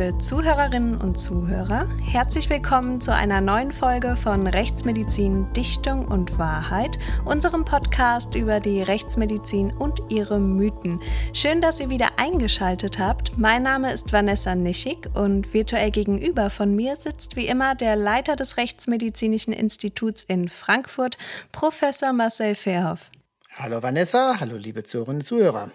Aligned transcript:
Liebe 0.00 0.16
Zuhörerinnen 0.16 0.96
und 0.96 1.20
Zuhörer, 1.20 1.86
herzlich 2.02 2.48
willkommen 2.48 3.02
zu 3.02 3.14
einer 3.14 3.42
neuen 3.42 3.70
Folge 3.70 4.16
von 4.16 4.46
Rechtsmedizin, 4.46 5.52
Dichtung 5.52 6.06
und 6.06 6.38
Wahrheit, 6.38 6.98
unserem 7.26 7.66
Podcast 7.66 8.34
über 8.34 8.60
die 8.60 8.80
Rechtsmedizin 8.80 9.76
und 9.76 10.00
ihre 10.08 10.40
Mythen. 10.40 11.02
Schön, 11.34 11.60
dass 11.60 11.80
ihr 11.80 11.90
wieder 11.90 12.08
eingeschaltet 12.16 12.98
habt. 12.98 13.36
Mein 13.36 13.62
Name 13.62 13.92
ist 13.92 14.10
Vanessa 14.10 14.54
Nischig 14.54 15.10
und 15.12 15.52
virtuell 15.52 15.90
gegenüber 15.90 16.48
von 16.48 16.74
mir 16.74 16.96
sitzt 16.96 17.36
wie 17.36 17.46
immer 17.46 17.74
der 17.74 17.94
Leiter 17.94 18.36
des 18.36 18.56
Rechtsmedizinischen 18.56 19.52
Instituts 19.52 20.22
in 20.22 20.48
Frankfurt, 20.48 21.18
Professor 21.52 22.14
Marcel 22.14 22.54
Verhoff. 22.54 23.10
Hallo 23.54 23.82
Vanessa, 23.82 24.40
hallo 24.40 24.56
liebe 24.56 24.82
Zuhörerinnen 24.82 25.20
und 25.20 25.26
Zuhörer. 25.26 25.70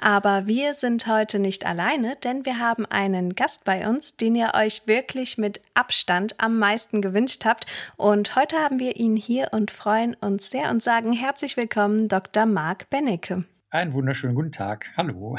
Aber 0.00 0.46
wir 0.46 0.74
sind 0.74 1.06
heute 1.06 1.38
nicht 1.38 1.66
alleine, 1.66 2.16
denn 2.16 2.44
wir 2.44 2.58
haben 2.58 2.86
einen 2.86 3.34
Gast 3.34 3.64
bei 3.64 3.88
uns, 3.88 4.16
den 4.16 4.34
ihr 4.34 4.52
euch 4.54 4.86
wirklich 4.86 5.38
mit 5.38 5.60
Abstand 5.74 6.40
am 6.40 6.58
meisten 6.58 7.00
gewünscht 7.00 7.44
habt. 7.44 7.66
Und 7.96 8.36
heute 8.36 8.56
haben 8.56 8.78
wir 8.80 8.96
ihn 8.96 9.16
hier 9.16 9.48
und 9.52 9.70
freuen 9.70 10.14
uns 10.14 10.50
sehr 10.50 10.70
und 10.70 10.82
sagen 10.82 11.12
herzlich 11.12 11.56
willkommen, 11.56 12.08
Dr. 12.08 12.46
Marc 12.46 12.90
Bennecke. 12.90 13.44
Einen 13.70 13.92
wunderschönen 13.92 14.34
guten 14.34 14.52
Tag. 14.52 14.90
Hallo. 14.96 15.36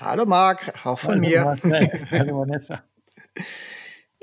Hallo 0.00 0.24
Marc, 0.24 0.72
auch 0.84 0.98
von 0.98 1.22
Hallo, 1.22 1.56
mir. 1.62 2.08
Hallo 2.10 2.40
Vanessa. 2.40 2.82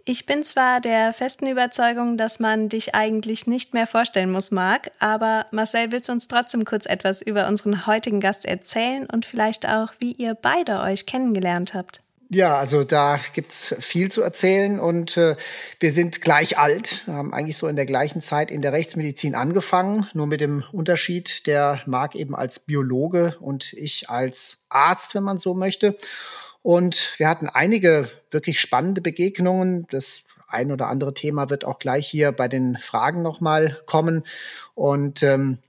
Ich 0.06 0.26
bin 0.26 0.44
zwar 0.44 0.82
der 0.82 1.14
festen 1.14 1.48
Überzeugung, 1.48 2.18
dass 2.18 2.38
man 2.42 2.68
dich 2.68 2.94
eigentlich 2.94 3.48
nicht 3.48 3.74
mehr 3.74 3.88
vorstellen 3.88 4.32
muss, 4.32 4.52
Marc, 4.52 4.92
aber 5.00 5.46
Marcel, 5.52 5.94
willst 5.94 6.10
du 6.10 6.14
uns 6.14 6.28
trotzdem 6.28 6.66
kurz 6.66 6.86
etwas 6.86 7.22
über 7.22 7.48
unseren 7.48 7.88
heutigen 7.88 8.20
Gast 8.20 8.44
erzählen 8.44 9.06
und 9.06 9.26
vielleicht 9.26 9.66
auch, 9.66 9.94
wie 10.00 10.12
ihr 10.12 10.36
beide 10.36 10.82
euch 10.82 11.06
kennengelernt 11.06 11.74
habt? 11.74 12.02
Ja, 12.28 12.58
also 12.58 12.84
da 12.84 13.18
gibt's 13.34 13.76
viel 13.80 14.12
zu 14.12 14.24
erzählen 14.24 14.78
und 14.82 15.16
äh, 15.16 15.36
wir 15.80 15.92
sind 15.94 16.20
gleich 16.20 16.58
alt, 16.58 17.04
haben 17.08 17.34
eigentlich 17.34 17.56
so 17.56 17.70
in 17.70 17.78
der 17.78 17.86
gleichen 17.86 18.20
Zeit 18.20 18.52
in 18.52 18.62
der 18.62 18.74
Rechtsmedizin 18.74 19.36
angefangen, 19.36 20.08
nur 20.14 20.28
mit 20.28 20.42
dem 20.42 20.66
Unterschied, 20.74 21.48
der 21.48 21.82
Marc 21.86 22.16
eben 22.16 22.36
als 22.36 22.60
Biologe 22.60 23.38
und 23.40 23.72
ich 23.72 24.10
als 24.10 24.58
Arzt, 24.68 25.16
wenn 25.16 25.24
man 25.24 25.38
so 25.38 25.54
möchte. 25.54 25.96
Und 26.64 27.14
wir 27.18 27.28
hatten 27.30 27.50
einige 27.50 28.10
wirklich 28.32 28.60
spannende 28.60 29.02
Begegnungen. 29.02 29.86
Das 29.92 30.24
ein 30.48 30.72
oder 30.72 30.88
andere 30.88 31.14
Thema 31.14 31.50
wird 31.50 31.66
auch 31.66 31.78
gleich 31.78 32.08
hier 32.08 32.32
bei 32.32 32.48
den 32.48 32.78
Fragen 32.78 33.22
nochmal 33.22 33.82
kommen. 33.86 34.24
Und 34.74 35.22
ähm, 35.24 35.60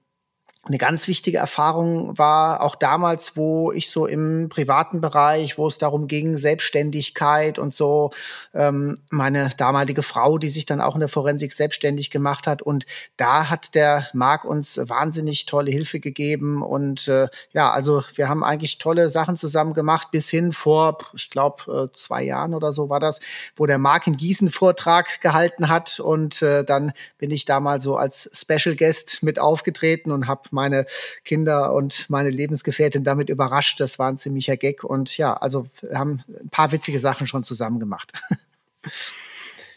eine 0.66 0.78
ganz 0.78 1.08
wichtige 1.08 1.38
Erfahrung 1.38 2.16
war 2.16 2.62
auch 2.62 2.74
damals, 2.74 3.36
wo 3.36 3.70
ich 3.72 3.90
so 3.90 4.06
im 4.06 4.48
privaten 4.48 5.00
Bereich, 5.00 5.58
wo 5.58 5.66
es 5.66 5.76
darum 5.76 6.08
ging, 6.08 6.38
Selbstständigkeit 6.38 7.58
und 7.58 7.74
so, 7.74 8.12
ähm, 8.54 8.96
meine 9.10 9.50
damalige 9.56 10.02
Frau, 10.02 10.38
die 10.38 10.48
sich 10.48 10.64
dann 10.64 10.80
auch 10.80 10.94
in 10.94 11.00
der 11.00 11.10
Forensik 11.10 11.52
selbstständig 11.52 12.10
gemacht 12.10 12.46
hat. 12.46 12.62
Und 12.62 12.86
da 13.16 13.50
hat 13.50 13.74
der 13.74 14.08
Marc 14.14 14.44
uns 14.44 14.80
wahnsinnig 14.82 15.44
tolle 15.44 15.70
Hilfe 15.70 16.00
gegeben. 16.00 16.62
Und 16.62 17.08
äh, 17.08 17.28
ja, 17.52 17.70
also 17.70 18.02
wir 18.14 18.30
haben 18.30 18.42
eigentlich 18.42 18.78
tolle 18.78 19.10
Sachen 19.10 19.36
zusammen 19.36 19.74
gemacht, 19.74 20.12
bis 20.12 20.30
hin 20.30 20.52
vor, 20.52 20.98
ich 21.14 21.28
glaube, 21.28 21.90
äh, 21.92 21.96
zwei 21.96 22.22
Jahren 22.22 22.54
oder 22.54 22.72
so 22.72 22.88
war 22.88 23.00
das, 23.00 23.20
wo 23.54 23.66
der 23.66 23.78
Marc 23.78 24.06
in 24.06 24.16
Gießen 24.16 24.50
Vortrag 24.50 25.20
gehalten 25.20 25.68
hat. 25.68 26.00
Und 26.00 26.40
äh, 26.40 26.64
dann 26.64 26.92
bin 27.18 27.30
ich 27.30 27.44
da 27.44 27.60
mal 27.60 27.82
so 27.82 27.96
als 27.96 28.30
Special 28.32 28.76
Guest 28.76 29.22
mit 29.22 29.38
aufgetreten 29.38 30.10
und 30.10 30.26
habe 30.26 30.53
meine 30.54 30.86
Kinder 31.24 31.74
und 31.74 32.08
meine 32.08 32.30
Lebensgefährtin 32.30 33.04
damit 33.04 33.28
überrascht. 33.28 33.80
Das 33.80 33.98
war 33.98 34.08
ein 34.08 34.18
ziemlicher 34.18 34.56
Gag. 34.56 34.84
Und 34.84 35.16
ja, 35.18 35.34
also 35.34 35.66
haben 35.92 36.22
ein 36.28 36.48
paar 36.48 36.72
witzige 36.72 37.00
Sachen 37.00 37.26
schon 37.26 37.44
zusammen 37.44 37.80
gemacht. 37.80 38.12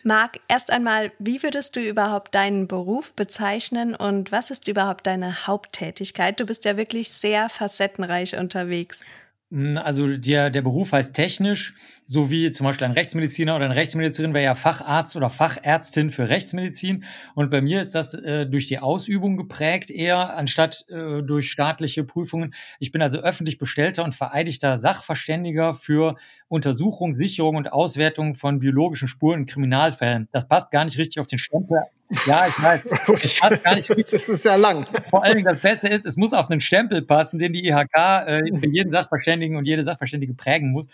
Marc, 0.03 0.39
erst 0.47 0.71
einmal, 0.71 1.11
wie 1.19 1.43
würdest 1.43 1.75
du 1.75 1.81
überhaupt 1.81 2.33
deinen 2.33 2.67
Beruf 2.69 3.11
bezeichnen 3.11 3.93
und 3.93 4.31
was 4.31 4.51
ist 4.51 4.69
überhaupt 4.69 5.05
deine 5.05 5.47
Haupttätigkeit? 5.47 6.39
Du 6.39 6.45
bist 6.45 6.63
ja 6.63 6.77
wirklich 6.77 7.11
sehr 7.11 7.49
facettenreich 7.49 8.37
unterwegs. 8.37 9.01
Also 9.49 10.17
der, 10.17 10.49
der 10.49 10.61
Beruf 10.61 10.91
heißt 10.91 11.13
technisch, 11.13 11.73
so 12.05 12.29
wie 12.29 12.51
zum 12.51 12.65
Beispiel 12.65 12.83
ein 12.83 12.91
Rechtsmediziner 12.91 13.55
oder 13.55 13.63
eine 13.63 13.77
Rechtsmedizinerin 13.77 14.33
wäre 14.33 14.43
ja 14.43 14.55
Facharzt 14.55 15.15
oder 15.15 15.29
Fachärztin 15.29 16.11
für 16.11 16.27
Rechtsmedizin. 16.27 17.05
Und 17.33 17.49
bei 17.49 17.61
mir 17.61 17.79
ist 17.79 17.95
das 17.95 18.13
äh, 18.13 18.45
durch 18.45 18.67
die 18.67 18.79
Ausübung 18.79 19.37
geprägt 19.37 19.89
eher, 19.89 20.35
anstatt 20.35 20.85
äh, 20.89 21.23
durch 21.23 21.49
staatliche 21.49 22.03
Prüfungen. 22.03 22.53
Ich 22.79 22.91
bin 22.91 23.01
also 23.01 23.19
öffentlich 23.19 23.57
bestellter 23.57 24.03
und 24.03 24.15
vereidigter 24.15 24.75
Sachverständiger 24.75 25.75
für 25.75 26.17
Untersuchung, 26.49 27.13
Sicherung 27.13 27.55
und 27.55 27.71
Auswertung 27.71 28.35
von 28.35 28.59
biologischen 28.59 29.07
Spuren 29.07 29.41
in 29.41 29.45
Kriminalfällen. 29.45 30.27
Das 30.33 30.49
passt 30.49 30.71
gar 30.71 30.83
nicht 30.83 30.97
richtig 30.97 31.21
auf 31.21 31.27
den 31.27 31.39
Stempel 31.39 31.83
ja, 32.25 32.47
ich 32.47 32.61
weiß. 32.61 32.81
Das 33.07 33.39
passt 33.39 33.63
gar 33.63 33.75
nicht. 33.75 33.89
Das 34.11 34.29
ist 34.29 34.45
ja 34.45 34.55
lang. 34.55 34.87
Vor 35.09 35.23
allen 35.23 35.35
Dingen 35.35 35.47
das 35.47 35.61
Beste 35.61 35.87
ist, 35.87 36.05
es 36.05 36.17
muss 36.17 36.33
auf 36.33 36.49
einen 36.49 36.61
Stempel 36.61 37.01
passen, 37.01 37.39
den 37.39 37.53
die 37.53 37.67
IHK 37.67 37.95
äh, 37.95 38.39
für 38.59 38.69
jeden 38.69 38.91
Sachverständigen 38.91 39.57
und 39.57 39.65
jede 39.65 39.83
Sachverständige 39.83 40.33
prägen 40.33 40.71
muss. 40.71 40.87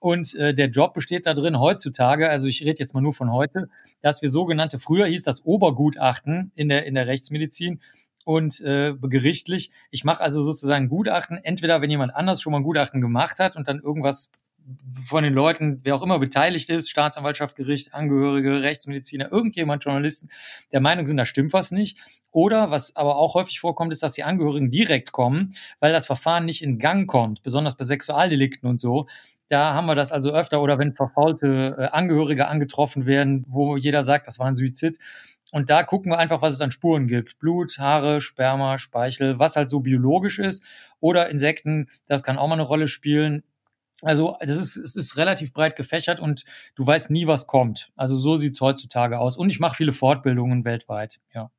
Und 0.00 0.34
äh, 0.34 0.54
der 0.54 0.68
Job 0.68 0.94
besteht 0.94 1.26
da 1.26 1.34
drin 1.34 1.58
heutzutage, 1.58 2.28
also 2.28 2.46
ich 2.46 2.62
rede 2.62 2.78
jetzt 2.78 2.94
mal 2.94 3.00
nur 3.00 3.14
von 3.14 3.32
heute, 3.32 3.68
dass 4.00 4.22
wir 4.22 4.28
sogenannte, 4.28 4.78
früher 4.78 5.06
hieß 5.06 5.22
das 5.22 5.44
Obergutachten 5.44 6.52
in 6.54 6.68
der, 6.68 6.86
in 6.86 6.94
der 6.94 7.06
Rechtsmedizin 7.06 7.80
und 8.24 8.60
äh, 8.60 8.94
gerichtlich. 9.00 9.70
Ich 9.90 10.04
mache 10.04 10.22
also 10.22 10.42
sozusagen 10.42 10.88
Gutachten, 10.88 11.38
entweder 11.38 11.80
wenn 11.80 11.90
jemand 11.90 12.14
anders 12.14 12.42
schon 12.42 12.52
mal 12.52 12.58
ein 12.58 12.64
Gutachten 12.64 13.00
gemacht 13.00 13.38
hat 13.38 13.56
und 13.56 13.68
dann 13.68 13.80
irgendwas 13.80 14.30
von 15.06 15.24
den 15.24 15.32
Leuten, 15.32 15.80
wer 15.82 15.94
auch 15.94 16.02
immer 16.02 16.18
beteiligt 16.18 16.68
ist, 16.68 16.90
Staatsanwaltschaft, 16.90 17.56
Gericht, 17.56 17.94
Angehörige, 17.94 18.62
Rechtsmediziner, 18.62 19.32
irgendjemand, 19.32 19.84
Journalisten, 19.84 20.28
der 20.72 20.80
Meinung 20.80 21.06
sind, 21.06 21.16
da 21.16 21.24
stimmt 21.24 21.52
was 21.52 21.70
nicht. 21.70 21.98
Oder, 22.30 22.70
was 22.70 22.94
aber 22.96 23.16
auch 23.16 23.34
häufig 23.34 23.60
vorkommt, 23.60 23.92
ist, 23.92 24.02
dass 24.02 24.12
die 24.12 24.24
Angehörigen 24.24 24.70
direkt 24.70 25.12
kommen, 25.12 25.54
weil 25.80 25.92
das 25.92 26.06
Verfahren 26.06 26.44
nicht 26.44 26.62
in 26.62 26.78
Gang 26.78 27.08
kommt, 27.08 27.42
besonders 27.42 27.76
bei 27.76 27.84
Sexualdelikten 27.84 28.68
und 28.68 28.78
so. 28.78 29.06
Da 29.48 29.72
haben 29.72 29.86
wir 29.86 29.94
das 29.94 30.12
also 30.12 30.30
öfter 30.30 30.60
oder 30.60 30.78
wenn 30.78 30.92
verfaulte 30.92 31.76
äh, 31.78 31.84
Angehörige 31.86 32.48
angetroffen 32.48 33.06
werden, 33.06 33.44
wo 33.48 33.76
jeder 33.76 34.02
sagt, 34.02 34.26
das 34.26 34.38
war 34.38 34.46
ein 34.46 34.56
Suizid. 34.56 34.98
Und 35.50 35.70
da 35.70 35.82
gucken 35.82 36.12
wir 36.12 36.18
einfach, 36.18 36.42
was 36.42 36.52
es 36.52 36.60
an 36.60 36.70
Spuren 36.70 37.06
gibt. 37.06 37.38
Blut, 37.38 37.78
Haare, 37.78 38.20
Sperma, 38.20 38.78
Speichel, 38.78 39.38
was 39.38 39.56
halt 39.56 39.70
so 39.70 39.80
biologisch 39.80 40.38
ist. 40.38 40.62
Oder 41.00 41.30
Insekten, 41.30 41.88
das 42.06 42.22
kann 42.22 42.36
auch 42.36 42.48
mal 42.48 42.54
eine 42.54 42.62
Rolle 42.62 42.86
spielen. 42.86 43.42
Also 44.02 44.36
das 44.40 44.50
ist, 44.50 44.76
es 44.76 44.96
ist 44.96 45.16
relativ 45.16 45.52
breit 45.52 45.76
gefächert 45.76 46.20
und 46.20 46.44
du 46.76 46.86
weißt 46.86 47.10
nie, 47.10 47.26
was 47.26 47.46
kommt. 47.46 47.90
Also 47.96 48.16
so 48.16 48.36
sieht's 48.36 48.60
heutzutage 48.60 49.18
aus. 49.18 49.36
Und 49.36 49.50
ich 49.50 49.60
mache 49.60 49.76
viele 49.76 49.92
Fortbildungen 49.92 50.64
weltweit, 50.64 51.20
ja. 51.34 51.50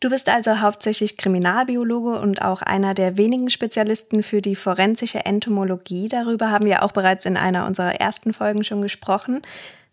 Du 0.00 0.08
bist 0.08 0.28
also 0.30 0.60
hauptsächlich 0.60 1.18
Kriminalbiologe 1.18 2.18
und 2.18 2.40
auch 2.42 2.62
einer 2.62 2.94
der 2.94 3.18
wenigen 3.18 3.50
Spezialisten 3.50 4.22
für 4.22 4.40
die 4.40 4.56
forensische 4.56 5.26
Entomologie. 5.26 6.08
Darüber 6.08 6.50
haben 6.50 6.64
wir 6.64 6.82
auch 6.82 6.92
bereits 6.92 7.26
in 7.26 7.36
einer 7.36 7.66
unserer 7.66 8.00
ersten 8.00 8.32
Folgen 8.32 8.64
schon 8.64 8.80
gesprochen. 8.80 9.42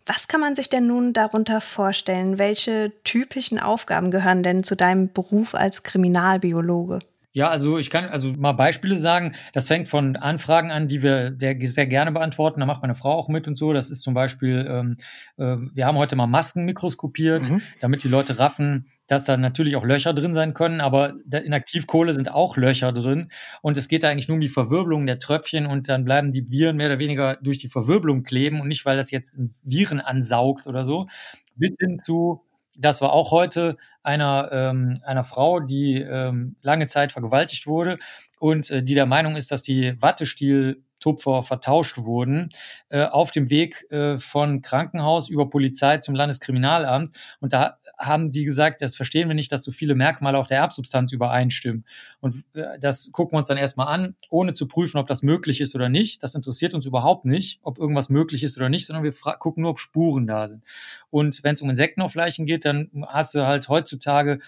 Was 0.06 0.26
kann 0.26 0.40
man 0.40 0.54
sich 0.54 0.70
denn 0.70 0.86
nun 0.86 1.12
darunter 1.12 1.60
vorstellen? 1.60 2.38
Welche 2.38 2.92
typischen 3.04 3.60
Aufgaben 3.60 4.10
gehören 4.10 4.42
denn 4.42 4.64
zu 4.64 4.74
deinem 4.74 5.12
Beruf 5.12 5.54
als 5.54 5.82
Kriminalbiologe? 5.82 7.00
Ja, 7.32 7.48
also 7.48 7.78
ich 7.78 7.90
kann 7.90 8.06
also 8.06 8.32
mal 8.32 8.52
Beispiele 8.52 8.96
sagen. 8.96 9.36
Das 9.52 9.68
fängt 9.68 9.88
von 9.88 10.16
Anfragen 10.16 10.72
an, 10.72 10.88
die 10.88 11.00
wir 11.00 11.36
sehr 11.38 11.86
gerne 11.86 12.10
beantworten. 12.10 12.58
Da 12.58 12.66
macht 12.66 12.82
meine 12.82 12.96
Frau 12.96 13.12
auch 13.12 13.28
mit 13.28 13.46
und 13.46 13.54
so. 13.54 13.72
Das 13.72 13.88
ist 13.88 14.02
zum 14.02 14.14
Beispiel, 14.14 14.66
ähm, 14.68 14.96
äh, 15.36 15.56
wir 15.72 15.86
haben 15.86 15.96
heute 15.96 16.16
mal 16.16 16.26
Masken 16.26 16.64
mikroskopiert, 16.64 17.48
mhm. 17.48 17.62
damit 17.78 18.02
die 18.02 18.08
Leute 18.08 18.40
raffen, 18.40 18.88
dass 19.06 19.24
da 19.24 19.36
natürlich 19.36 19.76
auch 19.76 19.84
Löcher 19.84 20.12
drin 20.12 20.34
sein 20.34 20.54
können, 20.54 20.80
aber 20.80 21.14
in 21.30 21.54
Aktivkohle 21.54 22.14
sind 22.14 22.32
auch 22.32 22.56
Löcher 22.56 22.92
drin. 22.92 23.30
Und 23.62 23.76
es 23.76 23.86
geht 23.86 24.02
da 24.02 24.08
eigentlich 24.08 24.26
nur 24.26 24.34
um 24.34 24.40
die 24.40 24.48
Verwirbelung 24.48 25.06
der 25.06 25.20
Tröpfchen 25.20 25.66
und 25.66 25.88
dann 25.88 26.04
bleiben 26.04 26.32
die 26.32 26.48
Viren 26.50 26.76
mehr 26.76 26.88
oder 26.88 26.98
weniger 26.98 27.36
durch 27.36 27.58
die 27.58 27.68
Verwirbelung 27.68 28.24
kleben 28.24 28.60
und 28.60 28.66
nicht, 28.66 28.84
weil 28.84 28.96
das 28.96 29.12
jetzt 29.12 29.38
Viren 29.62 30.00
ansaugt 30.00 30.66
oder 30.66 30.84
so. 30.84 31.06
Bis 31.54 31.76
hin 31.78 32.00
zu 32.00 32.42
das 32.80 33.00
war 33.00 33.12
auch 33.12 33.30
heute 33.30 33.76
einer, 34.02 34.48
ähm, 34.52 35.00
einer 35.04 35.24
Frau, 35.24 35.60
die 35.60 36.00
ähm, 36.00 36.56
lange 36.62 36.86
Zeit 36.86 37.12
vergewaltigt 37.12 37.66
wurde 37.66 37.98
und 38.38 38.70
äh, 38.70 38.82
die 38.82 38.94
der 38.94 39.06
Meinung 39.06 39.36
ist, 39.36 39.50
dass 39.50 39.62
die 39.62 40.00
Wattestiel 40.00 40.82
Tupfer 41.00 41.42
vertauscht 41.42 41.98
wurden, 41.98 42.48
äh, 42.90 43.04
auf 43.04 43.30
dem 43.30 43.50
Weg 43.50 43.90
äh, 43.90 44.18
von 44.18 44.62
Krankenhaus 44.62 45.28
über 45.28 45.50
Polizei 45.50 45.98
zum 45.98 46.14
Landeskriminalamt. 46.14 47.16
Und 47.40 47.52
da 47.52 47.78
haben 47.98 48.30
die 48.30 48.44
gesagt, 48.44 48.82
das 48.82 48.94
verstehen 48.94 49.28
wir 49.28 49.34
nicht, 49.34 49.50
dass 49.50 49.64
so 49.64 49.72
viele 49.72 49.94
Merkmale 49.94 50.38
auf 50.38 50.46
der 50.46 50.58
Erbsubstanz 50.58 51.12
übereinstimmen. 51.12 51.84
Und 52.20 52.44
äh, 52.54 52.78
das 52.78 53.10
gucken 53.12 53.34
wir 53.34 53.38
uns 53.38 53.48
dann 53.48 53.58
erstmal 53.58 53.88
an, 53.88 54.14
ohne 54.28 54.52
zu 54.52 54.68
prüfen, 54.68 54.98
ob 54.98 55.08
das 55.08 55.22
möglich 55.22 55.60
ist 55.60 55.74
oder 55.74 55.88
nicht. 55.88 56.22
Das 56.22 56.34
interessiert 56.34 56.74
uns 56.74 56.86
überhaupt 56.86 57.24
nicht, 57.24 57.60
ob 57.62 57.78
irgendwas 57.78 58.10
möglich 58.10 58.42
ist 58.42 58.56
oder 58.56 58.68
nicht, 58.68 58.86
sondern 58.86 59.04
wir 59.04 59.12
gucken 59.38 59.62
nur, 59.62 59.72
ob 59.72 59.78
Spuren 59.78 60.26
da 60.26 60.48
sind. 60.48 60.62
Und 61.10 61.42
wenn 61.42 61.54
es 61.54 61.62
um 61.62 61.70
Insekten 61.70 62.02
auf 62.02 62.14
Leichen 62.14 62.46
geht, 62.46 62.64
dann 62.64 62.90
hast 63.06 63.34
du 63.34 63.46
halt 63.46 63.68
heutzutage 63.68 64.40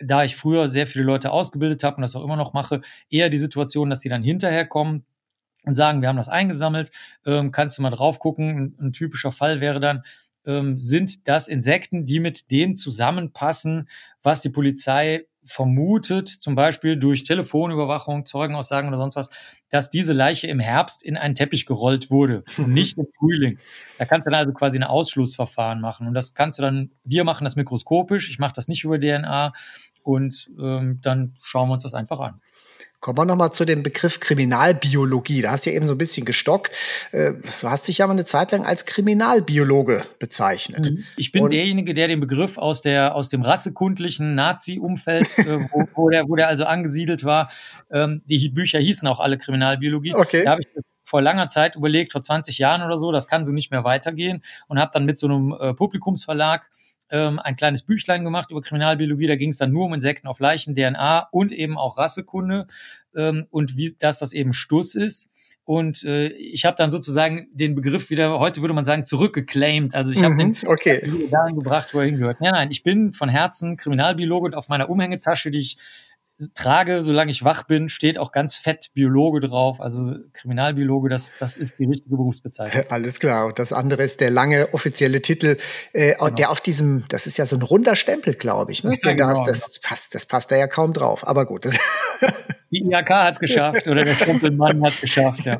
da 0.00 0.22
ich 0.22 0.36
früher 0.36 0.68
sehr 0.68 0.86
viele 0.86 1.04
Leute 1.04 1.32
ausgebildet 1.32 1.82
habe 1.82 1.96
und 1.96 2.02
das 2.02 2.14
auch 2.14 2.22
immer 2.22 2.36
noch 2.36 2.52
mache, 2.52 2.82
eher 3.10 3.28
die 3.30 3.36
Situation, 3.36 3.90
dass 3.90 3.98
die 3.98 4.08
dann 4.08 4.22
hinterher 4.22 4.64
kommen 4.64 5.04
und 5.64 5.74
sagen, 5.74 6.00
wir 6.00 6.08
haben 6.08 6.16
das 6.16 6.28
eingesammelt, 6.28 6.90
ähm, 7.26 7.50
kannst 7.50 7.78
du 7.78 7.82
mal 7.82 7.90
drauf 7.90 8.18
gucken. 8.18 8.74
Ein, 8.78 8.86
ein 8.86 8.92
typischer 8.92 9.32
Fall 9.32 9.60
wäre 9.60 9.80
dann, 9.80 10.02
ähm, 10.46 10.78
sind 10.78 11.28
das 11.28 11.48
Insekten, 11.48 12.06
die 12.06 12.20
mit 12.20 12.50
dem 12.50 12.76
zusammenpassen, 12.76 13.88
was 14.22 14.40
die 14.40 14.50
Polizei 14.50 15.26
vermutet, 15.48 16.28
zum 16.28 16.54
Beispiel 16.54 16.98
durch 16.98 17.24
Telefonüberwachung, 17.24 18.26
Zeugenaussagen 18.26 18.88
oder 18.88 18.98
sonst 18.98 19.16
was, 19.16 19.30
dass 19.70 19.88
diese 19.88 20.12
Leiche 20.12 20.46
im 20.46 20.60
Herbst 20.60 21.02
in 21.02 21.16
einen 21.16 21.34
Teppich 21.34 21.64
gerollt 21.64 22.10
wurde 22.10 22.44
und 22.58 22.70
nicht 22.70 22.98
im 22.98 23.06
Frühling. 23.18 23.58
Da 23.96 24.04
kannst 24.04 24.26
du 24.26 24.30
dann 24.30 24.40
also 24.40 24.52
quasi 24.52 24.78
ein 24.78 24.84
Ausschlussverfahren 24.84 25.80
machen. 25.80 26.06
Und 26.06 26.14
das 26.14 26.34
kannst 26.34 26.58
du 26.58 26.62
dann, 26.62 26.90
wir 27.02 27.24
machen 27.24 27.44
das 27.44 27.56
mikroskopisch, 27.56 28.28
ich 28.28 28.38
mache 28.38 28.52
das 28.54 28.68
nicht 28.68 28.84
über 28.84 29.00
DNA 29.00 29.54
und 30.02 30.50
ähm, 30.60 31.00
dann 31.00 31.36
schauen 31.40 31.70
wir 31.70 31.74
uns 31.74 31.82
das 31.82 31.94
einfach 31.94 32.20
an. 32.20 32.40
Kommen 33.00 33.16
wir 33.18 33.24
nochmal 33.24 33.52
zu 33.52 33.64
dem 33.64 33.84
Begriff 33.84 34.18
Kriminalbiologie. 34.18 35.40
Da 35.42 35.52
hast 35.52 35.66
du 35.66 35.70
ja 35.70 35.76
eben 35.76 35.86
so 35.86 35.94
ein 35.94 35.98
bisschen 35.98 36.26
gestockt. 36.26 36.72
Äh, 37.12 37.34
du 37.60 37.70
hast 37.70 37.86
dich 37.86 37.98
ja 37.98 38.06
mal 38.08 38.14
eine 38.14 38.24
Zeit 38.24 38.50
lang 38.50 38.64
als 38.64 38.86
Kriminalbiologe 38.86 40.04
bezeichnet. 40.18 40.90
Mhm. 40.90 41.04
Ich 41.16 41.30
bin 41.30 41.44
Und 41.44 41.52
derjenige, 41.52 41.94
der 41.94 42.08
den 42.08 42.18
Begriff 42.18 42.58
aus, 42.58 42.82
der, 42.82 43.14
aus 43.14 43.28
dem 43.28 43.42
rassekundlichen 43.42 44.34
Nazi-Umfeld, 44.34 45.38
äh, 45.38 45.60
wo, 45.70 45.86
wo, 45.94 46.08
der, 46.08 46.28
wo 46.28 46.34
der 46.34 46.48
also 46.48 46.64
angesiedelt 46.64 47.22
war, 47.22 47.50
ähm, 47.90 48.22
die 48.24 48.48
Bücher 48.48 48.80
hießen 48.80 49.06
auch 49.06 49.20
alle 49.20 49.38
Kriminalbiologie. 49.38 50.14
Okay. 50.14 50.42
Da 50.44 50.50
habe 50.50 50.62
ich 50.62 50.68
vor 51.04 51.22
langer 51.22 51.48
Zeit 51.48 51.76
überlegt, 51.76 52.12
vor 52.12 52.22
20 52.22 52.58
Jahren 52.58 52.82
oder 52.82 52.98
so, 52.98 53.12
das 53.12 53.28
kann 53.28 53.44
so 53.44 53.52
nicht 53.52 53.70
mehr 53.70 53.84
weitergehen 53.84 54.42
und 54.66 54.78
habe 54.78 54.90
dann 54.92 55.06
mit 55.06 55.18
so 55.18 55.26
einem 55.26 55.56
äh, 55.58 55.72
Publikumsverlag 55.72 56.68
ähm, 57.10 57.38
ein 57.38 57.56
kleines 57.56 57.82
Büchlein 57.82 58.24
gemacht 58.24 58.50
über 58.50 58.60
Kriminalbiologie. 58.60 59.26
Da 59.26 59.36
ging 59.36 59.50
es 59.50 59.58
dann 59.58 59.72
nur 59.72 59.86
um 59.86 59.94
Insekten 59.94 60.26
auf 60.26 60.40
Leichen, 60.40 60.74
DNA 60.74 61.28
und 61.30 61.52
eben 61.52 61.78
auch 61.78 61.98
Rassekunde 61.98 62.66
ähm, 63.14 63.46
und 63.50 63.76
wie 63.76 63.96
dass 63.98 64.18
das 64.18 64.32
eben 64.32 64.52
Stuss 64.52 64.94
ist. 64.94 65.30
Und 65.64 66.02
äh, 66.04 66.28
ich 66.28 66.64
habe 66.64 66.78
dann 66.78 66.90
sozusagen 66.90 67.48
den 67.52 67.74
Begriff 67.74 68.08
wieder, 68.08 68.38
heute 68.38 68.62
würde 68.62 68.72
man 68.72 68.86
sagen, 68.86 69.04
zurückgeclaimed. 69.04 69.94
Also 69.94 70.12
ich 70.12 70.22
habe 70.22 70.32
mhm, 70.32 70.54
den 70.54 70.56
okay. 70.66 71.28
dahin 71.30 71.56
gebracht, 71.56 71.92
wo 71.92 71.98
er 71.98 72.06
hingehört. 72.06 72.40
Nein, 72.40 72.52
nein, 72.52 72.70
ich 72.70 72.82
bin 72.82 73.12
von 73.12 73.28
Herzen 73.28 73.76
Kriminalbiologe 73.76 74.46
und 74.46 74.54
auf 74.54 74.70
meiner 74.70 74.88
Umhängetasche, 74.88 75.50
die 75.50 75.58
ich 75.58 75.76
trage, 76.54 77.02
solange 77.02 77.30
ich 77.30 77.44
wach 77.44 77.64
bin, 77.64 77.88
steht 77.88 78.18
auch 78.18 78.32
ganz 78.32 78.54
fett 78.54 78.90
Biologe 78.94 79.40
drauf. 79.40 79.80
Also 79.80 80.14
Kriminalbiologe, 80.32 81.08
das, 81.08 81.34
das 81.38 81.56
ist 81.56 81.78
die 81.78 81.86
richtige 81.86 82.16
Berufsbezeichnung. 82.16 82.84
Alles 82.90 83.18
klar. 83.18 83.46
Und 83.46 83.58
das 83.58 83.72
andere 83.72 84.04
ist 84.04 84.20
der 84.20 84.30
lange 84.30 84.72
offizielle 84.72 85.20
Titel, 85.20 85.58
äh, 85.92 86.14
genau. 86.14 86.30
der 86.30 86.50
auf 86.50 86.60
diesem, 86.60 87.04
das 87.08 87.26
ist 87.26 87.38
ja 87.38 87.46
so 87.46 87.56
ein 87.56 87.62
runder 87.62 87.96
Stempel, 87.96 88.34
glaube 88.34 88.72
ich. 88.72 88.84
Ne? 88.84 88.98
Ja, 89.02 89.12
genau. 89.12 89.44
das, 89.44 89.60
das, 89.60 89.80
passt, 89.80 90.14
das 90.14 90.26
passt 90.26 90.50
da 90.50 90.56
ja 90.56 90.68
kaum 90.68 90.92
drauf. 90.92 91.26
Aber 91.26 91.44
gut. 91.46 91.64
die 92.70 92.84
IHK 92.84 93.10
hat 93.10 93.34
es 93.34 93.40
geschafft 93.40 93.88
oder 93.88 94.04
der 94.04 94.14
Stempelmann 94.14 94.82
hat 94.82 94.94
es 94.94 95.00
geschafft, 95.00 95.44
ja. 95.44 95.58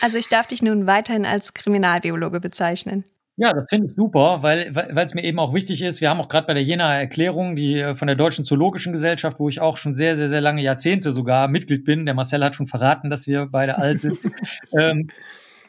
Also 0.00 0.18
ich 0.18 0.28
darf 0.28 0.48
dich 0.48 0.60
nun 0.60 0.86
weiterhin 0.86 1.24
als 1.24 1.54
Kriminalbiologe 1.54 2.40
bezeichnen. 2.40 3.04
Ja, 3.40 3.52
das 3.52 3.66
finde 3.68 3.86
ich 3.86 3.94
super, 3.94 4.42
weil 4.42 4.74
weil 4.74 5.06
es 5.06 5.14
mir 5.14 5.22
eben 5.22 5.38
auch 5.38 5.54
wichtig 5.54 5.80
ist. 5.82 6.00
Wir 6.00 6.10
haben 6.10 6.20
auch 6.20 6.28
gerade 6.28 6.48
bei 6.48 6.54
der 6.54 6.62
Jena 6.64 6.98
Erklärung, 6.98 7.54
die 7.54 7.78
äh, 7.78 7.94
von 7.94 8.08
der 8.08 8.16
Deutschen 8.16 8.44
Zoologischen 8.44 8.92
Gesellschaft, 8.92 9.38
wo 9.38 9.48
ich 9.48 9.60
auch 9.60 9.76
schon 9.76 9.94
sehr, 9.94 10.16
sehr, 10.16 10.28
sehr 10.28 10.40
lange 10.40 10.60
Jahrzehnte 10.60 11.12
sogar 11.12 11.46
Mitglied 11.46 11.84
bin. 11.84 12.04
Der 12.04 12.14
Marcel 12.14 12.42
hat 12.42 12.56
schon 12.56 12.66
verraten, 12.66 13.10
dass 13.10 13.28
wir 13.28 13.46
beide 13.46 13.78
alt 13.78 14.00
sind. 14.00 14.18
ähm, 14.76 15.10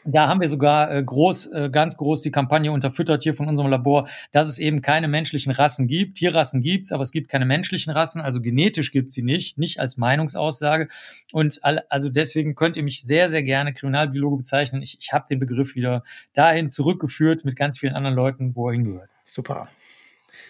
da 0.04 0.28
haben 0.28 0.40
wir 0.40 0.48
sogar 0.48 0.94
äh, 0.94 1.02
groß, 1.02 1.46
äh, 1.46 1.70
ganz 1.70 1.96
groß 1.96 2.22
die 2.22 2.30
Kampagne 2.30 2.72
unterfüttert 2.72 3.22
hier 3.22 3.34
von 3.34 3.48
unserem 3.48 3.70
Labor, 3.70 4.08
dass 4.32 4.48
es 4.48 4.58
eben 4.58 4.80
keine 4.80 5.08
menschlichen 5.08 5.52
Rassen 5.52 5.86
gibt. 5.86 6.16
Tierrassen 6.16 6.60
gibt's, 6.60 6.92
aber 6.92 7.02
es 7.02 7.12
gibt 7.12 7.30
keine 7.30 7.46
menschlichen 7.46 7.92
Rassen, 7.92 8.20
also 8.20 8.40
genetisch 8.40 8.92
gibt's 8.92 9.14
sie 9.14 9.22
nicht, 9.22 9.58
nicht 9.58 9.80
als 9.80 9.96
Meinungsaussage. 9.96 10.88
Und 11.32 11.60
all, 11.62 11.84
also 11.88 12.08
deswegen 12.08 12.54
könnt 12.54 12.76
ihr 12.76 12.82
mich 12.82 13.02
sehr, 13.02 13.28
sehr 13.28 13.42
gerne 13.42 13.72
Kriminalbiologe 13.72 14.38
bezeichnen. 14.38 14.82
Ich, 14.82 14.98
ich 15.00 15.12
habe 15.12 15.26
den 15.28 15.38
Begriff 15.38 15.74
wieder 15.74 16.02
dahin 16.32 16.70
zurückgeführt 16.70 17.44
mit 17.44 17.56
ganz 17.56 17.78
vielen 17.78 17.94
anderen 17.94 18.16
Leuten, 18.16 18.54
wo 18.54 18.68
er 18.68 18.72
hingehört. 18.72 19.10
Super. 19.22 19.68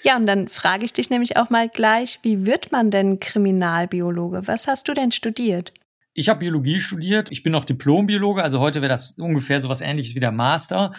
Ja, 0.03 0.17
und 0.17 0.27
dann 0.27 0.49
frage 0.49 0.85
ich 0.85 0.93
dich 0.93 1.11
nämlich 1.11 1.37
auch 1.37 1.51
mal 1.51 1.69
gleich, 1.69 2.21
wie 2.23 2.47
wird 2.47 2.73
man 2.73 2.91
denn 2.91 3.21
Kriminalbiologe? 3.21 4.47
Was 4.47 4.67
hast 4.67 4.89
du 4.89 4.95
denn 4.95 5.13
studiert? 5.13 5.75
Ich 6.13 6.29
habe 6.29 6.41
Biologie 6.41 6.81
studiert. 6.81 7.31
Ich 7.31 7.45
bin 7.45 7.53
noch 7.53 7.65
Diplombiologe, 7.65 8.43
also 8.43 8.59
heute 8.59 8.83
wäre 8.83 8.89
das 8.89 9.13
ungefähr 9.13 9.61
so 9.61 9.69
was 9.69 9.81
Ähnliches 9.81 10.17
wie 10.17 10.21
der 10.21 10.33
Master. 10.33 10.93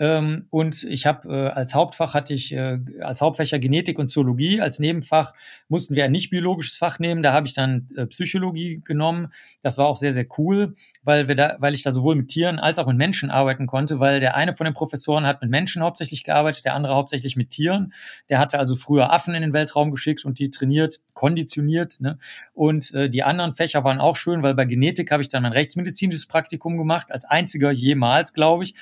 Ähm, 0.00 0.46
und 0.50 0.82
ich 0.82 1.06
habe 1.06 1.28
äh, 1.28 1.48
als 1.50 1.72
Hauptfach 1.72 2.14
hatte 2.14 2.34
ich 2.34 2.52
äh, 2.52 2.80
als 3.00 3.20
Hauptfächer 3.20 3.60
Genetik 3.60 3.96
und 3.96 4.08
Zoologie. 4.08 4.60
Als 4.60 4.80
Nebenfach 4.80 5.34
mussten 5.68 5.94
wir 5.94 6.04
ein 6.04 6.10
nicht 6.10 6.30
biologisches 6.30 6.76
Fach 6.76 6.98
nehmen. 6.98 7.22
Da 7.22 7.32
habe 7.32 7.46
ich 7.46 7.54
dann 7.54 7.86
äh, 7.94 8.06
Psychologie 8.06 8.82
genommen. 8.84 9.28
Das 9.62 9.78
war 9.78 9.86
auch 9.86 9.96
sehr 9.96 10.12
sehr 10.12 10.26
cool, 10.36 10.74
weil 11.04 11.28
wir 11.28 11.36
da, 11.36 11.56
weil 11.60 11.74
ich 11.74 11.84
da 11.84 11.92
sowohl 11.92 12.16
mit 12.16 12.26
Tieren 12.26 12.58
als 12.58 12.80
auch 12.80 12.88
mit 12.88 12.96
Menschen 12.96 13.30
arbeiten 13.30 13.68
konnte. 13.68 14.00
Weil 14.00 14.18
der 14.18 14.34
eine 14.34 14.56
von 14.56 14.64
den 14.64 14.74
Professoren 14.74 15.26
hat 15.26 15.42
mit 15.42 15.50
Menschen 15.50 15.80
hauptsächlich 15.84 16.24
gearbeitet, 16.24 16.64
der 16.64 16.74
andere 16.74 16.96
hauptsächlich 16.96 17.36
mit 17.36 17.50
Tieren. 17.50 17.92
Der 18.30 18.40
hatte 18.40 18.58
also 18.58 18.74
früher 18.74 19.12
Affen 19.12 19.36
in 19.36 19.42
den 19.42 19.52
Weltraum 19.52 19.92
geschickt 19.92 20.24
und 20.24 20.40
die 20.40 20.50
trainiert, 20.50 21.02
konditioniert. 21.14 22.00
Ne? 22.00 22.18
Und 22.52 22.92
äh, 22.94 23.08
die 23.08 23.22
anderen 23.22 23.54
Fächer 23.54 23.84
waren 23.84 24.00
auch 24.00 24.16
schön, 24.16 24.42
weil 24.42 24.55
bei 24.56 24.64
Genetik 24.64 25.10
habe 25.10 25.22
ich 25.22 25.28
dann 25.28 25.44
ein 25.44 25.52
rechtsmedizinisches 25.52 26.26
Praktikum 26.26 26.76
gemacht, 26.76 27.12
als 27.12 27.24
einziger 27.24 27.70
jemals, 27.70 28.32
glaube 28.32 28.64
ich, 28.64 28.74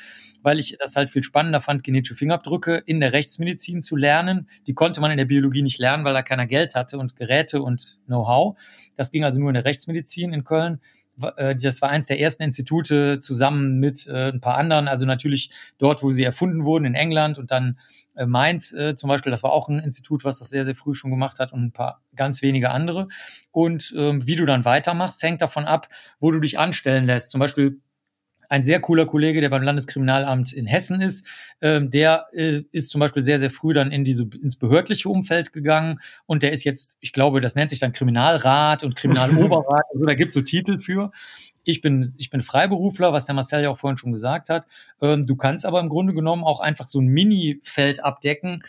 weil 0.43 0.59
ich 0.59 0.77
das 0.79 0.97
halt 0.97 1.11
viel 1.11 1.23
spannender 1.23 1.61
fand, 1.61 1.85
genetische 1.85 2.15
Fingerabdrücke 2.15 2.83
in 2.87 3.01
der 3.01 3.13
Rechtsmedizin 3.13 3.83
zu 3.83 3.97
lernen. 3.97 4.49
Die 4.67 4.75
konnte 4.75 5.01
man 5.01 5.11
in 5.11 5.17
der 5.19 5.25
Biologie 5.25 5.63
nicht 5.63 5.79
lernen, 5.79 6.05
weil 6.05 6.15
da 6.15 6.23
keiner 6.23 6.47
Geld 6.47 6.75
hatte 6.75 6.99
und 6.99 7.17
Geräte 7.17 7.63
und 7.63 7.99
Know-how. 8.07 8.57
Das 8.97 9.11
ging 9.11 9.25
also 9.25 9.41
nur 9.41 9.51
in 9.51 9.55
der 9.55 9.65
Rechtsmedizin 9.65 10.33
in 10.33 10.45
Köln 10.45 10.81
das 11.17 11.81
war 11.81 11.91
eins 11.91 12.09
der 12.09 12.21
ersten 12.21 12.43
Institute 12.43 13.21
zusammen 13.21 13.79
mit 13.79 14.07
äh, 14.07 14.31
ein 14.31 14.41
paar 14.41 14.57
anderen, 14.57 14.89
also 14.89 15.07
natürlich 15.07 15.51
dort, 15.79 16.03
wo 16.03 16.11
sie 16.11 16.25
erfunden 16.25 16.65
wurden, 16.65 16.85
in 16.85 16.95
England 16.95 17.39
und 17.39 17.51
dann 17.51 17.79
äh, 18.17 18.27
Mainz 18.27 18.73
äh, 18.73 18.95
zum 18.95 19.09
Beispiel, 19.09 19.31
das 19.31 19.43
war 19.43 19.53
auch 19.53 19.69
ein 19.69 19.79
Institut, 19.79 20.25
was 20.25 20.39
das 20.39 20.51
sehr, 20.51 20.65
sehr 20.65 20.75
früh 20.75 20.95
schon 20.95 21.11
gemacht 21.11 21.39
hat 21.39 21.53
und 21.53 21.63
ein 21.63 21.73
paar 21.73 22.01
ganz 22.15 22.43
wenige 22.43 22.71
andere. 22.71 23.09
Und 23.51 23.95
ähm, 23.97 24.27
wie 24.27 24.37
du 24.37 24.47
dann 24.47 24.65
weitermachst, 24.65 25.23
hängt 25.23 25.43
davon 25.43 25.65
ab, 25.65 25.89
wo 26.21 26.31
du 26.31 26.41
dich 26.41 26.59
anstellen 26.59 27.07
lässt. 27.07 27.31
Zum 27.31 27.41
Beispiel 27.41 27.81
ein 28.49 28.63
sehr 28.63 28.81
cooler 28.81 29.07
Kollege, 29.07 29.41
der 29.41 29.51
beim 29.51 29.63
Landeskriminalamt 29.63 30.53
in 30.53 30.67
Hessen 30.67 31.01
ist, 31.01 31.27
ähm, 31.61 31.91
der 31.91 32.27
äh, 32.33 32.63
ist 32.73 32.91
zum 32.91 33.01
Beispiel 33.01 33.23
sehr, 33.23 33.39
sehr 33.39 33.51
früh 33.51 33.73
dann 33.73 33.91
in 33.91 34.05
diese, 34.05 34.29
ins 34.43 34.57
behördliche 34.57 35.09
Umfeld 35.09 35.53
gegangen 35.53 36.01
und 36.27 36.43
der 36.43 36.53
ist 36.53 36.65
jetzt, 36.65 36.97
ich 37.01 37.13
glaube, 37.13 37.41
das 37.41 37.55
nennt 37.55 37.71
sich 37.71 37.81
dann 37.81 37.93
Kriminalrat 37.93 38.85
und 38.85 38.97
Kriminaloberrat, 38.97 39.85
also 39.93 40.05
da 40.05 40.15
gibt 40.15 40.31
es 40.31 40.35
so 40.35 40.43
Titel 40.43 40.81
für. 40.81 41.11
Ich 41.67 41.81
bin, 41.81 42.07
ich 42.19 42.29
bin 42.29 42.43
Freiberufler, 42.43 43.13
was 43.13 43.27
der 43.27 43.35
Marcel 43.35 43.63
ja 43.63 43.71
auch 43.71 43.79
vorhin 43.79 43.97
schon 43.97 44.13
gesagt 44.13 44.51
hat. 44.51 44.67
Ähm, 45.01 45.27
du 45.27 45.35
kannst 45.35 45.65
aber 45.65 45.81
im 45.81 45.89
Grunde 45.89 46.13
genommen 46.13 46.45
auch 46.45 46.61
einfach 46.61 46.87
so 46.87 47.01
ein 47.01 47.07
Mini-Feld 47.07 48.05
abdecken, 48.05 48.63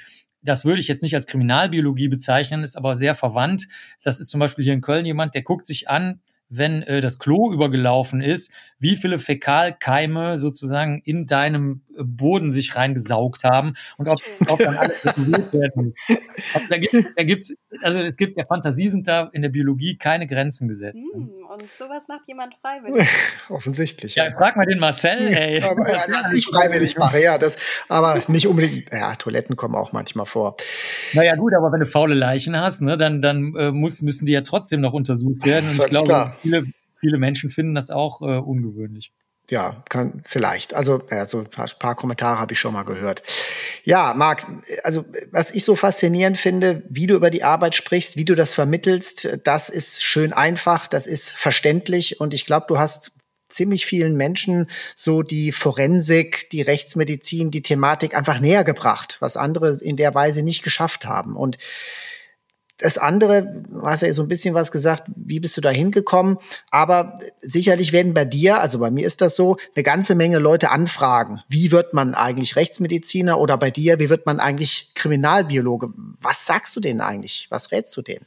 das 0.45 0.63
würde 0.63 0.79
ich 0.79 0.87
jetzt 0.87 1.01
nicht 1.01 1.15
als 1.15 1.25
Kriminalbiologie 1.25 2.07
bezeichnen, 2.07 2.63
ist 2.63 2.77
aber 2.77 2.95
sehr 2.95 3.15
verwandt. 3.15 3.67
Das 4.03 4.19
ist 4.19 4.29
zum 4.29 4.39
Beispiel 4.39 4.63
hier 4.63 4.73
in 4.73 4.81
Köln 4.81 5.05
jemand, 5.05 5.33
der 5.33 5.41
guckt 5.41 5.65
sich 5.65 5.89
an, 5.89 6.21
wenn 6.49 6.83
äh, 6.83 7.01
das 7.01 7.19
Klo 7.19 7.51
übergelaufen 7.51 8.21
ist, 8.21 8.51
wie 8.79 8.95
viele 8.95 9.19
Fäkalkeime 9.19 10.37
sozusagen 10.37 11.01
in 11.03 11.25
deinem 11.25 11.81
Boden 11.97 12.51
sich 12.51 12.75
reingesaugt 12.75 13.43
haben 13.43 13.73
und 13.97 14.07
ob, 14.07 14.19
ob 14.47 14.59
dann 14.59 14.75
alles 14.75 15.05
reguliert 15.05 15.53
werden. 15.53 15.93
Also 16.53 16.67
da 16.69 16.77
gibt, 16.77 16.93
da 17.15 17.23
gibt's, 17.23 17.53
also 17.81 17.99
es 17.99 18.17
gibt 18.17 18.37
der 18.37 18.45
Fantasie 18.45 18.87
sind 18.87 19.07
da 19.07 19.29
in 19.33 19.41
der 19.41 19.49
Biologie 19.49 19.97
keine 19.97 20.27
Grenzen 20.27 20.67
gesetzt. 20.67 21.07
Mm, 21.13 21.45
und 21.53 21.73
sowas 21.73 22.07
macht 22.07 22.27
jemand 22.27 22.53
freiwillig. 22.55 23.07
Offensichtlich. 23.49 24.15
Ja, 24.15 24.25
ja, 24.25 24.31
frag 24.31 24.55
mal 24.55 24.65
den 24.65 24.79
Marcel, 24.79 25.27
ey. 25.27 25.61
Aber, 25.61 25.89
ja, 25.89 26.03
was 26.23 26.33
ich 26.33 26.45
freiwillig 26.45 26.97
mache, 26.97 27.21
ja, 27.21 27.37
das, 27.37 27.57
aber 27.87 28.21
nicht 28.27 28.47
unbedingt. 28.47 28.91
Ja, 28.91 29.15
Toiletten 29.15 29.55
kommen 29.55 29.75
auch 29.75 29.91
manchmal 29.91 30.25
vor. 30.25 30.55
Naja, 31.13 31.35
gut, 31.35 31.53
aber 31.53 31.71
wenn 31.71 31.79
du 31.79 31.85
faule 31.85 32.15
Leichen 32.15 32.59
hast, 32.59 32.81
ne, 32.81 32.97
dann, 32.97 33.21
dann 33.21 33.55
äh, 33.55 33.71
muss, 33.71 34.01
müssen 34.01 34.25
die 34.25 34.33
ja 34.33 34.41
trotzdem 34.41 34.81
noch 34.81 34.93
untersucht 34.93 35.45
werden. 35.45 35.69
Und 35.69 35.77
ich 35.77 35.87
glaube, 35.87 36.35
viele, 36.41 36.65
viele 36.99 37.17
Menschen 37.17 37.49
finden 37.49 37.75
das 37.75 37.91
auch 37.91 38.21
äh, 38.21 38.37
ungewöhnlich. 38.37 39.11
Ja, 39.49 39.83
kann 39.89 40.23
vielleicht. 40.25 40.73
Also, 40.73 41.03
ja, 41.11 41.27
so 41.27 41.39
ein 41.39 41.45
paar, 41.45 41.67
paar 41.77 41.95
Kommentare 41.95 42.39
habe 42.39 42.53
ich 42.53 42.59
schon 42.59 42.73
mal 42.73 42.83
gehört. 42.83 43.21
Ja, 43.83 44.15
Marc, 44.15 44.45
also 44.83 45.05
was 45.31 45.51
ich 45.51 45.63
so 45.63 45.75
faszinierend 45.75 46.37
finde, 46.37 46.81
wie 46.89 47.05
du 47.05 47.15
über 47.15 47.29
die 47.29 47.43
Arbeit 47.43 47.75
sprichst, 47.75 48.17
wie 48.17 48.25
du 48.25 48.33
das 48.33 48.55
vermittelst, 48.55 49.37
das 49.43 49.69
ist 49.69 50.03
schön 50.03 50.33
einfach, 50.33 50.87
das 50.87 51.05
ist 51.05 51.29
verständlich 51.29 52.19
und 52.19 52.33
ich 52.33 52.47
glaube, 52.47 52.65
du 52.67 52.79
hast 52.79 53.11
ziemlich 53.49 53.85
vielen 53.85 54.15
Menschen 54.15 54.69
so 54.95 55.21
die 55.21 55.51
Forensik, 55.51 56.49
die 56.49 56.63
Rechtsmedizin, 56.63 57.51
die 57.51 57.61
Thematik 57.61 58.15
einfach 58.15 58.39
näher 58.39 58.63
gebracht, 58.63 59.17
was 59.19 59.37
andere 59.37 59.77
in 59.79 59.95
der 59.95 60.15
Weise 60.15 60.41
nicht 60.41 60.63
geschafft 60.63 61.05
haben. 61.05 61.35
Und 61.35 61.57
das 62.77 62.97
andere, 62.97 63.63
du 63.69 63.83
hast 63.83 64.01
ja 64.01 64.11
so 64.13 64.21
ein 64.21 64.27
bisschen 64.27 64.53
was 64.53 64.71
gesagt, 64.71 65.03
wie 65.15 65.39
bist 65.39 65.55
du 65.55 65.61
da 65.61 65.69
hingekommen? 65.69 66.37
Aber 66.71 67.19
sicherlich 67.41 67.93
werden 67.93 68.13
bei 68.13 68.25
dir, 68.25 68.59
also 68.59 68.79
bei 68.79 68.91
mir 68.91 69.05
ist 69.05 69.21
das 69.21 69.35
so, 69.35 69.57
eine 69.75 69.83
ganze 69.83 70.15
Menge 70.15 70.39
Leute 70.39 70.71
anfragen. 70.71 71.41
Wie 71.47 71.71
wird 71.71 71.93
man 71.93 72.15
eigentlich 72.15 72.55
Rechtsmediziner 72.55 73.39
oder 73.39 73.57
bei 73.57 73.71
dir, 73.71 73.99
wie 73.99 74.09
wird 74.09 74.25
man 74.25 74.39
eigentlich 74.39 74.91
Kriminalbiologe? 74.93 75.89
Was 76.19 76.45
sagst 76.45 76.75
du 76.75 76.79
denen 76.79 77.01
eigentlich? 77.01 77.47
Was 77.49 77.71
rätst 77.71 77.95
du 77.95 78.01
denen? 78.01 78.25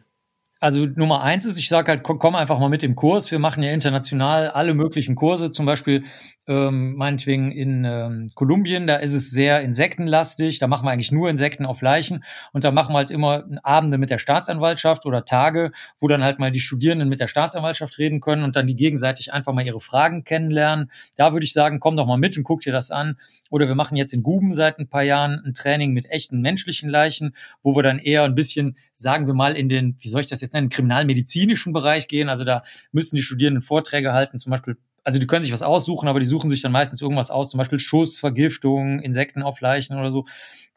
Also 0.61 0.87
Nummer 0.87 1.23
eins 1.23 1.47
ist, 1.47 1.57
ich 1.57 1.69
sage 1.69 1.93
halt, 1.93 2.03
komm 2.03 2.35
einfach 2.35 2.59
mal 2.59 2.69
mit 2.69 2.83
im 2.83 2.97
Kurs. 2.97 3.31
Wir 3.31 3.39
machen 3.39 3.63
ja 3.63 3.71
international 3.71 4.49
alle 4.49 4.75
möglichen 4.75 5.15
Kurse, 5.15 5.53
zum 5.53 5.67
Beispiel 5.67 6.05
ähm, 6.49 6.95
meinetwegen 6.97 7.53
in 7.53 7.85
ähm, 7.85 8.29
Kolumbien, 8.35 8.87
da 8.87 8.97
ist 8.97 9.13
es 9.13 9.31
sehr 9.31 9.61
insektenlastig, 9.61 10.59
da 10.59 10.67
machen 10.67 10.87
wir 10.87 10.91
eigentlich 10.91 11.13
nur 11.13 11.29
Insekten 11.29 11.67
auf 11.67 11.83
Leichen 11.83 12.25
und 12.53 12.65
da 12.65 12.71
machen 12.71 12.95
wir 12.95 12.99
halt 12.99 13.11
immer 13.11 13.45
Abende 13.63 13.99
mit 13.99 14.09
der 14.09 14.17
Staatsanwaltschaft 14.17 15.05
oder 15.05 15.27
Tage, 15.27 15.73
wo 15.99 16.09
dann 16.09 16.25
halt 16.25 16.39
mal 16.39 16.51
die 16.51 16.61
Studierenden 16.61 17.11
mit 17.11 17.21
der 17.21 17.29
Staatsanwaltschaft 17.29 17.99
reden 17.99 18.21
können 18.21 18.43
und 18.43 18.57
dann 18.57 18.67
die 18.67 18.77
gegenseitig 18.77 19.35
einfach 19.35 19.53
mal 19.53 19.65
ihre 19.65 19.81
Fragen 19.81 20.25
kennenlernen. 20.25 20.91
Da 21.17 21.35
würde 21.35 21.45
ich 21.45 21.53
sagen, 21.53 21.81
komm 21.81 21.99
doch 21.99 22.07
mal 22.07 22.17
mit 22.17 22.39
und 22.39 22.45
guck 22.45 22.63
dir 22.63 22.73
das 22.73 22.91
an. 22.91 23.19
Oder 23.51 23.69
wir 23.69 23.75
machen 23.75 23.97
jetzt 23.97 24.15
in 24.15 24.23
Guben 24.23 24.55
seit 24.55 24.79
ein 24.79 24.89
paar 24.89 25.03
Jahren 25.03 25.43
ein 25.45 25.53
Training 25.53 25.93
mit 25.93 26.11
echten 26.11 26.41
menschlichen 26.41 26.89
Leichen, 26.89 27.35
wo 27.63 27.77
wir 27.77 27.83
dann 27.83 27.99
eher 27.99 28.25
ein 28.25 28.35
bisschen, 28.35 28.77
sagen 28.95 29.27
wir 29.27 29.35
mal, 29.35 29.55
in 29.55 29.69
den, 29.69 29.97
wie 30.01 30.09
soll 30.09 30.23
ich 30.23 30.29
das 30.29 30.41
jetzt 30.41 30.48
nennen, 30.53 30.69
kriminalmedizinischen 30.69 31.73
Bereich 31.73 32.09
gehen. 32.09 32.29
Also 32.29 32.45
da 32.45 32.63
müssen 32.93 33.17
die 33.17 33.23
Studierenden 33.23 33.63
Vorträge 33.63 34.13
halten, 34.13 34.41
zum 34.41 34.51
Beispiel 34.51 34.77
also 35.05 35.19
die 35.19 35.27
können 35.27 35.43
sich 35.43 35.53
was 35.53 35.63
aussuchen, 35.63 36.07
aber 36.07 36.21
die 36.21 36.27
suchen 36.27 36.51
sich 36.51 36.61
dann 36.61 36.71
meistens 36.71 37.01
irgendwas 37.01 37.31
aus, 37.31 37.49
zum 37.49 37.57
Beispiel 37.57 37.79
Schuss, 37.79 38.19
Vergiftung, 38.19 39.01
Insekten 39.01 39.43
auf 39.43 39.63
Leichen 39.63 39.99
oder 39.99 40.11
so. 40.11 40.27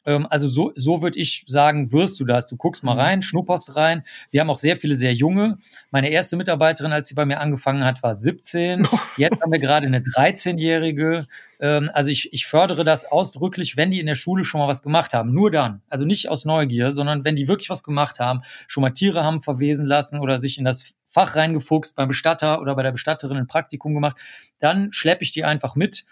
Ähm, 0.06 0.28
also 0.30 0.50
so, 0.50 0.72
so 0.76 1.02
würde 1.02 1.20
ich 1.20 1.44
sagen, 1.48 1.92
wirst 1.92 2.20
du 2.20 2.26
das. 2.26 2.48
Du 2.48 2.58
guckst 2.58 2.84
mal 2.84 2.94
mhm. 2.94 3.00
rein, 3.00 3.22
schnupperst 3.22 3.76
rein. 3.76 4.04
Wir 4.30 4.42
haben 4.42 4.50
auch 4.50 4.58
sehr 4.58 4.78
viele 4.78 4.96
sehr 4.96 5.14
junge. 5.14 5.58
Meine 5.92 6.10
erste 6.10 6.38
Mitarbeiterin, 6.38 6.92
als 6.92 7.08
sie 7.08 7.16
bei 7.16 7.26
mir 7.26 7.40
angefangen 7.40 7.84
hat, 7.84 8.02
war 8.04 8.16
17. 8.16 8.88
Jetzt 9.18 9.42
haben 9.42 9.52
wir 9.52 9.60
gerade 9.60 9.88
eine 9.88 10.00
13-jährige. 10.00 11.28
Ähm, 11.60 11.90
also 11.94 12.12
ich, 12.12 12.34
ich 12.34 12.48
fördere 12.48 12.84
das 12.84 13.06
ausdrücklich, 13.06 13.78
wenn 13.78 13.92
die 13.92 14.00
in 14.00 14.08
der 14.08 14.16
Schule 14.16 14.44
schon 14.44 14.60
mal 14.60 14.68
was 14.68 14.82
gemacht 14.82 15.14
haben. 15.14 15.34
Nur 15.34 15.52
dann. 15.52 15.82
Also 15.90 16.06
nicht 16.06 16.30
aus 16.30 16.46
Neugier, 16.46 16.92
sondern 16.92 17.24
wenn 17.24 17.36
die 17.36 17.48
wirklich 17.48 17.70
was 17.70 17.84
gemacht 17.84 18.20
haben, 18.20 18.42
schon 18.68 18.82
mal 18.82 18.92
Tiere 18.92 19.24
haben 19.24 19.42
verwesen 19.42 19.86
lassen 19.86 20.20
oder 20.20 20.40
sich 20.40 20.58
in 20.58 20.66
das 20.66 20.94
Fach 21.12 21.36
reingefuchst, 21.36 21.98
beim 21.98 22.08
Bestatter 22.08 22.62
oder 22.62 22.74
bei 22.74 22.84
der 22.84 22.94
Bestatterin 22.94 23.36
ein 23.36 23.48
Praktikum 23.48 23.94
gemacht, 23.94 24.18
dann 24.60 24.94
schleppe 24.94 25.24
ich 25.24 25.32
die 25.32 25.44
einfach 25.44 25.76
mit. 25.76 26.06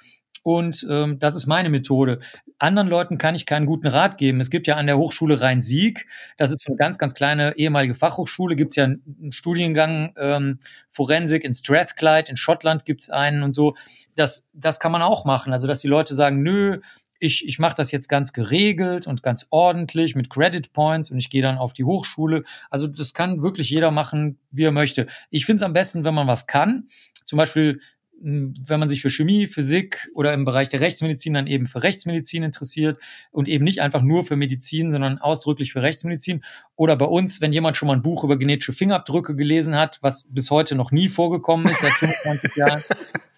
Und 0.43 0.86
ähm, 0.89 1.19
das 1.19 1.36
ist 1.36 1.48
meine 1.48 1.69
Methode. 1.69 2.19
Anderen 2.58 2.88
Leuten 2.88 3.17
kann 3.17 3.36
ich 3.36 3.46
keinen 3.46 3.65
guten 3.65 3.88
Rat 3.88 4.17
geben. 4.17 4.39
Es 4.39 4.50
gibt 4.50 4.67
ja 4.67 4.75
an 4.75 4.86
der 4.86 4.98
Hochschule 4.98 5.41
Rhein-Sieg, 5.41 6.08
das 6.38 6.51
ist 6.51 6.67
eine 6.67 6.75
ganz, 6.75 6.98
ganz 6.98 7.13
kleine 7.13 7.58
ehemalige 7.58 7.96
Fachhochschule, 7.96 8.55
gibt 8.55 8.72
es 8.72 8.75
ja 8.75 8.84
einen 8.86 9.31
Studiengang 9.31 10.13
ähm, 10.17 10.60
Forensik 10.89 11.43
in 11.43 11.53
Strathclyde, 11.53 12.29
in 12.29 12.38
Schottland 12.38 12.86
gibt 12.86 13.01
es 13.01 13.10
einen 13.10 13.43
und 13.43 13.53
so. 13.53 13.75
Das, 14.15 14.48
das 14.53 14.79
kann 14.79 14.91
man 14.91 15.01
auch 15.01 15.25
machen. 15.25 15.53
Also, 15.53 15.67
dass 15.67 15.79
die 15.79 15.88
Leute 15.88 16.15
sagen, 16.15 16.41
nö, 16.43 16.79
ich, 17.19 17.46
ich 17.48 17.60
mache 17.60 17.75
das 17.75 17.91
jetzt 17.91 18.08
ganz 18.08 18.34
geregelt 18.34 19.05
und 19.05 19.24
ganz 19.24 19.48
ordentlich 19.50 20.15
mit 20.15 20.29
Credit 20.29 20.72
Points 20.74 21.12
und 21.12 21.17
ich 21.17 21.29
gehe 21.29 21.41
dann 21.41 21.58
auf 21.58 21.74
die 21.74 21.84
Hochschule. 21.84 22.43
Also 22.69 22.88
das 22.88 23.13
kann 23.13 23.41
wirklich 23.41 23.69
jeder 23.69 23.91
machen, 23.91 24.39
wie 24.51 24.63
er 24.63 24.72
möchte. 24.72 25.08
Ich 25.29 25.46
finde 25.46 25.58
es 25.58 25.63
am 25.63 25.74
besten, 25.74 26.03
wenn 26.03 26.13
man 26.13 26.27
was 26.27 26.48
kann. 26.48 26.88
Zum 27.25 27.38
Beispiel, 27.38 27.81
wenn 28.22 28.80
man 28.80 28.90
sich 28.90 29.02
für 29.02 29.10
Chemie, 29.10 29.48
Physik 29.48 30.10
oder 30.14 30.34
im 30.34 30.44
Bereich 30.44 30.70
der 30.70 30.82
Rechtsmedizin 30.82 31.34
dann 31.34 31.48
eben 31.48 31.68
für 31.68 31.84
Rechtsmedizin 31.84 32.44
interessiert 32.44 33.00
und 33.32 33.48
eben 33.48 33.64
nicht 33.64 33.82
einfach 33.82 34.02
nur 34.02 34.26
für 34.26 34.36
Medizin, 34.36 34.92
sondern 34.92 35.20
ausdrücklich 35.20 35.72
für 35.72 35.82
Rechtsmedizin. 35.82 36.44
Oder 36.76 36.96
bei 36.96 37.06
uns, 37.06 37.42
wenn 37.42 37.54
jemand 37.54 37.78
schon 37.78 37.88
mal 37.88 37.94
ein 37.94 38.02
Buch 38.02 38.24
über 38.24 38.38
genetische 38.38 38.74
Fingerabdrücke 38.74 39.36
gelesen 39.36 39.76
hat, 39.76 40.00
was 40.02 40.26
bis 40.30 40.52
heute 40.52 40.76
noch 40.76 40.92
nie 40.92 41.10
vorgekommen 41.10 41.68
ist, 41.70 41.82
seit 41.82 41.94
25 41.94 42.56
Jahren, 42.56 42.84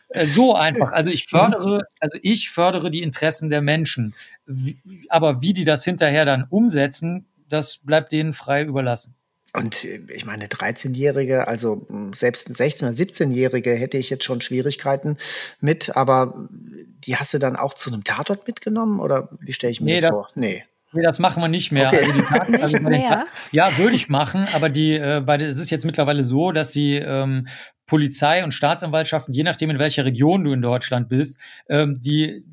äh, 0.10 0.26
so 0.26 0.56
einfach. 0.56 0.92
Also 0.92 1.12
ich 1.12 1.26
fördere, 1.28 1.84
also 2.00 2.18
ich 2.22 2.50
fördere 2.50 2.90
die 2.90 3.04
Interessen 3.04 3.50
der 3.50 3.62
Menschen. 3.62 4.16
Aber 5.10 5.42
wie 5.42 5.54
die 5.54 5.66
das 5.66 5.84
hinterher 5.84 6.26
dann 6.26 6.46
umsetzen, 6.50 7.28
das 7.48 7.78
bleibt 7.78 8.12
denen 8.12 8.34
frei 8.34 8.64
überlassen. 8.64 9.16
Und 9.54 9.84
äh, 9.84 10.02
ich 10.14 10.26
meine, 10.26 10.46
13-Jährige, 10.46 11.48
also 11.48 11.86
hm, 11.90 12.14
selbst 12.14 12.50
16- 12.50 12.84
oder 12.84 12.92
17-Jährige 12.92 13.74
hätte 13.74 13.98
ich 13.98 14.10
jetzt 14.10 14.24
schon 14.24 14.42
Schwierigkeiten 14.42 15.18
mit, 15.60 15.96
aber 15.96 16.48
die 17.06 17.18
hast 17.18 17.34
du 17.34 17.40
dann 17.40 17.56
auch 17.56 17.74
zu 17.74 17.92
einem 17.92 18.04
Tatort 18.04 18.48
mitgenommen 18.48 19.00
oder 19.00 19.30
wie 19.40 19.54
stelle 19.54 19.72
ich 19.72 19.82
mir 19.82 19.96
nee, 19.96 20.02
das, 20.02 20.10
das 20.10 20.12
vor? 20.12 20.30
Nee. 20.36 20.64
Nee, 20.94 21.04
das 21.04 21.20
machen 21.20 21.42
wir 21.42 21.48
nicht 21.48 21.72
mehr. 21.72 21.88
Okay. 21.88 22.00
Also 22.00 22.12
die 22.12 22.22
Taten, 22.22 22.56
also 22.62 22.78
nicht 22.78 22.90
mehr? 22.90 23.26
ja, 23.52 23.78
würde 23.78 23.96
ich 23.96 24.10
machen, 24.10 24.46
aber 24.54 24.70
die, 24.70 24.96
äh, 24.96 25.22
bei, 25.26 25.38
es 25.38 25.58
ist 25.58 25.70
jetzt 25.70 25.86
mittlerweile 25.86 26.24
so, 26.24 26.52
dass 26.52 26.72
die 26.72 26.96
ähm, 26.96 27.48
Polizei 27.86 28.44
und 28.44 28.54
Staatsanwaltschaften, 28.54 29.34
je 29.34 29.44
nachdem 29.44 29.70
in 29.70 29.80
welcher 29.80 30.06
Region 30.06 30.44
du 30.44 30.52
in 30.52 30.62
Deutschland 30.62 31.08
bist, 31.08 31.38
ähm, 31.70 32.00
die 32.02 32.44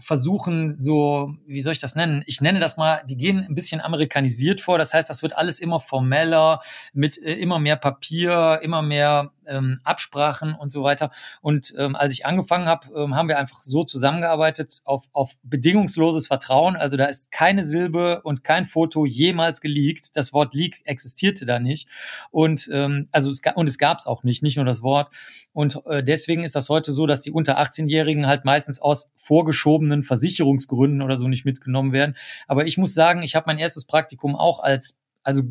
versuchen 0.00 0.74
so, 0.74 1.34
wie 1.46 1.60
soll 1.60 1.72
ich 1.72 1.80
das 1.80 1.94
nennen? 1.94 2.22
Ich 2.26 2.40
nenne 2.40 2.60
das 2.60 2.76
mal, 2.76 3.02
die 3.08 3.16
gehen 3.16 3.44
ein 3.48 3.54
bisschen 3.54 3.80
amerikanisiert 3.80 4.60
vor. 4.60 4.78
Das 4.78 4.94
heißt, 4.94 5.08
das 5.08 5.22
wird 5.22 5.36
alles 5.36 5.60
immer 5.60 5.80
formeller, 5.80 6.60
mit 6.92 7.16
äh, 7.18 7.34
immer 7.34 7.58
mehr 7.58 7.76
Papier, 7.76 8.60
immer 8.62 8.82
mehr 8.82 9.32
ähm, 9.48 9.80
Absprachen 9.84 10.54
und 10.54 10.70
so 10.70 10.82
weiter. 10.82 11.10
Und 11.40 11.74
ähm, 11.76 11.96
als 11.96 12.12
ich 12.12 12.26
angefangen 12.26 12.66
habe, 12.66 12.88
ähm, 12.94 13.14
haben 13.14 13.28
wir 13.28 13.38
einfach 13.38 13.62
so 13.62 13.84
zusammengearbeitet 13.84 14.80
auf, 14.84 15.08
auf 15.12 15.36
bedingungsloses 15.42 16.26
Vertrauen. 16.26 16.76
Also 16.76 16.96
da 16.96 17.06
ist 17.06 17.30
keine 17.30 17.64
Silbe 17.64 18.22
und 18.22 18.44
kein 18.44 18.66
Foto 18.66 19.06
jemals 19.06 19.60
geleakt. 19.60 20.16
Das 20.16 20.32
Wort 20.32 20.54
Leak 20.54 20.82
existierte 20.84 21.44
da 21.46 21.58
nicht. 21.58 21.88
Und 22.30 22.68
ähm, 22.72 23.08
also 23.12 23.30
es, 23.30 23.40
und 23.54 23.68
es 23.68 23.78
gab 23.78 23.98
es 23.98 24.06
auch 24.06 24.22
nicht, 24.22 24.42
nicht 24.42 24.56
nur 24.56 24.66
das 24.66 24.82
Wort. 24.82 25.12
Und 25.52 25.80
äh, 25.86 26.02
deswegen 26.02 26.44
ist 26.44 26.54
das 26.54 26.68
heute 26.68 26.92
so, 26.92 27.06
dass 27.06 27.22
die 27.22 27.30
unter 27.30 27.58
18-Jährigen 27.58 28.26
halt 28.26 28.44
meistens 28.44 28.80
aus 28.80 29.10
vorgeschobenen 29.16 30.02
Versicherungsgründen 30.02 31.02
oder 31.02 31.16
so 31.16 31.28
nicht 31.28 31.44
mitgenommen 31.44 31.92
werden. 31.92 32.16
Aber 32.46 32.66
ich 32.66 32.78
muss 32.78 32.94
sagen, 32.94 33.22
ich 33.22 33.34
habe 33.34 33.44
mein 33.46 33.58
erstes 33.58 33.84
Praktikum 33.84 34.36
auch 34.36 34.60
als 34.60 34.98
also 35.22 35.42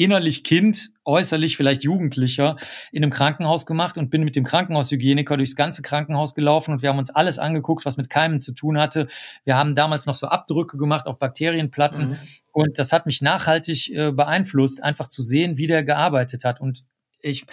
innerlich 0.00 0.44
Kind, 0.44 0.92
äußerlich 1.04 1.58
vielleicht 1.58 1.82
Jugendlicher 1.82 2.56
in 2.90 3.02
einem 3.02 3.12
Krankenhaus 3.12 3.66
gemacht 3.66 3.98
und 3.98 4.08
bin 4.08 4.24
mit 4.24 4.34
dem 4.34 4.44
Krankenhaushygieniker 4.44 5.36
durchs 5.36 5.56
ganze 5.56 5.82
Krankenhaus 5.82 6.34
gelaufen 6.34 6.72
und 6.72 6.80
wir 6.80 6.88
haben 6.88 6.98
uns 6.98 7.10
alles 7.10 7.38
angeguckt, 7.38 7.84
was 7.84 7.98
mit 7.98 8.08
Keimen 8.08 8.40
zu 8.40 8.52
tun 8.52 8.78
hatte. 8.78 9.08
Wir 9.44 9.58
haben 9.58 9.74
damals 9.74 10.06
noch 10.06 10.14
so 10.14 10.26
Abdrücke 10.26 10.78
gemacht 10.78 11.06
auf 11.06 11.18
Bakterienplatten 11.18 12.10
mhm. 12.10 12.18
und 12.50 12.78
das 12.78 12.94
hat 12.94 13.04
mich 13.04 13.20
nachhaltig 13.20 13.90
äh, 13.94 14.10
beeinflusst, 14.10 14.82
einfach 14.82 15.06
zu 15.06 15.20
sehen, 15.20 15.58
wie 15.58 15.66
der 15.66 15.84
gearbeitet 15.84 16.44
hat. 16.44 16.62
Und 16.62 16.82
ich, 17.20 17.44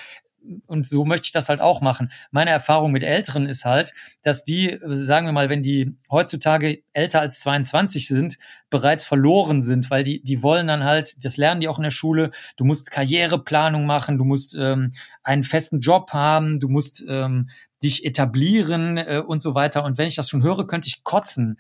und 0.66 0.88
so 0.88 1.06
möchte 1.06 1.26
ich 1.26 1.32
das 1.32 1.50
halt 1.50 1.62
auch 1.62 1.82
machen. 1.82 2.12
Meine 2.32 2.52
Erfahrung 2.52 2.92
mit 2.92 3.04
Älteren 3.04 3.48
ist 3.48 3.66
halt, 3.66 3.94
dass 4.22 4.44
die, 4.44 4.80
sagen 4.86 5.28
wir 5.28 5.34
mal, 5.34 5.50
wenn 5.50 5.64
die 5.64 5.96
heutzutage 6.10 6.84
älter 6.94 7.22
als 7.22 7.40
22 7.40 8.08
sind, 8.08 8.38
bereits 8.70 9.06
verloren 9.06 9.62
sind, 9.62 9.90
weil 9.90 10.04
die, 10.04 10.22
die 10.24 10.44
wollen 10.44 10.68
dann 10.68 10.84
halt, 10.84 11.24
das 11.24 11.38
lernen 11.38 11.62
die 11.62 11.68
auch 11.68 11.78
in 11.78 11.84
der 11.84 11.92
Schule, 11.92 12.32
du 12.58 12.66
musst 12.66 12.92
Karriereplanung 12.92 13.86
machen, 13.86 14.18
du 14.18 14.26
musst 14.26 14.56
ähm, 14.60 14.92
einen 15.24 15.44
festen 15.44 15.80
Job 15.80 16.12
haben, 16.12 16.60
du 16.60 16.68
musst 16.68 17.04
ähm, 17.08 17.50
dich 17.84 18.06
etablieren 18.06 18.98
äh, 18.98 19.22
und 19.26 19.42
so 19.42 19.56
weiter. 19.56 19.84
Und 19.84 19.98
wenn 19.98 20.08
ich 20.08 20.16
das 20.16 20.30
schon 20.30 20.44
höre, 20.44 20.66
könnte 20.68 20.88
ich 20.88 21.04
kotzen. 21.04 21.58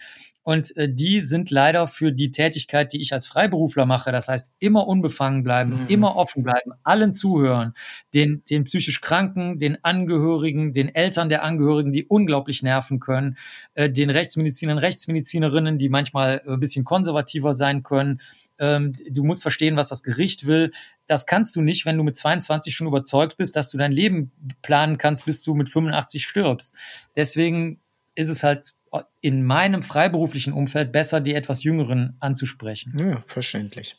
Und 0.47 0.77
äh, 0.77 0.87
die 0.89 1.19
sind 1.19 1.51
leider 1.51 1.89
für 1.89 2.13
die 2.13 2.31
Tätigkeit, 2.31 2.93
die 2.93 3.01
ich 3.01 3.11
als 3.11 3.27
Freiberufler 3.27 3.85
mache, 3.85 4.13
das 4.13 4.29
heißt 4.29 4.53
immer 4.59 4.87
unbefangen 4.87 5.43
bleiben, 5.43 5.81
mhm. 5.81 5.87
immer 5.87 6.15
offen 6.15 6.41
bleiben, 6.41 6.71
allen 6.83 7.13
zuhören, 7.13 7.73
den, 8.13 8.45
den 8.49 8.63
psychisch 8.63 9.01
Kranken, 9.01 9.59
den 9.59 9.83
Angehörigen, 9.83 10.71
den 10.71 10.95
Eltern 10.95 11.27
der 11.27 11.43
Angehörigen, 11.43 11.91
die 11.91 12.05
unglaublich 12.05 12.63
nerven 12.63 13.01
können, 13.01 13.37
äh, 13.73 13.89
den 13.89 14.09
Rechtsmedizinern, 14.09 14.77
Rechtsmedizinerinnen, 14.77 15.79
die 15.79 15.89
manchmal 15.89 16.41
ein 16.47 16.61
bisschen 16.61 16.85
konservativer 16.85 17.53
sein 17.53 17.83
können, 17.83 18.21
ähm, 18.57 18.93
du 19.09 19.25
musst 19.25 19.41
verstehen, 19.41 19.75
was 19.75 19.89
das 19.89 20.01
Gericht 20.01 20.45
will. 20.45 20.71
Das 21.07 21.25
kannst 21.25 21.57
du 21.57 21.61
nicht, 21.61 21.85
wenn 21.85 21.97
du 21.97 22.05
mit 22.05 22.15
22 22.15 22.73
schon 22.73 22.87
überzeugt 22.87 23.35
bist, 23.35 23.57
dass 23.57 23.69
du 23.69 23.77
dein 23.77 23.91
Leben 23.91 24.31
planen 24.61 24.97
kannst, 24.97 25.25
bis 25.25 25.43
du 25.43 25.55
mit 25.55 25.67
85 25.67 26.25
stirbst. 26.25 26.73
Deswegen 27.17 27.81
ist 28.15 28.29
es 28.29 28.43
halt 28.43 28.76
in 29.21 29.43
meinem 29.43 29.83
freiberuflichen 29.83 30.53
Umfeld 30.53 30.91
besser, 30.91 31.19
die 31.19 31.33
etwas 31.33 31.63
Jüngeren 31.63 32.17
anzusprechen. 32.19 32.93
Ja, 32.97 33.23
verständlich. 33.25 33.97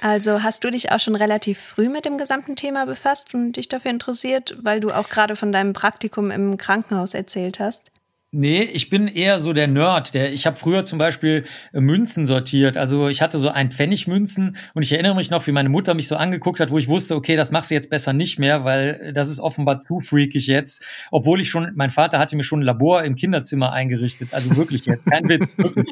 Also 0.00 0.42
hast 0.42 0.62
du 0.64 0.70
dich 0.70 0.92
auch 0.92 1.00
schon 1.00 1.16
relativ 1.16 1.58
früh 1.58 1.88
mit 1.88 2.04
dem 2.04 2.18
gesamten 2.18 2.56
Thema 2.56 2.86
befasst 2.86 3.34
und 3.34 3.52
dich 3.52 3.68
dafür 3.68 3.90
interessiert, 3.90 4.56
weil 4.62 4.80
du 4.80 4.92
auch 4.92 5.08
gerade 5.08 5.36
von 5.36 5.52
deinem 5.52 5.72
Praktikum 5.72 6.30
im 6.30 6.56
Krankenhaus 6.56 7.14
erzählt 7.14 7.58
hast? 7.58 7.90
Nee, 8.38 8.64
ich 8.64 8.90
bin 8.90 9.08
eher 9.08 9.40
so 9.40 9.54
der 9.54 9.66
Nerd. 9.66 10.12
Der, 10.12 10.30
ich 10.30 10.44
habe 10.44 10.56
früher 10.56 10.84
zum 10.84 10.98
Beispiel 10.98 11.44
äh, 11.72 11.80
Münzen 11.80 12.26
sortiert. 12.26 12.76
Also 12.76 13.08
ich 13.08 13.22
hatte 13.22 13.38
so 13.38 13.48
ein 13.48 13.70
Pfennig 13.70 14.06
Münzen 14.06 14.58
und 14.74 14.82
ich 14.82 14.92
erinnere 14.92 15.16
mich 15.16 15.30
noch, 15.30 15.46
wie 15.46 15.52
meine 15.52 15.70
Mutter 15.70 15.94
mich 15.94 16.06
so 16.06 16.16
angeguckt 16.16 16.60
hat, 16.60 16.70
wo 16.70 16.76
ich 16.76 16.86
wusste, 16.86 17.14
okay, 17.14 17.34
das 17.34 17.50
machst 17.50 17.70
du 17.70 17.74
jetzt 17.74 17.88
besser 17.88 18.12
nicht 18.12 18.38
mehr, 18.38 18.62
weil 18.62 19.14
das 19.14 19.30
ist 19.30 19.40
offenbar 19.40 19.80
zu 19.80 20.00
freakig 20.00 20.48
jetzt. 20.48 20.84
Obwohl 21.10 21.40
ich 21.40 21.48
schon, 21.48 21.72
mein 21.76 21.88
Vater 21.88 22.18
hatte 22.18 22.36
mir 22.36 22.44
schon 22.44 22.60
ein 22.60 22.64
Labor 22.64 23.04
im 23.04 23.14
Kinderzimmer 23.14 23.72
eingerichtet. 23.72 24.34
Also 24.34 24.54
wirklich 24.54 24.84
jetzt, 24.84 25.06
kein 25.06 25.26
Witz, 25.30 25.56
wirklich. 25.56 25.88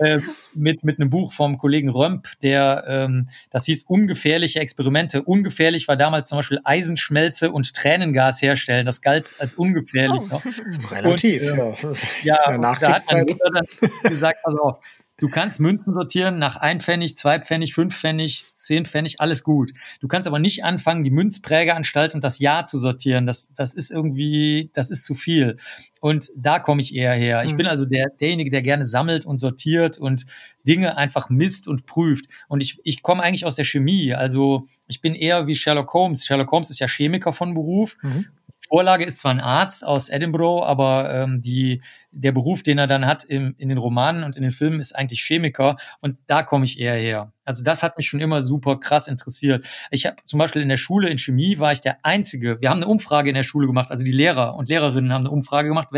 Äh, 0.00 0.16
äh, 0.16 0.20
mit, 0.54 0.82
mit 0.82 0.98
einem 0.98 1.10
Buch 1.10 1.32
vom 1.32 1.58
Kollegen 1.58 1.90
Römp, 1.90 2.26
der, 2.42 2.82
ähm, 2.88 3.28
das 3.50 3.66
hieß 3.66 3.84
Ungefährliche 3.84 4.58
Experimente. 4.58 5.22
Ungefährlich 5.22 5.86
war 5.86 5.96
damals 5.96 6.28
zum 6.28 6.38
Beispiel 6.38 6.58
Eisenschmelze 6.64 7.52
und 7.52 7.72
Tränengas 7.72 8.42
herstellen. 8.42 8.84
Das 8.84 9.00
galt 9.00 9.36
als 9.38 9.54
ungefährlich. 9.54 10.22
Oh. 10.28 10.40
Relativ. 10.90 11.51
Und, 11.51 11.51
ja, 12.22 12.38
ja 12.50 12.58
da 12.58 12.80
hat 12.80 13.02
meine 13.10 13.24
Mutter 13.24 13.50
dann 13.52 14.10
gesagt, 14.10 14.38
also 14.44 14.78
Du 15.22 15.28
kannst 15.28 15.60
Münzen 15.60 15.94
sortieren 15.94 16.40
nach 16.40 16.56
ein 16.56 16.80
Pfennig, 16.80 17.16
zwei 17.16 17.38
Pfennig, 17.38 17.74
fünf 17.74 17.96
Pfennig, 17.96 18.46
zehn 18.56 18.84
Pfennig, 18.84 19.20
alles 19.20 19.44
gut. 19.44 19.72
Du 20.00 20.08
kannst 20.08 20.26
aber 20.26 20.40
nicht 20.40 20.64
anfangen, 20.64 21.04
die 21.04 21.12
Münzprägeanstalt 21.12 22.16
und 22.16 22.24
das 22.24 22.40
Jahr 22.40 22.66
zu 22.66 22.80
sortieren. 22.80 23.24
Das, 23.24 23.52
das 23.54 23.74
ist 23.74 23.92
irgendwie, 23.92 24.70
das 24.72 24.90
ist 24.90 25.04
zu 25.04 25.14
viel. 25.14 25.58
Und 26.00 26.32
da 26.34 26.58
komme 26.58 26.82
ich 26.82 26.92
eher 26.92 27.12
her. 27.12 27.44
Ich 27.44 27.52
mhm. 27.52 27.58
bin 27.58 27.66
also 27.68 27.84
der, 27.84 28.06
derjenige, 28.20 28.50
der 28.50 28.62
gerne 28.62 28.84
sammelt 28.84 29.24
und 29.24 29.38
sortiert 29.38 29.96
und 29.96 30.26
Dinge 30.66 30.96
einfach 30.96 31.30
misst 31.30 31.68
und 31.68 31.86
prüft. 31.86 32.24
Und 32.48 32.60
ich, 32.60 32.80
ich 32.82 33.02
komme 33.02 33.22
eigentlich 33.22 33.46
aus 33.46 33.54
der 33.54 33.64
Chemie. 33.64 34.14
Also 34.14 34.66
ich 34.88 35.00
bin 35.00 35.14
eher 35.14 35.46
wie 35.46 35.54
Sherlock 35.54 35.94
Holmes. 35.94 36.26
Sherlock 36.26 36.50
Holmes 36.50 36.70
ist 36.70 36.80
ja 36.80 36.88
Chemiker 36.88 37.32
von 37.32 37.54
Beruf. 37.54 37.96
Mhm. 38.02 38.26
Vorlage 38.72 39.04
ist 39.04 39.20
zwar 39.20 39.32
ein 39.32 39.40
Arzt 39.40 39.84
aus 39.84 40.08
Edinburgh, 40.08 40.64
aber 40.64 41.12
ähm, 41.12 41.42
die, 41.42 41.82
der 42.10 42.32
Beruf, 42.32 42.62
den 42.62 42.78
er 42.78 42.86
dann 42.86 43.04
hat 43.04 43.22
im, 43.22 43.54
in 43.58 43.68
den 43.68 43.76
Romanen 43.76 44.24
und 44.24 44.34
in 44.34 44.42
den 44.42 44.50
Filmen, 44.50 44.80
ist 44.80 44.96
eigentlich 44.96 45.20
Chemiker 45.20 45.76
und 46.00 46.16
da 46.26 46.42
komme 46.42 46.64
ich 46.64 46.80
eher 46.80 46.94
her. 46.94 47.32
Also 47.44 47.62
das 47.62 47.82
hat 47.82 47.98
mich 47.98 48.08
schon 48.08 48.20
immer 48.20 48.40
super 48.40 48.80
krass 48.80 49.08
interessiert. 49.08 49.66
Ich 49.90 50.06
habe 50.06 50.16
zum 50.24 50.38
Beispiel 50.38 50.62
in 50.62 50.70
der 50.70 50.78
Schule 50.78 51.10
in 51.10 51.18
Chemie 51.18 51.58
war 51.58 51.72
ich 51.72 51.82
der 51.82 51.98
Einzige. 52.02 52.62
Wir 52.62 52.70
haben 52.70 52.78
eine 52.78 52.86
Umfrage 52.86 53.28
in 53.28 53.34
der 53.34 53.42
Schule 53.42 53.66
gemacht, 53.66 53.90
also 53.90 54.04
die 54.04 54.10
Lehrer 54.12 54.54
und 54.54 54.70
Lehrerinnen 54.70 55.12
haben 55.12 55.26
eine 55.26 55.30
Umfrage 55.30 55.68
gemacht, 55.68 55.88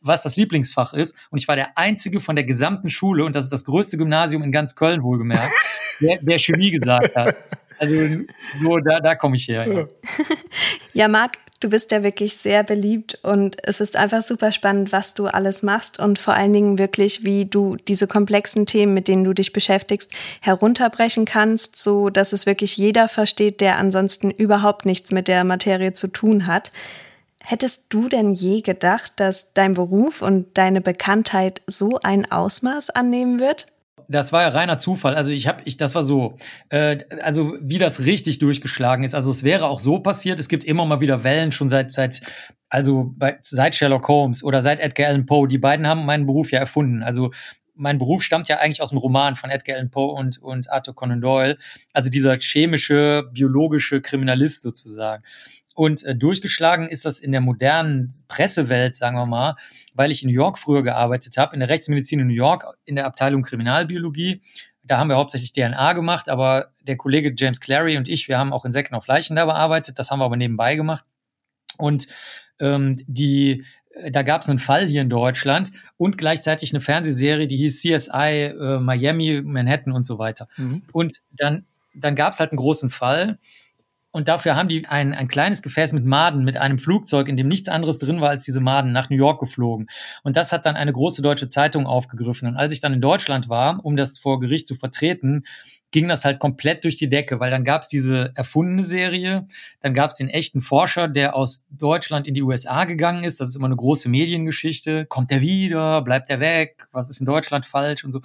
was 0.00 0.22
das 0.24 0.34
Lieblingsfach 0.34 0.94
ist. 0.94 1.14
Und 1.30 1.38
ich 1.38 1.46
war 1.46 1.54
der 1.54 1.78
Einzige 1.78 2.18
von 2.18 2.34
der 2.34 2.44
gesamten 2.44 2.90
Schule 2.90 3.24
und 3.24 3.36
das 3.36 3.44
ist 3.44 3.52
das 3.52 3.64
größte 3.64 3.96
Gymnasium 3.96 4.42
in 4.42 4.50
ganz 4.50 4.74
Köln 4.74 5.04
wohlgemerkt, 5.04 5.54
der, 6.00 6.18
der 6.22 6.40
Chemie 6.40 6.72
gesagt 6.72 7.14
hat. 7.14 7.36
Also 7.78 7.94
so, 8.60 8.78
da, 8.78 8.98
da 8.98 9.14
komme 9.14 9.36
ich 9.36 9.46
her. 9.46 9.68
Ja. 9.72 9.86
ja, 10.98 11.08
Marc, 11.08 11.38
Du 11.60 11.70
bist 11.70 11.90
ja 11.90 12.04
wirklich 12.04 12.36
sehr 12.36 12.62
beliebt 12.62 13.18
und 13.24 13.56
es 13.64 13.80
ist 13.80 13.96
einfach 13.96 14.22
super 14.22 14.52
spannend, 14.52 14.92
was 14.92 15.14
du 15.14 15.26
alles 15.26 15.64
machst 15.64 15.98
und 15.98 16.20
vor 16.20 16.34
allen 16.34 16.52
Dingen 16.52 16.78
wirklich, 16.78 17.24
wie 17.24 17.46
du 17.46 17.74
diese 17.74 18.06
komplexen 18.06 18.64
Themen, 18.64 18.94
mit 18.94 19.08
denen 19.08 19.24
du 19.24 19.32
dich 19.32 19.52
beschäftigst, 19.52 20.12
herunterbrechen 20.40 21.24
kannst, 21.24 21.74
so 21.76 22.10
dass 22.10 22.32
es 22.32 22.46
wirklich 22.46 22.76
jeder 22.76 23.08
versteht, 23.08 23.60
der 23.60 23.76
ansonsten 23.76 24.30
überhaupt 24.30 24.86
nichts 24.86 25.10
mit 25.10 25.26
der 25.26 25.42
Materie 25.42 25.94
zu 25.94 26.06
tun 26.06 26.46
hat. 26.46 26.70
Hättest 27.42 27.86
du 27.92 28.08
denn 28.08 28.34
je 28.34 28.60
gedacht, 28.60 29.14
dass 29.16 29.52
dein 29.52 29.74
Beruf 29.74 30.22
und 30.22 30.56
deine 30.56 30.80
Bekanntheit 30.80 31.62
so 31.66 31.98
ein 32.04 32.30
Ausmaß 32.30 32.90
annehmen 32.90 33.40
wird? 33.40 33.66
Das 34.08 34.32
war 34.32 34.42
ja 34.42 34.48
reiner 34.48 34.78
Zufall. 34.78 35.14
Also 35.14 35.30
ich 35.30 35.46
habe, 35.46 35.62
ich, 35.64 35.76
das 35.76 35.94
war 35.94 36.02
so, 36.02 36.36
äh, 36.70 36.98
also 37.22 37.54
wie 37.60 37.78
das 37.78 38.04
richtig 38.04 38.38
durchgeschlagen 38.38 39.04
ist. 39.04 39.14
Also 39.14 39.30
es 39.30 39.44
wäre 39.44 39.66
auch 39.66 39.80
so 39.80 40.00
passiert. 40.00 40.40
Es 40.40 40.48
gibt 40.48 40.64
immer 40.64 40.86
mal 40.86 41.00
wieder 41.00 41.24
Wellen 41.24 41.52
schon 41.52 41.68
seit 41.68 41.92
seit 41.92 42.22
also 42.70 43.12
bei, 43.16 43.38
seit 43.42 43.76
Sherlock 43.76 44.08
Holmes 44.08 44.42
oder 44.42 44.62
seit 44.62 44.80
Edgar 44.80 45.08
Allan 45.08 45.26
Poe. 45.26 45.46
Die 45.46 45.58
beiden 45.58 45.86
haben 45.86 46.06
meinen 46.06 46.26
Beruf 46.26 46.50
ja 46.50 46.58
erfunden. 46.58 47.02
Also 47.02 47.30
mein 47.74 47.98
Beruf 47.98 48.22
stammt 48.22 48.48
ja 48.48 48.58
eigentlich 48.58 48.82
aus 48.82 48.90
dem 48.90 48.98
Roman 48.98 49.36
von 49.36 49.50
Edgar 49.50 49.76
Allan 49.76 49.90
Poe 49.90 50.12
und, 50.12 50.38
und 50.38 50.70
Arthur 50.70 50.94
Conan 50.94 51.20
Doyle. 51.20 51.58
Also 51.92 52.10
dieser 52.10 52.36
chemische, 52.36 53.28
biologische 53.32 54.00
Kriminalist 54.00 54.62
sozusagen. 54.62 55.22
Und 55.78 56.02
äh, 56.02 56.16
durchgeschlagen 56.16 56.88
ist 56.88 57.04
das 57.04 57.20
in 57.20 57.30
der 57.30 57.40
modernen 57.40 58.12
Pressewelt, 58.26 58.96
sagen 58.96 59.16
wir 59.16 59.26
mal, 59.26 59.54
weil 59.94 60.10
ich 60.10 60.24
in 60.24 60.28
New 60.28 60.34
York 60.34 60.58
früher 60.58 60.82
gearbeitet 60.82 61.36
habe, 61.36 61.54
in 61.54 61.60
der 61.60 61.68
Rechtsmedizin 61.68 62.18
in 62.18 62.26
New 62.26 62.34
York, 62.34 62.66
in 62.84 62.96
der 62.96 63.06
Abteilung 63.06 63.42
Kriminalbiologie. 63.42 64.40
Da 64.82 64.98
haben 64.98 65.06
wir 65.06 65.14
hauptsächlich 65.14 65.52
DNA 65.52 65.92
gemacht, 65.92 66.28
aber 66.28 66.72
der 66.82 66.96
Kollege 66.96 67.32
James 67.36 67.60
Clary 67.60 67.96
und 67.96 68.08
ich, 68.08 68.26
wir 68.26 68.38
haben 68.38 68.52
auch 68.52 68.64
in 68.64 68.72
Säcken 68.72 68.96
auf 68.96 69.06
Leichen 69.06 69.36
da 69.36 69.44
bearbeitet. 69.44 70.00
Das 70.00 70.10
haben 70.10 70.18
wir 70.18 70.24
aber 70.24 70.36
nebenbei 70.36 70.74
gemacht. 70.74 71.04
Und 71.76 72.08
ähm, 72.58 72.96
die, 73.06 73.64
äh, 73.94 74.10
da 74.10 74.24
gab 74.24 74.42
es 74.42 74.48
einen 74.48 74.58
Fall 74.58 74.84
hier 74.88 75.02
in 75.02 75.10
Deutschland 75.10 75.70
und 75.96 76.18
gleichzeitig 76.18 76.72
eine 76.72 76.80
Fernsehserie, 76.80 77.46
die 77.46 77.56
hieß 77.56 77.82
CSI 77.82 78.52
äh, 78.52 78.80
Miami, 78.80 79.42
Manhattan 79.44 79.92
und 79.92 80.02
so 80.02 80.18
weiter. 80.18 80.48
Mhm. 80.56 80.82
Und 80.90 81.18
dann, 81.30 81.66
dann 81.94 82.16
gab 82.16 82.32
es 82.32 82.40
halt 82.40 82.50
einen 82.50 82.58
großen 82.58 82.90
Fall 82.90 83.38
und 84.10 84.28
dafür 84.28 84.56
haben 84.56 84.68
die 84.68 84.86
ein, 84.86 85.12
ein 85.12 85.28
kleines 85.28 85.62
Gefäß 85.62 85.92
mit 85.92 86.04
Maden, 86.04 86.44
mit 86.44 86.56
einem 86.56 86.78
Flugzeug, 86.78 87.28
in 87.28 87.36
dem 87.36 87.48
nichts 87.48 87.68
anderes 87.68 87.98
drin 87.98 88.20
war 88.20 88.30
als 88.30 88.42
diese 88.42 88.60
Maden, 88.60 88.92
nach 88.92 89.10
New 89.10 89.16
York 89.16 89.38
geflogen. 89.38 89.86
Und 90.22 90.36
das 90.36 90.50
hat 90.50 90.64
dann 90.64 90.76
eine 90.76 90.92
große 90.92 91.20
deutsche 91.20 91.48
Zeitung 91.48 91.86
aufgegriffen. 91.86 92.48
Und 92.48 92.56
als 92.56 92.72
ich 92.72 92.80
dann 92.80 92.94
in 92.94 93.02
Deutschland 93.02 93.48
war, 93.50 93.84
um 93.84 93.96
das 93.96 94.18
vor 94.18 94.40
Gericht 94.40 94.66
zu 94.66 94.74
vertreten, 94.74 95.44
ging 95.90 96.08
das 96.08 96.24
halt 96.24 96.38
komplett 96.38 96.84
durch 96.84 96.96
die 96.96 97.08
Decke, 97.08 97.40
weil 97.40 97.50
dann 97.50 97.64
gab 97.64 97.82
es 97.82 97.88
diese 97.88 98.32
erfundene 98.34 98.84
Serie, 98.84 99.46
dann 99.80 99.94
gab 99.94 100.10
es 100.10 100.16
den 100.16 100.28
echten 100.28 100.60
Forscher, 100.60 101.08
der 101.08 101.34
aus 101.34 101.64
Deutschland 101.70 102.26
in 102.26 102.34
die 102.34 102.42
USA 102.42 102.84
gegangen 102.84 103.24
ist. 103.24 103.40
Das 103.40 103.48
ist 103.48 103.56
immer 103.56 103.66
eine 103.66 103.76
große 103.76 104.08
Mediengeschichte. 104.08 105.06
Kommt 105.06 105.30
der 105.30 105.40
wieder? 105.40 106.02
Bleibt 106.02 106.28
er 106.30 106.40
weg? 106.40 106.88
Was 106.92 107.10
ist 107.10 107.20
in 107.20 107.26
Deutschland 107.26 107.66
falsch 107.66 108.04
und 108.04 108.12
so? 108.12 108.20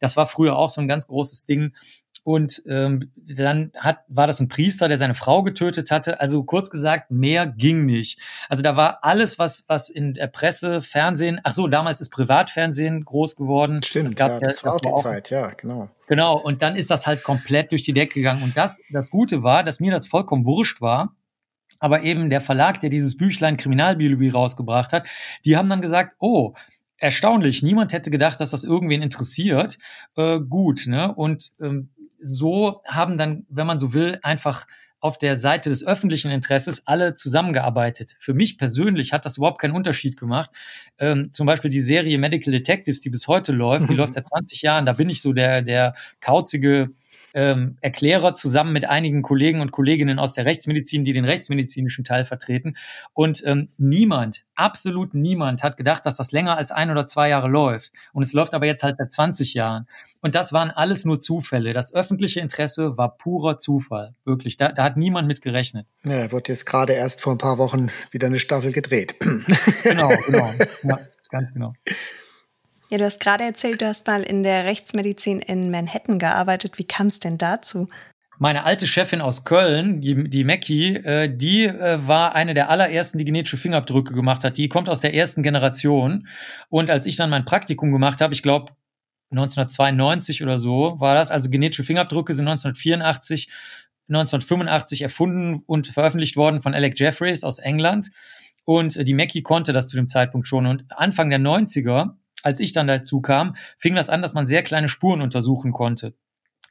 Das 0.00 0.16
war 0.16 0.26
früher 0.26 0.56
auch 0.56 0.70
so 0.70 0.80
ein 0.80 0.88
ganz 0.88 1.06
großes 1.06 1.44
Ding. 1.44 1.72
Und 2.24 2.62
ähm, 2.68 3.10
dann 3.36 3.72
hat, 3.76 3.98
war 4.06 4.28
das 4.28 4.38
ein 4.38 4.48
Priester, 4.48 4.86
der 4.86 4.96
seine 4.96 5.14
Frau 5.14 5.42
getötet 5.42 5.90
hatte. 5.90 6.20
Also 6.20 6.44
kurz 6.44 6.70
gesagt, 6.70 7.10
mehr 7.10 7.46
ging 7.46 7.84
nicht. 7.84 8.20
Also 8.48 8.62
da 8.62 8.76
war 8.76 9.02
alles, 9.02 9.40
was, 9.40 9.64
was 9.66 9.90
in 9.90 10.14
der 10.14 10.28
Presse, 10.28 10.82
Fernsehen, 10.82 11.40
ach 11.42 11.52
so, 11.52 11.66
damals 11.66 12.00
ist 12.00 12.10
Privatfernsehen 12.10 13.04
groß 13.04 13.34
geworden. 13.34 13.82
Stimmt, 13.82 14.10
es 14.10 14.16
gab 14.16 14.32
ja, 14.32 14.38
das 14.40 14.62
war 14.64 14.74
auch 14.74 14.80
die 14.80 14.94
Zeit, 15.02 15.30
ja, 15.30 15.48
genau. 15.48 15.88
Genau, 16.06 16.38
und 16.38 16.62
dann 16.62 16.76
ist 16.76 16.90
das 16.90 17.06
halt 17.06 17.24
komplett 17.24 17.72
durch 17.72 17.82
die 17.82 17.92
Decke 17.92 18.14
gegangen. 18.14 18.42
Und 18.42 18.56
das, 18.56 18.80
das 18.90 19.10
Gute 19.10 19.42
war, 19.42 19.64
dass 19.64 19.80
mir 19.80 19.90
das 19.90 20.06
vollkommen 20.06 20.46
wurscht 20.46 20.80
war. 20.80 21.16
Aber 21.80 22.04
eben 22.04 22.30
der 22.30 22.40
Verlag, 22.40 22.80
der 22.80 22.90
dieses 22.90 23.16
Büchlein 23.16 23.56
Kriminalbiologie 23.56 24.28
rausgebracht 24.28 24.92
hat, 24.92 25.08
die 25.44 25.56
haben 25.56 25.68
dann 25.68 25.80
gesagt, 25.80 26.14
oh, 26.20 26.54
erstaunlich, 27.02 27.64
niemand 27.64 27.92
hätte 27.92 28.10
gedacht, 28.10 28.40
dass 28.40 28.50
das 28.50 28.62
irgendwen 28.62 29.02
interessiert. 29.02 29.78
Äh, 30.16 30.38
gut, 30.38 30.86
ne? 30.86 31.12
Und 31.12 31.52
ähm, 31.60 31.90
so 32.22 32.82
haben 32.86 33.18
dann, 33.18 33.44
wenn 33.48 33.66
man 33.66 33.78
so 33.78 33.92
will, 33.92 34.18
einfach 34.22 34.66
auf 35.02 35.18
der 35.18 35.36
Seite 35.36 35.68
des 35.68 35.84
öffentlichen 35.84 36.30
Interesses 36.30 36.86
alle 36.86 37.14
zusammengearbeitet. 37.14 38.16
Für 38.20 38.34
mich 38.34 38.56
persönlich 38.56 39.12
hat 39.12 39.24
das 39.24 39.36
überhaupt 39.36 39.60
keinen 39.60 39.74
Unterschied 39.74 40.16
gemacht. 40.16 40.50
Ähm, 40.98 41.32
zum 41.32 41.44
Beispiel 41.46 41.70
die 41.70 41.80
Serie 41.80 42.18
Medical 42.18 42.52
Detectives, 42.52 43.00
die 43.00 43.10
bis 43.10 43.26
heute 43.26 43.50
läuft, 43.50 43.88
die 43.88 43.94
mhm. 43.94 43.98
läuft 43.98 44.14
seit 44.14 44.28
20 44.28 44.62
Jahren. 44.62 44.86
Da 44.86 44.92
bin 44.92 45.10
ich 45.10 45.20
so 45.20 45.32
der, 45.32 45.62
der 45.62 45.94
kauzige 46.20 46.90
ähm, 47.34 47.76
Erklärer 47.80 48.34
zusammen 48.34 48.72
mit 48.72 48.84
einigen 48.84 49.22
Kollegen 49.22 49.60
und 49.60 49.70
Kolleginnen 49.70 50.18
aus 50.18 50.34
der 50.34 50.44
Rechtsmedizin, 50.44 51.04
die 51.04 51.12
den 51.12 51.24
rechtsmedizinischen 51.24 52.04
Teil 52.04 52.24
vertreten. 52.24 52.76
Und 53.12 53.42
ähm, 53.46 53.68
niemand, 53.78 54.44
absolut 54.54 55.14
niemand 55.14 55.62
hat 55.62 55.76
gedacht, 55.76 56.06
dass 56.06 56.16
das 56.16 56.32
länger 56.32 56.56
als 56.56 56.70
ein 56.70 56.90
oder 56.90 57.06
zwei 57.06 57.28
Jahre 57.28 57.48
läuft. 57.48 57.92
Und 58.12 58.22
es 58.22 58.32
läuft 58.32 58.54
aber 58.54 58.66
jetzt 58.66 58.82
halt 58.82 58.96
seit 58.98 59.12
20 59.12 59.54
Jahren. 59.54 59.86
Und 60.20 60.34
das 60.34 60.52
waren 60.52 60.70
alles 60.70 61.04
nur 61.04 61.20
Zufälle. 61.20 61.72
Das 61.72 61.94
öffentliche 61.94 62.40
Interesse 62.40 62.96
war 62.96 63.16
purer 63.16 63.58
Zufall. 63.58 64.14
Wirklich. 64.24 64.56
Da, 64.56 64.70
da 64.70 64.84
hat 64.84 64.96
niemand 64.96 65.26
mit 65.26 65.42
gerechnet. 65.42 65.86
Ja, 66.04 66.30
wird 66.30 66.48
jetzt 66.48 66.66
gerade 66.66 66.92
erst 66.92 67.20
vor 67.20 67.34
ein 67.34 67.38
paar 67.38 67.58
Wochen 67.58 67.90
wieder 68.10 68.28
eine 68.28 68.38
Staffel 68.38 68.72
gedreht. 68.72 69.16
genau, 69.82 70.12
genau. 70.26 70.52
Ja, 70.82 70.98
ganz 71.30 71.52
genau. 71.52 71.74
Ja, 72.92 72.98
du 72.98 73.06
hast 73.06 73.20
gerade 73.20 73.44
erzählt, 73.44 73.80
du 73.80 73.86
hast 73.86 74.06
mal 74.06 74.22
in 74.22 74.42
der 74.42 74.66
Rechtsmedizin 74.66 75.38
in 75.38 75.70
Manhattan 75.70 76.18
gearbeitet. 76.18 76.76
Wie 76.76 76.84
kam 76.84 77.06
es 77.06 77.20
denn 77.20 77.38
dazu? 77.38 77.88
Meine 78.36 78.64
alte 78.64 78.86
Chefin 78.86 79.22
aus 79.22 79.46
Köln, 79.46 80.02
die, 80.02 80.28
die 80.28 80.44
Mackie, 80.44 80.96
äh, 80.96 81.34
die 81.34 81.64
äh, 81.64 82.06
war 82.06 82.34
eine 82.34 82.52
der 82.52 82.68
allerersten, 82.68 83.16
die 83.16 83.24
genetische 83.24 83.56
Fingerabdrücke 83.56 84.12
gemacht 84.12 84.44
hat. 84.44 84.58
Die 84.58 84.68
kommt 84.68 84.90
aus 84.90 85.00
der 85.00 85.14
ersten 85.14 85.42
Generation. 85.42 86.28
Und 86.68 86.90
als 86.90 87.06
ich 87.06 87.16
dann 87.16 87.30
mein 87.30 87.46
Praktikum 87.46 87.92
gemacht 87.92 88.20
habe, 88.20 88.34
ich 88.34 88.42
glaube 88.42 88.74
1992 89.30 90.42
oder 90.42 90.58
so 90.58 90.96
war 91.00 91.14
das, 91.14 91.30
also 91.30 91.48
genetische 91.48 91.84
Fingerabdrücke 91.84 92.34
sind 92.34 92.46
1984, 92.46 93.48
1985 94.10 95.00
erfunden 95.00 95.62
und 95.64 95.86
veröffentlicht 95.86 96.36
worden 96.36 96.60
von 96.60 96.74
Alec 96.74 97.00
Jeffreys 97.00 97.42
aus 97.42 97.58
England. 97.58 98.10
Und 98.66 98.96
äh, 98.96 99.04
die 99.04 99.14
Mackie 99.14 99.40
konnte 99.40 99.72
das 99.72 99.88
zu 99.88 99.96
dem 99.96 100.06
Zeitpunkt 100.06 100.46
schon. 100.46 100.66
Und 100.66 100.84
Anfang 100.90 101.30
der 101.30 101.40
90er 101.40 102.16
als 102.42 102.60
ich 102.60 102.72
dann 102.72 102.86
dazu 102.86 103.20
kam, 103.20 103.56
fing 103.78 103.94
das 103.94 104.08
an, 104.08 104.22
dass 104.22 104.34
man 104.34 104.46
sehr 104.46 104.62
kleine 104.62 104.88
Spuren 104.88 105.22
untersuchen 105.22 105.72
konnte. 105.72 106.14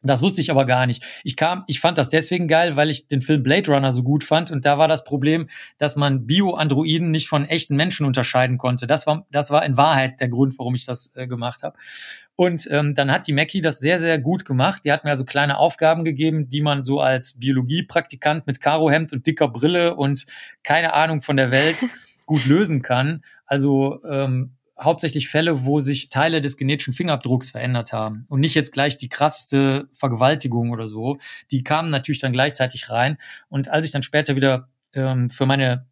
Das 0.03 0.23
wusste 0.23 0.41
ich 0.41 0.49
aber 0.49 0.65
gar 0.65 0.87
nicht. 0.87 1.03
Ich 1.23 1.35
kam, 1.35 1.63
ich 1.67 1.79
fand 1.79 1.97
das 1.97 2.09
deswegen 2.09 2.47
geil, 2.47 2.75
weil 2.75 2.89
ich 2.89 3.07
den 3.07 3.21
Film 3.21 3.43
Blade 3.43 3.71
Runner 3.71 3.91
so 3.91 4.01
gut 4.01 4.23
fand 4.23 4.49
und 4.49 4.65
da 4.65 4.79
war 4.79 4.87
das 4.87 5.03
Problem, 5.03 5.47
dass 5.77 5.95
man 5.95 6.25
Bio-Androiden 6.25 7.11
nicht 7.11 7.27
von 7.27 7.45
echten 7.45 7.75
Menschen 7.75 8.07
unterscheiden 8.07 8.57
konnte. 8.57 8.87
Das 8.87 9.05
war, 9.05 9.27
das 9.31 9.51
war 9.51 9.63
in 9.63 9.77
Wahrheit 9.77 10.19
der 10.19 10.29
Grund, 10.29 10.57
warum 10.57 10.73
ich 10.73 10.85
das 10.85 11.11
äh, 11.15 11.27
gemacht 11.27 11.61
habe. 11.61 11.77
Und 12.35 12.67
ähm, 12.71 12.95
dann 12.95 13.11
hat 13.11 13.27
die 13.27 13.33
Mackie 13.33 13.61
das 13.61 13.79
sehr, 13.79 13.99
sehr 13.99 14.17
gut 14.17 14.45
gemacht. 14.45 14.83
Die 14.85 14.91
hat 14.91 15.03
mir 15.03 15.11
also 15.11 15.25
kleine 15.25 15.59
Aufgaben 15.59 16.03
gegeben, 16.03 16.49
die 16.49 16.61
man 16.61 16.83
so 16.83 16.99
als 16.99 17.33
Biologiepraktikant 17.33 18.47
mit 18.47 18.59
Karohemd 18.59 19.13
und 19.13 19.27
dicker 19.27 19.47
Brille 19.47 19.95
und 19.95 20.25
keine 20.63 20.93
Ahnung 20.93 21.21
von 21.21 21.37
der 21.37 21.51
Welt 21.51 21.77
gut 22.25 22.47
lösen 22.47 22.81
kann. 22.81 23.23
Also 23.45 24.03
ähm, 24.09 24.55
hauptsächlich 24.81 25.29
Fälle, 25.29 25.65
wo 25.65 25.79
sich 25.79 26.09
Teile 26.09 26.41
des 26.41 26.57
genetischen 26.57 26.93
Fingerabdrucks 26.93 27.51
verändert 27.51 27.93
haben 27.93 28.25
und 28.29 28.39
nicht 28.39 28.55
jetzt 28.55 28.73
gleich 28.73 28.97
die 28.97 29.09
krasseste 29.09 29.89
Vergewaltigung 29.93 30.71
oder 30.71 30.87
so. 30.87 31.17
Die 31.51 31.63
kamen 31.63 31.89
natürlich 31.89 32.21
dann 32.21 32.33
gleichzeitig 32.33 32.89
rein. 32.89 33.17
Und 33.49 33.69
als 33.69 33.85
ich 33.85 33.91
dann 33.91 34.03
später 34.03 34.35
wieder 34.35 34.69
ähm, 34.93 35.29
für 35.29 35.45
meine 35.45 35.85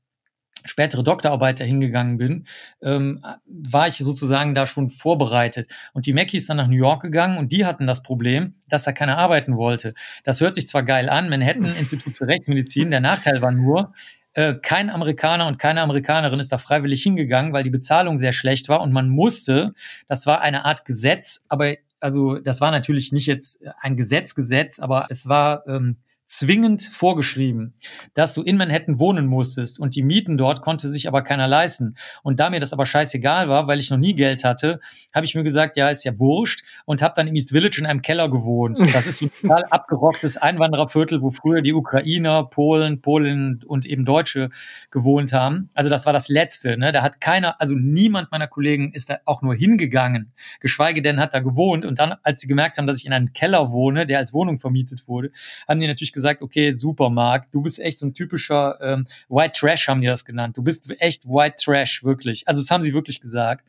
spätere 0.66 1.04
Doktorarbeit 1.04 1.60
dahin 1.60 1.80
gegangen 1.80 2.18
bin, 2.18 2.46
ähm, 2.82 3.24
war 3.46 3.88
ich 3.88 3.96
sozusagen 3.96 4.54
da 4.54 4.66
schon 4.66 4.90
vorbereitet. 4.90 5.72
Und 5.94 6.06
die 6.06 6.14
Mackie 6.14 6.38
ist 6.38 6.50
dann 6.50 6.58
nach 6.58 6.68
New 6.68 6.76
York 6.76 7.02
gegangen 7.02 7.38
und 7.38 7.52
die 7.52 7.66
hatten 7.66 7.88
das 7.88 8.04
Problem, 8.04 8.56
dass 8.68 8.84
da 8.84 8.92
keiner 8.92 9.18
arbeiten 9.18 9.56
wollte. 9.56 9.94
Das 10.24 10.42
hört 10.42 10.56
sich 10.56 10.68
zwar 10.68 10.84
geil 10.84 11.10
an, 11.10 11.30
Manhattan 11.30 11.76
Institut 11.76 12.18
für 12.18 12.28
Rechtsmedizin, 12.28 12.92
der 12.92 13.00
Nachteil 13.00 13.42
war 13.42 13.52
nur, 13.52 13.94
äh, 14.34 14.54
kein 14.56 14.90
Amerikaner 14.90 15.48
und 15.48 15.58
keine 15.58 15.82
Amerikanerin 15.82 16.40
ist 16.40 16.52
da 16.52 16.58
freiwillig 16.58 17.02
hingegangen, 17.04 17.54
weil 17.54 17.64
die 17.64 17.70
Bezahlung 17.70 18.18
sehr 18.18 18.34
schlecht 18.34 18.70
war 18.70 18.82
und 18.82 18.92
man 18.92 19.10
musste, 19.10 19.74
das 20.08 20.26
war 20.26 20.42
eine 20.42 20.66
Art 20.66 20.86
Gesetz, 20.86 21.44
aber 21.48 21.76
also 22.00 22.36
das 22.36 22.62
war 22.62 22.72
natürlich 22.72 23.12
nicht 23.12 23.26
jetzt 23.26 23.60
ein 23.82 23.98
Gesetz, 23.98 24.36
Gesetz, 24.36 24.80
aber 24.80 25.08
es 25.10 25.28
war 25.28 25.68
ähm, 25.68 25.98
zwingend 26.30 26.84
vorgeschrieben, 26.84 27.74
dass 28.14 28.36
du 28.36 28.44
in 28.44 28.56
Manhattan 28.56 29.00
wohnen 29.00 29.26
musstest 29.26 29.80
und 29.80 29.96
die 29.96 30.04
Mieten 30.04 30.38
dort 30.38 30.62
konnte 30.62 30.88
sich 30.88 31.08
aber 31.08 31.24
keiner 31.24 31.48
leisten. 31.48 31.96
Und 32.22 32.40
da 32.40 32.52
mir 32.52 32.60
das 32.60 32.72
aber 32.72 32.86
scheißegal 32.86 33.50
war, 33.50 33.68
weil 33.68 33.80
ich 33.80 33.90
noch 33.90 33.98
nie 33.98 34.14
Geld 34.14 34.44
hatte, 34.44 34.80
habe 35.14 35.26
ich 35.26 35.34
mir 35.34 35.44
gesagt, 35.44 35.76
ja, 35.76 35.90
ist 35.90 36.06
ja 36.06 36.20
wurscht 36.20 36.64
und 36.86 37.02
habe 37.02 37.16
dann 37.16 37.28
im 37.28 37.36
East 37.36 37.50
Village 37.50 37.80
in 37.80 37.88
einem 37.88 38.04
Keller 38.04 38.30
gewohnt. 38.30 38.80
Das 38.94 39.08
ist 39.08 39.18
so 39.18 39.26
ein 39.26 39.32
total 39.42 39.64
abgerocktes 39.72 40.38
Einwandererviertel, 40.38 41.24
wo 41.24 41.32
früher 41.32 41.64
die 41.64 41.74
Ukrainer, 41.74 42.44
Polen, 42.44 43.02
Polen 43.02 43.64
und 43.66 43.88
eben 43.88 44.06
Deutsche 44.06 44.52
gewohnt 44.92 45.34
haben. 45.34 45.72
Also 45.74 45.90
das 45.90 46.06
war 46.06 46.14
das 46.14 46.30
Letzte. 46.30 46.78
Ne? 46.78 46.92
Da 46.92 47.02
hat 47.02 47.20
keiner, 47.22 47.60
also 47.60 47.74
niemand 47.74 48.32
meiner 48.32 48.48
Kollegen 48.48 48.94
ist 48.94 49.10
da 49.10 49.18
auch 49.26 49.42
nur 49.42 49.56
hingegangen, 49.56 50.32
geschweige 50.60 51.02
denn 51.02 51.20
hat 51.20 51.34
da 51.34 51.40
gewohnt. 51.40 51.86
Und 51.86 51.98
dann, 51.98 52.14
als 52.22 52.42
sie 52.42 52.48
gemerkt 52.48 52.78
haben, 52.78 52.86
dass 52.86 53.00
ich 53.00 53.08
in 53.08 53.14
einem 53.14 53.34
Keller 53.34 53.72
wohne, 53.72 54.06
der 54.06 54.20
als 54.20 54.32
Wohnung 54.32 54.60
vermietet 54.60 55.08
wurde, 55.08 55.32
haben 55.68 55.80
die 55.80 55.88
natürlich 55.88 56.14
gesagt, 56.14 56.19
okay, 56.42 56.76
super, 56.76 57.10
Marc, 57.10 57.52
du 57.52 57.62
bist 57.62 57.80
echt 57.80 58.00
so 58.00 58.06
ein 58.06 58.14
typischer 58.14 58.80
ähm, 58.82 59.08
White 59.30 59.60
Trash, 59.60 59.88
haben 59.88 60.02
die 60.02 60.08
das 60.08 60.26
genannt. 60.26 60.58
Du 60.58 60.64
bist 60.64 60.90
echt 61.00 61.26
White 61.26 61.56
Trash, 61.64 62.04
wirklich. 62.04 62.48
Also 62.48 62.62
das 62.62 62.70
haben 62.72 62.84
sie 62.84 62.94
wirklich 62.94 63.22
gesagt. 63.22 63.66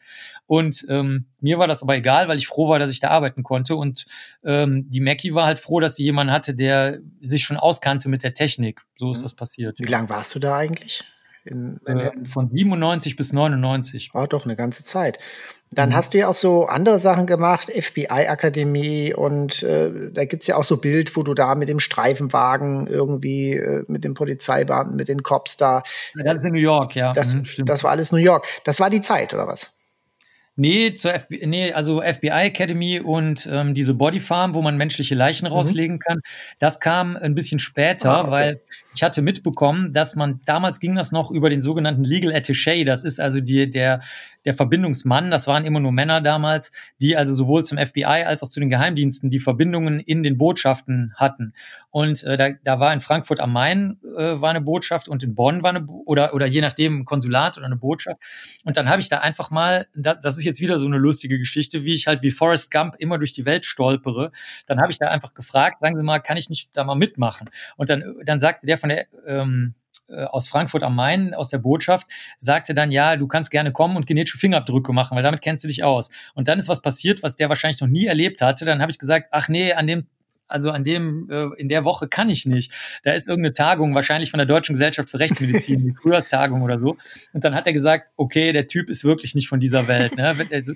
Und 0.47 0.85
ähm, 0.89 1.27
mir 1.41 1.59
war 1.59 1.69
das 1.69 1.83
aber 1.83 1.97
egal, 1.97 2.29
weil 2.29 2.39
ich 2.39 2.47
froh 2.47 2.69
war, 2.69 2.79
dass 2.79 2.91
ich 2.91 3.01
da 3.01 3.09
arbeiten 3.09 3.43
konnte. 3.43 3.77
Und 3.77 4.07
ähm, 4.45 4.91
die 4.91 5.01
Mackie 5.01 5.35
war 5.35 5.47
halt 5.47 5.59
froh, 5.59 5.81
dass 5.81 5.97
sie 5.97 6.05
jemanden 6.05 6.33
hatte, 6.33 6.55
der 6.55 6.99
sich 7.21 7.45
schon 7.45 7.57
auskannte 7.57 8.09
mit 8.09 8.23
der 8.23 8.35
Technik. 8.35 8.83
So 8.97 9.13
ist 9.13 9.19
mhm. 9.19 9.23
das 9.23 9.35
passiert. 9.35 9.79
Wie 9.79 9.85
lange 9.85 10.09
warst 10.09 10.35
du 10.35 10.39
da 10.39 10.57
eigentlich? 10.57 11.05
In, 11.45 11.81
äh, 11.87 12.11
von 12.25 12.51
97 12.53 13.17
bis 13.17 13.33
99. 13.33 14.15
War 14.15 14.25
oh, 14.25 14.27
doch 14.27 14.45
eine 14.45 14.57
ganze 14.57 14.85
Zeit. 14.85 15.19
Dann 15.73 15.91
mhm. 15.91 15.95
hast 15.95 16.15
du 16.15 16.19
ja 16.19 16.29
auch 16.29 16.35
so 16.35 16.67
andere 16.67 16.99
Sachen 16.99 17.27
gemacht, 17.27 17.71
FBI-Akademie 17.71 19.15
und 19.15 19.63
äh, 19.63 20.11
da 20.13 20.25
gibt's 20.25 20.49
ja 20.49 20.57
auch 20.57 20.65
so 20.65 20.79
Bild, 20.79 21.17
wo 21.17 21.23
du 21.23 21.33
da 21.33 21.55
mit 21.55 21.69
dem 21.69 21.79
Streifenwagen 21.79 22.89
irgendwie 22.89 23.53
äh, 23.53 23.85
mit 23.87 24.03
dem 24.03 24.15
Polizeibeamten, 24.15 24.97
mit 24.97 25.09
den 25.09 25.23
Cops 25.23 25.57
da. 25.57 25.83
Das 26.15 26.39
ist 26.39 26.45
in 26.45 26.53
New 26.53 26.59
York, 26.59 26.97
ja. 26.97 27.13
Das, 27.13 27.35
mhm, 27.35 27.45
das 27.65 27.85
war 27.85 27.93
alles 27.93 28.11
New 28.11 28.19
York. 28.19 28.47
Das 28.65 28.81
war 28.81 28.91
die 28.91 29.01
Zeit, 29.01 29.33
oder 29.33 29.47
was? 29.47 29.69
Nee, 30.57 30.95
zur 30.95 31.13
FBI, 31.13 31.47
nee, 31.47 31.73
also 31.73 32.03
FBI 32.03 32.29
Academy 32.29 33.01
und 33.01 33.49
ähm, 33.51 33.73
diese 33.73 33.95
Body 33.95 34.21
Farm, 34.21 34.55
wo 34.55 34.63
man 34.63 34.77
menschliche 34.77 35.15
Leichen 35.15 35.47
mhm. 35.47 35.55
rauslegen 35.55 35.99
kann, 35.99 36.21
das 36.59 36.81
kam 36.81 37.17
ein 37.17 37.35
bisschen 37.35 37.59
später, 37.59 38.11
ah, 38.11 38.21
okay. 38.23 38.31
weil 38.31 38.61
ich 38.95 39.03
hatte 39.03 39.23
mitbekommen, 39.23 39.93
dass 39.93 40.17
man, 40.17 40.41
damals 40.45 40.81
ging 40.81 40.95
das 40.97 41.13
noch 41.13 41.31
über 41.31 41.49
den 41.49 41.63
sogenannten 41.63 42.05
Legal 42.05 42.33
Attaché, 42.33 42.85
das 42.85 43.05
ist 43.05 43.21
also 43.21 43.41
die, 43.41 43.71
der, 43.71 44.03
der 44.45 44.55
Verbindungsmann, 44.55 45.31
das 45.31 45.47
waren 45.47 45.65
immer 45.65 45.81
nur 45.81 45.93
Männer 45.93 46.21
damals, 46.21 46.73
die 47.01 47.17
also 47.17 47.35
sowohl 47.35 47.65
zum 47.65 47.79
FBI 47.79 48.05
als 48.05 48.43
auch 48.43 48.49
zu 48.49 48.61
den 48.61 48.69
Geheimdiensten 48.69 49.31
die 49.31 49.41
Verbindungen 49.41 50.01
in 50.01 50.23
den 50.23 50.39
Botschaften 50.39 51.13
hatten. 51.17 51.55
Und 51.91 52.23
äh, 52.25 52.37
da, 52.37 52.51
da 52.65 52.81
war 52.81 52.93
in 52.93 53.01
Frankfurt 53.01 53.41
am 53.41 53.53
Main 53.53 53.99
äh, 54.17 54.41
war 54.41 54.51
eine 54.51 54.61
Botschaft 54.61 55.09
und 55.09 55.23
in 55.23 55.35
Bonn 55.35 55.63
war 55.63 55.71
eine, 55.71 55.87
oder, 55.87 56.35
oder 56.35 56.47
je 56.47 56.61
nachdem 56.61 57.01
ein 57.01 57.05
Konsulat 57.05 57.57
oder 57.57 57.67
eine 57.67 57.77
Botschaft. 57.77 58.21
Und 58.65 58.77
dann 58.77 58.89
habe 58.89 59.01
ich 59.01 59.09
da 59.09 59.19
einfach 59.19 59.51
mal, 59.51 59.87
das, 59.95 60.21
das 60.21 60.39
ist 60.39 60.45
jetzt 60.45 60.61
wieder 60.61 60.79
so 60.79 60.87
eine 60.87 60.99
lustige 60.99 61.39
Geschichte, 61.39 61.85
wie 61.85 61.95
ich 61.95 62.07
halt 62.07 62.23
wie 62.23 62.31
Forrest 62.31 62.71
Gump 62.71 62.97
immer 62.99 63.19
durch 63.19 63.33
die 63.33 63.45
Welt 63.45 63.67
stolpere. 63.67 64.33
Dann 64.67 64.81
habe 64.81 64.91
ich 64.91 64.99
da 64.99 65.09
einfach 65.09 65.35
gefragt, 65.35 65.79
sagen 65.81 65.97
Sie 65.97 66.03
mal, 66.03 66.21
kann 66.21 66.37
ich 66.37 66.49
nicht 66.49 66.71
da 66.73 66.85
mal 66.85 66.95
mitmachen? 66.95 67.51
Und 67.77 67.91
dann, 67.91 68.17
dann 68.25 68.41
sagte 68.41 68.67
der 68.67 68.79
von 68.79 68.89
der 68.89 69.07
ähm, 69.27 69.75
äh, 69.77 69.80
aus 70.17 70.49
Frankfurt 70.49 70.83
am 70.83 70.97
Main, 70.97 71.35
aus 71.35 71.49
der 71.49 71.59
Botschaft, 71.59 72.07
sagte 72.37 72.75
dann, 72.75 72.91
ja, 72.91 73.17
du 73.17 73.27
kannst 73.27 73.51
gerne 73.51 73.73
kommen 73.73 73.97
und 73.97 74.07
genetische 74.07 74.39
Fingerabdrücke 74.39 74.93
machen, 74.93 75.17
weil 75.17 75.23
damit 75.23 75.41
kennst 75.41 75.65
du 75.65 75.69
dich 75.69 75.85
aus. 75.85 76.11
Und 76.35 76.49
dann 76.49 76.59
ist 76.59 76.69
was 76.69 76.83
passiert, 76.83 77.23
was 77.23 77.37
der 77.37 77.49
wahrscheinlich 77.49 77.81
noch 77.81 77.89
nie 77.89 78.07
erlebt 78.07 78.43
hatte. 78.43 78.65
Dann 78.65 78.81
habe 78.81 78.91
ich 78.91 78.99
gesagt, 78.99 79.29
ach 79.31 79.49
nee, 79.49 79.73
an 79.73 79.87
dem 79.87 80.07
also 80.51 80.71
an 80.71 80.85
dem, 80.85 81.29
äh, 81.31 81.47
in 81.59 81.69
der 81.69 81.85
Woche 81.85 82.09
kann 82.09 82.29
ich 82.29 82.45
nicht. 82.45 82.73
Da 83.05 83.13
ist 83.13 83.29
irgendeine 83.29 83.53
Tagung, 83.53 83.95
wahrscheinlich 83.95 84.31
von 84.31 84.39
der 84.39 84.47
Deutschen 84.47 84.73
Gesellschaft 84.73 85.09
für 85.09 85.21
Rechtsmedizin, 85.21 85.81
die 85.85 85.95
Frühjahrstagung 86.03 86.63
oder 86.63 86.79
so. 86.79 86.97
Und 87.33 87.45
dann 87.45 87.55
hat 87.55 87.67
er 87.67 87.73
gesagt, 87.73 88.11
okay, 88.17 88.53
der 88.53 88.67
Typ 88.67 88.91
ist 88.91 89.05
wirklich 89.05 89.35
nicht 89.35 89.49
von 89.49 89.61
dieser 89.61 89.87
Welt. 89.87 90.17
Ne? 90.17 90.35
Also, 90.51 90.75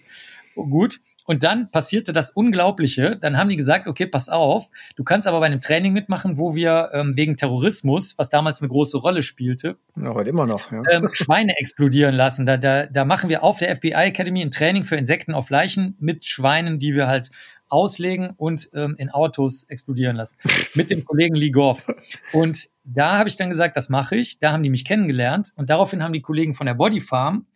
gut. 0.55 1.01
Und 1.25 1.43
dann 1.43 1.71
passierte 1.71 2.13
das 2.13 2.31
Unglaubliche. 2.31 3.17
Dann 3.17 3.39
haben 3.39 3.49
die 3.49 3.57
gesagt, 3.57 3.87
okay, 3.87 4.07
pass 4.07 4.29
auf, 4.29 4.69
du 4.97 5.05
kannst 5.05 5.27
aber 5.27 5.41
bei 5.41 5.47
einem 5.47 5.61
Training 5.61 5.93
mitmachen, 5.93 6.39
wo 6.39 6.55
wir 6.55 6.91
ähm, 6.93 7.17
wegen 7.17 7.37
Terrorismus, 7.37 8.17
was 8.19 8.29
damals 8.29 8.61
eine 8.61 8.69
große 8.69 8.99
Rolle 8.99 9.23
spielte, 9.23 9.77
ja, 9.97 10.15
heute 10.15 10.31
immer 10.31 10.47
noch, 10.47 10.71
ja. 10.71 10.83
ähm, 10.91 11.09
Schweine 11.13 11.55
explodieren 11.59 12.15
lassen. 12.15 12.47
Da, 12.47 12.57
da, 12.57 12.87
da 12.87 13.05
machen 13.05 13.31
wir 13.31 13.43
auf 13.43 13.59
der 13.59 13.75
FBI 13.75 13.93
Academy 13.93 14.43
ein 14.43 14.51
Training 14.51 14.85
für 14.85 14.97
Insekten 14.97 15.35
auf 15.35 15.51
Leichen 15.51 15.97
mit 15.99 16.25
Schweinen, 16.27 16.79
die 16.79 16.95
wir 16.95 17.07
halt 17.07 17.31
auslegen 17.69 18.31
und 18.37 18.71
ähm, 18.75 18.95
in 18.99 19.11
Autos 19.11 19.65
explodieren 19.65 20.17
lassen. 20.17 20.37
Mit 20.75 20.91
dem 20.91 21.05
Kollegen 21.05 21.35
Lee 21.35 21.51
Goff. 21.51 21.87
Und 22.33 22.69
da 22.85 23.19
habe 23.19 23.29
ich 23.29 23.37
dann 23.37 23.49
gesagt, 23.49 23.77
das 23.77 23.89
mache 23.89 24.17
ich. 24.17 24.39
Da 24.39 24.53
haben 24.53 24.63
die 24.63 24.71
mich 24.71 24.85
kennengelernt. 24.85 25.53
Und 25.57 25.71
daraufhin 25.71 26.03
haben 26.03 26.13
die 26.13 26.21
Kollegen 26.21 26.55
von 26.55 26.67
der 26.67 26.75
Body 26.75 27.01
Farm, 27.01 27.47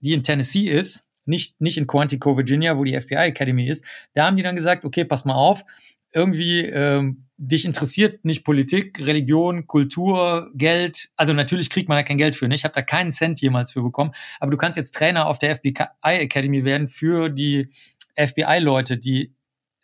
die 0.00 0.12
in 0.12 0.22
Tennessee 0.22 0.68
ist, 0.68 1.06
nicht, 1.26 1.60
nicht 1.60 1.78
in 1.78 1.86
Quantico, 1.86 2.36
Virginia, 2.36 2.76
wo 2.76 2.84
die 2.84 2.98
FBI 2.98 3.16
Academy 3.16 3.68
ist. 3.68 3.84
Da 4.14 4.26
haben 4.26 4.36
die 4.36 4.42
dann 4.42 4.56
gesagt, 4.56 4.84
okay, 4.84 5.04
pass 5.04 5.24
mal 5.24 5.34
auf, 5.34 5.64
irgendwie 6.12 6.60
ähm, 6.64 7.26
dich 7.36 7.64
interessiert 7.64 8.24
nicht 8.24 8.44
Politik, 8.44 9.04
Religion, 9.04 9.66
Kultur, 9.66 10.50
Geld. 10.54 11.10
Also 11.16 11.32
natürlich 11.32 11.68
kriegt 11.68 11.88
man 11.88 11.98
da 11.98 12.02
kein 12.02 12.18
Geld 12.18 12.36
für. 12.36 12.48
Ne? 12.48 12.54
Ich 12.54 12.64
habe 12.64 12.74
da 12.74 12.82
keinen 12.82 13.12
Cent 13.12 13.40
jemals 13.40 13.72
für 13.72 13.82
bekommen. 13.82 14.12
Aber 14.40 14.50
du 14.50 14.56
kannst 14.56 14.76
jetzt 14.76 14.94
Trainer 14.94 15.26
auf 15.26 15.38
der 15.38 15.56
FBI 15.56 15.84
Academy 16.02 16.64
werden 16.64 16.88
für 16.88 17.28
die 17.28 17.68
FBI-Leute, 18.16 18.96
die 18.96 19.34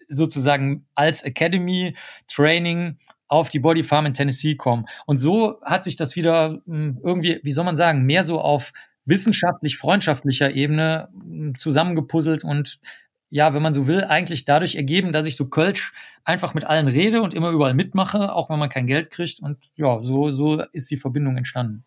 sozusagen 0.09 0.87
als 0.95 1.23
Academy 1.23 1.95
Training 2.29 2.99
auf 3.29 3.49
die 3.49 3.61
Body 3.61 3.83
Farm 3.83 4.07
in 4.07 4.15
Tennessee 4.15 4.57
kommen. 4.57 4.87
Und 5.07 5.19
so 5.19 5.61
hat 5.63 5.85
sich 5.85 5.97
das 5.97 6.17
wieder 6.17 6.61
hm, 6.67 7.01
irgendwie, 7.03 7.41
wie 7.43 7.53
soll 7.53 7.65
man 7.65 7.77
sagen, 7.77 8.03
mehr 8.03 8.25
so 8.25 8.41
auf 8.41 8.73
wissenschaftlich-freundschaftlicher 9.05 10.53
Ebene 10.53 11.09
hm, 11.13 11.59
zusammengepuzzelt 11.59 12.45
und 12.45 12.81
ja, 13.33 13.55
wenn 13.55 13.63
man 13.63 13.73
so 13.73 13.87
will, 13.87 14.05
eigentlich 14.05 14.45
dadurch 14.45 14.75
ergeben, 14.75 15.11
dass 15.11 15.27
ich 15.27 15.37
so 15.37 15.49
Kölsch 15.49 15.95
einfach 16.23 16.53
mit 16.53 16.65
allen 16.65 16.87
rede 16.87 17.23
und 17.23 17.33
immer 17.33 17.49
überall 17.49 17.73
mitmache, 17.73 18.35
auch 18.35 18.51
wenn 18.51 18.59
man 18.59 18.69
kein 18.69 18.87
Geld 18.87 19.11
kriegt. 19.11 19.41
Und 19.41 19.57
ja, 19.77 20.03
so, 20.03 20.31
so 20.31 20.63
ist 20.73 20.91
die 20.91 20.99
Verbindung 20.99 21.39
entstanden. 21.39 21.83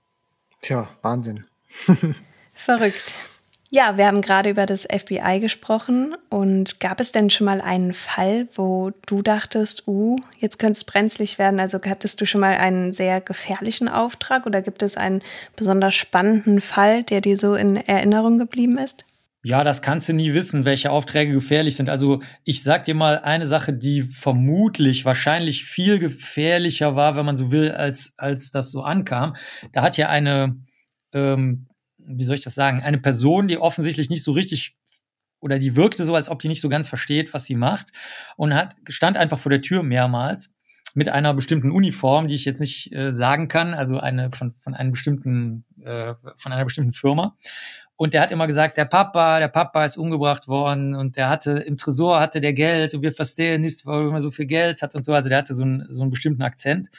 Tja, 0.61 0.89
Wahnsinn. 1.03 1.45
Verrückt. 2.53 3.29
Ja, 3.71 3.97
wir 3.97 4.05
haben 4.05 4.21
gerade 4.21 4.51
über 4.51 4.65
das 4.65 4.83
FBI 4.83 5.39
gesprochen 5.39 6.15
und 6.29 6.79
gab 6.79 6.99
es 6.99 7.11
denn 7.11 7.29
schon 7.29 7.45
mal 7.45 7.61
einen 7.61 7.93
Fall, 7.93 8.47
wo 8.53 8.91
du 9.07 9.21
dachtest, 9.21 9.87
uh, 9.87 10.17
jetzt 10.37 10.59
könnte 10.59 10.73
es 10.73 10.83
brenzlig 10.83 11.39
werden? 11.39 11.59
Also 11.59 11.79
hattest 11.83 12.21
du 12.21 12.25
schon 12.25 12.41
mal 12.41 12.57
einen 12.57 12.93
sehr 12.93 13.21
gefährlichen 13.21 13.87
Auftrag 13.87 14.45
oder 14.45 14.61
gibt 14.61 14.83
es 14.83 14.97
einen 14.97 15.21
besonders 15.55 15.95
spannenden 15.95 16.61
Fall, 16.61 17.03
der 17.03 17.21
dir 17.21 17.37
so 17.37 17.55
in 17.55 17.75
Erinnerung 17.75 18.37
geblieben 18.37 18.77
ist? 18.77 19.03
Ja, 19.43 19.63
das 19.63 19.81
kannst 19.81 20.09
du 20.09 20.13
nie 20.13 20.33
wissen, 20.33 20.65
welche 20.65 20.89
Aufträge 20.89 21.33
gefährlich 21.33 21.75
sind. 21.75 21.89
Also 21.89 22.21
ich 22.45 22.63
sag 22.63 22.85
dir 22.85 22.95
mal 22.95 23.19
eine 23.19 23.45
Sache, 23.45 23.73
die 23.73 24.03
vermutlich 24.03 25.05
wahrscheinlich 25.05 25.65
viel 25.65 25.99
gefährlicher 25.99 26.95
war, 26.95 27.15
wenn 27.15 27.25
man 27.25 27.37
so 27.37 27.51
will, 27.51 27.71
als, 27.71 28.13
als 28.17 28.49
das 28.49 28.71
so 28.71 28.81
ankam. 28.81 29.35
Da 29.71 29.83
hat 29.83 29.97
ja 29.97 30.09
eine 30.09 30.55
ähm, 31.13 31.67
wie 32.07 32.23
soll 32.23 32.35
ich 32.35 32.43
das 32.43 32.55
sagen, 32.55 32.81
eine 32.81 32.97
Person, 32.97 33.47
die 33.47 33.57
offensichtlich 33.57 34.09
nicht 34.09 34.23
so 34.23 34.31
richtig 34.31 34.75
oder 35.39 35.59
die 35.59 35.75
wirkte 35.75 36.05
so, 36.05 36.15
als 36.15 36.29
ob 36.29 36.39
die 36.39 36.47
nicht 36.47 36.61
so 36.61 36.69
ganz 36.69 36.87
versteht, 36.87 37.33
was 37.33 37.45
sie 37.45 37.55
macht 37.55 37.91
und 38.35 38.53
hat 38.53 38.75
stand 38.89 39.17
einfach 39.17 39.39
vor 39.39 39.49
der 39.49 39.61
Tür 39.61 39.83
mehrmals 39.83 40.53
mit 40.95 41.09
einer 41.09 41.33
bestimmten 41.33 41.71
Uniform, 41.71 42.27
die 42.27 42.35
ich 42.35 42.45
jetzt 42.45 42.61
nicht 42.61 42.93
äh, 42.93 43.11
sagen 43.11 43.47
kann, 43.47 43.73
also 43.73 43.99
eine 43.99 44.31
von 44.31 44.55
von 44.59 44.73
einem 44.73 44.91
bestimmten 44.91 45.65
äh, 45.83 46.15
von 46.37 46.51
einer 46.51 46.63
bestimmten 46.63 46.93
Firma. 46.93 47.35
Und 47.97 48.13
der 48.13 48.21
hat 48.21 48.31
immer 48.31 48.47
gesagt, 48.47 48.77
der 48.77 48.85
Papa, 48.85 49.39
der 49.39 49.47
Papa 49.47 49.85
ist 49.85 49.97
umgebracht 49.97 50.47
worden 50.47 50.95
und 50.95 51.15
der 51.15 51.29
hatte 51.29 51.51
im 51.51 51.77
Tresor 51.77 52.19
hatte 52.19 52.41
der 52.41 52.53
Geld 52.53 52.93
und 52.93 53.01
wir 53.01 53.13
verstehen 53.13 53.61
nicht, 53.61 53.85
warum 53.85 54.13
er 54.15 54.21
so 54.21 54.31
viel 54.31 54.45
Geld 54.45 54.81
hat 54.81 54.95
und 54.95 55.05
so. 55.05 55.13
Also 55.13 55.29
der 55.29 55.37
hatte 55.37 55.53
so 55.53 55.63
einen, 55.63 55.85
so 55.89 56.01
einen 56.01 56.11
bestimmten 56.11 56.41
Akzent. 56.41 56.89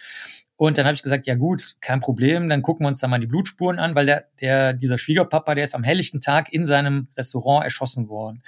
Und 0.56 0.78
dann 0.78 0.86
habe 0.86 0.94
ich 0.94 1.02
gesagt, 1.02 1.26
ja 1.26 1.34
gut, 1.34 1.76
kein 1.80 2.00
Problem, 2.00 2.48
dann 2.48 2.62
gucken 2.62 2.84
wir 2.84 2.88
uns 2.88 3.00
da 3.00 3.08
mal 3.08 3.20
die 3.20 3.26
Blutspuren 3.26 3.78
an, 3.78 3.94
weil 3.94 4.06
der, 4.06 4.24
der, 4.40 4.72
dieser 4.72 4.96
Schwiegerpapa, 4.96 5.54
der 5.54 5.64
ist 5.64 5.74
am 5.74 5.84
helllichten 5.84 6.20
Tag 6.20 6.52
in 6.52 6.64
seinem 6.64 7.08
Restaurant 7.16 7.64
erschossen 7.64 8.08
worden. 8.08 8.42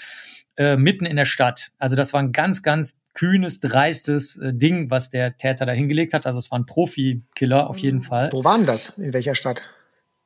Äh, 0.56 0.76
mitten 0.76 1.06
in 1.06 1.16
der 1.16 1.24
Stadt. 1.24 1.70
Also 1.78 1.94
das 1.94 2.12
war 2.12 2.20
ein 2.20 2.32
ganz, 2.32 2.62
ganz 2.64 2.98
kühnes, 3.14 3.60
dreistes 3.60 4.36
äh, 4.38 4.52
Ding, 4.52 4.90
was 4.90 5.08
der 5.08 5.36
Täter 5.36 5.66
da 5.66 5.72
hingelegt 5.72 6.14
hat. 6.14 6.26
Also 6.26 6.38
es 6.38 6.50
war 6.50 6.58
ein 6.58 6.66
Profi-Killer 6.66 7.70
auf 7.70 7.78
jeden 7.78 8.02
Fall. 8.02 8.30
Wo 8.32 8.42
waren 8.42 8.66
das? 8.66 8.98
In 8.98 9.12
welcher 9.12 9.36
Stadt? 9.36 9.62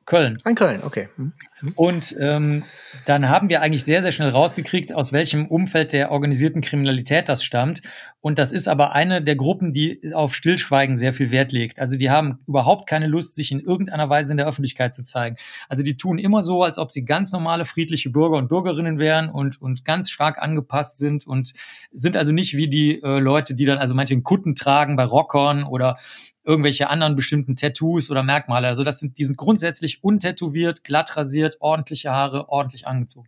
Köln. 0.05 0.39
An 0.43 0.55
Köln, 0.55 0.81
okay. 0.83 1.09
Hm. 1.17 1.33
Und 1.75 2.15
ähm, 2.19 2.63
dann 3.05 3.29
haben 3.29 3.49
wir 3.49 3.61
eigentlich 3.61 3.83
sehr, 3.83 4.01
sehr 4.01 4.11
schnell 4.11 4.29
rausgekriegt, 4.29 4.93
aus 4.93 5.11
welchem 5.11 5.47
Umfeld 5.47 5.93
der 5.93 6.11
organisierten 6.11 6.61
Kriminalität 6.61 7.29
das 7.29 7.43
stammt. 7.43 7.81
Und 8.21 8.37
das 8.37 8.51
ist 8.51 8.67
aber 8.67 8.93
eine 8.93 9.21
der 9.21 9.35
Gruppen, 9.35 9.73
die 9.73 10.13
auf 10.13 10.35
Stillschweigen 10.35 10.95
sehr 10.95 11.13
viel 11.13 11.31
Wert 11.31 11.51
legt. 11.51 11.79
Also 11.79 11.97
die 11.97 12.09
haben 12.09 12.39
überhaupt 12.47 12.87
keine 12.87 13.07
Lust, 13.07 13.35
sich 13.35 13.51
in 13.51 13.59
irgendeiner 13.59 14.09
Weise 14.09 14.33
in 14.33 14.37
der 14.37 14.47
Öffentlichkeit 14.47 14.93
zu 14.93 15.03
zeigen. 15.03 15.37
Also 15.67 15.83
die 15.83 15.97
tun 15.97 16.19
immer 16.19 16.41
so, 16.41 16.63
als 16.63 16.77
ob 16.77 16.91
sie 16.91 17.05
ganz 17.05 17.31
normale 17.31 17.65
friedliche 17.65 18.09
Bürger 18.09 18.37
und 18.37 18.49
Bürgerinnen 18.49 18.99
wären 18.99 19.29
und, 19.29 19.61
und 19.61 19.85
ganz 19.85 20.09
stark 20.09 20.41
angepasst 20.41 20.97
sind 20.97 21.25
und 21.25 21.53
sind 21.91 22.15
also 22.15 22.31
nicht 22.31 22.55
wie 22.55 22.69
die 22.69 23.01
äh, 23.01 23.19
Leute, 23.19 23.55
die 23.55 23.65
dann 23.65 23.77
also 23.77 23.93
manchen 23.93 24.23
Kutten 24.23 24.55
tragen 24.55 24.95
bei 24.95 25.05
Rockern 25.05 25.63
oder 25.63 25.97
irgendwelche 26.43 26.89
anderen 26.89 27.15
bestimmten 27.15 27.55
Tattoos 27.55 28.09
oder 28.09 28.23
Merkmale. 28.23 28.67
Also 28.67 28.83
das 28.83 28.99
sind, 28.99 29.17
die 29.17 29.25
sind 29.25 29.37
grundsätzlich 29.37 30.03
untätowiert, 30.03 30.83
glatt 30.83 31.15
rasiert, 31.15 31.52
ordentliche 31.61 32.11
Haare, 32.11 32.49
ordentlich 32.49 32.87
angezogen. 32.87 33.27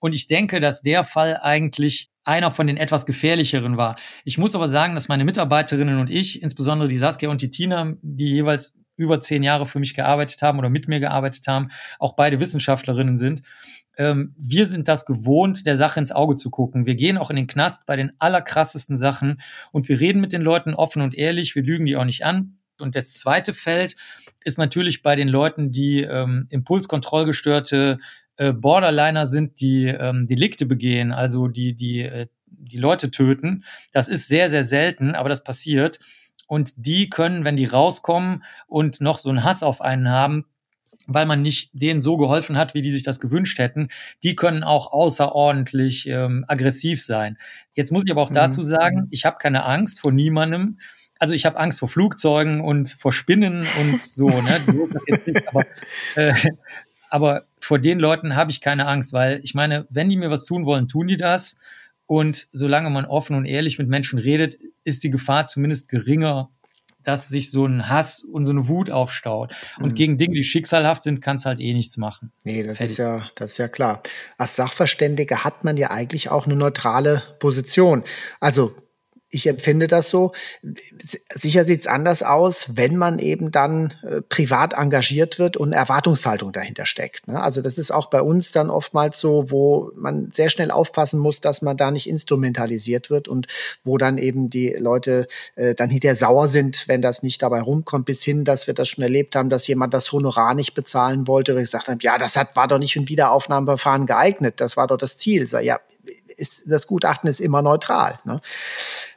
Und 0.00 0.14
ich 0.14 0.26
denke, 0.26 0.60
dass 0.60 0.82
der 0.82 1.04
Fall 1.04 1.38
eigentlich 1.40 2.10
einer 2.24 2.50
von 2.50 2.66
den 2.66 2.76
etwas 2.76 3.06
gefährlicheren 3.06 3.76
war. 3.76 3.96
Ich 4.24 4.38
muss 4.38 4.54
aber 4.54 4.68
sagen, 4.68 4.94
dass 4.94 5.08
meine 5.08 5.24
Mitarbeiterinnen 5.24 5.98
und 5.98 6.10
ich, 6.10 6.42
insbesondere 6.42 6.88
die 6.88 6.98
Saskia 6.98 7.30
und 7.30 7.42
die 7.42 7.50
Tina, 7.50 7.94
die 8.02 8.30
jeweils 8.30 8.74
über 8.96 9.20
zehn 9.20 9.42
Jahre 9.42 9.66
für 9.66 9.78
mich 9.78 9.94
gearbeitet 9.94 10.42
haben 10.42 10.58
oder 10.58 10.68
mit 10.68 10.86
mir 10.88 11.00
gearbeitet 11.00 11.46
haben, 11.48 11.70
auch 11.98 12.14
beide 12.14 12.40
Wissenschaftlerinnen 12.40 13.16
sind. 13.16 13.42
Ähm, 13.96 14.34
wir 14.38 14.66
sind 14.66 14.88
das 14.88 15.04
gewohnt, 15.04 15.66
der 15.66 15.76
Sache 15.76 16.00
ins 16.00 16.12
Auge 16.12 16.36
zu 16.36 16.50
gucken. 16.50 16.86
Wir 16.86 16.94
gehen 16.94 17.18
auch 17.18 17.30
in 17.30 17.36
den 17.36 17.46
Knast 17.46 17.86
bei 17.86 17.96
den 17.96 18.12
allerkrassesten 18.18 18.96
Sachen 18.96 19.40
und 19.70 19.88
wir 19.88 20.00
reden 20.00 20.20
mit 20.20 20.32
den 20.32 20.42
Leuten 20.42 20.74
offen 20.74 21.02
und 21.02 21.14
ehrlich. 21.14 21.54
Wir 21.54 21.62
lügen 21.62 21.86
die 21.86 21.96
auch 21.96 22.04
nicht 22.04 22.24
an. 22.24 22.58
Und 22.80 22.94
das 22.94 23.14
zweite 23.14 23.54
Feld 23.54 23.96
ist 24.44 24.58
natürlich 24.58 25.02
bei 25.02 25.16
den 25.16 25.28
Leuten, 25.28 25.70
die 25.70 26.00
ähm, 26.02 26.46
impulskontrollgestörte 26.50 27.98
äh, 28.36 28.52
Borderliner 28.52 29.26
sind, 29.26 29.60
die 29.60 29.86
ähm, 29.86 30.26
Delikte 30.26 30.66
begehen, 30.66 31.12
also 31.12 31.48
die, 31.48 31.74
die, 31.74 32.00
äh, 32.00 32.26
die 32.46 32.78
Leute 32.78 33.10
töten. 33.10 33.64
Das 33.92 34.08
ist 34.08 34.28
sehr, 34.28 34.50
sehr 34.50 34.64
selten, 34.64 35.14
aber 35.14 35.28
das 35.28 35.44
passiert. 35.44 35.98
Und 36.46 36.72
die 36.76 37.08
können, 37.08 37.44
wenn 37.44 37.56
die 37.56 37.64
rauskommen 37.64 38.42
und 38.66 39.00
noch 39.00 39.18
so 39.18 39.30
einen 39.30 39.44
Hass 39.44 39.62
auf 39.62 39.80
einen 39.80 40.08
haben, 40.08 40.46
weil 41.06 41.26
man 41.26 41.42
nicht 41.42 41.70
denen 41.72 42.00
so 42.00 42.16
geholfen 42.16 42.56
hat, 42.56 42.74
wie 42.74 42.82
die 42.82 42.90
sich 42.90 43.02
das 43.02 43.20
gewünscht 43.20 43.58
hätten, 43.58 43.88
die 44.22 44.36
können 44.36 44.62
auch 44.62 44.92
außerordentlich 44.92 46.06
ähm, 46.08 46.44
aggressiv 46.48 47.02
sein. 47.02 47.38
Jetzt 47.74 47.92
muss 47.92 48.04
ich 48.04 48.10
aber 48.10 48.22
auch 48.22 48.30
mhm. 48.30 48.34
dazu 48.34 48.62
sagen, 48.62 49.08
ich 49.10 49.24
habe 49.24 49.38
keine 49.38 49.64
Angst 49.64 50.00
vor 50.00 50.12
niemandem. 50.12 50.78
Also 51.22 51.34
ich 51.34 51.46
habe 51.46 51.56
Angst 51.56 51.78
vor 51.78 51.88
Flugzeugen 51.88 52.60
und 52.60 52.88
vor 52.98 53.12
Spinnen 53.12 53.64
und 53.80 54.02
so, 54.02 54.28
ne? 54.28 54.60
So 54.66 54.88
das 54.88 55.04
jetzt 55.06 55.24
nicht, 55.28 55.46
aber, 55.46 55.66
äh, 56.16 56.34
aber 57.10 57.44
vor 57.60 57.78
den 57.78 58.00
Leuten 58.00 58.34
habe 58.34 58.50
ich 58.50 58.60
keine 58.60 58.88
Angst, 58.88 59.12
weil 59.12 59.38
ich 59.44 59.54
meine, 59.54 59.86
wenn 59.88 60.08
die 60.08 60.16
mir 60.16 60.32
was 60.32 60.46
tun 60.46 60.66
wollen, 60.66 60.88
tun 60.88 61.06
die 61.06 61.16
das. 61.16 61.58
Und 62.06 62.48
solange 62.50 62.90
man 62.90 63.04
offen 63.04 63.36
und 63.36 63.44
ehrlich 63.44 63.78
mit 63.78 63.86
Menschen 63.86 64.18
redet, 64.18 64.58
ist 64.82 65.04
die 65.04 65.10
Gefahr 65.10 65.46
zumindest 65.46 65.88
geringer, 65.88 66.50
dass 67.04 67.28
sich 67.28 67.52
so 67.52 67.66
ein 67.66 67.88
Hass 67.88 68.24
und 68.24 68.44
so 68.44 68.50
eine 68.50 68.66
Wut 68.66 68.90
aufstaut. 68.90 69.54
Und 69.78 69.92
mhm. 69.92 69.94
gegen 69.94 70.18
Dinge, 70.18 70.34
die 70.34 70.42
schicksalhaft 70.42 71.04
sind, 71.04 71.22
kannst 71.22 71.46
halt 71.46 71.60
eh 71.60 71.72
nichts 71.72 71.98
machen. 71.98 72.32
Nee, 72.42 72.64
das 72.64 72.80
ist 72.80 72.96
ja, 72.96 73.28
das 73.36 73.52
ist 73.52 73.58
ja 73.58 73.68
klar. 73.68 74.02
Als 74.38 74.56
Sachverständige 74.56 75.44
hat 75.44 75.62
man 75.62 75.76
ja 75.76 75.92
eigentlich 75.92 76.30
auch 76.30 76.46
eine 76.46 76.56
neutrale 76.56 77.22
Position. 77.38 78.02
Also 78.40 78.74
ich 79.32 79.46
empfinde 79.46 79.88
das 79.88 80.10
so. 80.10 80.32
Sicher 81.34 81.64
sieht's 81.64 81.86
anders 81.86 82.22
aus, 82.22 82.76
wenn 82.76 82.96
man 82.96 83.18
eben 83.18 83.50
dann 83.50 83.94
äh, 84.02 84.20
privat 84.20 84.74
engagiert 84.74 85.38
wird 85.38 85.56
und 85.56 85.72
Erwartungshaltung 85.72 86.52
dahinter 86.52 86.84
steckt. 86.84 87.26
Ne? 87.28 87.40
Also 87.40 87.62
das 87.62 87.78
ist 87.78 87.90
auch 87.90 88.10
bei 88.10 88.20
uns 88.20 88.52
dann 88.52 88.68
oftmals 88.68 89.18
so, 89.18 89.50
wo 89.50 89.90
man 89.96 90.30
sehr 90.32 90.50
schnell 90.50 90.70
aufpassen 90.70 91.18
muss, 91.18 91.40
dass 91.40 91.62
man 91.62 91.78
da 91.78 91.90
nicht 91.90 92.08
instrumentalisiert 92.08 93.08
wird 93.08 93.26
und 93.26 93.48
wo 93.84 93.96
dann 93.96 94.18
eben 94.18 94.50
die 94.50 94.68
Leute 94.78 95.26
äh, 95.56 95.74
dann 95.74 95.88
hinterher 95.88 96.16
sauer 96.16 96.48
sind, 96.48 96.86
wenn 96.86 97.00
das 97.00 97.22
nicht 97.22 97.42
dabei 97.42 97.62
rumkommt, 97.62 98.04
bis 98.04 98.22
hin, 98.22 98.44
dass 98.44 98.66
wir 98.66 98.74
das 98.74 98.88
schon 98.88 99.02
erlebt 99.02 99.34
haben, 99.34 99.48
dass 99.48 99.66
jemand 99.66 99.94
das 99.94 100.12
Honorar 100.12 100.54
nicht 100.54 100.74
bezahlen 100.74 101.26
wollte, 101.26 101.54
weil 101.54 101.62
gesagt 101.62 101.88
habe, 101.88 101.98
ja, 102.02 102.18
das 102.18 102.36
hat, 102.36 102.54
war 102.54 102.68
doch 102.68 102.78
nicht 102.78 102.92
für 102.92 103.00
ein 103.00 103.08
Wiederaufnahmeverfahren 103.08 104.04
geeignet, 104.04 104.60
das 104.60 104.76
war 104.76 104.86
doch 104.86 104.98
das 104.98 105.16
Ziel. 105.16 105.46
So, 105.46 105.58
ja, 105.58 105.80
ist, 106.36 106.62
das 106.66 106.86
Gutachten 106.86 107.28
ist 107.28 107.40
immer 107.40 107.62
neutral. 107.62 108.18
Ne? 108.24 108.40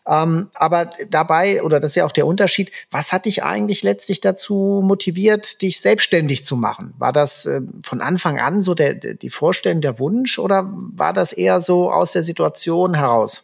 Ähm, 0.07 0.49
aber 0.53 0.91
dabei, 1.09 1.63
oder 1.63 1.79
das 1.79 1.91
ist 1.91 1.95
ja 1.95 2.05
auch 2.05 2.11
der 2.11 2.27
Unterschied, 2.27 2.71
was 2.91 3.11
hat 3.11 3.25
dich 3.25 3.43
eigentlich 3.43 3.83
letztlich 3.83 4.21
dazu 4.21 4.81
motiviert, 4.83 5.61
dich 5.61 5.81
selbstständig 5.81 6.45
zu 6.45 6.55
machen? 6.55 6.93
War 6.97 7.11
das 7.11 7.45
äh, 7.45 7.61
von 7.83 8.01
Anfang 8.01 8.39
an 8.39 8.61
so 8.61 8.75
der, 8.75 8.93
die 8.93 9.29
Vorstellung, 9.29 9.81
der 9.81 9.99
Wunsch 9.99 10.37
oder 10.39 10.69
war 10.71 11.13
das 11.13 11.33
eher 11.33 11.61
so 11.61 11.91
aus 11.91 12.11
der 12.11 12.23
Situation 12.23 12.93
heraus? 12.93 13.43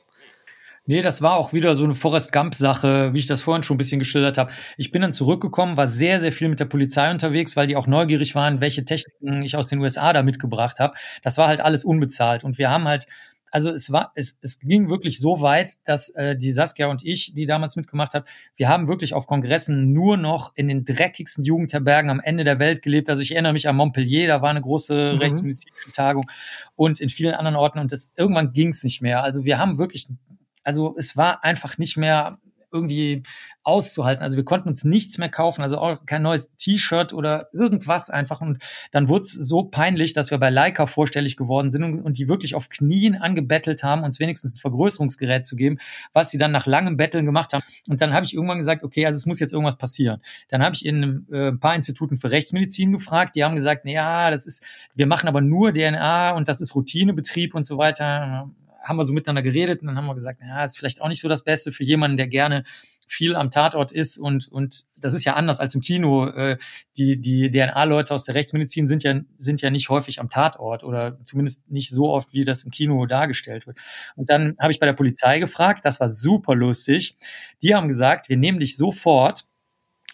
Nee, 0.88 1.04
das 1.04 1.22
war 1.22 1.36
auch 1.36 1.54
wieder 1.54 1.76
so 1.76 1.84
eine 1.84 1.94
Forrest 1.94 2.34
Gump-Sache, 2.34 3.14
wie 3.14 3.20
ich 3.20 3.28
das 3.28 3.42
vorhin 3.42 3.62
schon 3.62 3.76
ein 3.76 3.78
bisschen 3.78 4.00
geschildert 4.00 4.40
habe. 4.40 4.52
Ich 4.78 4.92
bin 4.92 5.04
dann 5.04 5.14
zurückgekommen, 5.14 5.78
war 5.78 5.88
sehr, 5.88 6.20
sehr 6.20 6.32
viel 6.32 6.50
mit 6.50 6.60
der 6.60 6.66
Polizei 6.66 7.12
unterwegs, 7.12 7.56
weil 7.56 7.68
die 7.68 7.76
auch 7.76 7.86
neugierig 7.86 8.34
waren, 8.34 8.62
welche 8.62 8.84
Techniken 8.84 9.44
ich 9.44 9.56
aus 9.56 9.68
den 9.68 9.80
USA 9.80 10.12
da 10.12 10.24
mitgebracht 10.24 10.80
habe. 10.80 10.96
Das 11.22 11.38
war 11.38 11.48
halt 11.48 11.62
alles 11.62 11.86
unbezahlt. 11.86 12.44
Und 12.44 12.58
wir 12.58 12.72
haben 12.72 12.88
halt 12.88 13.06
also 13.52 13.70
es 13.70 13.92
war, 13.92 14.14
es, 14.16 14.40
es 14.42 14.60
ging 14.60 14.90
wirklich 14.90 15.20
so 15.20 15.42
weit, 15.42 15.74
dass 15.84 16.10
äh, 16.10 16.36
die 16.36 16.52
Saskia 16.54 16.88
und 16.88 17.06
ich, 17.06 17.34
die 17.36 17.46
damals 17.46 17.76
mitgemacht 17.76 18.14
hat, 18.14 18.26
wir 18.56 18.70
haben 18.70 18.88
wirklich 18.88 19.14
auf 19.14 19.28
Kongressen 19.28 19.92
nur 19.92 20.18
noch 20.18 20.54
in 20.56 20.70
den 20.70 20.86
dreckigsten 20.86 21.44
Jugendherbergen 21.44 22.10
am 22.10 22.22
Ende 22.22 22.46
der 22.46 22.60
Welt 22.60 22.82
gelebt. 22.82 23.10
Also 23.10 23.22
ich 23.22 23.34
erinnere 23.34 23.54
mich 23.54 23.68
an 23.68 23.76
Montpellier, 23.76 24.28
da 24.28 24.42
war 24.42 24.50
eine 24.50 24.62
große 24.62 25.14
mhm. 25.14 25.20
rechtsmedizinische 25.20 25.92
Tagung 25.92 26.30
und 26.76 27.00
in 27.02 27.10
vielen 27.10 27.34
anderen 27.34 27.58
Orten 27.58 27.80
und 27.80 27.92
das 27.92 28.12
irgendwann 28.16 28.54
ging 28.54 28.70
es 28.70 28.84
nicht 28.84 29.02
mehr. 29.02 29.22
Also 29.22 29.44
wir 29.44 29.60
haben 29.60 29.78
wirklich, 29.78 30.08
also 30.64 30.96
es 30.98 31.18
war 31.18 31.44
einfach 31.44 31.78
nicht 31.78 31.98
mehr 31.98 32.40
irgendwie 32.72 33.24
auszuhalten. 33.64 34.24
Also 34.24 34.38
wir 34.38 34.46
konnten 34.46 34.70
uns 34.70 34.84
nichts 34.84 35.18
mehr 35.18 35.30
kaufen, 35.30 35.62
also 35.62 35.78
auch 35.78 36.06
kein 36.06 36.22
neues 36.22 36.50
T-Shirt 36.58 37.14
oder 37.14 37.50
irgendwas 37.54 38.10
einfach. 38.10 38.42
Und 38.42 38.60
dann 38.92 39.08
wurde 39.08 39.24
es 39.24 39.34
so 39.34 39.64
peinlich, 39.64 40.14
dass 40.14 40.32
wir 40.32 40.38
bei 40.38 40.50
Leica 40.50 40.88
vorstellig 40.88 41.38
geworden 41.38 41.70
sind 41.72 41.84
und, 41.84 42.02
und, 42.02 42.18
die 42.18 42.28
wirklich 42.28 42.56
auf 42.56 42.70
Knien 42.70 43.16
angebettelt 43.16 43.84
haben, 43.84 44.04
uns 44.04 44.20
wenigstens 44.20 44.56
ein 44.56 44.60
Vergrößerungsgerät 44.60 45.46
zu 45.46 45.56
geben, 45.56 45.78
was 46.14 46.32
sie 46.32 46.38
dann 46.38 46.52
nach 46.52 46.66
langem 46.66 46.98
Betteln 46.98 47.26
gemacht 47.26 47.54
haben. 47.54 47.64
Und 47.88 48.02
dann 48.02 48.14
habe 48.14 48.26
ich 48.26 48.34
irgendwann 48.34 48.58
gesagt, 48.58 48.84
okay, 48.84 49.06
also 49.06 49.18
es 49.18 49.26
muss 49.26 49.40
jetzt 49.40 49.54
irgendwas 49.54 49.78
passieren. 49.78 50.22
Dann 50.50 50.64
habe 50.64 50.76
ich 50.76 50.86
in 50.86 51.28
äh, 51.32 51.50
ein 51.50 51.60
paar 51.60 51.76
Instituten 51.76 52.18
für 52.18 52.32
Rechtsmedizin 52.32 52.92
gefragt, 52.92 53.36
die 53.36 53.44
haben 53.44 53.56
gesagt, 53.56 53.86
ja, 53.86 54.32
das 54.32 54.46
ist, 54.46 54.64
wir 54.96 55.08
machen 55.08 55.28
aber 55.28 55.42
nur 55.42 55.74
DNA 55.74 56.32
und 56.32 56.48
das 56.48 56.62
ist 56.62 56.76
Routinebetrieb 56.76 57.54
und 57.54 57.66
so 57.66 57.78
weiter 57.78 58.50
haben 58.82 58.98
wir 58.98 59.06
so 59.06 59.14
miteinander 59.14 59.42
geredet 59.42 59.82
und 59.82 59.88
dann 59.88 59.98
haben 59.98 60.08
wir 60.08 60.16
gesagt, 60.16 60.42
ja, 60.42 60.64
ist 60.64 60.78
vielleicht 60.78 61.02
auch 61.02 61.08
nicht 61.08 61.22
so 61.22 61.28
das 61.28 61.44
Beste 61.44 61.72
für 61.72 61.84
jemanden, 61.84 62.18
der 62.18 62.28
gerne 62.28 62.64
viel 63.08 63.36
am 63.36 63.52
Tatort 63.52 63.92
ist 63.92 64.18
und 64.18 64.48
und 64.48 64.86
das 64.96 65.14
ist 65.14 65.26
ja 65.26 65.34
anders 65.34 65.60
als 65.60 65.76
im 65.76 65.82
Kino. 65.82 66.28
Äh, 66.28 66.58
die 66.98 67.20
die 67.20 67.52
DNA-Leute 67.52 68.14
aus 68.14 68.24
der 68.24 68.36
Rechtsmedizin 68.36 68.88
sind 68.88 69.04
ja 69.04 69.20
sind 69.38 69.62
ja 69.62 69.70
nicht 69.70 69.90
häufig 69.90 70.20
am 70.20 70.30
Tatort 70.30 70.84
oder 70.84 71.20
zumindest 71.24 71.70
nicht 71.70 71.90
so 71.90 72.10
oft, 72.10 72.34
wie 72.34 72.46
das 72.46 72.64
im 72.64 72.72
Kino 72.72 73.06
dargestellt 73.06 73.68
wird. 73.68 73.78
Und 74.16 74.30
dann 74.30 74.56
habe 74.60 74.72
ich 74.72 74.80
bei 74.80 74.86
der 74.86 74.94
Polizei 74.94 75.40
gefragt, 75.40 75.84
das 75.84 76.00
war 76.00 76.10
super 76.10 76.56
lustig. 76.56 77.16
Die 77.62 77.76
haben 77.76 77.88
gesagt, 77.88 78.30
wir 78.30 78.38
nehmen 78.38 78.60
dich 78.60 78.78
sofort, 78.78 79.46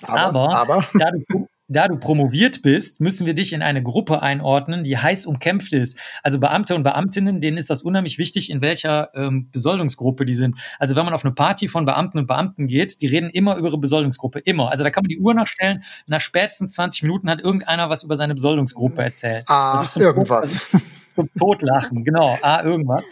aber, 0.01 0.53
aber, 0.53 0.55
aber. 0.55 0.87
da 0.97 1.11
du 1.29 1.47
da 1.67 1.87
du 1.87 1.97
promoviert 1.97 2.61
bist, 2.61 3.01
müssen 3.01 3.25
wir 3.25 3.33
dich 3.33 3.53
in 3.53 3.61
eine 3.61 3.83
Gruppe 3.83 4.21
einordnen, 4.21 4.83
die 4.83 4.97
heiß 4.97 5.25
umkämpft 5.25 5.73
ist. 5.73 5.99
Also 6.23 6.39
Beamte 6.39 6.75
und 6.75 6.83
Beamtinnen, 6.83 7.41
denen 7.41 7.57
ist 7.57 7.69
das 7.69 7.83
unheimlich 7.83 8.17
wichtig, 8.17 8.49
in 8.49 8.61
welcher 8.61 9.13
ähm, 9.15 9.49
Besoldungsgruppe 9.51 10.25
die 10.25 10.33
sind. 10.33 10.57
Also 10.79 10.95
wenn 10.95 11.05
man 11.05 11.13
auf 11.13 11.25
eine 11.25 11.33
Party 11.33 11.67
von 11.67 11.85
Beamten 11.85 12.19
und 12.19 12.27
Beamten 12.27 12.67
geht, 12.67 13.01
die 13.01 13.07
reden 13.07 13.29
immer 13.29 13.57
über 13.57 13.67
ihre 13.67 13.77
Besoldungsgruppe, 13.77 14.39
immer. 14.39 14.71
Also 14.71 14.83
da 14.83 14.89
kann 14.89 15.03
man 15.03 15.09
die 15.09 15.19
Uhr 15.19 15.33
nachstellen, 15.33 15.83
nach 16.07 16.21
spätestens 16.21 16.73
20 16.73 17.03
Minuten 17.03 17.29
hat 17.29 17.41
irgendeiner 17.41 17.89
was 17.89 18.03
über 18.03 18.15
seine 18.15 18.33
Besoldungsgruppe 18.33 19.01
erzählt. 19.01 19.45
Ah, 19.47 19.85
irgendwas. 19.95 20.53
Tod, 20.53 20.81
zum 21.15 21.29
Totlachen, 21.37 22.03
genau, 22.05 22.37
ah, 22.41 22.63
irgendwas. 22.63 23.03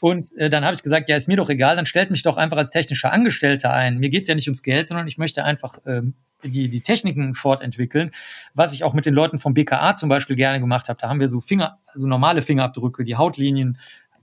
Und 0.00 0.34
äh, 0.36 0.50
dann 0.50 0.64
habe 0.64 0.74
ich 0.74 0.82
gesagt, 0.82 1.08
ja, 1.08 1.16
ist 1.16 1.28
mir 1.28 1.36
doch 1.36 1.50
egal, 1.50 1.76
dann 1.76 1.86
stellt 1.86 2.10
mich 2.10 2.22
doch 2.22 2.36
einfach 2.36 2.56
als 2.56 2.70
technischer 2.70 3.12
Angestellter 3.12 3.72
ein. 3.72 3.98
Mir 3.98 4.08
geht's 4.08 4.28
ja 4.28 4.34
nicht 4.34 4.48
ums 4.48 4.62
Geld, 4.62 4.88
sondern 4.88 5.06
ich 5.06 5.18
möchte 5.18 5.44
einfach 5.44 5.78
ähm, 5.86 6.14
die, 6.42 6.70
die 6.70 6.80
Techniken 6.80 7.34
fortentwickeln, 7.34 8.10
was 8.54 8.72
ich 8.72 8.82
auch 8.84 8.94
mit 8.94 9.06
den 9.06 9.14
Leuten 9.14 9.38
vom 9.38 9.54
BKA 9.54 9.96
zum 9.96 10.08
Beispiel 10.08 10.36
gerne 10.36 10.58
gemacht 10.58 10.88
habe. 10.88 10.98
Da 11.00 11.08
haben 11.08 11.20
wir 11.20 11.28
so 11.28 11.40
Finger, 11.40 11.78
so 11.94 12.06
normale 12.06 12.42
Fingerabdrücke, 12.42 13.04
die 13.04 13.16
Hautlinien 13.16 13.78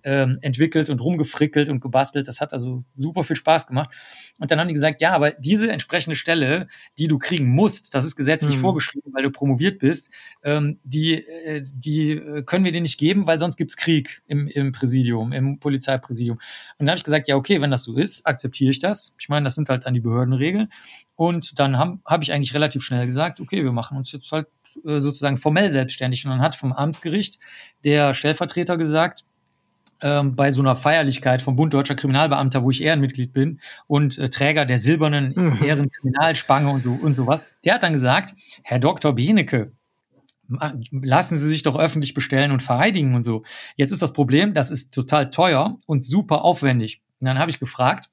ähm, 0.07 0.37
entwickelt 0.39 0.89
und 0.89 1.01
rumgefrickelt 1.01 1.67
und 1.67 1.81
gebastelt. 1.81 2.29
Das 2.29 2.39
hat 2.39 2.53
also 2.53 2.85
super 2.95 3.25
viel 3.25 3.35
Spaß 3.35 3.67
gemacht. 3.67 3.89
Und 4.39 4.49
dann 4.49 4.57
haben 4.57 4.69
die 4.69 4.73
gesagt, 4.73 5.01
ja, 5.01 5.11
aber 5.11 5.31
diese 5.31 5.69
entsprechende 5.69 6.15
Stelle, 6.15 6.67
die 6.97 7.09
du 7.09 7.17
kriegen 7.17 7.49
musst, 7.49 7.93
das 7.93 8.05
ist 8.05 8.15
gesetzlich 8.15 8.55
mhm. 8.55 8.61
vorgeschrieben, 8.61 9.11
weil 9.13 9.23
du 9.23 9.31
promoviert 9.31 9.79
bist, 9.79 10.09
ähm, 10.45 10.79
die, 10.85 11.15
äh, 11.15 11.61
die 11.75 12.11
äh, 12.11 12.41
können 12.43 12.63
wir 12.63 12.71
dir 12.71 12.79
nicht 12.79 12.97
geben, 12.97 13.27
weil 13.27 13.37
sonst 13.37 13.57
gibt's 13.57 13.75
Krieg 13.75 14.21
im, 14.27 14.47
im 14.47 14.71
Präsidium, 14.71 15.33
im 15.33 15.59
Polizeipräsidium. 15.59 16.37
Und 16.37 16.85
dann 16.85 16.89
habe 16.89 16.97
ich 16.99 17.03
gesagt, 17.03 17.27
ja, 17.27 17.35
okay, 17.35 17.59
wenn 17.59 17.71
das 17.71 17.83
so 17.83 17.97
ist, 17.97 18.25
akzeptiere 18.25 18.71
ich 18.71 18.79
das. 18.79 19.13
Ich 19.19 19.27
meine, 19.27 19.43
das 19.43 19.55
sind 19.55 19.67
halt 19.67 19.85
dann 19.85 19.93
die 19.93 19.99
Behördenregeln. 19.99 20.69
Und 21.17 21.59
dann 21.59 21.77
habe 21.77 21.99
hab 22.05 22.23
ich 22.23 22.31
eigentlich 22.31 22.53
relativ 22.53 22.81
schnell 22.81 23.05
gesagt, 23.05 23.41
okay, 23.41 23.61
wir 23.61 23.73
machen 23.73 23.97
uns 23.97 24.13
jetzt 24.13 24.31
halt 24.31 24.47
äh, 24.85 25.01
sozusagen 25.01 25.35
formell 25.35 25.69
selbstständig. 25.69 26.23
Und 26.23 26.31
dann 26.31 26.41
hat 26.41 26.55
vom 26.55 26.71
Amtsgericht 26.71 27.39
der 27.83 28.13
Stellvertreter 28.13 28.77
gesagt, 28.77 29.25
ähm, 30.01 30.35
bei 30.35 30.51
so 30.51 30.61
einer 30.61 30.75
Feierlichkeit 30.75 31.41
vom 31.41 31.55
Bund 31.55 31.73
Deutscher 31.73 31.95
Kriminalbeamter, 31.95 32.63
wo 32.63 32.71
ich 32.71 32.83
Ehrenmitglied 32.83 33.33
bin 33.33 33.59
und 33.87 34.17
äh, 34.17 34.29
Träger 34.29 34.65
der 34.65 34.77
silbernen 34.77 35.33
mhm. 35.35 35.63
Ehrenkriminalspange 35.63 36.69
und 36.69 36.83
so 36.83 36.91
und 36.91 37.15
sowas, 37.15 37.45
der 37.65 37.75
hat 37.75 37.83
dann 37.83 37.93
gesagt, 37.93 38.33
Herr 38.63 38.79
Dr. 38.79 39.13
Benecke, 39.13 39.71
lassen 40.91 41.37
Sie 41.37 41.49
sich 41.49 41.63
doch 41.63 41.77
öffentlich 41.77 42.13
bestellen 42.13 42.51
und 42.51 42.63
vereidigen 42.63 43.15
und 43.15 43.23
so. 43.23 43.43
Jetzt 43.75 43.91
ist 43.91 44.01
das 44.01 44.13
Problem, 44.13 44.53
das 44.53 44.71
ist 44.71 44.93
total 44.93 45.29
teuer 45.29 45.77
und 45.85 46.05
super 46.05 46.43
aufwendig. 46.43 47.01
Und 47.19 47.25
dann 47.25 47.39
habe 47.39 47.51
ich 47.51 47.59
gefragt, 47.59 48.09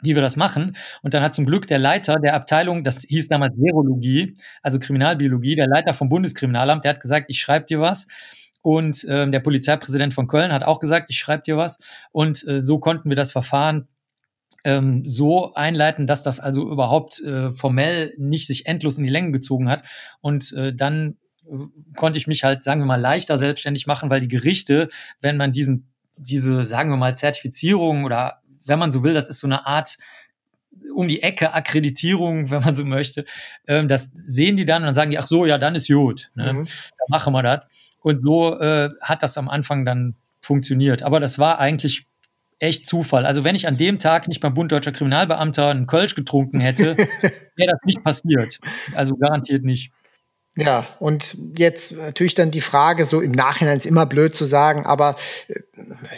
wie 0.00 0.14
wir 0.14 0.22
das 0.22 0.36
machen. 0.36 0.76
Und 1.02 1.14
dann 1.14 1.22
hat 1.22 1.34
zum 1.34 1.46
Glück 1.46 1.66
der 1.66 1.78
Leiter 1.78 2.18
der 2.18 2.34
Abteilung, 2.34 2.84
das 2.84 3.00
hieß 3.00 3.28
damals 3.28 3.56
Serologie, 3.56 4.36
also 4.62 4.78
Kriminalbiologie, 4.78 5.54
der 5.54 5.66
Leiter 5.66 5.94
vom 5.94 6.08
Bundeskriminalamt, 6.08 6.84
der 6.84 6.90
hat 6.90 7.00
gesagt, 7.00 7.26
ich 7.28 7.40
schreibe 7.40 7.66
dir 7.66 7.80
was. 7.80 8.06
Und 8.66 9.06
ähm, 9.08 9.30
der 9.30 9.38
Polizeipräsident 9.38 10.12
von 10.12 10.26
Köln 10.26 10.52
hat 10.52 10.64
auch 10.64 10.80
gesagt, 10.80 11.08
ich 11.08 11.18
schreibe 11.18 11.44
dir 11.44 11.56
was. 11.56 11.78
Und 12.10 12.44
äh, 12.48 12.60
so 12.60 12.80
konnten 12.80 13.08
wir 13.08 13.14
das 13.14 13.30
Verfahren 13.30 13.86
ähm, 14.64 15.04
so 15.04 15.54
einleiten, 15.54 16.08
dass 16.08 16.24
das 16.24 16.40
also 16.40 16.68
überhaupt 16.68 17.20
äh, 17.20 17.54
formell 17.54 18.12
nicht 18.18 18.48
sich 18.48 18.66
endlos 18.66 18.98
in 18.98 19.04
die 19.04 19.10
Länge 19.10 19.30
gezogen 19.30 19.68
hat. 19.68 19.84
Und 20.20 20.52
äh, 20.54 20.74
dann 20.74 21.16
äh, 21.48 21.54
konnte 21.94 22.18
ich 22.18 22.26
mich 22.26 22.42
halt, 22.42 22.64
sagen 22.64 22.80
wir 22.80 22.86
mal, 22.86 23.00
leichter 23.00 23.38
selbstständig 23.38 23.86
machen, 23.86 24.10
weil 24.10 24.20
die 24.20 24.26
Gerichte, 24.26 24.88
wenn 25.20 25.36
man 25.36 25.52
diesen, 25.52 25.86
diese, 26.16 26.64
sagen 26.64 26.90
wir 26.90 26.96
mal, 26.96 27.16
Zertifizierung 27.16 28.02
oder 28.02 28.42
wenn 28.64 28.80
man 28.80 28.90
so 28.90 29.04
will, 29.04 29.14
das 29.14 29.28
ist 29.28 29.38
so 29.38 29.46
eine 29.46 29.64
Art 29.64 29.96
um 30.92 31.06
die 31.06 31.22
Ecke 31.22 31.54
Akkreditierung, 31.54 32.50
wenn 32.50 32.64
man 32.64 32.74
so 32.74 32.84
möchte. 32.84 33.26
Ähm, 33.68 33.86
das 33.86 34.10
sehen 34.16 34.56
die 34.56 34.66
dann 34.66 34.82
und 34.82 34.86
dann 34.86 34.94
sagen 34.94 35.12
die, 35.12 35.18
ach 35.18 35.28
so, 35.28 35.46
ja, 35.46 35.56
dann 35.56 35.76
ist 35.76 35.86
gut. 35.86 36.32
Ne? 36.34 36.52
Mhm. 36.52 36.64
Dann 36.64 37.08
machen 37.10 37.32
wir 37.32 37.44
das. 37.44 37.64
Und 38.00 38.20
so 38.20 38.58
äh, 38.58 38.90
hat 39.00 39.22
das 39.22 39.36
am 39.38 39.48
Anfang 39.48 39.84
dann 39.84 40.14
funktioniert. 40.40 41.02
Aber 41.02 41.20
das 41.20 41.38
war 41.38 41.58
eigentlich 41.58 42.06
echt 42.58 42.88
Zufall. 42.88 43.26
Also 43.26 43.44
wenn 43.44 43.54
ich 43.54 43.66
an 43.66 43.76
dem 43.76 43.98
Tag 43.98 44.28
nicht 44.28 44.40
beim 44.40 44.54
Bund 44.54 44.72
Deutscher 44.72 44.92
Kriminalbeamter 44.92 45.68
einen 45.70 45.86
Kölsch 45.86 46.14
getrunken 46.14 46.60
hätte, 46.60 46.96
wäre 47.56 47.72
das 47.72 47.80
nicht 47.84 48.02
passiert. 48.02 48.60
Also 48.94 49.16
garantiert 49.16 49.64
nicht. 49.64 49.92
Ja, 50.58 50.86
und 51.00 51.36
jetzt 51.58 51.92
natürlich 51.98 52.34
dann 52.34 52.50
die 52.50 52.62
Frage, 52.62 53.04
so 53.04 53.20
im 53.20 53.32
Nachhinein 53.32 53.76
ist 53.76 53.84
immer 53.84 54.06
blöd 54.06 54.34
zu 54.34 54.46
sagen, 54.46 54.86
aber 54.86 55.16
äh, 55.48 55.60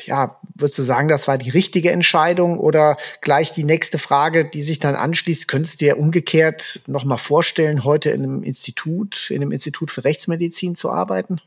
ja, 0.04 0.40
würdest 0.54 0.78
du 0.78 0.84
sagen, 0.84 1.08
das 1.08 1.26
war 1.26 1.38
die 1.38 1.50
richtige 1.50 1.90
Entscheidung 1.90 2.56
oder 2.56 2.98
gleich 3.20 3.50
die 3.50 3.64
nächste 3.64 3.98
Frage, 3.98 4.44
die 4.44 4.62
sich 4.62 4.78
dann 4.78 4.94
anschließt, 4.94 5.48
könntest 5.48 5.80
du 5.80 5.86
dir 5.86 5.98
umgekehrt 5.98 6.82
nochmal 6.86 7.18
vorstellen, 7.18 7.82
heute 7.82 8.10
in 8.10 8.22
einem 8.22 8.42
Institut, 8.44 9.28
in 9.30 9.42
einem 9.42 9.50
Institut 9.50 9.90
für 9.90 10.04
Rechtsmedizin 10.04 10.76
zu 10.76 10.88
arbeiten? 10.88 11.40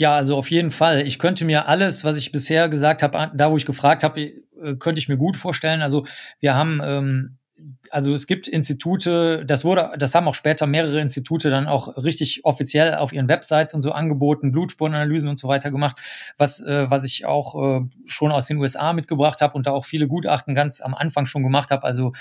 Ja, 0.00 0.14
also 0.14 0.36
auf 0.36 0.50
jeden 0.50 0.70
Fall. 0.70 1.00
Ich 1.06 1.18
könnte 1.18 1.44
mir 1.44 1.66
alles, 1.66 2.04
was 2.04 2.16
ich 2.18 2.30
bisher 2.30 2.68
gesagt 2.68 3.02
habe, 3.02 3.32
da 3.34 3.50
wo 3.50 3.56
ich 3.56 3.66
gefragt 3.66 4.04
habe, 4.04 4.20
äh, 4.20 4.74
könnte 4.78 5.00
ich 5.00 5.08
mir 5.08 5.16
gut 5.16 5.36
vorstellen. 5.36 5.82
Also 5.82 6.06
wir 6.38 6.54
haben 6.54 6.80
ähm, 6.84 7.38
also 7.90 8.14
es 8.14 8.28
gibt 8.28 8.46
Institute, 8.46 9.44
das 9.44 9.64
wurde, 9.64 9.92
das 9.98 10.14
haben 10.14 10.28
auch 10.28 10.34
später 10.36 10.68
mehrere 10.68 11.00
Institute 11.00 11.50
dann 11.50 11.66
auch 11.66 11.96
richtig 11.96 12.44
offiziell 12.44 12.94
auf 12.94 13.12
ihren 13.12 13.26
Websites 13.26 13.74
und 13.74 13.82
so 13.82 13.90
angeboten, 13.90 14.52
Blutspurenanalysen 14.52 15.28
und 15.28 15.40
so 15.40 15.48
weiter 15.48 15.72
gemacht, 15.72 16.00
was, 16.36 16.60
äh, 16.60 16.88
was 16.88 17.04
ich 17.04 17.26
auch 17.26 17.80
äh, 17.80 17.84
schon 18.06 18.30
aus 18.30 18.46
den 18.46 18.58
USA 18.58 18.92
mitgebracht 18.92 19.40
habe 19.40 19.54
und 19.54 19.66
da 19.66 19.72
auch 19.72 19.84
viele 19.84 20.06
Gutachten 20.06 20.54
ganz 20.54 20.80
am 20.80 20.94
Anfang 20.94 21.26
schon 21.26 21.42
gemacht 21.42 21.72
habe, 21.72 21.82
also 21.82 22.12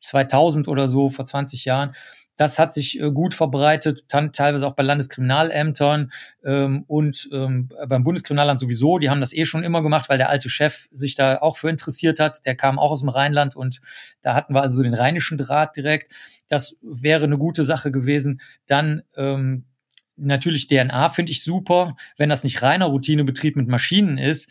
2000 0.00 0.68
oder 0.68 0.86
so, 0.88 1.08
vor 1.08 1.24
20 1.24 1.64
Jahren. 1.64 1.94
Das 2.36 2.58
hat 2.58 2.72
sich 2.72 3.00
äh, 3.00 3.10
gut 3.10 3.34
verbreitet, 3.34 4.04
teilweise 4.08 4.66
auch 4.66 4.74
bei 4.74 4.82
Landeskriminalämtern 4.82 6.12
ähm, 6.44 6.84
und 6.86 7.28
ähm, 7.32 7.70
beim 7.86 8.04
Bundeskriminalamt 8.04 8.60
sowieso. 8.60 8.98
Die 8.98 9.10
haben 9.10 9.20
das 9.20 9.32
eh 9.32 9.44
schon 9.44 9.62
immer 9.62 9.82
gemacht, 9.82 10.08
weil 10.08 10.18
der 10.18 10.30
alte 10.30 10.48
Chef 10.48 10.88
sich 10.90 11.14
da 11.14 11.38
auch 11.38 11.56
für 11.56 11.70
interessiert 11.70 12.20
hat. 12.20 12.44
Der 12.44 12.56
kam 12.56 12.78
auch 12.78 12.90
aus 12.90 13.00
dem 13.00 13.08
Rheinland 13.08 13.54
und 13.54 13.80
da 14.20 14.34
hatten 14.34 14.54
wir 14.54 14.62
also 14.62 14.82
den 14.82 14.94
rheinischen 14.94 15.38
Draht 15.38 15.76
direkt. 15.76 16.12
Das 16.48 16.76
wäre 16.82 17.24
eine 17.24 17.38
gute 17.38 17.64
Sache 17.64 17.90
gewesen. 17.90 18.40
Dann 18.66 19.02
ähm, 19.16 19.64
natürlich 20.16 20.66
DNA 20.66 21.08
finde 21.10 21.32
ich 21.32 21.42
super, 21.42 21.96
wenn 22.16 22.28
das 22.28 22.44
nicht 22.44 22.62
reiner 22.62 22.86
Routinebetrieb 22.86 23.56
mit 23.56 23.68
Maschinen 23.68 24.18
ist 24.18 24.50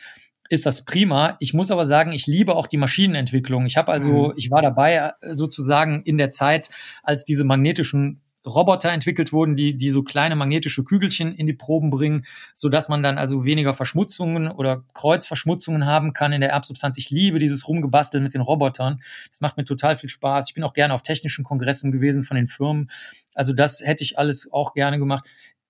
ist 0.54 0.68
das 0.68 0.86
prima. 0.86 1.36
Ich 1.40 1.54
muss 1.54 1.72
aber 1.72 1.88
sagen, 1.88 2.12
ich 2.12 2.28
liebe 2.28 2.56
auch 2.56 2.68
die 2.68 2.78
Maschinenentwicklung. 2.78 3.66
Ich 3.66 3.76
habe 3.76 3.92
also, 3.92 4.30
mhm. 4.30 4.34
ich 4.38 4.52
war 4.52 4.62
dabei 4.62 5.14
äh, 5.22 5.34
sozusagen 5.34 6.04
in 6.04 6.20
der 6.20 6.30
Zeit, 6.30 6.70
als 7.02 7.26
diese 7.26 7.44
magnetischen 7.44 8.22
Roboter 8.46 8.92
entwickelt 8.92 9.32
wurden, 9.32 9.56
die, 9.56 9.78
die 9.78 9.90
so 9.90 10.04
kleine 10.04 10.36
magnetische 10.36 10.84
Kügelchen 10.84 11.34
in 11.34 11.48
die 11.48 11.54
Proben 11.54 11.90
bringen, 11.90 12.26
so 12.54 12.68
dass 12.70 12.90
man 12.90 13.02
dann 13.02 13.18
also 13.18 13.46
weniger 13.46 13.74
Verschmutzungen 13.74 14.52
oder 14.52 14.84
Kreuzverschmutzungen 14.94 15.86
haben 15.86 16.14
kann 16.14 16.34
in 16.34 16.42
der 16.42 16.52
Erbsubstanz. 16.52 16.98
Ich 16.98 17.10
liebe 17.10 17.40
dieses 17.40 17.68
Rumgebasteln 17.68 18.22
mit 18.22 18.34
den 18.34 18.42
Robotern. 18.42 19.02
Das 19.30 19.42
macht 19.42 19.58
mir 19.58 19.64
total 19.64 19.98
viel 19.98 20.10
Spaß. 20.10 20.50
Ich 20.50 20.54
bin 20.54 20.64
auch 20.64 20.74
gerne 20.74 20.94
auf 20.94 21.02
technischen 21.02 21.46
Kongressen 21.46 21.92
gewesen 21.92 22.24
von 22.24 22.36
den 22.36 22.50
Firmen. 22.50 22.92
Also 23.34 23.54
das 23.54 23.82
hätte 23.82 24.04
ich 24.04 24.20
alles 24.20 24.52
auch 24.52 24.74
gerne 24.74 25.00
gemacht 25.00 25.26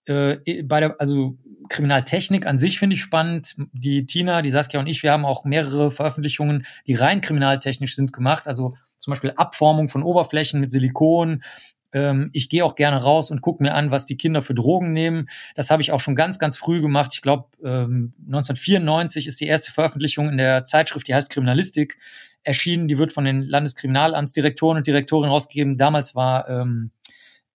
äh, 0.05 0.63
bei 0.63 0.79
der, 0.79 0.99
also 0.99 1.37
Kriminaltechnik 1.69 2.45
an 2.45 2.57
sich 2.57 2.79
finde 2.79 2.95
ich 2.95 3.01
spannend. 3.01 3.55
Die 3.71 4.05
Tina, 4.05 4.41
die 4.41 4.51
Saskia 4.51 4.79
und 4.79 4.87
ich, 4.87 5.03
wir 5.03 5.11
haben 5.11 5.25
auch 5.25 5.45
mehrere 5.45 5.91
Veröffentlichungen, 5.91 6.65
die 6.87 6.95
rein 6.95 7.21
kriminaltechnisch 7.21 7.95
sind, 7.95 8.13
gemacht. 8.13 8.47
Also 8.47 8.75
zum 8.97 9.11
Beispiel 9.11 9.33
Abformung 9.35 9.89
von 9.89 10.03
Oberflächen 10.03 10.59
mit 10.59 10.71
Silikon. 10.71 11.43
Ähm, 11.93 12.29
ich 12.33 12.49
gehe 12.49 12.65
auch 12.65 12.75
gerne 12.75 13.01
raus 13.01 13.31
und 13.31 13.41
gucke 13.41 13.63
mir 13.63 13.73
an, 13.73 13.91
was 13.91 14.05
die 14.05 14.17
Kinder 14.17 14.41
für 14.41 14.53
Drogen 14.53 14.93
nehmen. 14.93 15.29
Das 15.55 15.71
habe 15.71 15.81
ich 15.81 15.91
auch 15.91 15.99
schon 15.99 16.15
ganz, 16.15 16.39
ganz 16.39 16.57
früh 16.57 16.81
gemacht. 16.81 17.11
Ich 17.13 17.21
glaube, 17.21 17.45
ähm, 17.63 18.13
1994 18.25 19.27
ist 19.27 19.39
die 19.39 19.47
erste 19.47 19.71
Veröffentlichung 19.71 20.29
in 20.29 20.37
der 20.37 20.65
Zeitschrift, 20.65 21.07
die 21.07 21.15
heißt 21.15 21.29
Kriminalistik, 21.29 21.97
erschienen. 22.43 22.87
Die 22.87 22.97
wird 22.97 23.13
von 23.13 23.25
den 23.25 23.43
Landeskriminalamtsdirektoren 23.43 24.77
und 24.77 24.87
Direktorinnen 24.87 25.31
rausgegeben. 25.31 25.77
Damals 25.77 26.15
war 26.15 26.49
ähm, 26.49 26.91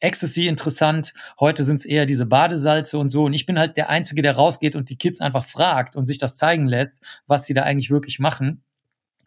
Ecstasy 0.01 0.47
interessant. 0.47 1.13
Heute 1.41 1.63
sind 1.65 1.77
es 1.77 1.85
eher 1.85 2.07
diese 2.07 2.27
Badesalze 2.27 2.99
und 2.99 3.11
so. 3.11 3.25
Und 3.25 3.33
ich 3.33 3.47
bin 3.47 3.59
halt 3.59 3.77
der 3.77 3.89
Einzige, 3.89 4.23
der 4.23 4.37
rausgeht 4.37 4.77
und 4.77 4.91
die 4.91 4.97
Kids 4.97 5.21
einfach 5.21 5.45
fragt 5.45 5.97
und 5.97 6.07
sich 6.07 6.19
das 6.19 6.37
zeigen 6.37 6.67
lässt, 6.67 7.01
was 7.27 7.47
sie 7.47 7.55
da 7.55 7.63
eigentlich 7.63 7.91
wirklich 7.91 8.19
machen. 8.19 8.63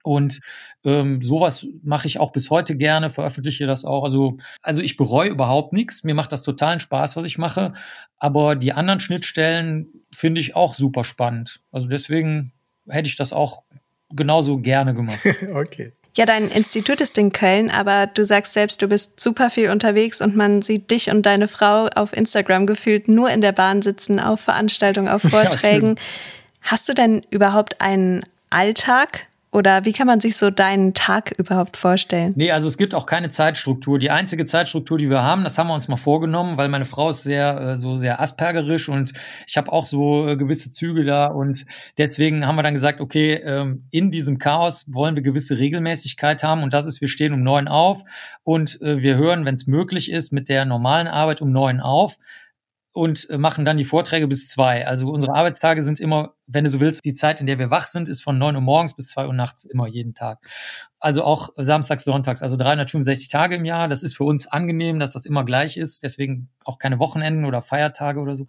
Und 0.03 0.39
ähm, 0.84 1.21
sowas 1.21 1.67
mache 1.84 2.07
ich 2.07 2.19
auch 2.19 2.31
bis 2.31 2.49
heute 2.49 2.75
gerne, 2.75 3.10
veröffentliche 3.10 3.67
das 3.67 3.86
auch. 3.86 4.03
Also, 4.03 4.38
also 4.62 4.81
ich 4.81 4.97
bereue 4.97 5.29
überhaupt 5.29 5.73
nichts. 5.73 6.03
Mir 6.03 6.15
macht 6.15 6.31
das 6.31 6.43
totalen 6.43 6.79
Spaß, 6.79 7.15
was 7.15 7.25
ich 7.25 7.38
mache. 7.38 7.73
Aber 8.17 8.55
die 8.55 8.73
anderen 8.73 8.99
Schnittstellen 8.99 9.88
finde 10.12 10.41
ich 10.41 10.55
auch 10.55 10.73
super 10.73 11.03
spannend. 11.03 11.62
Also 11.71 11.88
deswegen 11.88 12.53
hätte 12.88 13.10
ich 13.10 13.15
das 13.15 13.34
auch 13.34 13.63
genauso 14.10 14.57
gerne 14.57 14.93
gemacht. 14.93 15.19
okay. 15.53 15.93
Ja, 16.17 16.26
dein 16.26 16.50
Institut 16.50 17.00
ist 17.00 17.17
in 17.17 17.32
Köln, 17.32 17.69
aber 17.71 18.08
du 18.08 18.26
sagst 18.26 18.52
selbst, 18.54 18.82
du 18.82 18.88
bist 18.88 19.19
super 19.19 19.50
viel 19.50 19.69
unterwegs 19.69 20.19
und 20.19 20.36
man 20.36 20.62
sieht 20.62 20.91
dich 20.91 21.10
und 21.10 21.26
deine 21.26 21.47
Frau 21.47 21.88
auf 21.95 22.12
Instagram 22.12 22.67
gefühlt 22.67 23.08
nur 23.08 23.30
in 23.30 23.39
der 23.39 23.54
Bahn 23.54 23.82
sitzen, 23.82 24.19
auf 24.19 24.41
Veranstaltungen, 24.41 25.08
auf 25.08 25.21
Vorträgen. 25.30 25.95
Ja, 25.95 26.04
Hast 26.63 26.88
du 26.88 26.93
denn 26.93 27.26
überhaupt 27.30 27.82
einen 27.82 28.24
Alltag? 28.50 29.28
Oder 29.53 29.83
wie 29.83 29.91
kann 29.91 30.07
man 30.07 30.21
sich 30.21 30.37
so 30.37 30.49
deinen 30.49 30.93
Tag 30.93 31.37
überhaupt 31.37 31.75
vorstellen? 31.75 32.31
Nee, 32.37 32.51
also 32.51 32.69
es 32.69 32.77
gibt 32.77 32.95
auch 32.95 33.05
keine 33.05 33.29
Zeitstruktur. 33.31 33.99
Die 33.99 34.09
einzige 34.09 34.45
Zeitstruktur, 34.45 34.97
die 34.97 35.09
wir 35.09 35.23
haben, 35.23 35.43
das 35.43 35.57
haben 35.57 35.67
wir 35.67 35.73
uns 35.73 35.89
mal 35.89 35.97
vorgenommen, 35.97 36.55
weil 36.57 36.69
meine 36.69 36.85
Frau 36.85 37.09
ist 37.09 37.23
sehr 37.23 37.59
äh, 37.59 37.77
so 37.77 37.97
sehr 37.97 38.21
aspergerisch 38.21 38.87
und 38.87 39.11
ich 39.45 39.57
habe 39.57 39.71
auch 39.73 39.85
so 39.85 40.25
äh, 40.25 40.37
gewisse 40.37 40.71
Züge 40.71 41.03
da 41.03 41.27
und 41.27 41.65
deswegen 41.97 42.47
haben 42.47 42.55
wir 42.55 42.63
dann 42.63 42.73
gesagt, 42.73 43.01
okay, 43.01 43.33
ähm, 43.43 43.87
in 43.91 44.09
diesem 44.09 44.37
Chaos 44.37 44.85
wollen 44.87 45.15
wir 45.15 45.23
gewisse 45.23 45.59
Regelmäßigkeit 45.59 46.43
haben 46.43 46.63
und 46.63 46.71
das 46.71 46.85
ist, 46.85 47.01
wir 47.01 47.09
stehen 47.09 47.33
um 47.33 47.43
neun 47.43 47.67
auf 47.67 48.03
und 48.43 48.81
äh, 48.81 49.01
wir 49.01 49.17
hören, 49.17 49.43
wenn 49.43 49.55
es 49.55 49.67
möglich 49.67 50.11
ist, 50.11 50.31
mit 50.31 50.47
der 50.47 50.63
normalen 50.63 51.07
Arbeit 51.07 51.41
um 51.41 51.51
neun 51.51 51.81
auf 51.81 52.17
und 52.94 53.29
äh, 53.29 53.37
machen 53.37 53.63
dann 53.63 53.77
die 53.77 53.85
Vorträge 53.85 54.27
bis 54.27 54.50
zwei. 54.50 54.85
Also 54.85 55.10
unsere 55.10 55.33
Arbeitstage 55.33 55.81
sind 55.81 56.00
immer, 56.00 56.33
wenn 56.46 56.65
du 56.65 56.69
so 56.69 56.81
willst, 56.81 57.06
die 57.06 57.13
Zeit, 57.13 57.39
in 57.39 57.46
der 57.46 57.58
wir 57.58 57.71
wach 57.71 57.87
sind, 57.87 58.10
ist 58.10 58.21
von 58.21 58.37
neun 58.37 58.56
Uhr 58.56 58.62
morgens 58.62 58.96
bis 58.96 59.08
zwei 59.08 59.27
Uhr 59.27 59.33
nachts 59.33 59.63
immer 59.63 59.87
jeden 59.87 60.13
Tag. 60.13 60.39
Also 61.00 61.23
auch 61.23 61.50
samstags, 61.56 62.04
sonntags, 62.04 62.42
also 62.42 62.58
365 62.58 63.29
Tage 63.29 63.56
im 63.56 63.65
Jahr. 63.65 63.87
Das 63.87 64.04
ist 64.04 64.17
für 64.17 64.25
uns 64.25 64.48
angenehm, 64.48 65.00
dass 65.00 65.13
das 65.13 65.25
immer 65.25 65.46
gleich 65.46 65.77
ist. 65.77 66.04
Deswegen 66.04 66.50
auch 66.65 66.79
keine 66.79 67.00
Wochenenden 67.00 67.46
oder 67.46 67.62
Feiertage 67.62 68.19
oder 68.19 68.35
so. 68.35 68.46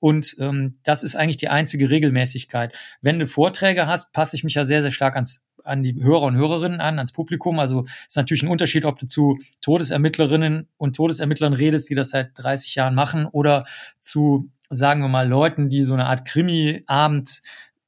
Und 0.00 0.36
ähm, 0.40 0.78
das 0.82 1.04
ist 1.04 1.14
eigentlich 1.14 1.36
die 1.36 1.48
einzige 1.48 1.88
Regelmäßigkeit. 1.88 2.76
Wenn 3.00 3.20
du 3.20 3.28
Vorträge 3.28 3.86
hast, 3.86 4.12
passe 4.12 4.34
ich 4.36 4.42
mich 4.42 4.54
ja 4.54 4.64
sehr, 4.64 4.82
sehr 4.82 4.90
stark 4.90 5.14
ans 5.14 5.44
an 5.64 5.82
die 5.82 6.00
Hörer 6.02 6.22
und 6.22 6.36
Hörerinnen 6.36 6.80
an, 6.80 6.98
ans 6.98 7.12
Publikum. 7.12 7.58
Also 7.58 7.84
ist 8.06 8.16
natürlich 8.16 8.42
ein 8.42 8.48
Unterschied, 8.48 8.84
ob 8.84 8.98
du 8.98 9.06
zu 9.06 9.38
Todesermittlerinnen 9.60 10.68
und 10.76 10.96
Todesermittlern 10.96 11.54
redest, 11.54 11.90
die 11.90 11.94
das 11.94 12.10
seit 12.10 12.30
30 12.34 12.74
Jahren 12.76 12.94
machen, 12.94 13.26
oder 13.26 13.64
zu, 14.00 14.50
sagen 14.70 15.00
wir 15.00 15.08
mal, 15.08 15.28
Leuten, 15.28 15.68
die 15.68 15.82
so 15.82 15.94
eine 15.94 16.06
Art 16.06 16.24
Krimi-Abend 16.24 17.40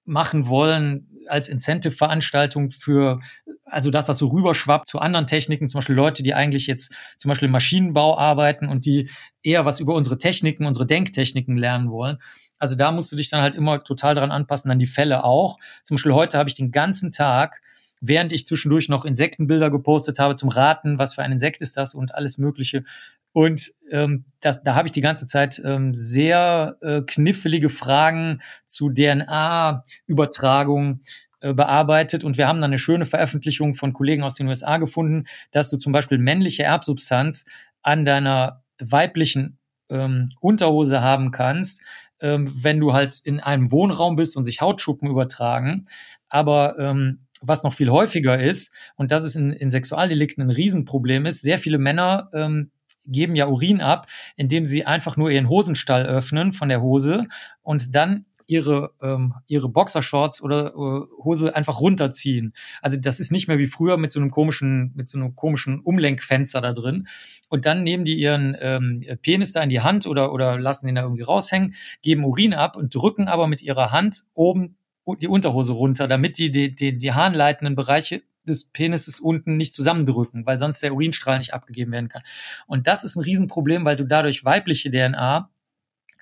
machen 0.04 0.48
wollen 0.48 1.08
als 1.28 1.48
Incentive-Veranstaltung 1.48 2.70
für, 2.70 3.20
also 3.64 3.90
dass 3.90 4.06
das 4.06 4.18
so 4.18 4.28
rüberschwappt 4.28 4.86
zu 4.86 5.00
anderen 5.00 5.26
Techniken, 5.26 5.68
zum 5.68 5.78
Beispiel 5.78 5.96
Leute, 5.96 6.22
die 6.22 6.34
eigentlich 6.34 6.66
jetzt 6.66 6.94
zum 7.16 7.28
Beispiel 7.28 7.46
im 7.46 7.52
Maschinenbau 7.52 8.16
arbeiten 8.16 8.68
und 8.68 8.86
die 8.86 9.10
eher 9.42 9.64
was 9.64 9.80
über 9.80 9.94
unsere 9.94 10.18
Techniken, 10.18 10.66
unsere 10.66 10.86
Denktechniken 10.86 11.56
lernen 11.56 11.90
wollen. 11.90 12.18
Also 12.59 12.74
da 12.74 12.90
musst 12.92 13.12
du 13.12 13.16
dich 13.16 13.30
dann 13.30 13.42
halt 13.42 13.54
immer 13.54 13.84
total 13.84 14.14
dran 14.14 14.30
anpassen, 14.30 14.70
an 14.70 14.78
die 14.78 14.86
Fälle 14.86 15.24
auch. 15.24 15.59
Zum 15.84 15.96
Beispiel 15.96 16.14
heute 16.14 16.38
habe 16.38 16.48
ich 16.48 16.54
den 16.54 16.70
ganzen 16.70 17.12
Tag, 17.12 17.61
während 18.00 18.32
ich 18.32 18.46
zwischendurch 18.46 18.88
noch 18.88 19.04
Insektenbilder 19.04 19.70
gepostet 19.70 20.18
habe 20.18 20.34
zum 20.36 20.48
Raten, 20.48 20.98
was 20.98 21.12
für 21.14 21.22
ein 21.22 21.32
Insekt 21.32 21.61
ist 21.61 21.76
das 21.76 21.94
und 21.94 22.14
alles 22.14 22.38
Mögliche. 22.38 22.84
Und 23.32 23.72
ähm, 23.90 24.24
das, 24.40 24.62
da 24.62 24.74
habe 24.74 24.88
ich 24.88 24.92
die 24.92 25.02
ganze 25.02 25.26
Zeit 25.26 25.61
ähm, 25.64 25.92
sehr 25.92 26.78
äh, 26.80 27.02
knifflige 27.02 27.68
Fragen 27.68 28.40
zu 28.66 28.88
DNA-Übertragung 28.90 31.02
äh, 31.40 31.52
bearbeitet 31.52 32.24
und 32.24 32.38
wir 32.38 32.48
haben 32.48 32.62
dann 32.62 32.70
eine 32.70 32.78
schöne 32.78 33.04
Veröffentlichung 33.04 33.74
von 33.74 33.92
Kollegen 33.92 34.22
aus 34.22 34.36
den 34.36 34.48
USA 34.48 34.78
gefunden, 34.78 35.26
dass 35.50 35.68
du 35.68 35.76
zum 35.76 35.92
Beispiel 35.92 36.16
männliche 36.16 36.62
Erbsubstanz 36.62 37.44
an 37.82 38.07
deiner 38.07 38.64
weiblichen 38.80 39.59
ähm, 39.90 40.30
Unterhose 40.40 41.02
haben 41.02 41.32
kannst, 41.32 41.82
ähm, 42.20 42.50
wenn 42.62 42.80
du 42.80 42.92
halt 42.92 43.20
in 43.24 43.40
einem 43.40 43.70
Wohnraum 43.72 44.16
bist 44.16 44.36
und 44.36 44.44
sich 44.44 44.60
Hautschuppen 44.60 45.08
übertragen. 45.08 45.86
Aber 46.28 46.78
ähm, 46.78 47.20
was 47.42 47.62
noch 47.62 47.74
viel 47.74 47.90
häufiger 47.90 48.38
ist, 48.38 48.72
und 48.96 49.10
das 49.10 49.24
ist 49.24 49.36
in, 49.36 49.52
in 49.52 49.70
Sexualdelikten 49.70 50.42
ein 50.42 50.50
Riesenproblem 50.50 51.26
ist, 51.26 51.42
sehr 51.42 51.58
viele 51.58 51.78
Männer 51.78 52.30
ähm, 52.32 52.70
geben 53.06 53.36
ja 53.36 53.46
Urin 53.46 53.80
ab, 53.80 54.06
indem 54.36 54.64
sie 54.64 54.84
einfach 54.84 55.16
nur 55.16 55.30
ihren 55.30 55.48
Hosenstall 55.48 56.06
öffnen 56.06 56.52
von 56.52 56.68
der 56.68 56.82
Hose 56.82 57.26
und 57.62 57.94
dann 57.94 58.26
ihre, 58.47 58.92
ähm, 59.03 59.34
ihre 59.47 59.68
Boxershorts 59.68 60.42
oder 60.42 60.68
äh, 60.68 61.24
Hose 61.24 61.55
einfach 61.55 61.80
runterziehen. 61.80 62.53
Also 62.80 62.99
das 62.99 63.20
ist 63.20 63.32
nicht 63.32 63.49
mehr 63.49 63.59
wie 63.59 63.66
früher 63.66 63.97
mit 63.97 64.12
so 64.12 64.20
einem 64.20 64.30
komischen, 64.30 64.92
mit 64.94 65.09
so 65.09 65.18
einem 65.18 65.34
komischen 65.34 65.80
Umlenkfenster 65.80 66.61
da 66.61 66.72
drin. 66.72 67.09
Und 67.49 67.66
dann 67.66 67.82
nehmen 67.82 68.05
die 68.05 68.14
ihren 68.14 68.57
ähm, 68.61 69.05
Penis 69.22 69.53
da 69.53 69.62
in 69.62 69.68
die 69.68 69.80
Hand 69.80 70.07
oder, 70.07 70.32
oder 70.32 70.59
lassen 70.59 70.88
ihn 70.88 70.94
da 70.94 71.03
irgendwie 71.03 71.22
raushängen, 71.22 71.74
geben 72.03 72.24
Urin 72.24 72.55
ab 72.55 72.76
und 72.76 72.94
drücken 72.94 73.28
aber 73.28 73.47
mit 73.47 73.62
ihrer 73.62 73.92
Hand 73.92 74.24
oben 74.34 74.76
die 75.20 75.28
Unterhose 75.28 75.72
runter, 75.72 76.09
damit 76.09 76.38
die 76.38 76.51
die, 76.51 76.74
die, 76.74 76.97
die 76.97 77.12
harnleitenden 77.12 77.74
Bereiche 77.74 78.22
des 78.47 78.64
Penises 78.64 79.20
unten 79.20 79.57
nicht 79.57 79.74
zusammendrücken, 79.74 80.47
weil 80.47 80.59
sonst 80.59 80.82
der 80.82 80.94
Urinstrahl 80.94 81.38
nicht 81.38 81.53
abgegeben 81.53 81.92
werden 81.92 82.09
kann. 82.09 82.22
Und 82.66 82.86
das 82.86 83.05
ist 83.05 83.16
ein 83.16 83.22
Riesenproblem, 83.22 83.84
weil 83.84 83.97
du 83.97 84.05
dadurch 84.05 84.44
weibliche 84.44 84.90
DNA 84.90 85.51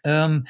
ähm, 0.04 0.46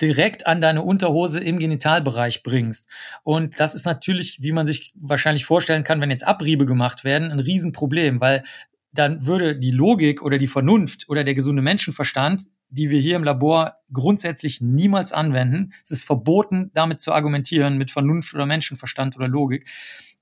direkt 0.00 0.46
an 0.46 0.60
deine 0.60 0.82
Unterhose 0.82 1.40
im 1.40 1.58
Genitalbereich 1.58 2.42
bringst. 2.42 2.86
Und 3.22 3.58
das 3.58 3.74
ist 3.74 3.86
natürlich, 3.86 4.42
wie 4.42 4.52
man 4.52 4.66
sich 4.66 4.92
wahrscheinlich 4.94 5.46
vorstellen 5.46 5.84
kann, 5.84 6.00
wenn 6.00 6.10
jetzt 6.10 6.26
Abriebe 6.26 6.66
gemacht 6.66 7.04
werden, 7.04 7.30
ein 7.30 7.40
Riesenproblem, 7.40 8.20
weil 8.20 8.44
dann 8.92 9.26
würde 9.26 9.56
die 9.56 9.70
Logik 9.70 10.22
oder 10.22 10.38
die 10.38 10.46
Vernunft 10.46 11.08
oder 11.08 11.24
der 11.24 11.34
gesunde 11.34 11.62
Menschenverstand, 11.62 12.44
die 12.68 12.90
wir 12.90 13.00
hier 13.00 13.16
im 13.16 13.24
Labor 13.24 13.76
grundsätzlich 13.92 14.60
niemals 14.60 15.12
anwenden, 15.12 15.72
es 15.84 15.90
ist 15.90 16.04
verboten, 16.04 16.70
damit 16.74 17.00
zu 17.00 17.12
argumentieren 17.12 17.78
mit 17.78 17.90
Vernunft 17.90 18.34
oder 18.34 18.46
Menschenverstand 18.46 19.16
oder 19.16 19.28
Logik, 19.28 19.66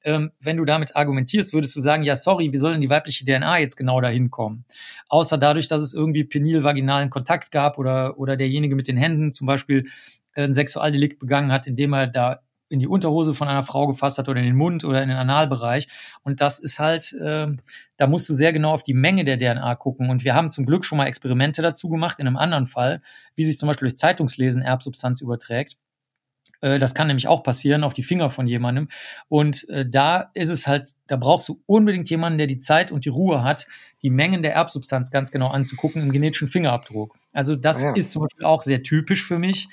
ähm, 0.05 0.31
wenn 0.41 0.57
du 0.57 0.65
damit 0.65 0.97
argumentierst, 0.97 1.53
würdest 1.53 1.75
du 1.75 1.81
sagen, 1.81 2.05
ja, 2.05 2.15
sorry, 2.15 2.53
wie 2.53 2.57
soll 2.57 2.73
denn 2.73 2.81
die 2.81 2.91
weibliche 2.91 3.25
DNA 3.25 3.59
jetzt 3.59 3.77
genau 3.77 4.01
dahin 4.01 4.31
kommen? 4.31 4.65
Außer 5.09 5.39
dadurch, 5.39 5.69
dass 5.69 5.83
es 5.83 5.93
irgendwie 5.95 6.25
penilvaginalen 6.25 7.11
Kontakt 7.11 7.51
gab 7.51 7.79
oder, 7.79 8.19
oder 8.19 8.37
derjenige 8.37 8.77
mit 8.77 8.87
den 8.87 8.97
Händen 8.97 9.33
zum 9.33 9.47
Beispiel 9.47 9.85
äh, 10.35 10.45
ein 10.45 10.53
Sexualdelikt 10.53 11.19
begangen 11.19 11.51
hat, 11.51 11.67
indem 11.67 11.95
er 11.95 12.07
da 12.07 12.41
in 12.69 12.81
die 12.81 12.87
Unterhose 12.87 13.35
von 13.35 13.49
einer 13.49 13.63
Frau 13.63 13.87
gefasst 13.87 14.19
hat 14.19 14.29
oder 14.29 14.41
in 14.41 14.47
den 14.47 14.57
Mund 14.57 14.85
oder 14.85 15.03
in 15.03 15.09
den 15.09 15.19
Analbereich. 15.19 15.89
Und 16.23 16.41
das 16.41 16.59
ist 16.59 16.79
halt, 16.79 17.13
äh, 17.13 17.47
da 17.97 18.07
musst 18.07 18.29
du 18.29 18.33
sehr 18.33 18.53
genau 18.53 18.73
auf 18.73 18.83
die 18.83 18.95
Menge 18.95 19.25
der 19.25 19.39
DNA 19.39 19.75
gucken. 19.77 20.11
Und 20.11 20.25
wir 20.25 20.35
haben 20.35 20.51
zum 20.51 20.67
Glück 20.67 20.85
schon 20.85 20.99
mal 20.99 21.07
Experimente 21.07 21.63
dazu 21.63 21.89
gemacht, 21.89 22.19
in 22.19 22.27
einem 22.27 22.37
anderen 22.37 22.67
Fall, 22.67 23.01
wie 23.37 23.45
sich 23.45 23.59
zum 23.59 23.69
Beispiel 23.69 23.89
durch 23.89 23.99
Zeitungslesen 23.99 24.63
Erbsubstanz 24.63 25.21
überträgt. 25.21 25.77
Äh, 26.65 26.79
das 26.79 26.95
kann 26.95 27.07
nämlich 27.07 27.29
auch 27.29 27.43
passieren 27.43 27.85
auf 27.85 27.93
die 27.93 28.03
Finger 28.03 28.31
von 28.31 28.47
jemandem. 28.47 28.89
Und 29.29 29.69
äh, 29.69 29.87
da 29.89 30.31
ist 30.33 30.49
es 30.49 30.67
halt, 30.67 30.95
da 31.07 31.17
brauchst 31.17 31.49
du 31.49 31.63
unbedingt 31.67 32.09
jemanden, 32.09 32.39
der 32.39 32.47
die 32.47 32.59
Zeit 32.59 32.91
und 32.91 33.05
die 33.05 33.11
Ruhe 33.11 33.45
hat, 33.45 33.67
die 34.03 34.11
Mengen 34.11 34.43
der 34.43 34.55
Erbsubstanz 34.55 35.11
ganz 35.11 35.31
genau 35.31 35.49
anzugucken 35.49 36.03
im 36.03 36.11
genetischen 36.11 36.49
Fingerabdruck. 36.49 37.17
Also 37.33 37.55
das 37.55 37.83
ah, 37.83 37.89
ja. 37.89 37.95
ist 37.95 38.11
zum 38.11 38.23
Beispiel 38.23 38.47
auch 38.47 38.63
sehr 38.63 38.83
typisch 38.83 39.25
für 39.25 39.39
mich. 39.39 39.69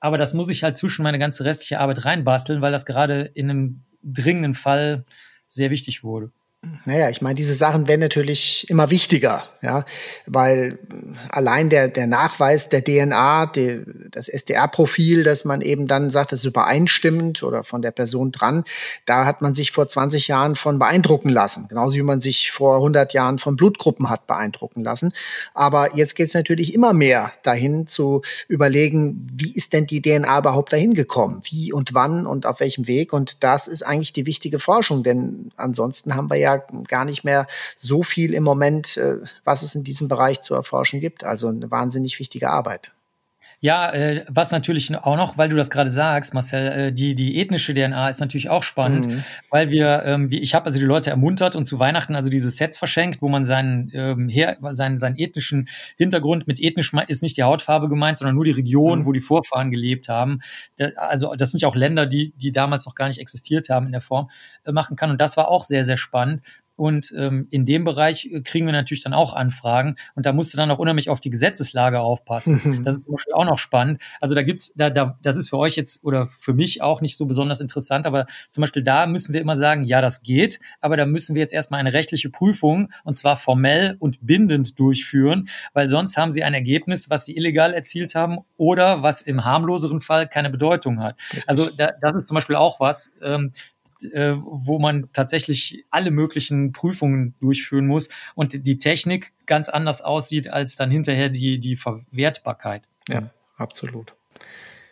Aber 0.00 0.18
das 0.18 0.34
muss 0.34 0.50
ich 0.50 0.64
halt 0.64 0.76
zwischen 0.76 1.04
meine 1.04 1.18
ganze 1.18 1.44
restliche 1.44 1.78
Arbeit 1.78 2.04
reinbasteln, 2.04 2.60
weil 2.60 2.72
das 2.72 2.84
gerade 2.84 3.22
in 3.34 3.48
einem 3.48 3.82
dringenden 4.02 4.54
Fall 4.54 5.04
sehr 5.48 5.70
wichtig 5.70 6.02
wurde. 6.02 6.32
Naja, 6.84 7.08
ich 7.08 7.22
meine, 7.22 7.34
diese 7.34 7.54
Sachen 7.54 7.88
werden 7.88 8.00
natürlich 8.00 8.68
immer 8.68 8.90
wichtiger, 8.90 9.44
ja, 9.62 9.84
weil 10.26 10.78
allein 11.30 11.70
der, 11.70 11.88
der 11.88 12.06
Nachweis 12.06 12.68
der 12.68 12.84
DNA, 12.84 13.46
die, 13.46 13.82
das 14.10 14.28
SDR-Profil, 14.28 15.22
dass 15.22 15.44
man 15.44 15.60
eben 15.60 15.86
dann 15.86 16.10
sagt, 16.10 16.32
das 16.32 16.40
ist 16.40 16.46
übereinstimmend 16.46 17.42
oder 17.42 17.64
von 17.64 17.82
der 17.82 17.90
Person 17.90 18.32
dran, 18.32 18.64
da 19.06 19.24
hat 19.24 19.40
man 19.42 19.54
sich 19.54 19.72
vor 19.72 19.88
20 19.88 20.28
Jahren 20.28 20.56
von 20.56 20.78
beeindrucken 20.78 21.30
lassen. 21.30 21.66
Genauso 21.68 21.96
wie 21.96 22.02
man 22.02 22.20
sich 22.20 22.50
vor 22.50 22.76
100 22.76 23.12
Jahren 23.14 23.38
von 23.38 23.56
Blutgruppen 23.56 24.10
hat 24.10 24.26
beeindrucken 24.26 24.84
lassen. 24.84 25.12
Aber 25.54 25.96
jetzt 25.96 26.14
geht 26.16 26.28
es 26.28 26.34
natürlich 26.34 26.74
immer 26.74 26.92
mehr 26.92 27.32
dahin 27.42 27.86
zu 27.86 28.22
überlegen, 28.48 29.26
wie 29.32 29.52
ist 29.54 29.72
denn 29.72 29.86
die 29.86 30.02
DNA 30.02 30.38
überhaupt 30.38 30.72
dahin 30.72 30.94
gekommen? 30.94 31.42
Wie 31.44 31.72
und 31.72 31.94
wann 31.94 32.26
und 32.26 32.46
auf 32.46 32.60
welchem 32.60 32.86
Weg? 32.86 33.12
Und 33.12 33.42
das 33.42 33.66
ist 33.66 33.82
eigentlich 33.82 34.12
die 34.12 34.26
wichtige 34.26 34.58
Forschung, 34.58 35.02
denn 35.02 35.50
ansonsten 35.56 36.14
haben 36.14 36.30
wir 36.30 36.36
ja 36.36 36.53
gar 36.58 37.04
nicht 37.04 37.24
mehr 37.24 37.46
so 37.76 38.02
viel 38.02 38.34
im 38.34 38.44
Moment, 38.44 38.96
äh, 38.96 39.18
was 39.44 39.62
es 39.62 39.74
in 39.74 39.84
diesem 39.84 40.08
Bereich 40.08 40.40
zu 40.40 40.54
erforschen 40.54 41.00
gibt. 41.00 41.24
Also 41.24 41.48
eine 41.48 41.70
wahnsinnig 41.70 42.18
wichtige 42.18 42.50
Arbeit. 42.50 42.92
Ja, 43.64 43.94
äh, 43.94 44.26
was 44.28 44.50
natürlich 44.50 44.94
auch 44.94 45.16
noch, 45.16 45.38
weil 45.38 45.48
du 45.48 45.56
das 45.56 45.70
gerade 45.70 45.88
sagst, 45.88 46.34
Marcel, 46.34 46.66
äh, 46.66 46.92
die, 46.92 47.14
die 47.14 47.40
ethnische 47.40 47.72
DNA 47.72 48.10
ist 48.10 48.20
natürlich 48.20 48.50
auch 48.50 48.62
spannend, 48.62 49.08
mhm. 49.08 49.24
weil 49.48 49.70
wir, 49.70 50.02
ähm, 50.04 50.30
wie, 50.30 50.40
ich 50.40 50.54
habe 50.54 50.66
also 50.66 50.78
die 50.78 50.84
Leute 50.84 51.08
ermuntert 51.08 51.56
und 51.56 51.64
zu 51.64 51.78
Weihnachten 51.78 52.14
also 52.14 52.28
diese 52.28 52.50
Sets 52.50 52.76
verschenkt, 52.76 53.22
wo 53.22 53.30
man 53.30 53.46
seinen, 53.46 53.90
ähm, 53.94 54.28
her, 54.28 54.58
seinen, 54.72 54.98
seinen 54.98 55.16
ethnischen 55.16 55.66
Hintergrund, 55.96 56.46
mit 56.46 56.60
ethnisch 56.60 56.92
ist 57.08 57.22
nicht 57.22 57.38
die 57.38 57.42
Hautfarbe 57.42 57.88
gemeint, 57.88 58.18
sondern 58.18 58.34
nur 58.34 58.44
die 58.44 58.50
Region, 58.50 58.98
mhm. 58.98 59.06
wo 59.06 59.12
die 59.12 59.22
Vorfahren 59.22 59.70
gelebt 59.70 60.10
haben. 60.10 60.40
Da, 60.76 60.88
also 60.98 61.34
das 61.34 61.50
sind 61.50 61.62
ja 61.62 61.68
auch 61.68 61.74
Länder, 61.74 62.04
die, 62.04 62.34
die 62.36 62.52
damals 62.52 62.84
noch 62.84 62.94
gar 62.94 63.08
nicht 63.08 63.18
existiert 63.18 63.70
haben 63.70 63.86
in 63.86 63.92
der 63.92 64.02
Form, 64.02 64.28
äh, 64.64 64.72
machen 64.72 64.94
kann. 64.94 65.10
Und 65.10 65.22
das 65.22 65.38
war 65.38 65.48
auch 65.48 65.64
sehr, 65.64 65.86
sehr 65.86 65.96
spannend. 65.96 66.42
Und 66.76 67.12
ähm, 67.16 67.46
in 67.50 67.64
dem 67.64 67.84
Bereich 67.84 68.26
äh, 68.26 68.40
kriegen 68.40 68.66
wir 68.66 68.72
natürlich 68.72 69.02
dann 69.02 69.14
auch 69.14 69.32
Anfragen. 69.34 69.96
Und 70.14 70.26
da 70.26 70.32
musst 70.32 70.52
du 70.52 70.56
dann 70.56 70.70
auch 70.70 70.78
unheimlich 70.78 71.08
auf 71.08 71.20
die 71.20 71.30
Gesetzeslage 71.30 72.00
aufpassen. 72.00 72.60
Mhm. 72.64 72.82
Das 72.82 72.96
ist 72.96 73.04
zum 73.04 73.14
Beispiel 73.14 73.34
auch 73.34 73.44
noch 73.44 73.58
spannend. 73.58 74.02
Also 74.20 74.34
da 74.34 74.42
gibt's, 74.42 74.72
da, 74.74 74.90
da, 74.90 75.18
das 75.22 75.36
ist 75.36 75.50
für 75.50 75.58
euch 75.58 75.76
jetzt 75.76 76.04
oder 76.04 76.26
für 76.26 76.52
mich 76.52 76.82
auch 76.82 77.00
nicht 77.00 77.16
so 77.16 77.26
besonders 77.26 77.60
interessant, 77.60 78.06
aber 78.06 78.26
zum 78.50 78.62
Beispiel 78.62 78.82
da 78.82 79.06
müssen 79.06 79.32
wir 79.32 79.40
immer 79.40 79.56
sagen, 79.56 79.84
ja, 79.84 80.00
das 80.00 80.22
geht, 80.22 80.60
aber 80.80 80.96
da 80.96 81.06
müssen 81.06 81.34
wir 81.34 81.42
jetzt 81.42 81.54
erstmal 81.54 81.80
eine 81.80 81.92
rechtliche 81.92 82.30
Prüfung 82.30 82.90
und 83.04 83.16
zwar 83.16 83.36
formell 83.36 83.96
und 83.98 84.18
bindend 84.20 84.78
durchführen, 84.78 85.48
weil 85.72 85.88
sonst 85.88 86.16
haben 86.16 86.32
sie 86.32 86.44
ein 86.44 86.54
Ergebnis, 86.54 87.10
was 87.10 87.24
sie 87.24 87.36
illegal 87.36 87.72
erzielt 87.74 88.14
haben 88.14 88.38
oder 88.56 89.02
was 89.02 89.22
im 89.22 89.44
harmloseren 89.44 90.00
Fall 90.00 90.28
keine 90.28 90.50
Bedeutung 90.50 91.00
hat. 91.00 91.18
Also 91.46 91.70
da, 91.70 91.92
das 92.00 92.14
ist 92.14 92.26
zum 92.26 92.34
Beispiel 92.34 92.56
auch 92.56 92.80
was. 92.80 93.12
Ähm, 93.22 93.52
äh, 94.12 94.34
wo 94.36 94.78
man 94.78 95.08
tatsächlich 95.12 95.84
alle 95.90 96.10
möglichen 96.10 96.72
Prüfungen 96.72 97.34
durchführen 97.40 97.86
muss 97.86 98.08
und 98.34 98.66
die 98.66 98.78
Technik 98.78 99.32
ganz 99.46 99.68
anders 99.68 100.02
aussieht 100.02 100.48
als 100.48 100.76
dann 100.76 100.90
hinterher 100.90 101.28
die, 101.28 101.58
die 101.58 101.76
Verwertbarkeit. 101.76 102.82
Ja, 103.08 103.30
absolut. 103.56 104.14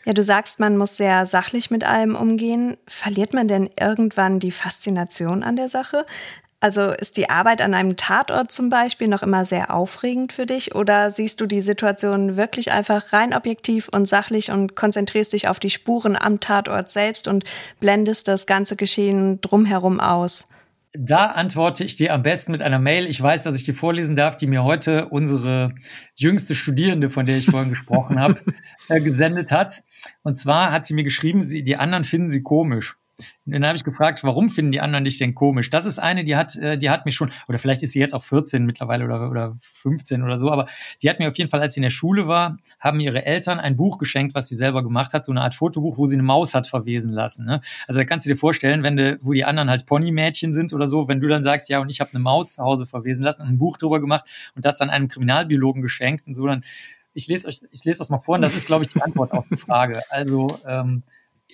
Ja, 0.04 0.12
du 0.12 0.22
sagst, 0.22 0.58
man 0.58 0.76
muss 0.76 0.96
sehr 0.96 1.26
sachlich 1.26 1.70
mit 1.70 1.84
allem 1.84 2.16
umgehen. 2.16 2.76
Verliert 2.88 3.34
man 3.34 3.46
denn 3.46 3.70
irgendwann 3.78 4.40
die 4.40 4.50
Faszination 4.50 5.44
an 5.44 5.54
der 5.54 5.68
Sache? 5.68 6.04
Also 6.62 6.92
ist 6.92 7.16
die 7.16 7.28
Arbeit 7.28 7.60
an 7.60 7.74
einem 7.74 7.96
Tatort 7.96 8.52
zum 8.52 8.68
Beispiel 8.68 9.08
noch 9.08 9.24
immer 9.24 9.44
sehr 9.44 9.74
aufregend 9.74 10.32
für 10.32 10.46
dich 10.46 10.76
oder 10.76 11.10
siehst 11.10 11.40
du 11.40 11.46
die 11.46 11.60
Situation 11.60 12.36
wirklich 12.36 12.70
einfach 12.70 13.12
rein 13.12 13.34
objektiv 13.34 13.88
und 13.88 14.06
sachlich 14.06 14.52
und 14.52 14.76
konzentrierst 14.76 15.32
dich 15.32 15.48
auf 15.48 15.58
die 15.58 15.70
Spuren 15.70 16.14
am 16.14 16.38
Tatort 16.38 16.88
selbst 16.88 17.26
und 17.26 17.42
blendest 17.80 18.28
das 18.28 18.46
ganze 18.46 18.76
Geschehen 18.76 19.40
drumherum 19.40 19.98
aus? 19.98 20.46
Da 20.92 21.32
antworte 21.32 21.82
ich 21.82 21.96
dir 21.96 22.14
am 22.14 22.22
besten 22.22 22.52
mit 22.52 22.62
einer 22.62 22.78
Mail. 22.78 23.06
Ich 23.06 23.20
weiß, 23.20 23.42
dass 23.42 23.56
ich 23.56 23.64
dir 23.64 23.74
vorlesen 23.74 24.14
darf, 24.14 24.36
die 24.36 24.46
mir 24.46 24.62
heute 24.62 25.08
unsere 25.08 25.74
jüngste 26.14 26.54
Studierende, 26.54 27.10
von 27.10 27.26
der 27.26 27.38
ich 27.38 27.46
vorhin 27.46 27.70
gesprochen 27.70 28.20
habe, 28.20 28.40
äh, 28.88 29.00
gesendet 29.00 29.50
hat. 29.50 29.82
Und 30.22 30.38
zwar 30.38 30.70
hat 30.70 30.86
sie 30.86 30.94
mir 30.94 31.02
geschrieben, 31.02 31.42
sie, 31.42 31.64
die 31.64 31.76
anderen 31.76 32.04
finden 32.04 32.30
sie 32.30 32.44
komisch. 32.44 32.94
Dann 33.44 33.66
habe 33.66 33.76
ich 33.76 33.84
gefragt, 33.84 34.22
warum 34.24 34.50
finden 34.50 34.72
die 34.72 34.80
anderen 34.80 35.04
dich 35.04 35.18
denn 35.18 35.34
komisch? 35.34 35.70
Das 35.70 35.86
ist 35.86 35.98
eine, 35.98 36.24
die 36.24 36.36
hat, 36.36 36.56
äh, 36.56 36.78
die 36.78 36.90
hat 36.90 37.04
mich 37.04 37.14
schon, 37.14 37.30
oder 37.48 37.58
vielleicht 37.58 37.82
ist 37.82 37.92
sie 37.92 38.00
jetzt 38.00 38.14
auch 38.14 38.22
14 38.22 38.64
mittlerweile 38.64 39.04
oder, 39.04 39.30
oder 39.30 39.56
15 39.58 40.22
oder 40.22 40.38
so, 40.38 40.50
aber 40.50 40.66
die 41.02 41.10
hat 41.10 41.18
mir 41.18 41.28
auf 41.28 41.36
jeden 41.36 41.50
Fall, 41.50 41.60
als 41.60 41.74
sie 41.74 41.78
in 41.80 41.82
der 41.82 41.90
Schule 41.90 42.28
war, 42.28 42.58
haben 42.78 43.00
ihre 43.00 43.24
Eltern 43.24 43.58
ein 43.60 43.76
Buch 43.76 43.98
geschenkt, 43.98 44.34
was 44.34 44.48
sie 44.48 44.54
selber 44.54 44.82
gemacht 44.82 45.14
hat, 45.14 45.24
so 45.24 45.32
eine 45.32 45.42
Art 45.42 45.54
Fotobuch, 45.54 45.98
wo 45.98 46.06
sie 46.06 46.16
eine 46.16 46.22
Maus 46.22 46.54
hat 46.54 46.66
verwesen 46.66 47.12
lassen. 47.12 47.44
Ne? 47.44 47.60
Also 47.86 48.00
da 48.00 48.04
kannst 48.04 48.26
du 48.26 48.30
dir 48.30 48.36
vorstellen, 48.36 48.82
wenn 48.82 48.96
du, 48.96 49.18
wo 49.22 49.32
die 49.32 49.44
anderen 49.44 49.70
halt 49.70 49.86
Ponymädchen 49.86 50.54
sind 50.54 50.72
oder 50.72 50.86
so, 50.86 51.08
wenn 51.08 51.20
du 51.20 51.28
dann 51.28 51.42
sagst, 51.42 51.68
ja, 51.68 51.80
und 51.80 51.90
ich 51.90 52.00
habe 52.00 52.10
eine 52.10 52.20
Maus 52.20 52.54
zu 52.54 52.62
Hause 52.62 52.86
verwesen 52.86 53.24
lassen 53.24 53.42
und 53.42 53.48
ein 53.48 53.58
Buch 53.58 53.76
drüber 53.76 54.00
gemacht 54.00 54.28
und 54.54 54.64
das 54.64 54.76
dann 54.78 54.90
einem 54.90 55.08
Kriminalbiologen 55.08 55.82
geschenkt 55.82 56.26
und 56.26 56.34
so, 56.34 56.46
dann 56.46 56.62
ich 57.14 57.26
lese 57.28 57.48
euch, 57.48 57.60
ich 57.70 57.84
lese 57.84 57.98
das 57.98 58.10
mal 58.10 58.18
vor 58.18 58.36
und 58.36 58.42
das 58.42 58.54
ist, 58.54 58.66
glaube 58.66 58.84
ich, 58.84 58.92
die 58.92 59.02
Antwort 59.02 59.32
auf 59.32 59.46
die 59.50 59.56
Frage. 59.56 60.00
Also 60.10 60.58
ähm, 60.66 61.02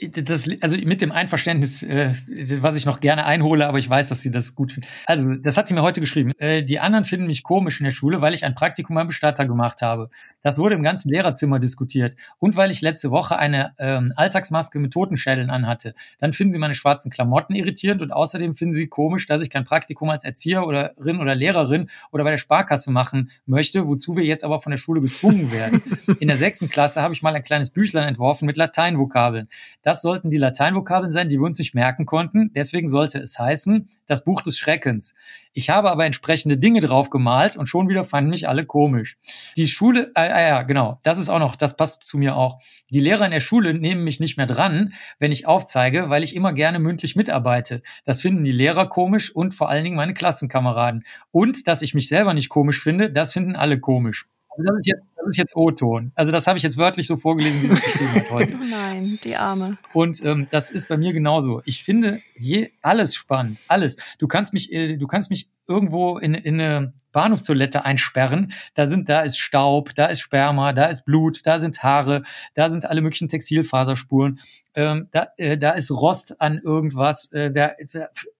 das, 0.01 0.49
also 0.61 0.77
mit 0.77 1.03
dem 1.03 1.13
Einverständnis, 1.13 1.83
äh, 1.83 2.15
was 2.61 2.79
ich 2.79 2.87
noch 2.87 3.01
gerne 3.01 3.27
einhole, 3.27 3.67
aber 3.67 3.79
ich 3.79 3.89
weiß, 3.89 4.09
dass 4.09 4.23
sie 4.23 4.31
das 4.31 4.55
gut 4.55 4.73
finden. 4.73 4.89
Also, 5.07 5.35
das 5.35 5.57
hat 5.57 5.69
sie 5.69 5.75
mir 5.75 5.83
heute 5.83 6.01
geschrieben. 6.01 6.33
Äh, 6.39 6.63
die 6.63 6.79
anderen 6.79 7.05
finden 7.05 7.27
mich 7.27 7.43
komisch 7.43 7.81
in 7.81 7.85
der 7.85 7.91
Schule, 7.91 8.21
weil 8.21 8.35
ich 8.35 8.45
ein 8.45 8.55
Praktikum 8.55 8.97
beim 8.97 9.09
Bestatter 9.09 9.47
gemacht 9.47 9.83
habe. 9.83 10.11
Das 10.43 10.59
wurde 10.59 10.75
im 10.75 10.83
ganzen 10.83 11.11
Lehrerzimmer 11.11 11.59
diskutiert. 11.59 12.15
Und 12.39 12.57
weil 12.57 12.71
ich 12.71 12.81
letzte 12.81 13.11
Woche 13.11 13.39
eine 13.39 13.75
ähm, 13.79 14.13
Alltagsmaske 14.17 14.79
mit 14.79 14.93
Totenschädeln 14.93 15.51
anhatte. 15.51 15.95
Dann 16.19 16.33
finden 16.33 16.53
sie 16.53 16.59
meine 16.59 16.75
schwarzen 16.75 17.11
Klamotten 17.11 17.55
irritierend 17.55 18.03
und 18.03 18.13
außerdem 18.13 18.55
finden 18.55 18.75
sie 18.75 18.87
komisch, 18.87 19.27
dass 19.27 19.43
ich 19.43 19.51
kein 19.51 19.65
Praktikum 19.65 20.11
als 20.11 20.25
Erzieher 20.25 20.67
oder 20.67 20.95
oder 20.99 21.35
Lehrerin 21.35 21.89
oder 22.13 22.25
bei 22.25 22.31
der 22.31 22.39
Sparkasse 22.39 22.91
machen 22.91 23.31
möchte, 23.47 23.87
wozu 23.89 24.17
wir 24.17 24.25
jetzt 24.25 24.45
aber 24.45 24.61
von 24.61 24.71
der 24.71 24.79
Schule 24.79 25.01
gezwungen 25.01 25.51
werden. 25.53 25.83
In 26.21 26.29
der 26.29 26.37
sechsten 26.37 26.69
Klasse 26.69 27.03
habe 27.03 27.15
ich 27.15 27.23
mal 27.23 27.35
ein 27.35 27.43
kleines 27.43 27.71
Büchlein 27.71 28.09
entworfen 28.09 28.47
mit 28.47 28.57
Lateinvokabeln. 28.57 29.49
Das 29.89 30.03
sollten 30.03 30.31
die 30.31 30.37
Lateinvokabeln 30.37 31.11
sein, 31.13 31.31
die 31.31 31.39
wir 31.39 31.47
uns 31.47 31.59
nicht 31.59 31.75
merken 31.75 32.05
konnten. 32.05 32.53
Deswegen 32.53 32.89
sollte 32.89 33.21
es 33.21 33.39
heißen, 33.39 33.89
das 34.05 34.23
Buch 34.23 34.43
des 34.43 34.59
Schreckens. 34.59 35.15
Ich 35.55 35.71
habe 35.71 35.91
aber 35.91 36.05
entsprechende 36.05 36.59
Dinge 36.59 36.81
drauf 36.81 37.09
gemalt 37.09 37.57
und 37.57 37.71
schon 37.71 37.89
wieder 37.89 38.05
fanden 38.05 38.29
mich 38.29 38.47
alle 38.51 38.67
komisch. 38.67 39.17
Die 39.57 39.67
Schule, 39.67 40.13
äh, 40.15 40.27
äh, 40.27 40.49
ja, 40.51 40.63
genau, 40.65 41.01
das 41.05 41.19
ist 41.19 41.31
auch 41.31 41.39
noch, 41.39 41.57
das 41.57 41.75
passt 41.75 42.05
zu 42.05 42.19
mir 42.19 42.37
auch. 42.37 42.61
Die 42.91 43.01
Lehrer 43.01 43.25
in 43.25 43.31
der 43.31 43.41
Schule 43.41 43.73
nehmen 43.73 44.05
mich 44.05 44.21
nicht 44.21 44.37
mehr 44.37 44.45
dran, 44.45 44.93
wenn 45.21 45.33
ich 45.33 45.47
aufzeige, 45.47 46.11
weil 46.11 46.23
ich 46.23 46.37
immer 46.37 46.53
gerne 46.53 46.81
mündlich 46.81 47.17
mitarbeite. 47.17 47.81
Das 48.05 48.21
finden 48.21 48.45
die 48.45 48.53
Lehrer 48.53 48.91
komisch 48.91 49.35
und 49.35 49.55
vor 49.55 49.71
allen 49.71 49.85
Dingen 49.85 49.97
meine 49.97 50.13
Klassenkameraden. 50.13 51.05
Und 51.31 51.67
dass 51.67 51.81
ich 51.81 51.95
mich 51.95 52.09
selber 52.09 52.35
nicht 52.35 52.51
komisch 52.51 52.83
finde, 52.83 53.11
das 53.11 53.33
finden 53.33 53.57
alle 53.57 53.81
komisch. 53.81 54.27
Also 54.51 54.65
das 54.65 54.81
ist 54.81 54.87
jetzt, 54.87 55.09
ist 55.29 55.37
jetzt 55.37 55.57
O-Ton. 55.57 56.13
Also 56.15 56.33
das 56.33 56.47
habe 56.47 56.59
ich 56.59 56.63
jetzt 56.63 56.79
wörtlich 56.79 57.07
so 57.07 57.17
vorgelesen, 57.17 57.63
wie 57.63 57.73
es 57.73 57.83
geschrieben 57.83 58.15
hat 58.15 58.31
heute. 58.31 58.55
Oh 58.61 58.65
nein, 58.71 59.19
die 59.23 59.37
Arme. 59.37 59.79
Und 59.93 60.25
ähm, 60.25 60.49
das 60.51 60.71
ist 60.71 60.89
bei 60.89 60.97
mir 60.97 61.13
genauso. 61.13 61.63
Ich 61.65 61.85
finde 61.85 62.21
je 62.35 62.71
alles 62.83 63.15
spannend, 63.15 63.61
alles. 63.69 63.97
Du 64.19 64.27
kannst 64.27 64.53
mich, 64.53 64.73
äh, 64.73 64.97
du 64.97 65.07
kannst 65.07 65.31
mich 65.31 65.49
irgendwo 65.69 66.17
in, 66.19 66.35
in 66.35 66.61
eine 66.61 66.95
Bahnhofstoilette 67.13 67.85
einsperren. 67.85 68.53
Da 68.75 68.87
sind, 68.87 69.09
da 69.09 69.21
ist 69.21 69.39
Staub, 69.39 69.95
da 69.95 70.07
ist 70.07 70.21
Sperma, 70.21 70.73
da 70.73 70.87
ist 70.87 71.05
Blut, 71.05 71.45
da 71.45 71.59
sind 71.59 71.83
Haare, 71.83 72.23
da 72.55 72.71
sind 72.71 72.87
alle 72.87 73.03
möglichen 73.03 73.29
Textilfaserspuren, 73.29 74.41
ähm, 74.75 75.09
da, 75.11 75.29
äh, 75.37 75.59
da 75.59 75.73
ist 75.73 75.91
Rost 75.91 76.41
an 76.41 76.59
irgendwas, 76.59 77.31
äh, 77.33 77.51
da, 77.51 77.73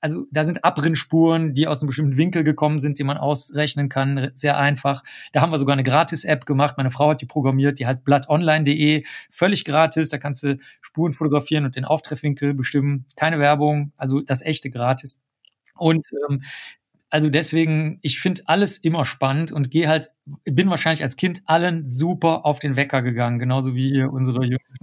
also 0.01 0.27
da 0.31 0.45
sind 0.45 0.65
Abrinspuren, 0.65 1.53
die 1.53 1.67
aus 1.67 1.81
einem 1.81 1.89
bestimmten 1.89 2.17
Winkel 2.17 2.45
gekommen 2.45 2.79
sind, 2.79 2.99
die 2.99 3.05
man 3.05 3.19
ausrechnen 3.19 3.89
kann, 3.89 4.31
sehr 4.35 4.57
einfach. 4.57 5.03
Da 5.33 5.43
haben 5.43 5.53
wir 5.53 5.59
sogar 5.59 5.75
eine 5.75 5.83
Gratis-App 5.83 6.47
gemacht. 6.47 6.77
Meine 6.79 6.91
Frau 6.91 7.11
hat 7.11 7.21
die 7.21 7.27
programmiert, 7.27 7.79
die 7.79 7.87
heißt 7.87 8.05
blattonline.de, 8.05 9.05
völlig 9.31 9.65
gratis. 9.67 10.09
Da 10.09 10.17
kannst 10.17 10.43
du 10.45 10.57
Spuren 10.81 11.13
fotografieren 11.13 11.67
und 11.67 11.77
den 11.77 11.85
Auftreffwinkel 11.85 12.55
bestimmen. 12.55 13.05
Keine 13.17 13.39
Werbung, 13.39 13.93
also 13.99 14.23
das 14.23 14.41
echte 14.41 14.71
gratis. 14.71 15.23
Und 15.77 16.07
ähm, 16.29 16.43
also 17.11 17.31
deswegen, 17.31 17.99
ich 18.03 18.21
finde 18.21 18.43
alles 18.47 18.79
immer 18.79 19.05
spannend 19.05 19.51
und 19.51 19.71
gehe 19.71 19.89
halt, 19.89 20.11
bin 20.45 20.69
wahrscheinlich 20.69 21.03
als 21.03 21.17
Kind 21.17 21.43
allen 21.47 21.87
super 21.87 22.45
auf 22.45 22.59
den 22.59 22.77
Wecker 22.77 23.03
gegangen, 23.03 23.39
genauso 23.39 23.75
wie 23.75 23.91
ihr 23.91 24.13
unsere 24.13 24.45
Jüngste. 24.45 24.77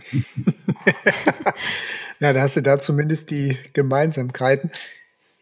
ja, 2.19 2.33
da 2.33 2.41
hast 2.41 2.55
du 2.55 2.61
da 2.61 2.79
zumindest 2.79 3.29
die 3.29 3.57
Gemeinsamkeiten. 3.73 4.71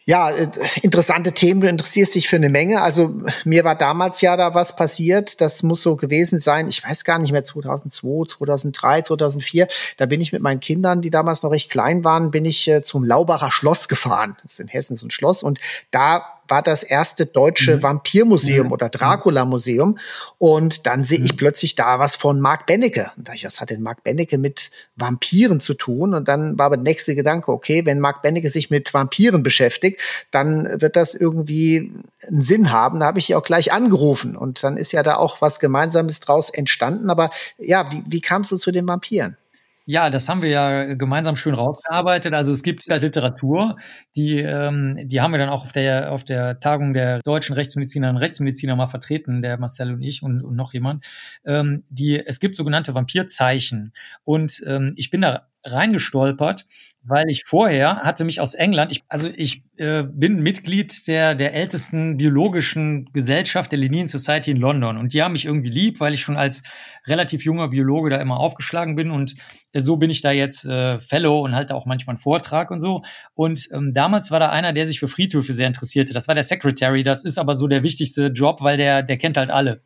Ja, 0.05 0.31
äh, 0.31 0.49
interessante 0.81 1.31
Themen. 1.31 1.61
Du 1.61 1.67
interessierst 1.67 2.15
dich 2.15 2.27
für 2.27 2.35
eine 2.35 2.49
Menge. 2.49 2.81
Also 2.81 3.21
mir 3.45 3.63
war 3.63 3.75
damals 3.75 4.19
ja 4.21 4.35
da 4.35 4.53
was 4.53 4.75
passiert. 4.75 5.39
Das 5.39 5.63
muss 5.63 5.81
so 5.81 5.95
gewesen 5.95 6.39
sein. 6.39 6.67
Ich 6.67 6.83
weiß 6.83 7.05
gar 7.05 7.19
nicht 7.19 7.31
mehr 7.31 7.43
2002, 7.43 8.25
2003, 8.35 9.01
2004. 9.03 9.67
Da 9.97 10.05
bin 10.05 10.19
ich 10.19 10.33
mit 10.33 10.41
meinen 10.41 10.59
Kindern, 10.59 11.01
die 11.01 11.09
damals 11.09 11.43
noch 11.43 11.51
recht 11.51 11.71
klein 11.71 12.03
waren, 12.03 12.31
bin 12.31 12.43
ich 12.43 12.67
äh, 12.67 12.81
zum 12.83 13.05
Laubacher 13.05 13.51
Schloss 13.51 13.87
gefahren. 13.87 14.35
Das 14.43 14.53
ist 14.53 14.59
in 14.59 14.67
Hessen 14.67 14.97
so 14.97 15.07
ein 15.07 15.11
Schloss. 15.11 15.41
Und 15.41 15.59
da 15.91 16.25
war 16.47 16.61
das 16.61 16.83
erste 16.83 17.25
deutsche 17.25 17.77
mhm. 17.77 17.83
Vampirmuseum 17.83 18.67
mhm. 18.67 18.73
oder 18.73 18.89
Dracula-Museum. 18.89 19.97
Und 20.37 20.85
dann 20.87 21.03
sehe 21.03 21.19
ich 21.19 21.33
mhm. 21.33 21.37
plötzlich 21.37 21.75
da 21.75 21.99
was 21.99 22.15
von 22.15 22.39
Mark 22.39 22.65
Bennecke. 22.65 23.11
Und 23.17 23.27
da 23.27 23.33
ich, 23.33 23.45
was 23.45 23.61
hat 23.61 23.69
denn 23.69 23.81
Mark 23.81 24.03
Bennecke 24.03 24.37
mit 24.37 24.71
Vampiren 24.95 25.59
zu 25.59 25.73
tun? 25.73 26.13
Und 26.13 26.27
dann 26.27 26.57
war 26.57 26.67
aber 26.67 26.77
der 26.77 26.83
nächste 26.83 27.15
Gedanke, 27.15 27.51
okay, 27.51 27.85
wenn 27.85 27.99
Mark 27.99 28.21
Bennecke 28.21 28.49
sich 28.49 28.69
mit 28.69 28.93
Vampiren 28.93 29.43
beschäftigt, 29.43 30.01
dann 30.31 30.81
wird 30.81 30.95
das 30.95 31.15
irgendwie 31.15 31.93
einen 32.27 32.41
Sinn 32.41 32.71
haben. 32.71 32.99
Da 32.99 33.07
habe 33.07 33.19
ich 33.19 33.29
ja 33.29 33.37
auch 33.37 33.43
gleich 33.43 33.71
angerufen. 33.71 34.35
Und 34.35 34.63
dann 34.63 34.77
ist 34.77 34.91
ja 34.91 35.03
da 35.03 35.15
auch 35.15 35.41
was 35.41 35.59
Gemeinsames 35.59 36.19
draus 36.19 36.49
entstanden. 36.49 37.09
Aber 37.09 37.31
ja, 37.57 37.91
wie, 37.91 38.03
wie 38.07 38.21
kamst 38.21 38.51
du 38.51 38.57
zu 38.57 38.71
den 38.71 38.87
Vampiren? 38.87 39.37
Ja, 39.85 40.09
das 40.09 40.29
haben 40.29 40.41
wir 40.41 40.49
ja 40.49 40.93
gemeinsam 40.93 41.35
schön 41.35 41.53
rausgearbeitet. 41.53 42.33
Also 42.33 42.53
es 42.53 42.63
gibt 42.63 42.85
halt 42.89 43.01
Literatur, 43.01 43.75
die, 44.15 44.39
ähm, 44.39 44.97
die 45.09 45.19
haben 45.19 45.31
wir 45.31 45.37
dann 45.39 45.49
auch 45.49 45.65
auf 45.65 45.73
der, 45.73 46.13
auf 46.13 46.23
der 46.23 46.59
Tagung 46.61 46.93
der 46.93 47.19
deutschen 47.21 47.53
Rechtsmedizinerinnen 47.53 48.15
und 48.15 48.21
Rechtsmediziner 48.21 48.77
mal 48.77 48.87
vertreten, 48.87 49.41
der 49.41 49.57
Marcel 49.57 49.91
und 49.93 50.01
ich 50.01 50.23
und, 50.23 50.41
und 50.41 50.55
noch 50.55 50.73
jemand. 50.73 51.05
Ähm, 51.45 51.83
die, 51.89 52.17
es 52.25 52.39
gibt 52.39 52.55
sogenannte 52.55 52.95
Vampirzeichen. 52.95 53.91
Und 54.23 54.63
ähm, 54.65 54.93
ich 54.95 55.09
bin 55.09 55.21
da 55.21 55.47
reingestolpert, 55.65 56.65
weil 57.05 57.29
ich 57.29 57.43
vorher 57.45 57.97
hatte 57.97 58.23
mich 58.23 58.39
aus 58.39 58.53
England, 58.53 58.91
ich, 58.91 59.03
also 59.07 59.29
ich 59.35 59.63
äh, 59.77 60.03
bin 60.03 60.41
Mitglied 60.41 61.07
der, 61.07 61.35
der 61.35 61.53
ältesten 61.53 62.17
biologischen 62.17 63.09
Gesellschaft 63.13 63.71
der 63.71 63.79
Linnean 63.79 64.07
Society 64.07 64.51
in 64.51 64.57
London 64.57 64.97
und 64.97 65.13
die 65.13 65.21
haben 65.21 65.33
mich 65.33 65.45
irgendwie 65.45 65.69
lieb, 65.69 65.99
weil 65.99 66.13
ich 66.13 66.21
schon 66.21 66.37
als 66.37 66.63
relativ 67.05 67.43
junger 67.43 67.67
Biologe 67.67 68.09
da 68.09 68.17
immer 68.17 68.39
aufgeschlagen 68.39 68.95
bin 68.95 69.11
und 69.11 69.35
äh, 69.73 69.81
so 69.81 69.97
bin 69.97 70.09
ich 70.09 70.21
da 70.21 70.31
jetzt 70.31 70.65
äh, 70.65 70.99
Fellow 70.99 71.41
und 71.43 71.55
halte 71.55 71.75
auch 71.75 71.85
manchmal 71.85 72.15
einen 72.15 72.21
Vortrag 72.21 72.71
und 72.71 72.79
so. 72.79 73.03
Und 73.33 73.69
ähm, 73.71 73.93
damals 73.93 74.31
war 74.31 74.39
da 74.39 74.49
einer, 74.49 74.73
der 74.73 74.87
sich 74.87 74.99
für 74.99 75.07
Friedhöfe 75.07 75.53
sehr 75.53 75.67
interessierte. 75.67 76.13
Das 76.13 76.27
war 76.27 76.35
der 76.35 76.43
Secretary. 76.43 77.03
Das 77.03 77.23
ist 77.23 77.37
aber 77.37 77.55
so 77.55 77.67
der 77.67 77.83
wichtigste 77.83 78.27
Job, 78.27 78.61
weil 78.61 78.77
der, 78.77 79.03
der 79.03 79.17
kennt 79.17 79.37
halt 79.37 79.49
alle. 79.49 79.81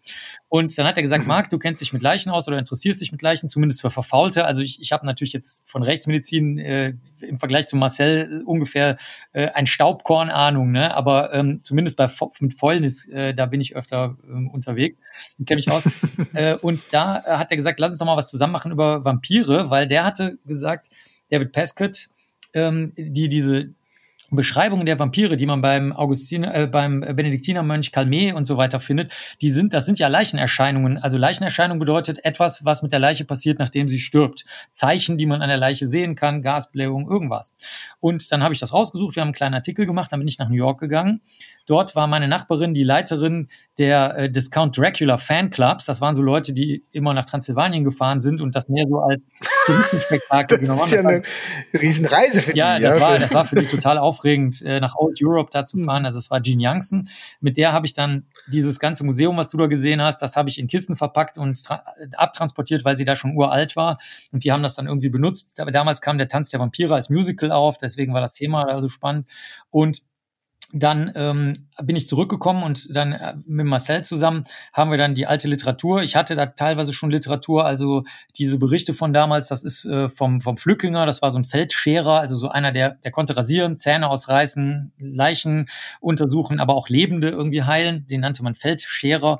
Und 0.50 0.78
dann 0.78 0.86
hat 0.86 0.98
er 0.98 1.04
gesagt. 1.04 1.26
Marc, 1.28 1.50
du 1.50 1.58
kennst 1.58 1.82
dich 1.82 1.94
mit 1.94 2.02
Leichen 2.02 2.30
aus 2.30 2.48
oder 2.48 2.60
interessierst 2.60 3.02
dich 3.02 3.12
mit 3.12 3.22
Leichen, 3.22 3.50
zumindest 3.50 3.82
für 3.82 3.90
Verfaulte. 3.90 4.46
Also 4.46 4.62
ich, 4.62 4.82
ich 4.82 4.92
habe 4.92 5.06
natürlich 5.06 5.34
jetzt 5.34 5.64
von 5.70 5.84
Rechtsmedizin 5.84 6.60
äh, 6.60 6.94
im 7.22 7.40
Vergleich 7.40 7.68
zu 7.68 7.76
Marcel 7.76 8.42
äh, 8.42 8.44
ungefähr 8.46 8.98
äh, 9.34 9.48
ein 9.50 9.68
Staubkorn 9.68 10.30
Ahnung, 10.30 10.72
ne? 10.72 10.94
Aber 10.96 11.34
ähm, 11.34 11.62
zumindest 11.64 11.98
bei 11.98 12.10
mit 12.40 12.54
Fäulnis, 12.54 13.08
äh, 13.08 13.34
da 13.34 13.46
bin 13.46 13.62
ich 13.62 13.76
öfter 13.76 14.18
ähm, 14.28 14.50
unterwegs 14.50 14.98
kenne 15.48 15.58
mich 15.58 15.72
aus. 15.72 15.86
äh, 16.34 16.56
und 16.56 16.94
da 16.94 17.24
äh, 17.26 17.38
hat 17.38 17.52
er 17.52 17.58
gesagt, 17.58 17.80
lass 17.80 17.92
uns 17.92 18.00
doch 18.00 18.06
mal 18.06 18.18
was 18.18 18.30
zusammen 18.30 18.54
machen 18.54 18.72
über 18.72 19.04
Vampire, 19.04 19.70
weil 19.70 19.88
der 19.88 20.04
hatte 20.04 20.38
gesagt, 20.46 20.90
David 21.30 21.52
Pescott, 21.52 22.10
ähm, 22.54 22.94
die 22.96 23.30
diese 23.30 23.74
Beschreibungen 24.30 24.86
der 24.86 25.00
Vampire, 25.00 25.38
die 25.38 25.46
man 25.46 25.62
beim 25.62 25.94
Augustiner, 25.94 26.54
äh, 26.54 26.68
beim 26.68 27.00
Benediktinermönch 27.00 27.92
Calmet 27.92 28.34
und 28.34 28.46
so 28.46 28.58
weiter 28.58 28.80
findet, 28.80 29.14
die 29.42 29.52
sind, 29.52 29.74
das 29.74 29.86
sind 29.86 30.00
ja 30.00 30.10
Leichenerscheinungen. 30.10 30.98
Also 30.98 31.18
Leichenerscheinung 31.18 31.80
bedeutet 31.80 32.26
etwas, 32.26 32.66
was 32.66 32.84
mit 32.84 32.92
der 32.92 33.00
Leiche 33.00 33.24
passiert, 33.24 33.60
nachdem 33.60 33.88
sie 33.88 34.00
stirbt. 34.00 34.44
Zeichen, 34.72 35.18
die 35.18 35.26
man 35.26 35.42
an 35.42 35.48
der 35.48 35.58
Leiche 35.58 35.88
sehen 35.88 36.16
kann, 36.16 36.42
Gasblähung, 36.42 37.10
irgendwas. 37.10 37.54
Und 38.00 38.32
dann 38.32 38.44
habe 38.44 38.54
ich 38.54 38.60
das 38.60 38.74
rausgesucht, 38.74 39.16
wir 39.16 39.22
haben 39.22 39.28
einen 39.28 39.34
kleinen 39.34 39.56
Artikel 39.56 39.86
gemacht, 39.86 40.12
dann 40.12 40.20
bin 40.20 40.28
ich 40.28 40.40
nach 40.40 40.50
New 40.50 40.56
York 40.56 40.80
gegangen. 40.80 41.22
Dort 41.68 41.96
war 41.96 42.08
meine 42.08 42.30
Nachbarin 42.30 42.74
die 42.74 42.84
Leiterin 42.84 43.50
der 43.78 44.18
äh, 44.18 44.32
Discount 44.32 44.78
Dracula 44.78 45.18
Fanclubs. 45.18 45.86
Das 45.86 46.00
waren 46.00 46.16
so 46.16 46.22
Leute, 46.22 46.54
die 46.54 46.84
immer 46.94 47.14
nach 47.14 47.26
Transsilvanien 47.26 47.84
gefahren 47.84 48.22
sind 48.22 48.40
und 48.40 48.56
das 48.56 48.70
mehr 48.70 48.86
so 48.90 49.00
als 49.00 49.28
Touristenspektakel 49.66 50.60
genommen 50.60 50.80
haben. 50.80 50.90
Das 50.90 51.00
ist 51.00 51.04
ja 51.04 51.10
eine 51.10 51.82
Riesenreise 51.82 52.42
für 52.42 52.56
ja, 52.56 52.78
die. 52.78 52.84
Ja, 52.84 52.90
das 52.90 53.02
war, 53.02 53.20
das 53.20 53.34
war 53.34 53.46
für 53.46 53.58
die 53.58 53.66
total 53.68 53.98
aufregend, 53.98 54.62
äh, 54.62 54.80
nach 54.80 54.96
Old 54.96 55.20
Europe 55.22 55.50
da 55.52 55.66
zu 55.66 55.78
hm. 55.78 55.86
fahren. 55.86 56.06
Also 56.06 56.20
es 56.20 56.32
war 56.32 56.42
Jean 56.42 56.60
Youngson. 56.62 57.10
Mit 57.42 57.58
der 57.58 57.74
habe 57.74 57.86
ich 57.86 57.94
dann 57.94 58.26
dieses 58.48 58.80
ganze 58.80 59.06
Museum, 59.06 59.36
was 59.36 59.50
du 59.50 59.58
da 59.58 59.68
gesehen 59.68 60.02
hast, 60.02 60.22
das 60.22 60.38
habe 60.38 60.48
ich 60.48 60.60
in 60.60 60.68
Kisten 60.68 60.96
verpackt 60.96 61.38
und 61.38 61.62
abtransportiert, 62.16 62.86
weil 62.86 62.96
sie 62.96 63.04
da 63.04 63.18
schon 63.18 63.36
uralt 63.36 63.76
war. 63.76 64.00
Und 64.32 64.46
die 64.46 64.54
haben 64.54 64.64
das 64.64 64.76
dann 64.76 64.88
irgendwie 64.88 65.10
benutzt. 65.10 65.60
Aber 65.60 65.72
damals 65.72 66.00
kam 66.00 66.18
der 66.18 66.30
Tanz 66.30 66.50
der 66.50 66.62
Vampire 66.62 66.96
als 66.96 67.10
Musical 67.10 67.52
auf, 67.52 67.78
deswegen 67.78 68.14
war 68.14 68.22
das 68.22 68.36
Thema 68.36 68.66
da 68.66 68.82
so 68.82 68.88
spannend. 68.88 69.28
Und 69.70 70.02
dann 70.74 71.12
ähm, 71.16 71.54
bin 71.82 71.96
ich 71.96 72.08
zurückgekommen 72.08 72.64
und 72.64 72.96
dann 72.96 73.14
äh, 73.14 73.36
mit 73.46 73.66
Marcel 73.66 74.04
zusammen 74.04 74.44
haben 74.74 74.92
wir 74.92 74.98
dann 74.98 75.16
die 75.16 75.26
alte 75.26 75.48
Literatur. 75.48 76.02
Ich 76.02 76.16
hatte 76.16 76.36
da 76.36 76.48
teilweise 76.48 76.92
schon 76.92 77.10
Literatur, 77.10 77.66
also 77.66 78.04
diese 78.38 78.58
Berichte 78.58 78.94
von 78.94 79.14
damals, 79.14 79.48
das 79.48 79.64
ist 79.64 79.86
äh, 79.86 80.10
vom, 80.10 80.42
vom 80.42 80.58
Flückinger, 80.58 81.06
das 81.06 81.22
war 81.22 81.32
so 81.32 81.40
ein 81.40 81.46
Feldscherer, 81.46 82.20
also 82.20 82.36
so 82.36 82.50
einer, 82.50 82.72
der, 82.72 82.96
der 82.96 83.12
konnte 83.12 83.38
rasieren, 83.38 83.78
Zähne 83.78 84.10
ausreißen, 84.10 84.92
Leichen 85.00 85.68
untersuchen, 86.02 86.60
aber 86.60 86.76
auch 86.76 86.90
Lebende 86.90 87.30
irgendwie 87.30 87.64
heilen. 87.64 88.06
Den 88.08 88.22
nannte 88.22 88.44
man 88.44 88.56
Feldscherer. 88.56 89.40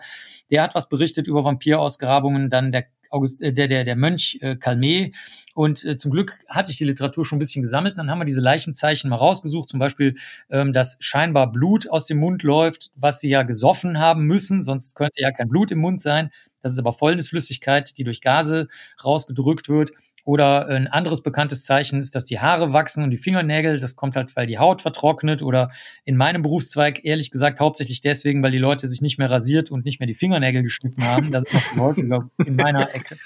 Der 0.50 0.64
hat 0.64 0.76
was 0.76 0.88
berichtet 0.88 1.28
über 1.28 1.44
Vampirausgrabungen, 1.44 2.50
dann 2.50 2.72
der 2.72 2.86
August, 3.10 3.42
äh, 3.42 3.54
der, 3.54 3.68
der, 3.68 3.84
der 3.84 3.96
Mönch 3.96 4.38
äh, 4.42 4.56
Calmet. 4.56 5.16
Und 5.56 5.84
äh, 5.86 5.98
zum 5.98 6.12
Glück 6.12 6.40
hatte 6.48 6.72
ich 6.72 6.78
die 6.78 6.86
Literatur 6.86 7.26
schon 7.26 7.38
ein 7.38 7.40
bisschen 7.40 7.64
gesammelt. 7.64 7.98
Dann 7.98 8.10
haben 8.10 8.20
wir 8.20 8.26
diese 8.26 8.42
Leichenzeichen 8.42 9.10
mal 9.10 9.16
rausgesucht. 9.16 9.70
Zum 9.70 9.80
Beispiel, 9.80 10.16
ähm, 10.50 10.74
dass 10.74 10.98
scheinbar 11.00 11.52
Blut 11.52 11.90
aus 11.90 12.06
dem 12.06 12.20
Mund 12.20 12.44
läuft, 12.44 12.92
was 12.96 13.20
sie 13.20 13.30
ja 13.30 13.44
gesoffen 13.44 14.00
haben 14.00 14.26
müssen. 14.26 14.62
Sonst 14.62 14.96
könnte 14.96 15.22
ja 15.22 15.32
kein 15.32 15.50
Blut 15.50 15.72
im 15.72 15.80
Mund 15.80 16.02
sein. 16.02 16.32
Das 16.62 16.74
ist 16.74 16.80
aber 16.80 16.94
Fäulnisflüssigkeit, 16.94 17.98
die 17.98 18.04
durch 18.04 18.22
Gase 18.22 18.68
rausgedrückt 19.04 19.70
wird. 19.70 19.92
Oder 20.28 20.68
ein 20.68 20.88
anderes 20.88 21.22
bekanntes 21.22 21.64
Zeichen 21.64 22.00
ist, 22.00 22.14
dass 22.14 22.26
die 22.26 22.42
Haare 22.42 22.74
wachsen 22.74 23.02
und 23.02 23.12
die 23.12 23.18
Fingernägel. 23.18 23.80
Das 23.80 23.96
kommt 23.96 24.18
halt, 24.18 24.36
weil 24.36 24.46
die 24.46 24.60
Haut 24.60 24.82
vertrocknet. 24.82 25.42
Oder 25.42 25.72
in 26.04 26.18
meinem 26.18 26.42
Berufszweig, 26.42 27.06
ehrlich 27.06 27.32
gesagt, 27.32 27.62
hauptsächlich 27.62 28.02
deswegen, 28.02 28.44
weil 28.44 28.52
die 28.52 28.58
Leute 28.58 28.90
sich 28.90 29.02
nicht 29.02 29.18
mehr 29.18 29.32
rasiert 29.32 29.72
und 29.72 29.86
nicht 29.86 30.02
mehr 30.02 30.08
die 30.08 30.16
Fingernägel 30.16 30.64
geschnitten 30.64 31.02
haben. 31.06 31.32
Das 31.32 31.46
ist 31.46 31.78
noch 31.78 31.84
häufiger 31.86 32.30
in 32.46 32.58
meiner 32.58 32.94
Ecke. 32.94 33.18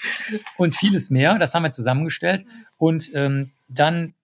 Und 0.56 0.76
vieles 0.76 1.10
mehr. 1.10 1.40
Das 1.40 1.54
haben 1.54 1.64
wir 1.64 1.72
zusammengestellt. 1.72 2.44
Und 2.76 3.10
ähm, 3.14 3.50
dann 3.66 4.14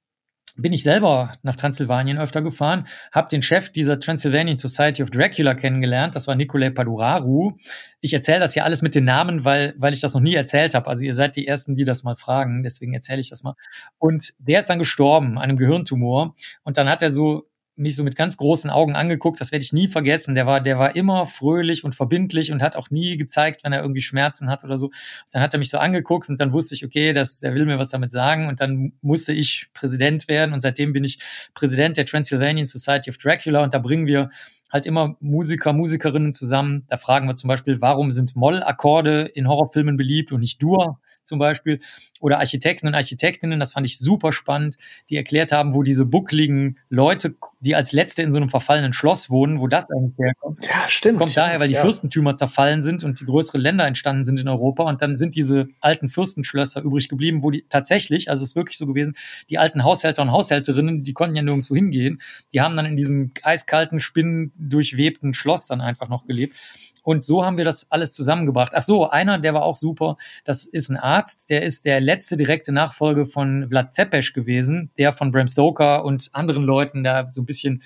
bin 0.59 0.73
ich 0.73 0.83
selber 0.83 1.33
nach 1.43 1.57
Transsilvanien 1.57 2.19
öfter 2.19 2.43
gefahren, 2.43 2.85
habe 3.13 3.29
den 3.29 3.43
Chef 3.43 3.71
dieser 3.71 3.99
Transylvanian 4.01 4.59
Society 4.59 5.03
of 5.03 5.11
Dracula 5.11 5.55
kennengelernt, 5.55 6.15
das 6.15 6.27
war 6.27 6.35
Nikolai 6.35 6.71
Paduraru. 6.71 7.53
Ich 8.01 8.13
erzähle 8.13 8.41
das 8.41 8.55
ja 8.55 8.65
alles 8.65 8.83
mit 8.83 8.95
den 8.95 9.05
Namen, 9.05 9.45
weil, 9.45 9.75
weil 9.79 9.93
ich 9.93 10.01
das 10.01 10.15
noch 10.15 10.21
nie 10.21 10.35
erzählt 10.35 10.75
habe. 10.75 10.89
Also 10.89 11.05
ihr 11.05 11.15
seid 11.15 11.37
die 11.37 11.47
Ersten, 11.47 11.75
die 11.75 11.85
das 11.85 12.03
mal 12.03 12.17
fragen, 12.17 12.63
deswegen 12.63 12.93
erzähle 12.93 13.21
ich 13.21 13.31
das 13.31 13.43
mal. 13.43 13.55
Und 13.99 14.35
der 14.39 14.59
ist 14.59 14.71
dann 14.71 14.79
gestorben 14.79 15.39
an 15.39 15.45
einem 15.45 15.57
Gehirntumor. 15.57 16.35
Und 16.65 16.77
dann 16.77 16.89
hat 16.89 17.03
er 17.03 17.11
so 17.11 17.48
mich 17.79 17.97
so 17.97 18.03
mit 18.03 18.17
ganz 18.17 18.37
großen 18.37 18.71
Augen 18.71 18.95
angeguckt, 18.95 19.41
das 19.41 19.53
werde 19.53 19.65
ich 19.65 19.73
nie 19.73 19.89
vergessen. 19.89 20.35
Der 20.35 20.47
war, 20.47 20.61
der 20.61 20.79
war 20.79 20.97
immer 20.97 21.27
fröhlich 21.27 21.85
und 21.85 21.95
verbindlich 21.95 22.53
und 22.53 22.63
hat 22.63 22.77
auch 22.77 22.91
nie 22.91 23.17
gezeigt, 23.17 23.65
wenn 23.65 23.73
er 23.73 23.83
irgendwie 23.83 24.03
Schmerzen 24.03 24.51
hat 24.51 24.65
oder 24.65 24.79
so. 24.79 24.91
Dann 25.33 25.43
hat 25.43 25.53
er 25.55 25.59
mich 25.59 25.71
so 25.71 25.79
angeguckt 25.79 26.29
und 26.29 26.41
dann 26.41 26.53
wusste 26.53 26.75
ich, 26.75 26.85
okay, 26.85 27.13
das, 27.13 27.41
der 27.41 27.55
will 27.55 27.65
mir 27.67 27.79
was 27.79 27.89
damit 27.89 28.13
sagen. 28.13 28.49
Und 28.49 28.61
dann 28.61 28.93
musste 29.01 29.33
ich 29.33 29.69
Präsident 29.75 30.29
werden 30.29 30.53
und 30.53 30.61
seitdem 30.61 30.93
bin 30.93 31.05
ich 31.05 31.19
Präsident 31.55 31.97
der 31.97 32.07
Transylvanian 32.07 32.67
Society 32.67 33.11
of 33.11 33.19
Dracula 33.19 33.63
und 33.63 33.75
da 33.75 33.79
bringen 33.79 34.07
wir 34.07 34.31
halt 34.71 34.87
immer 34.87 35.17
Musiker, 35.21 35.73
Musikerinnen 35.73 36.33
zusammen. 36.33 36.85
Da 36.89 36.97
fragen 36.97 37.27
wir 37.27 37.37
zum 37.37 37.49
Beispiel, 37.49 37.81
warum 37.81 38.11
sind 38.11 38.37
Moll-Akkorde 38.37 39.23
in 39.23 39.49
Horrorfilmen 39.49 39.97
beliebt 39.97 40.33
und 40.33 40.41
nicht 40.41 40.63
Dur 40.63 41.01
zum 41.25 41.39
Beispiel? 41.39 41.81
Oder 42.21 42.39
Architekten 42.39 42.87
und 42.87 42.95
Architektinnen, 42.95 43.61
das 43.61 43.73
fand 43.73 43.87
ich 43.87 43.99
super 43.99 44.33
spannend, 44.33 44.77
die 45.09 45.17
erklärt 45.17 45.53
haben, 45.53 45.75
wo 45.75 45.83
diese 45.83 46.05
buckligen 46.05 46.79
Leute, 46.89 47.37
die 47.61 47.75
als 47.75 47.93
Letzte 47.93 48.23
in 48.23 48.33
so 48.33 48.39
einem 48.39 48.49
verfallenen 48.49 48.93
Schloss 48.93 49.31
wohnen, 49.31 49.61
wo 49.61 49.69
das 49.69 49.89
eigentlich 49.91 50.19
herkommt. 50.19 50.63
Ja, 50.65 50.89
stimmt. 50.89 51.19
Kommt 51.19 51.37
daher, 51.37 51.61
weil 51.61 51.69
die 51.69 51.75
ja. 51.75 51.81
Fürstentümer 51.81 52.37
zerfallen 52.37 52.83
sind 52.83 53.05
und 53.05 53.21
die 53.21 53.25
größere 53.25 53.59
Länder 53.59 53.87
entstanden 53.87 54.25
sind 54.25 54.39
in 54.39 54.49
Europa 54.49 54.85
und 54.85 55.01
dann 55.01 55.17
sind 55.17 55.35
diese 55.35 55.69
alten 55.81 56.09
Fürstenschlösser 56.09 56.83
übrig 56.83 57.09
geblieben, 57.09 57.43
wo 57.43 57.51
die 57.51 57.65
tatsächlich, 57.69 58.31
also 58.31 58.43
es 58.43 58.51
ist 58.51 58.57
wirklich 58.57 58.79
so 58.79 58.87
gewesen, 58.87 59.15
die 59.49 59.59
alten 59.59 59.85
Haushälter 59.85 60.23
und 60.23 60.33
Haushälterinnen, 60.33 61.05
die 61.05 61.13
konnten 61.13 61.37
ja 61.37 61.43
nirgendwo 61.43 61.75
hingehen, 61.75 62.21
die 62.53 62.61
haben 62.61 62.77
dann 62.77 62.87
in 62.87 62.97
diesem 62.97 63.33
eiskalten 63.43 64.01
Spinnen 64.01 64.53
durchwebten 64.59 65.35
Schloss 65.35 65.67
dann 65.67 65.81
einfach 65.81 66.09
noch 66.09 66.27
gelebt. 66.27 66.57
Und 67.03 67.25
so 67.25 67.45
haben 67.45 67.57
wir 67.57 67.65
das 67.65 67.91
alles 67.91 68.13
zusammengebracht. 68.13 68.73
Ach 68.75 68.83
so, 68.83 69.09
einer, 69.09 69.39
der 69.39 69.55
war 69.55 69.63
auch 69.63 69.77
super. 69.77 70.19
Das 70.45 70.67
ist 70.67 70.91
ein 70.91 70.97
Arzt, 70.97 71.49
der 71.49 71.63
ist 71.63 71.87
der 71.87 72.01
letzte 72.01 72.37
direkte 72.37 72.73
Nachfolge 72.73 73.25
von 73.25 73.67
Vlad 73.71 73.95
Zepes 73.95 74.35
gewesen, 74.35 74.91
der 74.99 75.13
von 75.13 75.31
Bram 75.31 75.47
Stoker 75.47 76.05
und 76.05 76.29
anderen 76.33 76.65
Leuten 76.65 77.05
da 77.05 77.29
so 77.29 77.41
ein 77.41 77.47
bisschen 77.47 77.83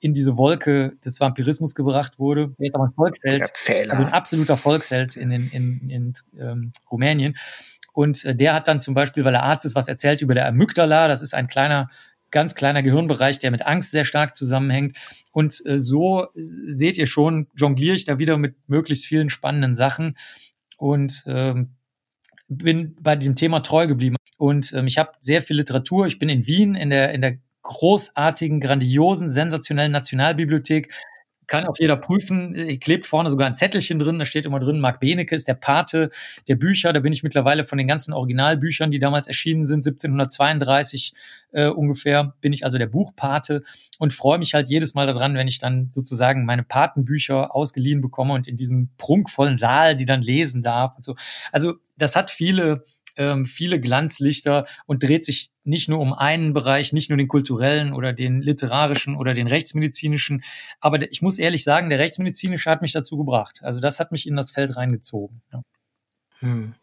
in 0.00 0.12
diese 0.12 0.36
Wolke 0.36 0.92
des 1.04 1.20
Vampirismus 1.20 1.74
gebracht 1.74 2.18
wurde. 2.18 2.54
Er 2.58 2.66
ist 2.66 2.74
aber 2.74 2.84
ein 2.84 2.92
Volksheld, 2.92 3.50
also 3.88 4.04
ein 4.04 4.12
absoluter 4.12 4.56
Volksheld 4.58 5.16
in, 5.16 5.30
in, 5.30 5.48
in, 5.50 5.90
in 5.90 6.14
ähm, 6.38 6.72
Rumänien. 6.90 7.34
Und 7.94 8.26
äh, 8.26 8.36
der 8.36 8.52
hat 8.52 8.68
dann 8.68 8.80
zum 8.80 8.92
Beispiel, 8.92 9.24
weil 9.24 9.34
er 9.34 9.42
Arzt 9.42 9.64
ist, 9.64 9.74
was 9.74 9.88
erzählt 9.88 10.20
über 10.20 10.34
der 10.34 10.46
Amygdala. 10.46 11.08
Das 11.08 11.22
ist 11.22 11.32
ein 11.32 11.46
kleiner 11.46 11.88
ganz 12.30 12.54
kleiner 12.54 12.82
Gehirnbereich, 12.82 13.38
der 13.38 13.50
mit 13.50 13.64
Angst 13.66 13.92
sehr 13.92 14.04
stark 14.04 14.36
zusammenhängt. 14.36 14.96
Und 15.36 15.62
äh, 15.66 15.78
so 15.78 16.28
seht 16.34 16.96
ihr 16.96 17.04
schon, 17.04 17.48
jongliere 17.54 17.94
ich 17.94 18.06
da 18.06 18.18
wieder 18.18 18.38
mit 18.38 18.56
möglichst 18.68 19.04
vielen 19.04 19.28
spannenden 19.28 19.74
Sachen 19.74 20.16
und 20.78 21.24
ähm, 21.26 21.74
bin 22.48 22.96
bei 23.02 23.16
dem 23.16 23.34
Thema 23.34 23.60
treu 23.60 23.86
geblieben. 23.86 24.16
Und 24.38 24.72
ähm, 24.72 24.86
ich 24.86 24.96
habe 24.96 25.10
sehr 25.20 25.42
viel 25.42 25.58
Literatur. 25.58 26.06
Ich 26.06 26.18
bin 26.18 26.30
in 26.30 26.46
Wien 26.46 26.74
in 26.74 26.88
der, 26.88 27.12
in 27.12 27.20
der 27.20 27.36
großartigen, 27.60 28.60
grandiosen, 28.60 29.28
sensationellen 29.28 29.92
Nationalbibliothek 29.92 30.90
kann 31.46 31.66
auch 31.66 31.76
jeder 31.78 31.96
prüfen. 31.96 32.54
Klebt 32.80 33.06
vorne 33.06 33.30
sogar 33.30 33.46
ein 33.46 33.54
Zettelchen 33.54 33.98
drin, 33.98 34.18
da 34.18 34.24
steht 34.24 34.46
immer 34.46 34.60
drin, 34.60 34.80
Marc 34.80 35.00
Benecke 35.00 35.34
ist 35.34 35.48
der 35.48 35.54
Pate 35.54 36.10
der 36.48 36.56
Bücher. 36.56 36.92
Da 36.92 37.00
bin 37.00 37.12
ich 37.12 37.22
mittlerweile 37.22 37.64
von 37.64 37.78
den 37.78 37.86
ganzen 37.86 38.12
Originalbüchern, 38.12 38.90
die 38.90 38.98
damals 38.98 39.26
erschienen 39.26 39.64
sind, 39.64 39.86
1732 39.86 41.14
äh, 41.52 41.68
ungefähr, 41.68 42.34
bin 42.40 42.52
ich 42.52 42.64
also 42.64 42.78
der 42.78 42.86
Buchpate 42.86 43.62
und 43.98 44.12
freue 44.12 44.38
mich 44.38 44.54
halt 44.54 44.68
jedes 44.68 44.94
Mal 44.94 45.06
daran, 45.06 45.34
wenn 45.34 45.48
ich 45.48 45.58
dann 45.58 45.88
sozusagen 45.90 46.44
meine 46.44 46.62
Patenbücher 46.62 47.54
ausgeliehen 47.54 48.00
bekomme 48.00 48.34
und 48.34 48.46
in 48.46 48.56
diesem 48.56 48.90
prunkvollen 48.98 49.56
Saal 49.56 49.96
die 49.96 50.06
dann 50.06 50.22
lesen 50.22 50.62
darf 50.62 50.96
und 50.96 51.04
so. 51.04 51.16
Also 51.52 51.74
das 51.96 52.16
hat 52.16 52.30
viele 52.30 52.84
ähm, 53.16 53.46
viele 53.46 53.80
Glanzlichter 53.80 54.66
und 54.86 55.02
dreht 55.02 55.24
sich 55.24 55.50
nicht 55.64 55.88
nur 55.88 56.00
um 56.00 56.12
einen 56.12 56.52
Bereich, 56.52 56.92
nicht 56.92 57.10
nur 57.10 57.16
den 57.16 57.28
kulturellen 57.28 57.92
oder 57.92 58.12
den 58.12 58.40
literarischen 58.40 59.16
oder 59.16 59.34
den 59.34 59.46
rechtsmedizinischen. 59.46 60.42
Aber 60.80 61.00
ich 61.10 61.22
muss 61.22 61.38
ehrlich 61.38 61.64
sagen, 61.64 61.90
der 61.90 61.98
rechtsmedizinische 61.98 62.70
hat 62.70 62.82
mich 62.82 62.92
dazu 62.92 63.16
gebracht. 63.16 63.60
Also 63.62 63.80
das 63.80 64.00
hat 64.00 64.12
mich 64.12 64.26
in 64.26 64.36
das 64.36 64.50
Feld 64.50 64.76
reingezogen. 64.76 65.42
Ja. 65.52 65.62
Hm. 66.40 66.74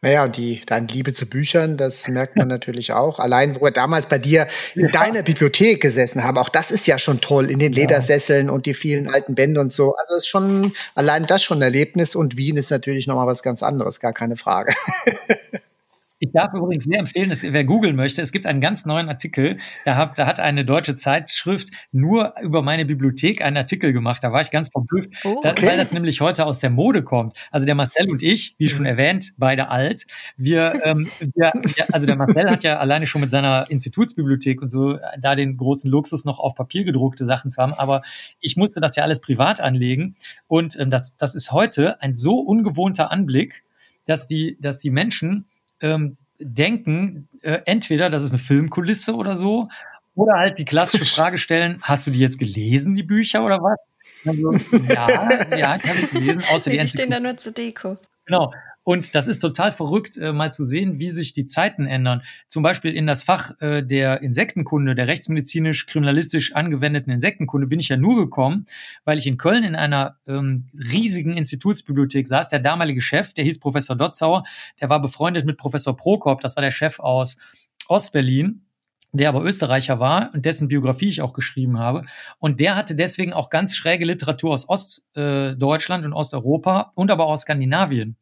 Naja, 0.00 0.28
die, 0.28 0.60
deine 0.64 0.86
Liebe 0.86 1.12
zu 1.12 1.28
Büchern, 1.28 1.76
das 1.76 2.06
merkt 2.06 2.36
man 2.36 2.46
natürlich 2.48 2.92
auch. 2.92 3.18
Allein, 3.18 3.56
wo 3.56 3.64
wir 3.64 3.72
damals 3.72 4.06
bei 4.06 4.18
dir 4.18 4.46
in 4.76 4.82
ja. 4.82 4.90
deiner 4.90 5.22
Bibliothek 5.22 5.82
gesessen 5.82 6.22
haben, 6.22 6.38
auch 6.38 6.48
das 6.48 6.70
ist 6.70 6.86
ja 6.86 6.98
schon 6.98 7.20
toll, 7.20 7.50
in 7.50 7.58
den 7.58 7.72
Ledersesseln 7.72 8.48
und 8.48 8.66
die 8.66 8.74
vielen 8.74 9.08
alten 9.08 9.34
Bände 9.34 9.60
und 9.60 9.72
so. 9.72 9.94
Also 9.96 10.14
ist 10.14 10.28
schon, 10.28 10.72
allein 10.94 11.26
das 11.26 11.42
schon 11.42 11.58
ein 11.58 11.62
Erlebnis 11.62 12.14
und 12.14 12.36
Wien 12.36 12.56
ist 12.56 12.70
natürlich 12.70 13.08
nochmal 13.08 13.26
was 13.26 13.42
ganz 13.42 13.64
anderes, 13.64 13.98
gar 13.98 14.12
keine 14.12 14.36
Frage. 14.36 14.72
Ich 16.20 16.32
darf 16.32 16.52
übrigens 16.52 16.84
sehr 16.84 16.98
empfehlen, 16.98 17.28
dass 17.28 17.44
wer 17.44 17.64
googeln 17.64 17.94
möchte, 17.94 18.22
es 18.22 18.32
gibt 18.32 18.44
einen 18.44 18.60
ganz 18.60 18.84
neuen 18.84 19.08
Artikel. 19.08 19.58
Da, 19.84 19.94
hab, 19.94 20.16
da 20.16 20.26
hat 20.26 20.40
eine 20.40 20.64
deutsche 20.64 20.96
Zeitschrift 20.96 21.68
nur 21.92 22.34
über 22.42 22.62
meine 22.62 22.84
Bibliothek 22.84 23.40
einen 23.40 23.56
Artikel 23.56 23.92
gemacht. 23.92 24.24
Da 24.24 24.32
war 24.32 24.40
ich 24.40 24.50
ganz 24.50 24.68
verblüfft, 24.70 25.12
oh, 25.24 25.36
okay. 25.36 25.54
da, 25.54 25.62
weil 25.66 25.76
das 25.76 25.92
nämlich 25.92 26.20
heute 26.20 26.46
aus 26.46 26.58
der 26.58 26.70
Mode 26.70 27.04
kommt. 27.04 27.34
Also 27.52 27.66
der 27.66 27.76
Marcel 27.76 28.10
und 28.10 28.22
ich, 28.22 28.56
wie 28.58 28.68
schon 28.68 28.80
mhm. 28.80 28.86
erwähnt, 28.86 29.34
beide 29.36 29.68
alt. 29.68 30.06
Wir, 30.36 30.80
ähm, 30.84 31.08
wir, 31.34 31.52
also 31.92 32.06
der 32.06 32.16
Marcel 32.16 32.50
hat 32.50 32.64
ja 32.64 32.78
alleine 32.78 33.06
schon 33.06 33.20
mit 33.20 33.30
seiner 33.30 33.70
Institutsbibliothek 33.70 34.60
und 34.60 34.70
so 34.70 34.98
da 35.20 35.36
den 35.36 35.56
großen 35.56 35.88
Luxus 35.88 36.24
noch 36.24 36.40
auf 36.40 36.56
Papier 36.56 36.82
gedruckte 36.82 37.24
Sachen 37.24 37.52
zu 37.52 37.62
haben. 37.62 37.74
Aber 37.74 38.02
ich 38.40 38.56
musste 38.56 38.80
das 38.80 38.96
ja 38.96 39.04
alles 39.04 39.20
privat 39.20 39.60
anlegen 39.60 40.16
und 40.48 40.78
ähm, 40.80 40.90
das, 40.90 41.16
das 41.16 41.36
ist 41.36 41.52
heute 41.52 42.02
ein 42.02 42.14
so 42.14 42.40
ungewohnter 42.40 43.12
Anblick, 43.12 43.62
dass 44.04 44.26
die, 44.26 44.56
dass 44.60 44.78
die 44.78 44.90
Menschen 44.90 45.46
ähm, 45.80 46.16
denken, 46.38 47.28
äh, 47.42 47.60
entweder 47.64 48.10
das 48.10 48.24
ist 48.24 48.30
eine 48.30 48.38
Filmkulisse 48.38 49.14
oder 49.14 49.36
so, 49.36 49.68
oder 50.14 50.34
halt 50.34 50.58
die 50.58 50.64
klassische 50.64 51.04
Frage 51.04 51.38
stellen, 51.38 51.78
hast 51.82 52.06
du 52.06 52.10
die 52.10 52.18
jetzt 52.18 52.38
gelesen, 52.38 52.94
die 52.94 53.04
Bücher 53.04 53.44
oder 53.44 53.58
was? 53.58 53.78
Also, 54.26 54.52
ja, 54.88 55.56
ja, 55.56 55.82
habe 55.82 55.98
ich 55.98 56.10
gelesen. 56.10 56.42
Außer 56.52 56.70
die, 56.70 56.78
die 56.78 56.88
stehen 56.88 57.10
da 57.10 57.20
nur 57.20 57.36
zur 57.36 57.52
Deko. 57.52 57.96
Genau. 58.26 58.52
Und 58.88 59.14
das 59.14 59.28
ist 59.28 59.40
total 59.40 59.70
verrückt, 59.70 60.16
äh, 60.16 60.32
mal 60.32 60.50
zu 60.50 60.64
sehen, 60.64 60.98
wie 60.98 61.10
sich 61.10 61.34
die 61.34 61.44
Zeiten 61.44 61.84
ändern. 61.84 62.22
Zum 62.46 62.62
Beispiel 62.62 62.94
in 62.94 63.06
das 63.06 63.22
Fach 63.22 63.50
äh, 63.60 63.82
der 63.82 64.22
Insektenkunde, 64.22 64.94
der 64.94 65.08
rechtsmedizinisch-kriminalistisch 65.08 66.54
angewendeten 66.54 67.12
Insektenkunde 67.12 67.66
bin 67.66 67.80
ich 67.80 67.90
ja 67.90 67.98
nur 67.98 68.16
gekommen, 68.16 68.64
weil 69.04 69.18
ich 69.18 69.26
in 69.26 69.36
Köln 69.36 69.62
in 69.62 69.74
einer 69.74 70.16
ähm, 70.26 70.70
riesigen 70.72 71.34
Institutsbibliothek 71.34 72.26
saß. 72.26 72.48
Der 72.48 72.60
damalige 72.60 73.02
Chef, 73.02 73.34
der 73.34 73.44
hieß 73.44 73.58
Professor 73.58 73.94
Dotzauer, 73.94 74.44
der 74.80 74.88
war 74.88 75.02
befreundet 75.02 75.44
mit 75.44 75.58
Professor 75.58 75.94
Prokop, 75.94 76.40
das 76.40 76.56
war 76.56 76.62
der 76.62 76.70
Chef 76.70 76.98
aus 76.98 77.36
Ostberlin 77.88 78.67
der 79.12 79.28
aber 79.30 79.42
Österreicher 79.42 80.00
war 80.00 80.30
und 80.34 80.44
dessen 80.44 80.68
Biografie 80.68 81.08
ich 81.08 81.22
auch 81.22 81.32
geschrieben 81.32 81.78
habe. 81.78 82.02
Und 82.38 82.60
der 82.60 82.76
hatte 82.76 82.94
deswegen 82.94 83.32
auch 83.32 83.50
ganz 83.50 83.74
schräge 83.74 84.04
Literatur 84.04 84.52
aus 84.52 84.68
Ostdeutschland 84.68 86.04
äh, 86.04 86.06
und 86.06 86.12
Osteuropa 86.12 86.92
und 86.94 87.10
aber 87.10 87.24
auch 87.24 87.32
aus 87.32 87.42
Skandinavien, 87.42 88.16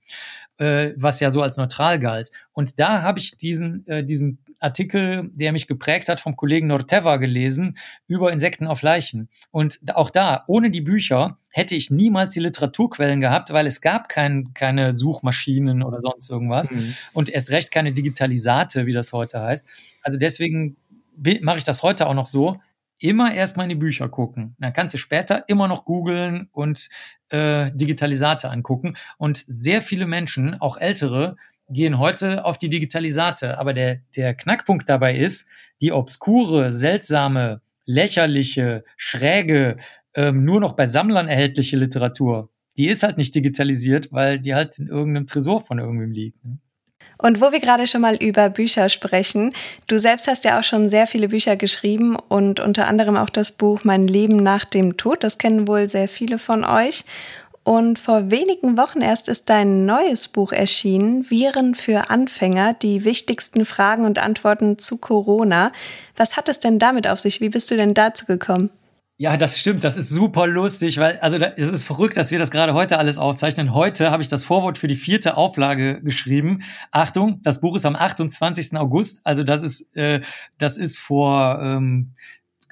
äh, 0.59 0.93
was 0.97 1.21
ja 1.21 1.31
so 1.31 1.43
als 1.43 1.57
neutral 1.57 1.99
galt. 1.99 2.31
Und 2.53 2.79
da 2.79 3.03
habe 3.03 3.19
ich 3.19 3.37
diesen, 3.37 3.87
äh, 3.87 4.05
diesen 4.05 4.39
Artikel, 4.59 5.31
der 5.35 5.53
mich 5.53 5.67
geprägt 5.67 6.09
hat, 6.09 6.21
vom 6.21 6.37
Kollegen 6.37 6.67
Norteva 6.69 7.17
gelesen 7.17 7.77
über 8.07 8.33
Insekten 8.33 8.67
auf 8.67 8.83
Leichen. 8.83 9.29
Und 9.51 9.81
auch 9.95 10.11
da, 10.11 10.45
ohne 10.47 10.71
die 10.71 10.81
Bücher, 10.81 11.39
hätte 11.51 11.75
ich 11.75 11.91
niemals 11.91 12.35
die 12.35 12.41
Literaturquellen 12.41 13.21
gehabt, 13.21 13.53
weil 13.53 13.67
es 13.67 13.81
gab 13.81 14.09
kein, 14.09 14.53
keine 14.55 14.93
Suchmaschinen 14.93 15.83
oder 15.83 16.01
sonst 16.01 16.31
irgendwas 16.31 16.71
mhm. 16.71 16.95
und 17.13 17.29
erst 17.29 17.51
recht 17.51 17.71
keine 17.71 17.93
Digitalisate, 17.93 18.87
wie 18.87 18.93
das 18.93 19.13
heute 19.13 19.41
heißt. 19.41 19.67
Also 20.03 20.19
deswegen 20.19 20.77
mache 21.41 21.59
ich 21.59 21.65
das 21.65 21.83
heute 21.83 22.07
auch 22.07 22.15
noch 22.15 22.27
so, 22.27 22.61
immer 22.99 23.35
erstmal 23.35 23.65
in 23.65 23.71
die 23.71 23.75
Bücher 23.75 24.09
gucken. 24.09 24.57
Dann 24.59 24.73
kannst 24.73 24.95
du 24.95 24.99
später 24.99 25.49
immer 25.49 25.69
noch 25.69 25.85
googeln 25.85 26.49
und 26.53 26.89
äh, 27.29 27.71
Digitalisate 27.73 28.51
angucken. 28.51 28.97
Und 29.19 29.45
sehr 29.47 29.83
viele 29.83 30.07
Menschen, 30.07 30.61
auch 30.61 30.79
ältere, 30.79 31.37
gehen 31.69 31.99
heute 31.99 32.45
auf 32.45 32.59
die 32.59 32.69
Digitalisate. 32.69 33.59
Aber 33.59 33.73
der, 33.73 34.01
der 34.17 34.35
Knackpunkt 34.35 34.89
dabei 34.89 35.17
ist, 35.17 35.47
die 35.81 35.93
obskure, 35.93 36.73
seltsame, 36.73 37.61
lächerliche, 37.85 38.85
schräge, 38.97 39.77
ähm, 40.15 40.45
nur 40.45 40.61
noch 40.61 40.73
bei 40.73 40.87
Sammlern 40.87 41.29
erhältliche 41.29 41.77
Literatur, 41.77 42.51
die 42.79 42.89
ist 42.89 43.03
halt 43.03 43.17
nicht 43.17 43.35
digitalisiert, 43.35 44.13
weil 44.13 44.39
die 44.39 44.55
halt 44.55 44.79
in 44.79 44.89
irgendeinem 44.89 45.27
Tresor 45.27 45.61
von 45.61 45.79
irgendwem 45.79 46.11
liegt. 46.11 46.45
Ne? 46.45 46.59
Und 47.19 47.41
wo 47.41 47.51
wir 47.51 47.61
gerade 47.61 47.87
schon 47.87 48.03
mal 48.03 48.17
über 48.17 48.51
Bücher 48.51 48.89
sprechen, 48.89 49.53
du 49.87 49.99
selbst 49.99 50.29
hast 50.29 50.45
ja 50.45 50.59
auch 50.59 50.65
schon 50.65 50.89
sehr 50.89 51.07
viele 51.07 51.29
Bücher 51.29 51.57
geschrieben 51.57 52.17
und 52.17 52.61
unter 52.61 52.89
anderem 52.89 53.17
auch 53.17 53.31
das 53.31 53.53
Buch 53.53 53.85
Mein 53.85 54.07
Leben 54.07 54.37
nach 54.37 54.65
dem 54.65 54.97
Tod. 54.97 55.25
Das 55.25 55.39
kennen 55.39 55.67
wohl 55.67 55.89
sehr 55.89 56.09
viele 56.09 56.39
von 56.39 56.65
euch. 56.65 57.05
Und 57.67 57.99
vor 57.99 58.31
wenigen 58.31 58.79
Wochen 58.79 59.01
erst 59.01 59.27
ist 59.27 59.51
dein 59.51 59.87
neues 59.87 60.29
Buch 60.29 60.53
erschienen, 60.53 61.29
Viren 61.29 61.75
für 61.75 62.11
Anfänger, 62.11 62.75
die 62.75 63.05
wichtigsten 63.05 63.65
Fragen 63.65 64.05
und 64.05 64.21
Antworten 64.21 64.79
zu 64.79 64.99
Corona. 64.99 65.73
Was 66.15 66.37
hat 66.37 66.49
es 66.49 66.61
denn 66.61 66.79
damit 66.79 67.09
auf 67.09 67.19
sich? 67.19 67.41
Wie 67.41 67.49
bist 67.49 67.69
du 67.73 67.75
denn 67.75 67.93
dazu 67.93 68.25
gekommen? 68.25 68.71
Ja, 69.17 69.37
das 69.37 69.59
stimmt. 69.59 69.83
Das 69.83 69.97
ist 69.97 70.11
super 70.11 70.47
lustig, 70.47 70.99
weil, 70.99 71.19
also, 71.19 71.39
es 71.39 71.73
ist 71.73 71.83
verrückt, 71.83 72.17
dass 72.17 72.31
wir 72.31 72.39
das 72.39 72.53
gerade 72.53 72.73
heute 72.73 72.99
alles 72.99 73.19
aufzeichnen. 73.19 73.75
Heute 73.75 74.13
habe 74.13 74.23
ich 74.23 74.29
das 74.29 74.45
Vorwort 74.45 74.79
für 74.79 74.87
die 74.87 74.95
vierte 74.95 75.37
Auflage 75.37 76.01
geschrieben. 76.03 76.63
Achtung, 76.93 77.41
das 77.43 77.61
Buch 77.61 77.75
ist 77.75 77.85
am 77.85 77.97
28. 77.97 78.77
August. 78.77 79.19
Also, 79.25 79.43
das 79.43 79.65
ist, 79.65 79.97
äh, 79.97 80.21
das 80.59 80.77
ist 80.77 81.01
vor, 81.01 81.59
ähm, 81.61 82.13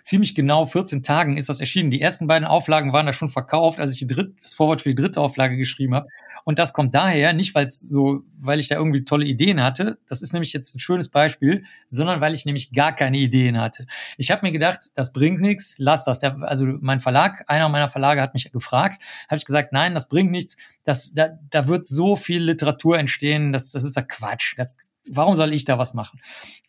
ziemlich 0.04 0.34
genau 0.34 0.66
14 0.66 1.02
Tagen 1.02 1.38
ist 1.38 1.48
das 1.48 1.60
erschienen. 1.60 1.90
Die 1.90 2.00
ersten 2.00 2.26
beiden 2.26 2.46
Auflagen 2.46 2.92
waren 2.92 3.06
da 3.06 3.14
schon 3.14 3.30
verkauft, 3.30 3.80
als 3.80 3.94
ich 3.94 4.00
die 4.00 4.06
dritte, 4.06 4.34
das 4.40 4.54
Vorwort 4.54 4.82
für 4.82 4.90
die 4.90 4.94
dritte 4.94 5.20
Auflage 5.20 5.56
geschrieben 5.56 5.94
habe. 5.94 6.08
Und 6.44 6.58
das 6.58 6.74
kommt 6.74 6.94
daher 6.94 7.32
nicht, 7.32 7.54
weil 7.54 7.64
es 7.64 7.80
so, 7.80 8.20
weil 8.38 8.60
ich 8.60 8.68
da 8.68 8.76
irgendwie 8.76 9.04
tolle 9.04 9.24
Ideen 9.24 9.62
hatte. 9.62 9.98
Das 10.06 10.20
ist 10.20 10.34
nämlich 10.34 10.52
jetzt 10.52 10.74
ein 10.76 10.78
schönes 10.78 11.08
Beispiel, 11.08 11.64
sondern 11.88 12.20
weil 12.20 12.34
ich 12.34 12.44
nämlich 12.44 12.72
gar 12.72 12.94
keine 12.94 13.16
Ideen 13.16 13.58
hatte. 13.58 13.86
Ich 14.18 14.30
habe 14.30 14.44
mir 14.44 14.52
gedacht, 14.52 14.90
das 14.94 15.12
bringt 15.14 15.40
nichts, 15.40 15.74
lass 15.78 16.04
das. 16.04 16.18
Der, 16.18 16.36
also 16.42 16.66
mein 16.66 17.00
Verlag, 17.00 17.44
einer 17.46 17.70
meiner 17.70 17.88
Verlage 17.88 18.20
hat 18.20 18.34
mich 18.34 18.52
gefragt, 18.52 19.02
habe 19.28 19.38
ich 19.38 19.46
gesagt, 19.46 19.72
nein, 19.72 19.94
das 19.94 20.08
bringt 20.08 20.30
nichts. 20.30 20.56
Das, 20.84 21.14
da, 21.14 21.30
da 21.48 21.66
wird 21.66 21.86
so 21.86 22.14
viel 22.14 22.42
Literatur 22.42 22.98
entstehen, 22.98 23.52
das, 23.54 23.72
das 23.72 23.84
ist 23.84 23.96
ja 23.96 24.02
Quatsch. 24.02 24.54
Das, 24.58 24.76
warum 25.10 25.34
soll 25.34 25.52
ich 25.52 25.64
da 25.64 25.78
was 25.78 25.94
machen? 25.94 26.20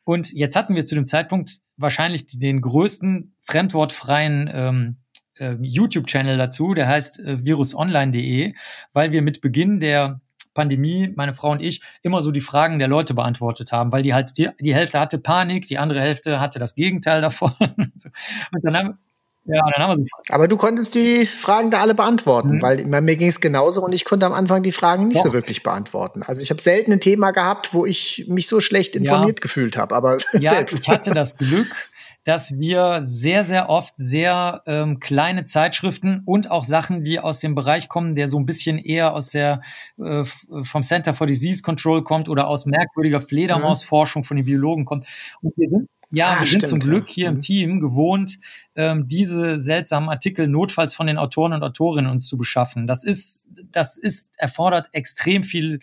Und 0.04 0.32
jetzt 0.34 0.56
hatten 0.56 0.76
wir 0.76 0.86
zu 0.86 0.96
dem 0.96 1.06
Zeitpunkt 1.06 1.60
wahrscheinlich 1.78 2.28
den 2.28 2.62
größten 2.62 3.36
fremdwortfreien 3.42 4.50
ähm, 4.54 4.98
äh, 5.38 5.56
YouTube-Channel 5.60 6.38
dazu, 6.38 6.74
der 6.74 6.88
heißt 6.88 7.20
äh, 7.20 7.46
virusonline.de, 7.46 8.54
weil 8.94 9.12
wir 9.12 9.22
mit 9.22 9.42
Beginn 9.42 9.80
der 9.80 10.22
Pandemie, 10.54 11.14
meine 11.16 11.34
Frau 11.34 11.52
und 11.52 11.62
ich, 11.62 11.82
immer 12.02 12.22
so 12.22 12.32
die 12.32 12.42
Fragen 12.42 12.80
der 12.80 12.88
Leute 12.88 13.14
beantwortet 13.14 13.72
haben, 13.72 13.92
weil 13.92 14.02
die 14.02 14.14
halt, 14.14 14.38
die, 14.38 14.50
die 14.60 14.74
Hälfte 14.74 15.00
hatte 15.00 15.20
Panik, 15.20 15.68
die 15.68 15.78
andere 15.78 16.02
Hälfte 16.02 16.40
hatte 16.40 16.60
das 16.60 16.76
Gegenteil 16.76 17.22
davon. 17.22 17.54
und 17.60 18.64
dann 18.64 18.78
haben, 18.78 18.98
ja, 19.46 19.64
dann 19.76 19.84
haben 19.84 19.98
wir 19.98 20.04
sie. 20.04 20.10
Aber 20.30 20.48
du 20.48 20.58
konntest 20.58 20.96
die 20.96 21.28
Fragen 21.28 21.70
da 21.70 21.82
alle 21.82 21.94
beantworten, 21.94 22.58
mhm. 22.58 22.62
weil 22.62 22.86
mir 22.86 23.16
ging 23.16 23.28
es 23.28 23.40
genauso 23.40 23.84
und 23.84 23.94
ich 23.94 24.04
konnte 24.04 24.26
am 24.26 24.34
Anfang 24.34 24.64
die 24.64 24.72
Fragen 24.72 25.08
nicht 25.08 25.18
Doch. 25.18 25.26
so 25.26 25.34
wirklich 25.34 25.62
beantworten. 25.62 26.24
Also 26.24 26.42
ich 26.42 26.50
habe 26.50 26.62
selten 26.62 26.92
ein 26.92 27.00
Thema 27.00 27.32
gehabt, 27.32 27.74
wo 27.74 27.86
ich 27.86 28.26
mich 28.28 28.48
so 28.48 28.60
schlecht 28.60 28.96
informiert 28.96 29.40
ja. 29.40 29.42
gefühlt 29.42 29.78
habe. 29.78 29.96
Aber 29.96 30.18
ja, 30.34 30.54
selbst. 30.54 30.80
ich 30.80 30.90
hatte 30.90 31.12
das 31.14 31.38
Glück, 31.38 31.90
dass 32.26 32.58
wir 32.58 33.02
sehr, 33.04 33.44
sehr 33.44 33.70
oft 33.70 33.96
sehr 33.98 34.64
ähm, 34.66 35.00
kleine 35.00 35.46
Zeitschriften 35.46 36.24
und 36.26 36.50
auch 36.50 36.64
Sachen, 36.64 37.04
die 37.04 37.20
aus 37.20 37.40
dem 37.40 37.54
Bereich 37.54 37.88
kommen, 37.88 38.16
der 38.16 38.30
so 38.30 38.40
ein 38.40 38.48
bisschen 38.48 38.80
eher 38.80 39.14
aus 39.14 39.30
der 39.30 39.62
äh, 40.00 40.24
vom 40.64 40.82
Center 40.82 41.14
for 41.14 41.28
Disease 41.28 41.62
Control 41.62 42.04
kommt 42.04 42.28
oder 42.28 42.48
aus 42.48 42.66
merkwürdiger 42.66 43.22
Fledermausforschung 43.22 44.24
von 44.24 44.38
den 44.38 44.46
Biologen 44.48 44.86
kommt. 44.86 45.06
Und 45.42 45.56
wir 45.56 45.70
sind 45.70 45.88
ja, 46.16 46.36
ah, 46.38 46.40
wir 46.40 46.48
sind 46.48 46.68
zum 46.68 46.80
Glück 46.80 47.10
hier 47.10 47.30
mhm. 47.30 47.36
im 47.36 47.42
Team 47.42 47.80
gewohnt, 47.80 48.40
ähm, 48.76 49.08
diese 49.08 49.58
seltsamen 49.58 50.10
Artikel 50.10 50.48
notfalls 50.48 50.94
von 50.94 51.08
den 51.08 51.18
Autoren 51.18 51.54
und 51.54 51.62
Autorinnen 51.62 52.10
uns 52.10 52.28
zu 52.28 52.38
beschaffen. 52.38 52.88
Das 52.88 53.04
ist, 53.04 53.48
das 53.72 53.98
ist, 53.98 54.32
erfordert 54.38 54.90
extrem 54.94 55.44
viel 55.44 55.80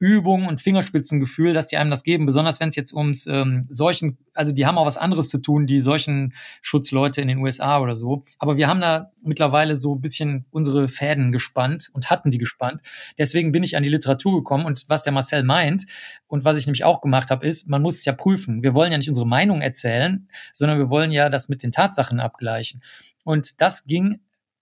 Übung 0.00 0.46
und 0.46 0.62
Fingerspitzengefühl, 0.62 1.52
dass 1.52 1.66
die 1.66 1.76
einem 1.76 1.90
das 1.90 2.02
geben, 2.02 2.24
besonders 2.24 2.58
wenn 2.58 2.70
es 2.70 2.76
jetzt 2.76 2.94
ums 2.94 3.26
ähm, 3.26 3.66
solchen, 3.68 4.16
also 4.32 4.50
die 4.50 4.64
haben 4.64 4.78
auch 4.78 4.86
was 4.86 4.96
anderes 4.96 5.28
zu 5.28 5.38
tun, 5.38 5.66
die 5.66 5.80
solchen 5.80 6.32
Schutzleute 6.62 7.20
in 7.20 7.28
den 7.28 7.38
USA 7.38 7.80
oder 7.80 7.94
so. 7.94 8.24
Aber 8.38 8.56
wir 8.56 8.66
haben 8.66 8.80
da 8.80 9.12
mittlerweile 9.22 9.76
so 9.76 9.94
ein 9.94 10.00
bisschen 10.00 10.46
unsere 10.50 10.88
Fäden 10.88 11.32
gespannt 11.32 11.90
und 11.92 12.08
hatten 12.10 12.30
die 12.30 12.38
gespannt. 12.38 12.80
Deswegen 13.18 13.52
bin 13.52 13.62
ich 13.62 13.76
an 13.76 13.82
die 13.82 13.90
Literatur 13.90 14.38
gekommen 14.38 14.64
und 14.64 14.86
was 14.88 15.02
der 15.02 15.12
Marcel 15.12 15.42
meint 15.42 15.84
und 16.28 16.46
was 16.46 16.56
ich 16.56 16.66
nämlich 16.66 16.84
auch 16.84 17.02
gemacht 17.02 17.30
habe, 17.30 17.46
ist, 17.46 17.68
man 17.68 17.82
muss 17.82 17.96
es 17.96 18.06
ja 18.06 18.14
prüfen. 18.14 18.62
Wir 18.62 18.74
wollen 18.74 18.92
ja 18.92 18.96
nicht 18.96 19.10
unsere 19.10 19.26
Meinung 19.26 19.60
erzählen, 19.60 20.26
sondern 20.54 20.78
wir 20.78 20.88
wollen 20.88 21.12
ja 21.12 21.28
das 21.28 21.50
mit 21.50 21.62
den 21.62 21.72
Tatsachen 21.72 22.20
abgleichen. 22.20 22.82
Und 23.22 23.60
das 23.60 23.84
ging 23.84 24.20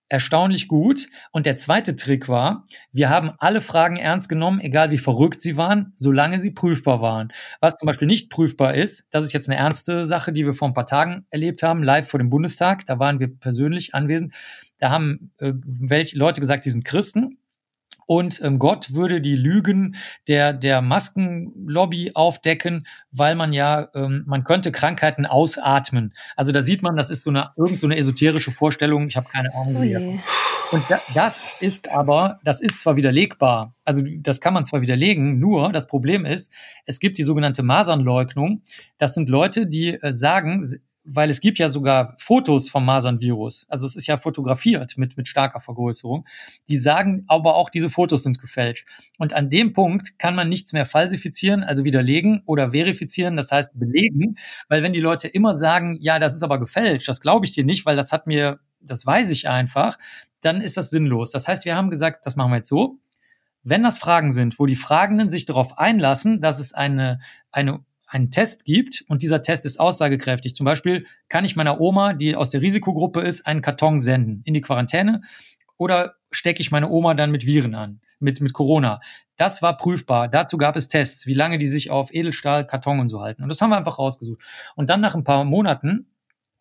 erstaunlich 0.09 0.69
gut. 0.69 1.09
Und 1.33 1.47
der 1.47 1.57
zweite 1.57 1.97
Trick 1.97 2.29
war, 2.29 2.65
wir 2.93 3.09
haben 3.09 3.33
alle 3.39 3.61
Fragen 3.61 3.97
ernst 3.97 4.29
genommen, 4.29 4.61
egal 4.61 4.91
wie 4.91 4.99
verrückt 4.99 5.43
sie 5.43 5.57
waren, 5.57 5.93
solange 5.97 6.41
sie 6.41 6.51
prüfbar 6.51 7.01
waren. 7.01 7.33
Was 7.61 7.77
zum 7.77 7.87
Beispiel 7.87 8.09
nicht 8.09 8.31
prüfbar 8.31 8.75
ist, 8.75 9.07
das 9.11 9.25
ist 9.25 9.33
jetzt 9.33 9.49
eine 9.49 9.59
ernste 9.59 10.07
Sache, 10.07 10.33
die 10.33 10.45
wir 10.45 10.55
vor 10.55 10.69
ein 10.69 10.75
paar 10.75 10.87
Tagen 10.87 11.27
erlebt 11.31 11.63
haben, 11.63 11.83
live 11.83 12.09
vor 12.09 12.19
dem 12.19 12.31
Bundestag. 12.31 12.87
Da 12.87 12.99
waren 12.99 13.21
wir 13.21 13.29
persönlich 13.29 13.95
anwesend. 13.95 14.35
Da 14.79 14.91
haben 14.91 15.33
äh, 15.39 15.53
welche 15.65 16.19
Leute 16.19 16.41
gesagt, 16.41 16.65
die 16.65 16.71
sind 16.71 16.85
Christen 16.85 17.38
und 18.09 18.41
ähm, 18.43 18.59
Gott 18.59 18.95
würde 18.95 19.21
die 19.21 19.35
Lügen 19.37 19.95
der, 20.29 20.55
der 20.55 20.81
Maskenlobby 20.81 22.13
aufdecken, 22.15 22.87
weil 23.13 23.35
man 23.35 23.53
ja, 23.53 23.89
ähm, 23.95 24.25
man 24.27 24.45
könnte 24.45 24.73
Krankheiten 24.73 25.27
ausatmen. 25.27 26.15
Also 26.35 26.51
da 26.51 26.63
sieht 26.63 26.81
man, 26.81 26.97
das 26.97 27.11
ist 27.11 27.21
so 27.21 27.29
eine, 27.29 27.51
irgend 27.59 27.83
so 27.83 27.87
eine 27.87 27.99
esoterische 27.99 28.51
Vorstellung, 28.51 29.09
ich 29.09 29.17
habe 29.19 29.29
keine 29.29 29.55
Ahnung. 29.55 29.77
Oh 29.77 30.75
und 30.75 30.85
da, 30.89 31.03
das 31.13 31.47
ist 31.61 31.91
aber, 31.91 32.41
das 32.45 32.63
ist 32.63 32.81
zwar 32.81 32.97
widerlegbar, 32.97 33.75
also 33.85 34.03
das 34.21 34.41
kann 34.41 34.55
man 34.55 34.65
zwar 34.65 34.81
widerlegen, 34.81 35.39
nur 35.39 35.71
das 35.71 35.87
Problem 35.87 36.25
ist, 36.25 36.51
es 36.87 37.01
gibt 37.01 37.19
die 37.19 37.25
sogenannte 37.25 37.63
Masernleugnung. 37.63 38.63
Das 38.97 39.13
sind 39.13 39.29
Leute, 39.29 39.67
die 39.67 39.95
äh, 39.95 40.15
sagen, 40.15 40.65
weil 41.11 41.31
es 41.31 41.41
gibt 41.41 41.59
ja 41.59 41.69
sogar 41.69 42.15
Fotos 42.19 42.69
vom 42.69 42.85
Masernvirus. 42.85 43.67
Also 43.69 43.87
es 43.87 43.97
ist 43.97 44.07
ja 44.07 44.19
fotografiert 44.19 44.99
mit, 44.99 45.17
mit 45.17 45.27
starker 45.27 45.61
Vergrößerung. 45.61 46.27
Die 46.69 46.77
sagen 46.77 47.25
aber 47.29 47.57
auch, 47.57 47.71
diese 47.71 47.89
Fotos 47.89 48.23
sind 48.23 48.39
gefälscht. 48.39 48.87
Und 49.17 49.33
an 49.33 49.49
dem 49.49 49.73
Punkt 49.73 50.19
kann 50.19 50.35
man 50.35 50.49
nichts 50.49 50.73
mehr 50.73 50.85
falsifizieren, 50.85 51.63
also 51.63 51.85
widerlegen 51.85 52.43
oder 52.45 52.73
verifizieren, 52.73 53.37
das 53.37 53.51
heißt 53.51 53.79
belegen. 53.79 54.37
Weil 54.69 54.83
wenn 54.83 54.93
die 54.93 55.01
Leute 55.01 55.29
immer 55.29 55.55
sagen, 55.55 55.97
ja, 56.01 56.19
das 56.19 56.35
ist 56.35 56.43
aber 56.43 56.61
gefälscht, 56.61 57.09
das 57.09 57.21
glaube 57.21 57.47
ich 57.47 57.53
dir 57.53 57.65
nicht, 57.65 57.87
weil 57.87 57.97
das 57.97 58.13
hat 58.13 58.27
mir, 58.27 58.61
das 58.81 59.07
weiß 59.07 59.31
ich 59.31 59.49
einfach, 59.49 59.99
dann 60.43 60.61
ist 60.61 60.77
das 60.77 60.91
sinnlos. 60.91 61.31
Das 61.31 61.49
heißt, 61.49 61.65
wir 61.65 61.75
haben 61.75 61.91
gesagt, 61.91 62.27
das 62.27 62.37
machen 62.37 62.53
wir 62.53 62.59
jetzt 62.59 62.69
so. 62.69 62.99
Wenn 63.63 63.83
das 63.83 63.99
Fragen 63.99 64.33
sind, 64.33 64.59
wo 64.59 64.67
die 64.67 64.77
Fragenden 64.77 65.31
sich 65.31 65.47
darauf 65.47 65.79
einlassen, 65.79 66.41
dass 66.41 66.61
es 66.61 66.73
eine, 66.73 67.21
eine 67.51 67.85
einen 68.09 68.31
Test 68.31 68.65
gibt 68.65 69.05
und 69.09 69.23
dieser 69.23 69.43
Test 69.43 69.65
ist 69.65 69.79
aussagekräftig. 69.79 70.55
Zum 70.55 70.65
Beispiel 70.65 71.07
kann 71.29 71.45
ich 71.45 71.57
meiner 71.57 71.81
Oma, 71.81 72.15
die 72.15 72.35
aus 72.35 72.51
der 72.51 72.63
Risikogruppe 72.63 73.21
ist, 73.21 73.47
einen 73.47 73.63
Karton 73.63 74.01
senden 74.01 74.43
in 74.45 74.55
die 74.55 74.61
Quarantäne 74.61 75.23
oder 75.77 76.15
stecke 76.31 76.61
ich 76.61 76.71
meine 76.71 76.89
Oma 76.89 77.15
dann 77.15 77.31
mit 77.31 77.47
Viren 77.47 77.75
an, 77.75 78.01
mit, 78.19 78.41
mit 78.41 78.53
Corona. 78.53 79.01
Das 79.37 79.63
war 79.63 79.77
prüfbar. 79.77 80.29
Dazu 80.29 80.59
gab 80.59 80.77
es 80.77 80.89
Tests, 80.89 81.27
wie 81.27 81.35
lange 81.35 81.59
die 81.59 81.67
sich 81.67 81.91
auf 81.91 82.13
Edelstahl, 82.13 82.67
Karton 82.67 83.01
und 83.01 83.09
so 83.09 83.21
halten. 83.21 83.43
Und 83.43 83.49
das 83.49 83.61
haben 83.61 83.71
wir 83.71 83.77
einfach 83.77 83.99
rausgesucht. 83.99 84.43
Und 84.75 84.91
dann 84.91 85.01
nach 85.01 85.15
ein 85.15 85.25
paar 85.25 85.45
Monaten 85.45 86.09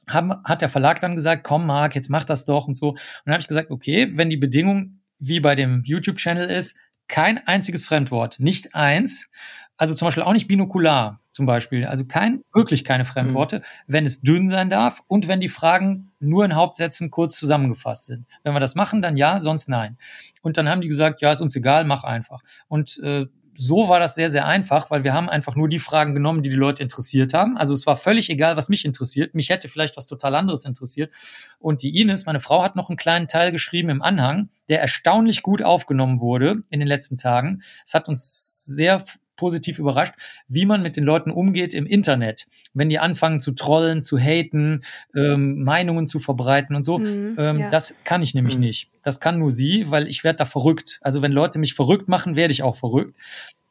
haben, 0.08 0.34
hat 0.44 0.62
der 0.62 0.70
Verlag 0.70 1.02
dann 1.02 1.16
gesagt, 1.16 1.44
komm 1.44 1.66
Marc, 1.66 1.96
jetzt 1.96 2.10
mach 2.10 2.24
das 2.24 2.46
doch 2.46 2.68
und 2.68 2.76
so. 2.76 2.92
Und 2.92 3.00
dann 3.26 3.34
habe 3.34 3.42
ich 3.42 3.48
gesagt, 3.48 3.72
okay, 3.72 4.12
wenn 4.14 4.30
die 4.30 4.38
Bedingung 4.38 5.02
wie 5.20 5.40
bei 5.40 5.56
dem 5.56 5.82
YouTube-Channel 5.84 6.48
ist, 6.50 6.78
kein 7.08 7.46
einziges 7.48 7.86
Fremdwort, 7.86 8.40
nicht 8.40 8.76
eins, 8.76 9.30
also 9.78 9.96
zum 9.96 10.08
Beispiel 10.08 10.24
auch 10.24 10.34
nicht 10.34 10.48
binokular 10.48 11.22
zum 11.38 11.46
Beispiel, 11.46 11.86
also 11.86 12.04
kein, 12.06 12.42
wirklich 12.52 12.84
keine 12.84 13.06
Fremdworte, 13.06 13.60
mhm. 13.60 13.64
wenn 13.86 14.06
es 14.08 14.22
dünn 14.22 14.50
sein 14.50 14.70
darf 14.70 15.04
und 15.08 15.28
wenn 15.28 15.40
die 15.40 15.50
Fragen 15.50 16.12
nur 16.20 16.44
in 16.44 16.56
Hauptsätzen 16.56 17.12
kurz 17.12 17.38
zusammengefasst 17.38 18.06
sind. 18.06 18.26
Wenn 18.44 18.54
wir 18.54 18.60
das 18.60 18.74
machen, 18.74 19.04
dann 19.04 19.18
ja, 19.18 19.40
sonst 19.40 19.70
nein. 19.70 19.98
Und 20.42 20.58
dann 20.58 20.68
haben 20.68 20.82
die 20.82 20.88
gesagt, 20.88 21.22
ja, 21.22 21.32
ist 21.32 21.42
uns 21.42 21.56
egal, 21.56 21.86
mach 21.86 22.04
einfach. 22.04 22.42
Und 22.68 22.98
äh, 23.04 23.28
so 23.56 23.88
war 23.88 24.00
das 24.00 24.16
sehr, 24.16 24.32
sehr 24.32 24.48
einfach, 24.48 24.90
weil 24.90 25.04
wir 25.04 25.14
haben 25.14 25.30
einfach 25.30 25.56
nur 25.56 25.70
die 25.70 25.78
Fragen 25.78 26.16
genommen, 26.16 26.42
die 26.42 26.50
die 26.50 26.56
Leute 26.56 26.82
interessiert 26.82 27.36
haben. 27.36 27.56
Also 27.56 27.76
es 27.76 27.86
war 27.86 27.96
völlig 27.96 28.30
egal, 28.32 28.58
was 28.58 28.68
mich 28.68 28.84
interessiert. 28.84 29.36
Mich 29.36 29.50
hätte 29.50 29.70
vielleicht 29.70 29.96
was 29.96 30.08
total 30.08 30.34
anderes 30.34 30.66
interessiert. 30.66 31.14
Und 31.60 31.84
die 31.84 32.02
Ines, 32.02 32.26
meine 32.26 32.40
Frau, 32.40 32.64
hat 32.64 32.76
noch 32.76 32.90
einen 32.90 32.98
kleinen 32.98 33.28
Teil 33.28 33.52
geschrieben 33.52 33.90
im 33.90 34.02
Anhang, 34.02 34.50
der 34.70 34.82
erstaunlich 34.82 35.44
gut 35.44 35.62
aufgenommen 35.62 36.20
wurde 36.20 36.62
in 36.72 36.80
den 36.80 36.88
letzten 36.88 37.18
Tagen. 37.18 37.62
Es 37.86 37.94
hat 37.94 38.10
uns 38.10 38.64
sehr 38.66 39.04
positiv 39.38 39.80
überrascht, 39.80 40.14
wie 40.50 40.66
man 40.66 40.82
mit 40.82 40.98
den 40.98 41.06
Leuten 41.06 41.32
umgeht 41.32 41.74
im 41.74 41.86
Internet, 41.86 42.48
wenn 42.74 42.90
die 42.90 43.00
anfangen 43.00 43.40
zu 43.40 43.54
trollen, 43.54 44.04
zu 44.04 44.18
haten, 44.18 44.84
ähm, 45.16 45.64
Meinungen 45.64 46.08
zu 46.08 46.20
verbreiten 46.20 46.76
und 46.76 46.84
so. 46.84 46.98
Mhm, 46.98 47.36
ähm, 47.38 47.60
ja. 47.60 47.70
Das 47.70 47.96
kann 48.04 48.22
ich 48.22 48.34
nämlich 48.34 48.56
mhm. 48.56 48.62
nicht. 48.62 48.90
Das 49.02 49.22
kann 49.22 49.40
nur 49.40 49.52
sie, 49.52 49.90
weil 49.90 50.08
ich 50.08 50.26
werde 50.26 50.40
da 50.40 50.46
verrückt. 50.46 51.00
Also 51.02 51.22
wenn 51.22 51.32
Leute 51.32 51.60
mich 51.60 51.74
verrückt 51.74 52.10
machen, 52.10 52.36
werde 52.36 52.52
ich 52.52 52.64
auch 52.64 52.76
verrückt. 52.76 53.16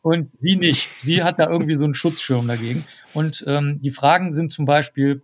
Und 0.01 0.31
sie 0.31 0.57
nicht. 0.57 0.89
Sie 1.01 1.25
hat 1.25 1.41
da 1.41 1.49
irgendwie 1.49 1.75
so 1.75 1.85
einen 1.85 1.95
Schutzschirm 1.95 2.47
dagegen. 2.47 2.85
Und 3.13 3.45
ähm, 3.47 3.81
die 3.83 3.91
Fragen 3.91 4.33
sind 4.33 4.53
zum 4.53 4.65
Beispiel, 4.65 5.23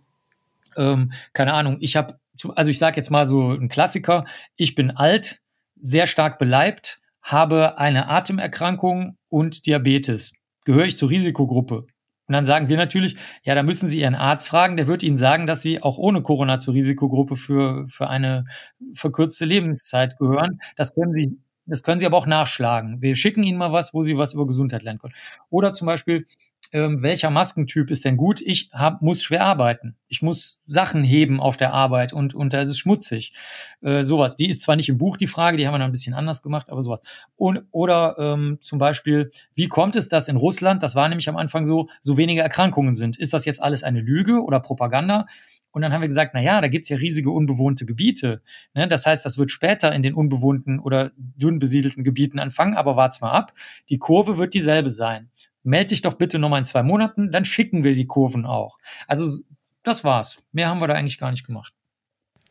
ähm, 0.75 1.13
keine 1.31 1.53
Ahnung, 1.53 1.77
ich 1.79 1.95
habe, 1.95 2.19
also 2.55 2.69
ich 2.69 2.79
sage 2.79 2.97
jetzt 2.97 3.09
mal 3.09 3.25
so 3.25 3.51
ein 3.53 3.69
Klassiker, 3.69 4.25
ich 4.57 4.75
bin 4.75 4.91
alt, 4.91 5.39
sehr 5.77 6.05
stark 6.05 6.37
beleibt, 6.37 6.99
habe 7.21 7.77
eine 7.77 8.09
Atemerkrankung 8.09 9.17
und 9.33 9.65
Diabetes. 9.65 10.33
Gehöre 10.63 10.85
ich 10.85 10.95
zur 10.95 11.09
Risikogruppe? 11.09 11.87
Und 12.27 12.33
dann 12.33 12.45
sagen 12.45 12.69
wir 12.69 12.77
natürlich, 12.77 13.17
ja, 13.43 13.55
da 13.55 13.63
müssen 13.63 13.89
Sie 13.89 13.99
Ihren 13.99 14.13
Arzt 14.15 14.47
fragen, 14.47 14.77
der 14.77 14.85
wird 14.85 15.01
Ihnen 15.01 15.17
sagen, 15.17 15.47
dass 15.47 15.63
Sie 15.63 15.81
auch 15.81 15.97
ohne 15.97 16.21
Corona 16.21 16.59
zur 16.59 16.75
Risikogruppe 16.75 17.35
für, 17.35 17.87
für 17.87 18.09
eine 18.09 18.45
verkürzte 18.93 19.45
Lebenszeit 19.45 20.17
gehören. 20.19 20.59
Das 20.77 20.93
können 20.93 21.13
Sie, 21.15 21.37
das 21.65 21.81
können 21.81 21.99
Sie 21.99 22.05
aber 22.05 22.17
auch 22.17 22.27
nachschlagen. 22.27 23.01
Wir 23.01 23.15
schicken 23.15 23.43
Ihnen 23.43 23.57
mal 23.57 23.73
was, 23.73 23.93
wo 23.93 24.03
Sie 24.03 24.17
was 24.17 24.35
über 24.35 24.45
Gesundheit 24.45 24.83
lernen 24.83 24.99
können. 24.99 25.15
Oder 25.49 25.73
zum 25.73 25.87
Beispiel, 25.87 26.27
ähm, 26.73 27.03
welcher 27.03 27.29
Maskentyp 27.29 27.91
ist 27.91 28.03
denn 28.03 28.17
gut? 28.17 28.41
Ich 28.41 28.69
hab, 28.73 29.01
muss 29.03 29.21
schwer 29.21 29.45
arbeiten. 29.45 29.95
Ich 30.07 30.23
muss 30.23 30.59
Sachen 30.65 31.03
heben 31.03 31.39
auf 31.39 31.55
der 31.55 31.71
Arbeit 31.71 32.13
und, 32.13 32.33
und 32.33 32.51
da 32.51 32.61
ist 32.61 32.69
es 32.69 32.79
schmutzig. 32.79 33.33
Äh, 33.81 34.03
sowas. 34.03 34.35
Die 34.35 34.49
ist 34.49 34.63
zwar 34.63 34.75
nicht 34.75 34.89
im 34.89 34.97
Buch 34.97 35.15
die 35.15 35.27
Frage, 35.27 35.57
die 35.57 35.67
haben 35.67 35.73
wir 35.75 35.79
dann 35.79 35.89
ein 35.89 35.93
bisschen 35.93 36.15
anders 36.15 36.41
gemacht, 36.41 36.71
aber 36.71 36.81
sowas. 36.81 37.01
Und, 37.35 37.61
oder 37.71 38.15
ähm, 38.17 38.57
zum 38.59 38.79
Beispiel, 38.79 39.29
wie 39.53 39.67
kommt 39.67 39.95
es, 39.95 40.09
dass 40.09 40.27
in 40.27 40.35
Russland, 40.35 40.81
das 40.81 40.95
war 40.95 41.07
nämlich 41.07 41.29
am 41.29 41.37
Anfang 41.37 41.63
so, 41.63 41.89
so 42.01 42.17
wenige 42.17 42.41
Erkrankungen 42.41 42.95
sind? 42.95 43.17
Ist 43.17 43.33
das 43.33 43.45
jetzt 43.45 43.61
alles 43.61 43.83
eine 43.83 44.01
Lüge 44.01 44.43
oder 44.43 44.59
Propaganda? 44.59 45.27
Und 45.71 45.83
dann 45.83 45.93
haben 45.93 46.01
wir 46.01 46.07
gesagt, 46.07 46.31
na 46.33 46.41
ja, 46.41 46.59
da 46.59 46.67
gibt's 46.67 46.89
ja 46.89 46.97
riesige 46.97 47.31
unbewohnte 47.31 47.85
Gebiete. 47.85 48.41
Ne? 48.73 48.87
Das 48.87 49.05
heißt, 49.05 49.25
das 49.25 49.37
wird 49.37 49.51
später 49.51 49.93
in 49.93 50.03
den 50.03 50.13
unbewohnten 50.13 50.79
oder 50.79 51.11
dünn 51.17 51.59
besiedelten 51.59 52.03
Gebieten 52.03 52.39
anfangen, 52.39 52.75
aber 52.75 52.95
wart's 52.95 53.21
mal 53.21 53.31
ab. 53.31 53.53
Die 53.89 53.97
Kurve 53.97 54.37
wird 54.37 54.53
dieselbe 54.53 54.89
sein 54.89 55.29
melde 55.63 55.87
dich 55.87 56.01
doch 56.01 56.13
bitte 56.13 56.39
nochmal 56.39 56.59
in 56.59 56.65
zwei 56.65 56.83
Monaten, 56.83 57.31
dann 57.31 57.45
schicken 57.45 57.83
wir 57.83 57.93
die 57.93 58.07
Kurven 58.07 58.45
auch. 58.45 58.77
Also 59.07 59.43
das 59.83 60.03
war's. 60.03 60.37
Mehr 60.51 60.69
haben 60.69 60.81
wir 60.81 60.87
da 60.87 60.93
eigentlich 60.93 61.17
gar 61.17 61.31
nicht 61.31 61.45
gemacht. 61.45 61.73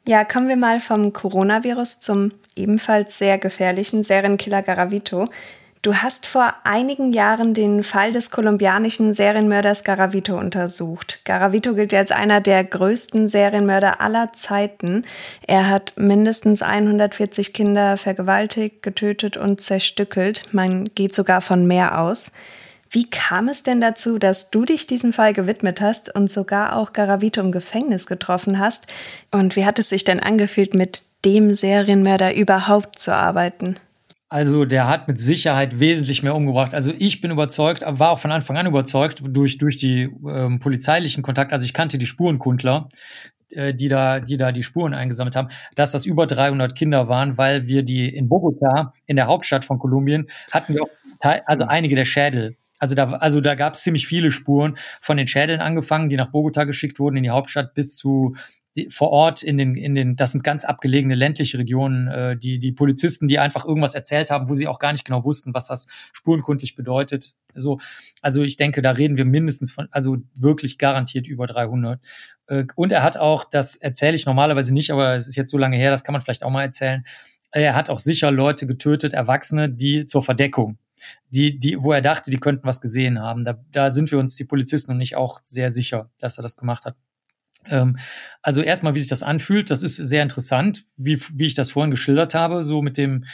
Ja, 0.07 0.25
kommen 0.25 0.49
wir 0.49 0.57
mal 0.57 0.81
vom 0.81 1.13
Coronavirus 1.13 2.01
zum 2.01 2.33
ebenfalls 2.57 3.19
sehr 3.19 3.39
gefährlichen 3.39 4.03
Serienkiller 4.03 4.63
Garavito. 4.63 5.29
Du 5.81 5.97
hast 5.97 6.27
vor 6.27 6.55
einigen 6.63 7.13
Jahren 7.13 7.55
den 7.55 7.83
Fall 7.83 8.13
des 8.13 8.31
kolumbianischen 8.31 9.13
Serienmörders 9.13 9.83
Garavito 9.83 10.39
untersucht. 10.39 11.21
Garavito 11.25 11.75
gilt 11.75 11.93
als 11.93 12.13
einer 12.13 12.41
der 12.41 12.63
größten 12.63 13.27
Serienmörder 13.27 14.01
aller 14.01 14.33
Zeiten. 14.33 15.05
Er 15.45 15.69
hat 15.69 15.95
mindestens 15.97 16.63
140 16.63 17.53
Kinder 17.53 17.97
vergewaltigt, 17.97 18.83
getötet 18.83 19.37
und 19.37 19.61
zerstückelt. 19.61 20.53
Man 20.53 20.85
geht 20.95 21.17
sogar 21.17 21.41
von 21.41 21.67
mehr 21.67 22.01
aus. 22.01 22.31
Wie 22.95 23.09
kam 23.09 23.49
es 23.49 23.63
denn 23.63 23.81
dazu, 23.81 24.19
dass 24.19 24.51
du 24.51 24.67
dich 24.67 24.87
diesem 24.87 25.15
Fall 25.15 25.33
gewidmet 25.33 25.81
hast 25.81 26.15
und 26.15 26.31
sogar 26.31 26.77
auch 26.77 26.93
Garavito 26.93 27.41
im 27.41 27.51
Gefängnis 27.51 28.07
getroffen 28.07 28.59
hast? 28.59 28.87
Und 29.31 29.57
wie 29.57 29.65
hat 29.65 29.79
es 29.79 29.89
sich 29.89 30.05
denn 30.05 30.21
angefühlt, 30.21 30.75
mit 30.75 31.03
dem 31.25 31.55
Serienmörder 31.55 32.35
überhaupt 32.35 32.99
zu 32.99 33.15
arbeiten? 33.15 33.77
Also 34.29 34.67
der 34.67 34.89
hat 34.89 35.09
mit 35.09 35.19
Sicherheit 35.19 35.81
wesentlich 35.81 36.23
mehr 36.23 36.35
umgebracht. 36.35 36.75
Also 36.75 36.93
ich 36.99 37.23
bin 37.23 37.31
überzeugt, 37.31 37.83
war 37.87 38.11
auch 38.11 38.19
von 38.19 38.31
Anfang 38.31 38.59
an 38.59 38.67
überzeugt 38.67 39.23
durch, 39.27 39.57
durch 39.57 39.79
die 39.79 40.11
ähm, 40.29 40.59
polizeilichen 40.59 41.23
Kontakte. 41.23 41.55
Also 41.55 41.65
ich 41.65 41.73
kannte 41.73 41.97
die 41.97 42.07
Spurenkundler, 42.07 42.91
äh, 43.53 43.73
die 43.73 43.89
da, 43.89 44.21
die 44.21 44.37
da 44.37 44.53
die 44.53 44.63
Spuren 44.63 44.93
eingesammelt 44.93 45.35
haben, 45.35 45.49
dass 45.77 45.93
das 45.93 46.05
über 46.05 46.27
300 46.27 46.75
Kinder 46.77 47.09
waren, 47.09 47.39
weil 47.39 47.67
wir 47.67 47.85
die 47.85 48.15
in 48.15 48.29
Bogota, 48.29 48.93
in 49.07 49.17
der 49.17 49.29
Hauptstadt 49.29 49.65
von 49.65 49.79
Kolumbien, 49.79 50.29
hatten 50.51 50.75
wir 50.75 50.83
auch 50.83 50.91
also 51.47 51.65
einige 51.65 51.95
der 51.95 52.05
Schädel 52.05 52.57
also 52.83 52.97
da, 52.97 53.05
also 53.13 53.41
da 53.41 53.55
gab 53.55 53.75
es 53.75 53.85
ziemlich 53.85 54.09
viele 54.09 54.33
Spuren 54.33 54.77
von 55.01 55.17
den 55.17 55.29
Schädeln 55.29 55.61
angefangen, 55.61 56.09
die 56.09 56.17
nach 56.17 56.33
Bogota 56.33 56.65
geschickt 56.65 56.99
wurden 56.99 57.17
in 57.17 57.23
die 57.23 57.31
Hauptstadt 57.31 57.75
bis 57.75 57.95
zu 57.95 58.35
die, 58.75 58.91
vor 58.91 59.11
Ort 59.11 59.45
in 59.45 59.57
den, 59.57 59.77
in 59.77 59.95
den, 59.95 60.17
das 60.17 60.33
sind 60.33 60.43
ganz 60.43 60.65
abgelegene 60.65 61.15
ländliche 61.15 61.59
Regionen, 61.59 62.09
äh, 62.09 62.37
die, 62.37 62.59
die 62.59 62.73
Polizisten, 62.73 63.29
die 63.29 63.39
einfach 63.39 63.65
irgendwas 63.65 63.95
erzählt 63.95 64.33
haben, 64.33 64.49
wo 64.49 64.55
sie 64.55 64.67
auch 64.67 64.81
gar 64.81 64.91
nicht 64.91 65.05
genau 65.05 65.25
wussten, 65.25 65.55
was 65.55 65.67
das 65.67 65.87
spurenkundig 66.13 66.75
bedeutet. 66.75 67.37
So, 67.55 67.79
also 68.21 68.43
ich 68.43 68.57
denke, 68.57 68.83
da 68.83 68.91
reden 68.91 69.17
wir 69.17 69.27
mindestens 69.27 69.71
von, 69.71 69.87
also 69.93 70.17
wirklich 70.35 70.77
garantiert 70.77 71.29
über 71.29 71.47
300. 71.47 72.01
Äh, 72.49 72.65
und 72.75 72.91
er 72.91 73.05
hat 73.05 73.17
auch, 73.17 73.45
das 73.45 73.77
erzähle 73.77 74.17
ich 74.17 74.27
normalerweise 74.27 74.75
nicht, 74.75 74.91
aber 74.91 75.15
es 75.15 75.29
ist 75.29 75.37
jetzt 75.37 75.53
so 75.53 75.59
lange 75.59 75.77
her, 75.77 75.93
das 75.93 76.03
kann 76.03 76.15
man 76.15 76.23
vielleicht 76.23 76.43
auch 76.43 76.51
mal 76.51 76.63
erzählen. 76.63 77.05
Er 77.53 77.77
hat 77.77 77.91
auch 77.91 78.01
sicher 78.01 78.33
Leute 78.33 78.67
getötet, 78.67 79.13
Erwachsene, 79.13 79.71
die 79.71 80.07
zur 80.07 80.25
Verdeckung 80.25 80.79
die, 81.31 81.59
die, 81.59 81.83
wo 81.83 81.93
er 81.93 82.03
dachte, 82.03 82.31
die 82.31 82.39
könnten 82.39 82.67
was 82.67 82.81
gesehen 82.81 83.21
haben. 83.21 83.45
Da, 83.45 83.59
da 83.73 83.91
sind 83.91 84.11
wir 84.11 84.19
uns, 84.19 84.37
die 84.37 84.45
Polizisten 84.45 84.93
und 84.93 85.01
ich, 85.01 85.17
auch 85.17 85.41
sehr 85.45 85.71
sicher, 85.71 86.11
dass 86.19 86.39
er 86.39 86.43
das 86.43 86.57
gemacht 86.57 86.85
hat. 86.85 86.97
Ähm, 87.67 87.99
also 88.43 88.63
erstmal, 88.63 88.95
wie 88.95 88.99
sich 88.99 89.09
das 89.09 89.23
anfühlt, 89.23 89.71
das 89.71 89.83
ist 89.83 89.97
sehr 89.97 90.23
interessant, 90.23 90.85
wie, 90.97 91.21
wie 91.35 91.47
ich 91.47 91.55
das 91.55 91.71
vorhin 91.71 91.91
geschildert 91.91 92.35
habe, 92.35 92.63
so 92.63 92.83
mit 92.83 92.97
dem, 92.97 93.25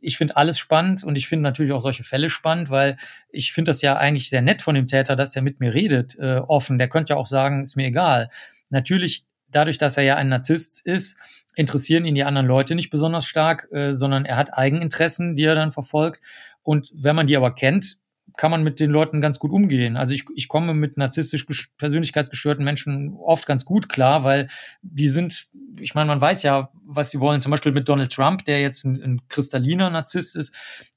ich 0.00 0.18
finde 0.18 0.36
alles 0.36 0.58
spannend 0.58 1.04
und 1.04 1.16
ich 1.16 1.28
finde 1.28 1.44
natürlich 1.44 1.72
auch 1.72 1.80
solche 1.80 2.04
Fälle 2.04 2.28
spannend, 2.28 2.70
weil 2.70 2.96
ich 3.30 3.52
finde 3.52 3.70
das 3.70 3.82
ja 3.82 3.96
eigentlich 3.96 4.28
sehr 4.28 4.42
nett 4.42 4.62
von 4.62 4.74
dem 4.74 4.86
Täter, 4.86 5.16
dass 5.16 5.36
er 5.36 5.42
mit 5.42 5.60
mir 5.60 5.74
redet, 5.74 6.16
äh, 6.18 6.40
offen. 6.46 6.78
Der 6.78 6.88
könnte 6.88 7.12
ja 7.12 7.16
auch 7.16 7.26
sagen, 7.26 7.62
ist 7.62 7.76
mir 7.76 7.86
egal. 7.86 8.28
Natürlich, 8.68 9.24
dadurch, 9.48 9.78
dass 9.78 9.96
er 9.96 10.02
ja 10.02 10.16
ein 10.16 10.28
Narzisst 10.28 10.84
ist, 10.84 11.18
interessieren 11.54 12.04
ihn 12.04 12.14
die 12.14 12.24
anderen 12.24 12.46
Leute 12.46 12.74
nicht 12.74 12.90
besonders 12.90 13.26
stark, 13.26 13.68
äh, 13.70 13.92
sondern 13.92 14.24
er 14.24 14.36
hat 14.36 14.54
Eigeninteressen, 14.54 15.34
die 15.34 15.44
er 15.44 15.54
dann 15.54 15.72
verfolgt. 15.72 16.20
Und 16.62 16.90
wenn 16.94 17.16
man 17.16 17.26
die 17.26 17.36
aber 17.36 17.54
kennt, 17.54 17.98
kann 18.36 18.50
man 18.50 18.62
mit 18.62 18.80
den 18.80 18.90
Leuten 18.90 19.20
ganz 19.20 19.38
gut 19.38 19.50
umgehen. 19.50 19.96
Also 19.96 20.14
ich, 20.14 20.24
ich 20.34 20.48
komme 20.48 20.74
mit 20.74 20.96
narzisstisch 20.96 21.46
persönlichkeitsgestörten 21.76 22.64
Menschen 22.64 23.14
oft 23.18 23.46
ganz 23.46 23.64
gut 23.64 23.88
klar, 23.88 24.24
weil 24.24 24.48
die 24.80 25.08
sind, 25.08 25.48
ich 25.78 25.94
meine, 25.94 26.08
man 26.08 26.20
weiß 26.20 26.42
ja, 26.42 26.70
was 26.84 27.10
sie 27.10 27.20
wollen. 27.20 27.40
Zum 27.40 27.50
Beispiel 27.50 27.72
mit 27.72 27.88
Donald 27.88 28.12
Trump, 28.12 28.44
der 28.44 28.60
jetzt 28.60 28.84
ein, 28.84 29.02
ein 29.02 29.28
kristalliner 29.28 29.90
Narzisst 29.90 30.36
ist, 30.36 30.54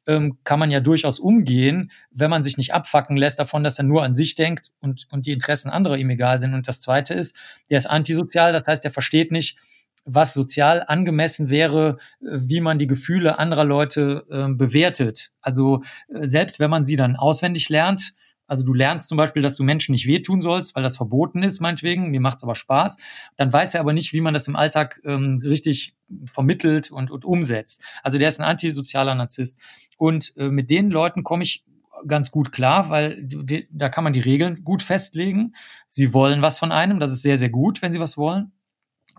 ähm, 0.08 0.38
kann 0.44 0.60
man 0.60 0.72
ja 0.72 0.80
durchaus 0.80 1.20
umgehen, 1.20 1.92
wenn 2.12 2.30
man 2.30 2.44
sich 2.44 2.58
nicht 2.58 2.74
abfacken 2.74 3.18
lässt 3.18 3.40
davon, 3.40 3.64
dass 3.64 3.80
er 3.80 3.86
nur 3.86 4.04
an 4.04 4.14
sich 4.14 4.36
denkt 4.36 4.72
und, 4.80 5.08
und 5.12 5.26
die 5.26 5.32
Interessen 5.32 5.70
anderer 5.70 5.98
ihm 5.98 6.10
egal 6.10 6.40
sind. 6.40 6.54
Und 6.54 6.68
das 6.68 6.80
Zweite 6.80 7.14
ist, 7.14 7.36
der 7.70 7.80
ist 7.80 7.88
antisozial, 7.88 8.54
das 8.54 8.68
heißt, 8.68 8.86
er 8.86 8.92
versteht 8.92 9.32
nicht, 9.32 9.58
was 10.06 10.34
sozial 10.34 10.84
angemessen 10.88 11.50
wäre, 11.50 11.98
äh, 12.22 12.40
wie 12.42 12.62
man 12.62 12.80
die 12.80 12.88
Gefühle 12.88 13.40
anderer 13.40 13.66
Leute 13.66 14.26
äh, 14.30 14.54
bewertet. 14.54 15.32
Also 15.42 15.84
äh, 16.08 16.28
selbst 16.28 16.60
wenn 16.60 16.70
man 16.70 16.86
sie 16.86 16.96
dann 16.96 17.16
auswendig 17.16 17.70
lernt, 17.70 18.14
also 18.48 18.64
du 18.64 18.74
lernst 18.74 19.10
zum 19.10 19.18
Beispiel, 19.18 19.42
dass 19.42 19.56
du 19.56 19.64
Menschen 19.64 19.94
nicht 19.94 20.06
wehtun 20.06 20.42
sollst, 20.42 20.76
weil 20.76 20.84
das 20.84 20.98
verboten 20.98 21.42
ist, 21.42 21.60
meinetwegen, 21.62 22.12
mir 22.12 22.20
macht's 22.20 22.44
aber 22.44 22.56
Spaß, 22.56 22.98
dann 23.38 23.52
weiß 23.52 23.74
er 23.74 23.80
aber 23.80 23.94
nicht, 23.94 24.14
wie 24.14 24.22
man 24.22 24.36
das 24.36 24.48
im 24.48 24.56
Alltag 24.56 25.02
ähm, 25.04 25.40
richtig 25.44 25.96
vermittelt 26.26 26.92
und, 26.92 27.10
und 27.10 27.26
umsetzt. 27.26 27.84
Also 28.04 28.20
der 28.20 28.28
ist 28.28 28.40
ein 28.40 28.46
antisozialer 28.46 29.16
Narzisst. 29.16 29.60
Und 29.98 30.34
äh, 30.38 30.50
mit 30.50 30.70
den 30.70 30.92
Leuten 30.92 31.24
komme 31.24 31.44
ich 31.44 31.64
ganz 32.08 32.30
gut 32.30 32.52
klar, 32.52 32.90
weil 32.90 33.24
die, 33.24 33.68
da 33.72 33.90
kann 33.90 34.04
man 34.04 34.14
die 34.14 34.20
Regeln 34.20 34.64
gut 34.64 34.84
festlegen. 34.84 35.56
Sie 35.88 36.14
wollen 36.14 36.42
was 36.42 36.60
von 36.60 36.72
einem, 36.72 37.00
das 37.00 37.12
ist 37.12 37.22
sehr, 37.22 37.38
sehr 37.38 37.50
gut, 37.50 37.82
wenn 37.82 37.92
sie 37.92 38.00
was 38.00 38.18
wollen. 38.18 38.52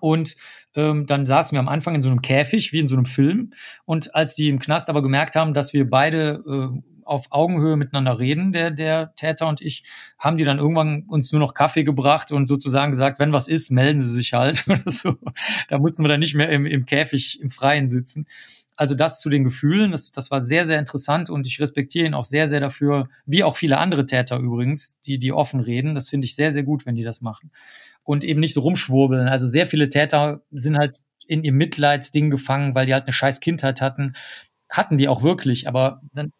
Und 0.00 0.36
ähm, 0.74 1.06
dann 1.06 1.26
saßen 1.26 1.54
wir 1.56 1.60
am 1.60 1.68
Anfang 1.68 1.94
in 1.94 2.02
so 2.02 2.08
einem 2.08 2.22
Käfig, 2.22 2.72
wie 2.72 2.80
in 2.80 2.88
so 2.88 2.96
einem 2.96 3.06
Film. 3.06 3.50
Und 3.84 4.14
als 4.14 4.34
die 4.34 4.48
im 4.48 4.58
Knast 4.58 4.90
aber 4.90 5.02
gemerkt 5.02 5.36
haben, 5.36 5.54
dass 5.54 5.72
wir 5.72 5.88
beide 5.88 6.42
äh, 6.46 6.80
auf 7.06 7.26
Augenhöhe 7.30 7.76
miteinander 7.76 8.18
reden, 8.18 8.52
der, 8.52 8.70
der 8.70 9.14
Täter 9.14 9.46
und 9.46 9.60
ich, 9.60 9.84
haben 10.18 10.36
die 10.36 10.44
dann 10.44 10.58
irgendwann 10.58 11.04
uns 11.08 11.32
nur 11.32 11.38
noch 11.38 11.54
Kaffee 11.54 11.84
gebracht 11.84 12.32
und 12.32 12.48
sozusagen 12.48 12.90
gesagt, 12.90 13.18
wenn 13.18 13.32
was 13.32 13.48
ist, 13.48 13.70
melden 13.70 14.00
sie 14.00 14.12
sich 14.12 14.32
halt 14.32 14.64
oder 14.68 14.90
so. 14.90 15.16
Da 15.68 15.78
mussten 15.78 16.02
wir 16.02 16.08
dann 16.08 16.20
nicht 16.20 16.34
mehr 16.34 16.50
im, 16.50 16.66
im 16.66 16.84
Käfig 16.84 17.40
im 17.40 17.50
Freien 17.50 17.88
sitzen. 17.88 18.26
Also 18.78 18.94
das 18.94 19.20
zu 19.20 19.30
den 19.30 19.44
Gefühlen, 19.44 19.92
das, 19.92 20.12
das 20.12 20.30
war 20.30 20.42
sehr, 20.42 20.66
sehr 20.66 20.78
interessant 20.78 21.30
und 21.30 21.46
ich 21.46 21.60
respektiere 21.60 22.06
ihn 22.06 22.12
auch 22.12 22.26
sehr, 22.26 22.46
sehr 22.46 22.60
dafür, 22.60 23.08
wie 23.24 23.42
auch 23.42 23.56
viele 23.56 23.78
andere 23.78 24.04
Täter 24.04 24.38
übrigens, 24.38 25.00
die, 25.00 25.18
die 25.18 25.32
offen 25.32 25.60
reden. 25.60 25.94
Das 25.94 26.10
finde 26.10 26.26
ich 26.26 26.34
sehr, 26.34 26.52
sehr 26.52 26.62
gut, 26.62 26.84
wenn 26.84 26.94
die 26.94 27.04
das 27.04 27.22
machen. 27.22 27.50
Und 28.06 28.24
eben 28.24 28.40
nicht 28.40 28.54
so 28.54 28.60
rumschwurbeln. 28.60 29.28
Also 29.28 29.46
sehr 29.46 29.66
viele 29.66 29.90
Täter 29.90 30.40
sind 30.50 30.78
halt 30.78 31.02
in 31.26 31.42
ihr 31.44 31.52
Mitleidsding 31.52 32.30
gefangen, 32.30 32.74
weil 32.74 32.86
die 32.86 32.94
halt 32.94 33.04
eine 33.04 33.12
scheiß 33.12 33.40
Kindheit 33.40 33.82
hatten. 33.82 34.14
Hatten 34.70 34.96
die 34.96 35.08
auch 35.08 35.22
wirklich, 35.22 35.68
aber 35.68 36.00
dann 36.14 36.32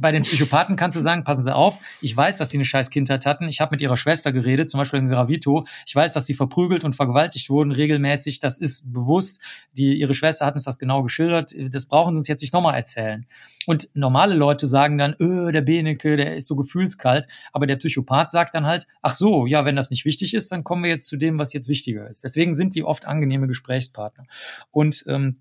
bei 0.00 0.12
den 0.12 0.22
Psychopathen 0.22 0.76
kannst 0.76 0.96
du 0.96 1.02
sagen, 1.02 1.24
passen 1.24 1.42
Sie 1.42 1.54
auf, 1.54 1.78
ich 2.00 2.16
weiß, 2.16 2.36
dass 2.36 2.50
sie 2.50 2.56
eine 2.56 2.64
scheiß 2.64 2.90
Kindheit 2.90 3.26
hatten. 3.26 3.48
Ich 3.48 3.60
habe 3.60 3.72
mit 3.72 3.82
ihrer 3.82 3.96
Schwester 3.96 4.32
geredet, 4.32 4.70
zum 4.70 4.78
Beispiel 4.78 5.00
in 5.00 5.08
Gravito. 5.08 5.66
Ich 5.86 5.94
weiß, 5.94 6.12
dass 6.12 6.26
sie 6.26 6.34
verprügelt 6.34 6.84
und 6.84 6.94
vergewaltigt 6.94 7.50
wurden 7.50 7.72
regelmäßig. 7.72 8.40
Das 8.40 8.58
ist 8.58 8.92
bewusst. 8.92 9.42
Die, 9.72 9.94
ihre 9.94 10.14
Schwester 10.14 10.46
hat 10.46 10.54
uns 10.54 10.64
das 10.64 10.78
genau 10.78 11.02
geschildert. 11.02 11.54
Das 11.56 11.86
brauchen 11.86 12.14
sie 12.14 12.20
uns 12.20 12.28
jetzt 12.28 12.40
nicht 12.40 12.52
nochmal 12.52 12.74
erzählen. 12.74 13.26
Und 13.66 13.88
normale 13.94 14.34
Leute 14.34 14.66
sagen 14.66 14.98
dann, 14.98 15.14
öh, 15.20 15.52
der 15.52 15.62
Beneke, 15.62 16.16
der 16.16 16.36
ist 16.36 16.46
so 16.46 16.56
gefühlskalt. 16.56 17.26
Aber 17.52 17.66
der 17.66 17.76
Psychopath 17.76 18.30
sagt 18.30 18.54
dann 18.54 18.66
halt, 18.66 18.86
ach 19.02 19.14
so, 19.14 19.46
ja, 19.46 19.64
wenn 19.64 19.76
das 19.76 19.90
nicht 19.90 20.04
wichtig 20.04 20.34
ist, 20.34 20.50
dann 20.52 20.64
kommen 20.64 20.82
wir 20.82 20.90
jetzt 20.90 21.08
zu 21.08 21.16
dem, 21.16 21.38
was 21.38 21.52
jetzt 21.52 21.68
wichtiger 21.68 22.08
ist. 22.08 22.24
Deswegen 22.24 22.54
sind 22.54 22.74
die 22.74 22.84
oft 22.84 23.06
angenehme 23.06 23.46
Gesprächspartner. 23.46 24.24
Und 24.70 25.04
ähm, 25.06 25.40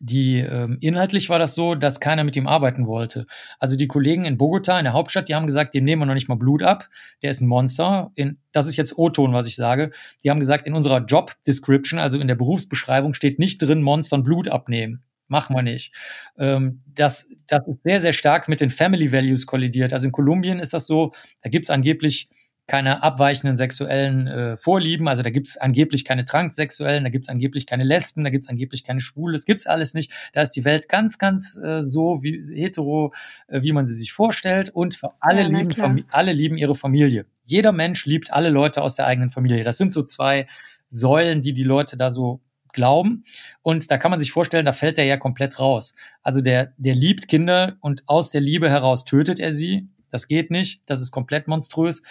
die 0.00 0.38
ähm, 0.38 0.78
inhaltlich 0.80 1.28
war 1.28 1.38
das 1.38 1.54
so, 1.54 1.74
dass 1.74 2.00
keiner 2.00 2.24
mit 2.24 2.36
ihm 2.36 2.46
arbeiten 2.46 2.86
wollte. 2.86 3.26
Also 3.58 3.76
die 3.76 3.86
Kollegen 3.86 4.24
in 4.24 4.38
Bogota, 4.38 4.78
in 4.78 4.84
der 4.84 4.92
Hauptstadt, 4.92 5.28
die 5.28 5.34
haben 5.34 5.46
gesagt, 5.46 5.74
dem 5.74 5.84
nehmen 5.84 6.02
wir 6.02 6.06
noch 6.06 6.14
nicht 6.14 6.28
mal 6.28 6.36
Blut 6.36 6.62
ab. 6.62 6.88
Der 7.22 7.30
ist 7.30 7.40
ein 7.40 7.48
Monster. 7.48 8.10
In, 8.14 8.38
das 8.52 8.66
ist 8.66 8.76
jetzt 8.76 8.98
O-Ton, 8.98 9.32
was 9.32 9.46
ich 9.46 9.56
sage. 9.56 9.90
Die 10.22 10.30
haben 10.30 10.40
gesagt, 10.40 10.66
in 10.66 10.74
unserer 10.74 11.04
Job 11.04 11.34
Description, 11.46 11.98
also 11.98 12.18
in 12.18 12.28
der 12.28 12.34
Berufsbeschreibung, 12.34 13.14
steht 13.14 13.38
nicht 13.38 13.58
drin, 13.62 13.82
Monstern 13.82 14.22
Blut 14.22 14.48
abnehmen. 14.48 15.02
Machen 15.28 15.56
wir 15.56 15.62
nicht. 15.62 15.92
Ähm, 16.38 16.82
das, 16.86 17.26
das 17.48 17.66
ist 17.66 17.82
sehr, 17.82 18.00
sehr 18.00 18.12
stark 18.12 18.48
mit 18.48 18.60
den 18.60 18.70
Family 18.70 19.10
Values 19.12 19.46
kollidiert. 19.46 19.92
Also 19.92 20.06
in 20.06 20.12
Kolumbien 20.12 20.60
ist 20.60 20.72
das 20.72 20.86
so, 20.86 21.12
da 21.42 21.50
gibt's 21.50 21.70
angeblich 21.70 22.28
keine 22.66 23.02
abweichenden 23.02 23.56
sexuellen 23.56 24.26
äh, 24.26 24.56
Vorlieben. 24.56 25.06
Also 25.08 25.22
da 25.22 25.30
gibt's 25.30 25.56
angeblich 25.56 26.04
keine 26.04 26.24
Transsexuellen, 26.24 27.04
da 27.04 27.10
gibt's 27.10 27.28
angeblich 27.28 27.66
keine 27.66 27.84
Lesben, 27.84 28.24
da 28.24 28.30
gibt's 28.30 28.48
angeblich 28.48 28.82
keine 28.82 29.00
Schwule. 29.00 29.34
Das 29.34 29.44
gibt's 29.44 29.66
alles 29.66 29.94
nicht. 29.94 30.10
Da 30.32 30.42
ist 30.42 30.50
die 30.50 30.64
Welt 30.64 30.88
ganz, 30.88 31.18
ganz 31.18 31.56
äh, 31.56 31.82
so 31.82 32.22
wie 32.22 32.42
hetero, 32.54 33.12
äh, 33.46 33.62
wie 33.62 33.72
man 33.72 33.86
sie 33.86 33.94
sich 33.94 34.12
vorstellt. 34.12 34.70
Und 34.70 34.96
für 34.96 35.10
alle, 35.20 35.42
ja, 35.42 35.48
lieben 35.48 36.04
alle 36.10 36.32
lieben 36.32 36.58
ihre 36.58 36.74
Familie. 36.74 37.26
Jeder 37.44 37.70
Mensch 37.70 38.04
liebt 38.04 38.32
alle 38.32 38.50
Leute 38.50 38.82
aus 38.82 38.96
der 38.96 39.06
eigenen 39.06 39.30
Familie. 39.30 39.62
Das 39.62 39.78
sind 39.78 39.92
so 39.92 40.02
zwei 40.02 40.48
Säulen, 40.88 41.42
die 41.42 41.52
die 41.52 41.62
Leute 41.62 41.96
da 41.96 42.10
so 42.10 42.40
glauben. 42.72 43.24
Und 43.62 43.90
da 43.90 43.96
kann 43.96 44.10
man 44.10 44.18
sich 44.18 44.32
vorstellen, 44.32 44.66
da 44.66 44.72
fällt 44.72 44.98
der 44.98 45.04
ja 45.04 45.16
komplett 45.16 45.60
raus. 45.60 45.94
Also 46.22 46.40
der, 46.40 46.74
der 46.76 46.94
liebt 46.96 47.28
Kinder 47.28 47.76
und 47.80 48.02
aus 48.06 48.30
der 48.30 48.40
Liebe 48.40 48.68
heraus 48.68 49.04
tötet 49.04 49.38
er 49.38 49.52
sie. 49.52 49.88
Das 50.10 50.26
geht 50.26 50.50
nicht. 50.50 50.82
Das 50.86 51.00
ist 51.00 51.12
komplett 51.12 51.48
monströs 51.48 52.02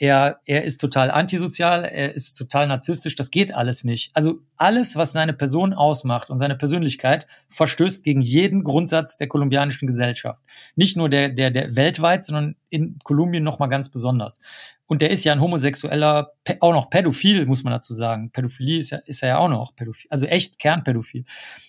er, 0.00 0.40
er 0.46 0.64
ist 0.64 0.80
total 0.80 1.10
antisozial, 1.10 1.84
er 1.84 2.14
ist 2.14 2.34
total 2.38 2.66
narzisstisch, 2.66 3.16
das 3.16 3.30
geht 3.30 3.54
alles 3.54 3.84
nicht. 3.84 4.10
Also 4.14 4.38
alles, 4.56 4.96
was 4.96 5.12
seine 5.12 5.34
Person 5.34 5.74
ausmacht 5.74 6.30
und 6.30 6.38
seine 6.38 6.56
Persönlichkeit, 6.56 7.26
verstößt 7.50 8.02
gegen 8.02 8.22
jeden 8.22 8.64
Grundsatz 8.64 9.18
der 9.18 9.28
kolumbianischen 9.28 9.86
Gesellschaft. 9.86 10.40
Nicht 10.74 10.96
nur 10.96 11.10
der, 11.10 11.28
der, 11.28 11.50
der 11.50 11.76
weltweit, 11.76 12.24
sondern 12.24 12.56
in 12.70 12.98
Kolumbien 13.04 13.44
nochmal 13.44 13.68
ganz 13.68 13.90
besonders. 13.90 14.40
Und 14.86 15.02
der 15.02 15.10
ist 15.10 15.22
ja 15.24 15.34
ein 15.34 15.40
homosexueller, 15.42 16.32
auch 16.60 16.72
noch 16.72 16.88
pädophil, 16.88 17.44
muss 17.44 17.62
man 17.62 17.74
dazu 17.74 17.92
sagen. 17.92 18.30
Pädophilie 18.30 18.78
ist 18.78 18.90
ja, 18.90 18.98
ist 19.04 19.20
ja 19.20 19.36
auch 19.36 19.50
noch 19.50 19.76
pädophil, 19.76 20.08
also 20.10 20.24
echt 20.24 20.58
Kernpädophil. 20.58 21.26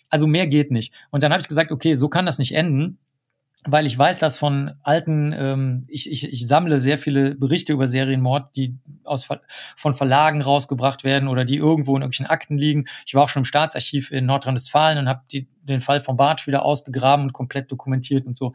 Also 0.10 0.26
mehr 0.26 0.48
geht 0.48 0.72
nicht. 0.72 0.94
Und 1.10 1.22
dann 1.22 1.34
habe 1.34 1.42
ich 1.42 1.50
gesagt, 1.50 1.70
okay, 1.70 1.96
so 1.96 2.08
kann 2.08 2.26
das 2.26 2.40
nicht 2.40 2.56
enden 2.56 2.98
weil 3.66 3.86
ich 3.86 3.98
weiß, 3.98 4.18
dass 4.18 4.38
von 4.38 4.72
alten, 4.82 5.34
ähm, 5.38 5.86
ich, 5.88 6.12
ich, 6.12 6.32
ich 6.32 6.48
sammle 6.48 6.80
sehr 6.80 6.98
viele 6.98 7.36
Berichte 7.36 7.74
über 7.74 7.88
Serienmord, 7.88 8.56
die 8.56 8.76
aus 9.04 9.28
von 9.76 9.94
Verlagen 9.94 10.42
rausgebracht 10.42 11.04
werden 11.04 11.28
oder 11.28 11.46
die 11.46 11.58
irgendwo 11.58 11.96
in 11.96 12.02
irgendwelchen 12.02 12.26
Akten 12.26 12.58
liegen. 12.58 12.86
Ich 13.06 13.14
war 13.14 13.24
auch 13.24 13.30
schon 13.30 13.42
im 13.42 13.46
Staatsarchiv 13.46 14.12
in 14.12 14.26
Nordrhein-Westfalen 14.26 14.98
und 14.98 15.08
habe 15.08 15.22
den 15.64 15.82
Fall 15.82 16.02
von 16.02 16.18
Bartsch 16.18 16.48
wieder 16.48 16.66
ausgegraben 16.66 17.26
und 17.26 17.34
komplett 17.34 17.72
dokumentiert 17.72 18.26
und 18.26 18.36
so. 18.36 18.54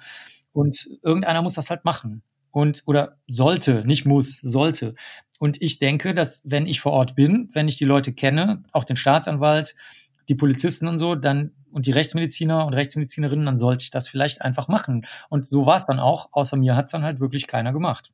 Und 0.52 0.88
irgendeiner 1.02 1.42
muss 1.42 1.54
das 1.54 1.70
halt 1.70 1.84
machen. 1.84 2.22
Und, 2.50 2.82
oder 2.86 3.18
sollte, 3.26 3.84
nicht 3.86 4.06
muss, 4.06 4.38
sollte. 4.40 4.94
Und 5.38 5.60
ich 5.60 5.78
denke, 5.78 6.14
dass 6.14 6.42
wenn 6.46 6.66
ich 6.66 6.80
vor 6.80 6.92
Ort 6.92 7.14
bin, 7.14 7.50
wenn 7.52 7.68
ich 7.68 7.76
die 7.76 7.84
Leute 7.84 8.14
kenne, 8.14 8.64
auch 8.72 8.84
den 8.84 8.96
Staatsanwalt, 8.96 9.74
die 10.28 10.34
Polizisten 10.34 10.88
und 10.88 10.98
so, 10.98 11.14
dann 11.14 11.52
und 11.70 11.86
die 11.86 11.90
Rechtsmediziner 11.90 12.64
und 12.66 12.72
Rechtsmedizinerinnen, 12.72 13.44
dann 13.44 13.58
sollte 13.58 13.82
ich 13.82 13.90
das 13.90 14.08
vielleicht 14.08 14.40
einfach 14.40 14.68
machen. 14.68 15.04
Und 15.28 15.46
so 15.46 15.66
war 15.66 15.76
es 15.76 15.84
dann 15.84 16.00
auch. 16.00 16.30
Außer 16.32 16.56
mir 16.56 16.74
hat 16.74 16.86
es 16.86 16.92
dann 16.92 17.02
halt 17.02 17.20
wirklich 17.20 17.46
keiner 17.46 17.72
gemacht. 17.72 18.12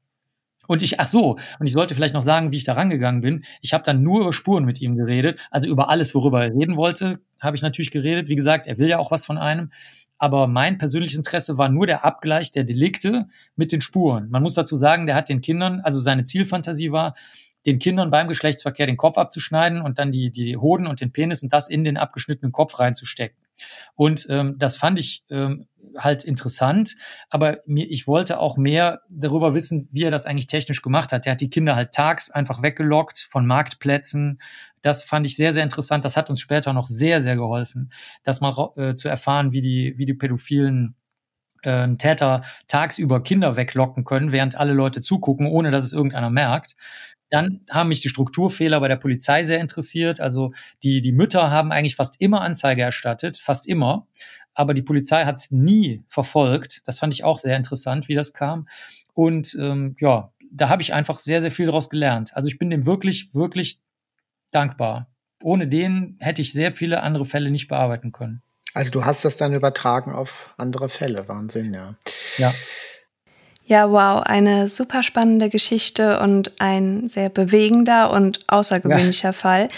Und 0.67 0.83
ich, 0.83 1.01
ach 1.01 1.09
so, 1.09 1.39
und 1.59 1.67
ich 1.67 1.73
sollte 1.73 1.95
vielleicht 1.95 2.15
noch 2.15 2.23
sagen, 2.23 2.53
wie 2.53 2.57
ich 2.57 2.65
da 2.65 2.75
rangegangen 2.75 3.21
bin. 3.21 3.45
Ich 3.61 3.73
habe 3.73 3.85
dann 3.85 4.03
nur 4.03 4.23
über 4.23 4.33
Spuren 4.33 4.65
mit 4.65 4.81
ihm 4.81 4.97
geredet, 4.97 5.41
also 5.51 5.69
über 5.69 5.89
alles, 5.89 6.15
worüber 6.15 6.45
er 6.45 6.55
reden 6.55 6.77
wollte, 6.77 7.21
habe 7.41 7.57
ich 7.57 7.63
natürlich 7.63 7.91
geredet. 7.91 8.29
Wie 8.29 8.37
gesagt, 8.37 8.67
er 8.67 8.79
will 8.79 8.89
ja 8.89 8.99
auch 8.99 9.11
was 9.11 9.27
von 9.27 9.39
einem. 9.39 9.71
Aber 10.19 10.47
mein 10.47 10.79
persönliches 10.79 11.17
Interesse 11.17 11.59
war 11.59 11.69
nur 11.69 11.87
der 11.87 12.05
Abgleich 12.05 12.53
der 12.53 12.63
Delikte 12.63 13.27
mit 13.57 13.73
den 13.73 13.81
Spuren. 13.81 14.31
Man 14.31 14.43
muss 14.43 14.55
dazu 14.55 14.77
sagen, 14.77 15.07
der 15.07 15.17
hat 15.17 15.29
den 15.29 15.41
Kindern, 15.41 15.81
also 15.81 15.99
seine 15.99 16.25
Zielfantasie 16.25 16.93
war, 16.93 17.17
den 17.67 17.79
Kindern 17.79 18.11
beim 18.11 18.29
Geschlechtsverkehr 18.29 18.87
den 18.87 18.97
Kopf 18.97 19.19
abzuschneiden 19.19 19.81
und 19.81 19.99
dann 19.99 20.11
die, 20.11 20.31
die 20.31 20.57
Hoden 20.57 20.87
und 20.87 21.01
den 21.01 21.13
Penis 21.13 21.43
und 21.43 21.53
das 21.53 21.69
in 21.69 21.85
den 21.85 21.97
abgeschnittenen 21.97 22.53
Kopf 22.53 22.79
reinzustecken. 22.79 23.39
Und 23.95 24.27
ähm, 24.31 24.57
das 24.59 24.77
fand 24.77 24.99
ich 24.99 25.25
ähm, 25.31 25.67
halt 25.97 26.25
interessant, 26.25 26.97
aber 27.29 27.59
mir, 27.67 27.89
ich 27.91 28.07
wollte 28.07 28.39
auch 28.39 28.57
mehr 28.57 29.03
darüber 29.09 29.55
wissen, 29.55 29.89
wie 29.93 30.05
er 30.05 30.11
das 30.11 30.27
eigentlich 30.27 30.47
technisch 30.47 30.83
gemacht 30.83 31.13
hat. 31.13 31.27
Er 31.27 31.33
hat 31.33 31.41
die 31.41 31.51
Kinder 31.51 31.77
halt 31.77 31.93
tags 31.93 32.31
einfach 32.31 32.63
weggelockt 32.63 33.27
von 33.31 33.47
Marktplätzen. 33.47 34.41
Das 34.81 35.03
fand 35.05 35.27
ich 35.27 35.37
sehr, 35.37 35.53
sehr 35.53 35.63
interessant. 35.63 36.05
Das 36.05 36.17
hat 36.17 36.31
uns 36.31 36.41
später 36.41 36.73
noch 36.73 36.87
sehr, 36.87 37.21
sehr 37.21 37.37
geholfen, 37.37 37.93
das 38.23 38.41
mal 38.41 38.71
äh, 38.77 38.95
zu 38.95 39.09
erfahren, 39.09 39.53
wie 39.53 39.61
die, 39.61 39.95
wie 39.97 40.07
die 40.07 40.15
pädophilen 40.15 40.97
äh, 41.63 41.95
Täter 41.97 42.43
tagsüber 42.69 43.23
Kinder 43.23 43.57
weglocken 43.57 44.05
können, 44.05 44.33
während 44.33 44.57
alle 44.57 44.73
Leute 44.73 45.01
zugucken, 45.01 45.47
ohne 45.47 45.71
dass 45.71 45.85
es 45.85 45.93
irgendeiner 45.93 46.31
merkt. 46.31 46.77
Dann 47.33 47.63
haben 47.71 47.89
mich 47.89 48.03
die 48.03 48.11
Strukturfehler 48.11 48.79
bei 48.79 48.89
der 48.89 48.97
Polizei 48.97 49.43
sehr 49.45 49.59
interessiert. 49.59 50.21
Also 50.21 50.53
die, 50.83 51.01
die 51.01 51.13
Mütter 51.13 51.51
haben 51.51 51.73
eigentlich 51.73 51.97
fast 51.97 52.21
immer 52.21 52.43
Anzeige 52.43 52.83
erstattet, 52.83 53.39
fast 53.39 53.67
immer. 53.67 54.07
Aber 54.53 54.75
die 54.75 54.83
Polizei 54.83 55.25
hat 55.25 55.37
es 55.37 55.51
nie 55.51 56.05
verfolgt. 56.09 56.83
Das 56.85 56.99
fand 56.99 57.15
ich 57.15 57.25
auch 57.25 57.39
sehr 57.39 57.57
interessant, 57.57 58.09
wie 58.09 58.15
das 58.15 58.35
kam. 58.35 58.69
Und 59.15 59.57
ähm, 59.59 59.97
ja, 59.99 60.31
da 60.51 60.69
habe 60.69 60.83
ich 60.83 60.93
einfach 60.93 61.17
sehr, 61.17 61.41
sehr 61.41 61.51
viel 61.51 61.65
daraus 61.65 61.89
gelernt. 61.89 62.37
Also 62.37 62.49
ich 62.49 62.59
bin 62.59 62.69
dem 62.69 62.85
wirklich, 62.85 63.31
wirklich 63.33 63.81
dankbar. 64.51 65.09
Ohne 65.43 65.67
den 65.67 66.19
hätte 66.21 66.43
ich 66.43 66.53
sehr 66.53 66.71
viele 66.71 67.03
andere 67.03 67.25
Fälle 67.25 67.51
nicht 67.51 67.67
bearbeiten 67.67 68.13
können. 68.13 68.43
Also 68.75 68.91
du 68.91 69.07
hast 69.07 69.25
das 69.25 69.39
dann 69.39 69.55
übertragen 69.55 70.13
auf 70.13 70.53
andere 70.59 70.91
Fälle. 70.91 71.29
Wahnsinn, 71.29 71.73
ja. 71.73 71.95
Ja. 72.37 72.53
Ja, 73.65 73.91
wow, 73.91 74.23
eine 74.25 74.69
super 74.69 75.03
spannende 75.03 75.49
Geschichte 75.49 76.21
und 76.21 76.53
ein 76.61 77.09
sehr 77.09 77.29
bewegender 77.29 78.11
und 78.11 78.41
außergewöhnlicher 78.49 79.29
ja. 79.29 79.33
Fall. 79.33 79.69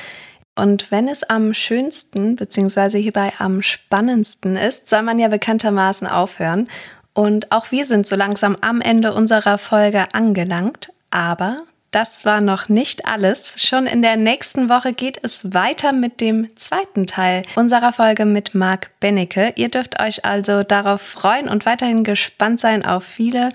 Und 0.56 0.90
wenn 0.90 1.08
es 1.08 1.24
am 1.24 1.52
schönsten 1.52 2.36
beziehungsweise 2.36 2.98
hierbei 2.98 3.32
am 3.38 3.60
spannendsten 3.60 4.56
ist, 4.56 4.88
soll 4.88 5.02
man 5.02 5.18
ja 5.18 5.28
bekanntermaßen 5.28 6.06
aufhören. 6.06 6.68
Und 7.12 7.52
auch 7.52 7.70
wir 7.72 7.84
sind 7.84 8.06
so 8.06 8.16
langsam 8.16 8.56
am 8.60 8.80
Ende 8.80 9.12
unserer 9.12 9.58
Folge 9.58 10.06
angelangt. 10.14 10.92
Aber 11.10 11.56
das 11.94 12.24
war 12.24 12.40
noch 12.40 12.68
nicht 12.68 13.06
alles. 13.06 13.54
Schon 13.56 13.86
in 13.86 14.02
der 14.02 14.16
nächsten 14.16 14.68
Woche 14.68 14.92
geht 14.92 15.18
es 15.22 15.54
weiter 15.54 15.92
mit 15.92 16.20
dem 16.20 16.54
zweiten 16.56 17.06
Teil 17.06 17.42
unserer 17.54 17.92
Folge 17.92 18.24
mit 18.24 18.54
Marc 18.54 18.90
Bennecke. 18.98 19.52
Ihr 19.56 19.68
dürft 19.68 20.02
euch 20.02 20.24
also 20.24 20.64
darauf 20.64 21.00
freuen 21.00 21.48
und 21.48 21.66
weiterhin 21.66 22.02
gespannt 22.02 22.58
sein 22.58 22.84
auf 22.84 23.04
viele 23.04 23.50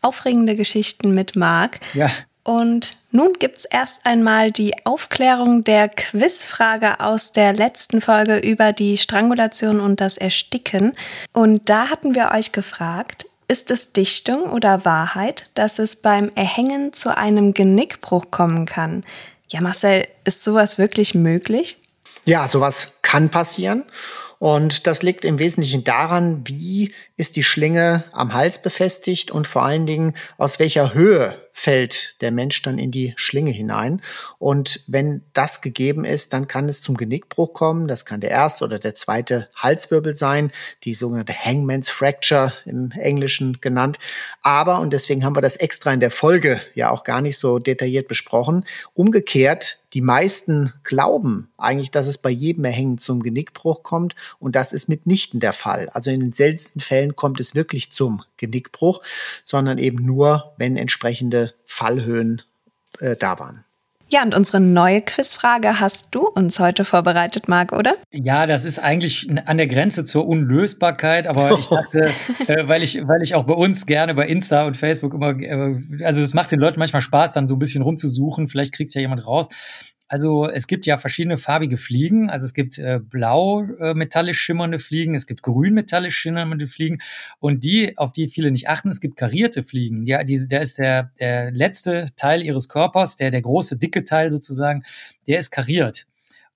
aufregende 0.00 0.56
Geschichten 0.56 1.12
mit 1.12 1.36
Marc. 1.36 1.80
Ja. 1.92 2.08
Und 2.44 2.96
nun 3.10 3.34
gibt's 3.38 3.66
erst 3.66 4.04
einmal 4.04 4.50
die 4.50 4.74
Aufklärung 4.84 5.62
der 5.62 5.88
Quizfrage 5.88 6.98
aus 6.98 7.30
der 7.32 7.52
letzten 7.52 8.00
Folge 8.00 8.38
über 8.38 8.72
die 8.72 8.98
Strangulation 8.98 9.80
und 9.80 10.00
das 10.00 10.16
Ersticken. 10.16 10.94
Und 11.32 11.68
da 11.68 11.88
hatten 11.88 12.14
wir 12.14 12.32
euch 12.32 12.50
gefragt, 12.50 13.26
ist 13.52 13.70
es 13.70 13.92
Dichtung 13.92 14.50
oder 14.50 14.86
Wahrheit, 14.86 15.50
dass 15.52 15.78
es 15.78 15.96
beim 15.96 16.30
Erhängen 16.34 16.94
zu 16.94 17.14
einem 17.14 17.52
Genickbruch 17.52 18.30
kommen 18.30 18.64
kann? 18.64 19.04
Ja, 19.50 19.60
Marcel, 19.60 20.08
ist 20.24 20.42
sowas 20.42 20.78
wirklich 20.78 21.14
möglich? 21.14 21.76
Ja, 22.24 22.48
sowas 22.48 22.94
kann 23.02 23.28
passieren. 23.28 23.84
Und 24.38 24.86
das 24.86 25.02
liegt 25.02 25.26
im 25.26 25.38
Wesentlichen 25.38 25.84
daran, 25.84 26.48
wie 26.48 26.94
ist 27.18 27.36
die 27.36 27.42
Schlinge 27.42 28.04
am 28.12 28.32
Hals 28.32 28.62
befestigt 28.62 29.30
und 29.30 29.46
vor 29.46 29.64
allen 29.64 29.84
Dingen 29.84 30.16
aus 30.38 30.58
welcher 30.58 30.94
Höhe 30.94 31.41
fällt 31.52 32.20
der 32.22 32.32
Mensch 32.32 32.62
dann 32.62 32.78
in 32.78 32.90
die 32.90 33.12
Schlinge 33.16 33.50
hinein. 33.50 34.00
Und 34.38 34.80
wenn 34.86 35.22
das 35.32 35.60
gegeben 35.60 36.04
ist, 36.04 36.32
dann 36.32 36.48
kann 36.48 36.68
es 36.68 36.82
zum 36.82 36.96
Genickbruch 36.96 37.52
kommen. 37.52 37.88
Das 37.88 38.04
kann 38.04 38.20
der 38.20 38.30
erste 38.30 38.64
oder 38.64 38.78
der 38.78 38.94
zweite 38.94 39.48
Halswirbel 39.54 40.16
sein, 40.16 40.50
die 40.84 40.94
sogenannte 40.94 41.34
Hangman's 41.34 41.90
Fracture 41.90 42.52
im 42.64 42.90
Englischen 42.92 43.60
genannt. 43.60 43.98
Aber, 44.42 44.80
und 44.80 44.92
deswegen 44.92 45.24
haben 45.24 45.36
wir 45.36 45.42
das 45.42 45.56
extra 45.56 45.92
in 45.92 46.00
der 46.00 46.10
Folge 46.10 46.60
ja 46.74 46.90
auch 46.90 47.04
gar 47.04 47.20
nicht 47.20 47.38
so 47.38 47.58
detailliert 47.58 48.08
besprochen, 48.08 48.64
umgekehrt 48.94 49.78
die 49.92 50.00
meisten 50.00 50.72
glauben 50.84 51.50
eigentlich, 51.58 51.90
dass 51.90 52.06
es 52.06 52.18
bei 52.18 52.30
jedem 52.30 52.64
Erhängen 52.64 52.98
zum 52.98 53.22
Genickbruch 53.22 53.82
kommt 53.82 54.14
und 54.38 54.56
das 54.56 54.72
ist 54.72 54.88
mitnichten 54.88 55.40
der 55.40 55.52
Fall. 55.52 55.88
Also 55.90 56.10
in 56.10 56.20
den 56.20 56.32
seltensten 56.32 56.80
Fällen 56.80 57.14
kommt 57.14 57.40
es 57.40 57.54
wirklich 57.54 57.92
zum 57.92 58.22
Genickbruch, 58.36 59.02
sondern 59.44 59.78
eben 59.78 60.04
nur, 60.04 60.54
wenn 60.56 60.76
entsprechende 60.76 61.54
Fallhöhen 61.66 62.42
äh, 63.00 63.16
da 63.16 63.38
waren. 63.38 63.64
Ja, 64.12 64.22
und 64.22 64.34
unsere 64.34 64.60
neue 64.60 65.00
Quizfrage 65.00 65.80
hast 65.80 66.14
du 66.14 66.26
uns 66.26 66.60
heute 66.60 66.84
vorbereitet, 66.84 67.48
Marc, 67.48 67.72
oder? 67.72 67.96
Ja, 68.10 68.44
das 68.44 68.66
ist 68.66 68.78
eigentlich 68.78 69.26
an 69.46 69.56
der 69.56 69.66
Grenze 69.66 70.04
zur 70.04 70.28
Unlösbarkeit, 70.28 71.26
aber 71.26 71.58
ich 71.58 71.66
dachte, 71.70 72.10
äh, 72.46 72.68
weil 72.68 72.82
ich, 72.82 73.00
weil 73.08 73.22
ich 73.22 73.34
auch 73.34 73.44
bei 73.44 73.54
uns 73.54 73.86
gerne 73.86 74.12
bei 74.12 74.26
Insta 74.26 74.66
und 74.66 74.76
Facebook 74.76 75.14
immer, 75.14 75.30
äh, 75.40 76.04
also 76.04 76.20
es 76.20 76.34
macht 76.34 76.52
den 76.52 76.60
Leuten 76.60 76.78
manchmal 76.78 77.00
Spaß, 77.00 77.32
dann 77.32 77.48
so 77.48 77.56
ein 77.56 77.58
bisschen 77.58 77.80
rumzusuchen, 77.80 78.48
vielleicht 78.48 78.74
kriegt 78.74 78.92
ja 78.94 79.00
jemand 79.00 79.26
raus. 79.26 79.48
Also 80.12 80.46
es 80.46 80.66
gibt 80.66 80.84
ja 80.84 80.98
verschiedene 80.98 81.38
farbige 81.38 81.78
Fliegen. 81.78 82.28
Also 82.28 82.44
es 82.44 82.52
gibt 82.52 82.76
äh, 82.76 83.00
blau 83.02 83.62
äh, 83.62 83.94
metallisch 83.94 84.38
schimmernde 84.38 84.78
Fliegen, 84.78 85.14
es 85.14 85.26
gibt 85.26 85.42
grün 85.42 85.72
metallisch 85.72 86.18
schimmernde 86.18 86.68
Fliegen 86.68 86.98
und 87.38 87.64
die, 87.64 87.96
auf 87.96 88.12
die 88.12 88.28
viele 88.28 88.50
nicht 88.50 88.68
achten, 88.68 88.90
es 88.90 89.00
gibt 89.00 89.16
karierte 89.16 89.62
Fliegen. 89.62 90.04
Ja, 90.04 90.22
die, 90.22 90.46
der 90.46 90.60
ist 90.60 90.76
der, 90.76 91.12
der 91.18 91.50
letzte 91.52 92.08
Teil 92.14 92.42
ihres 92.42 92.68
Körpers, 92.68 93.16
der, 93.16 93.30
der 93.30 93.40
große, 93.40 93.78
dicke 93.78 94.04
Teil 94.04 94.30
sozusagen, 94.30 94.82
der 95.26 95.38
ist 95.38 95.50
kariert. 95.50 96.06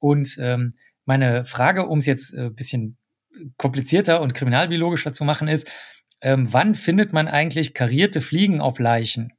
Und 0.00 0.36
ähm, 0.38 0.74
meine 1.06 1.46
Frage, 1.46 1.86
um 1.86 2.00
es 2.00 2.04
jetzt 2.04 2.34
ein 2.34 2.48
äh, 2.48 2.50
bisschen 2.50 2.98
komplizierter 3.56 4.20
und 4.20 4.34
kriminalbiologischer 4.34 5.14
zu 5.14 5.24
machen, 5.24 5.48
ist, 5.48 5.66
ähm, 6.20 6.52
wann 6.52 6.74
findet 6.74 7.14
man 7.14 7.26
eigentlich 7.26 7.72
karierte 7.72 8.20
Fliegen 8.20 8.60
auf 8.60 8.78
Leichen? 8.78 9.32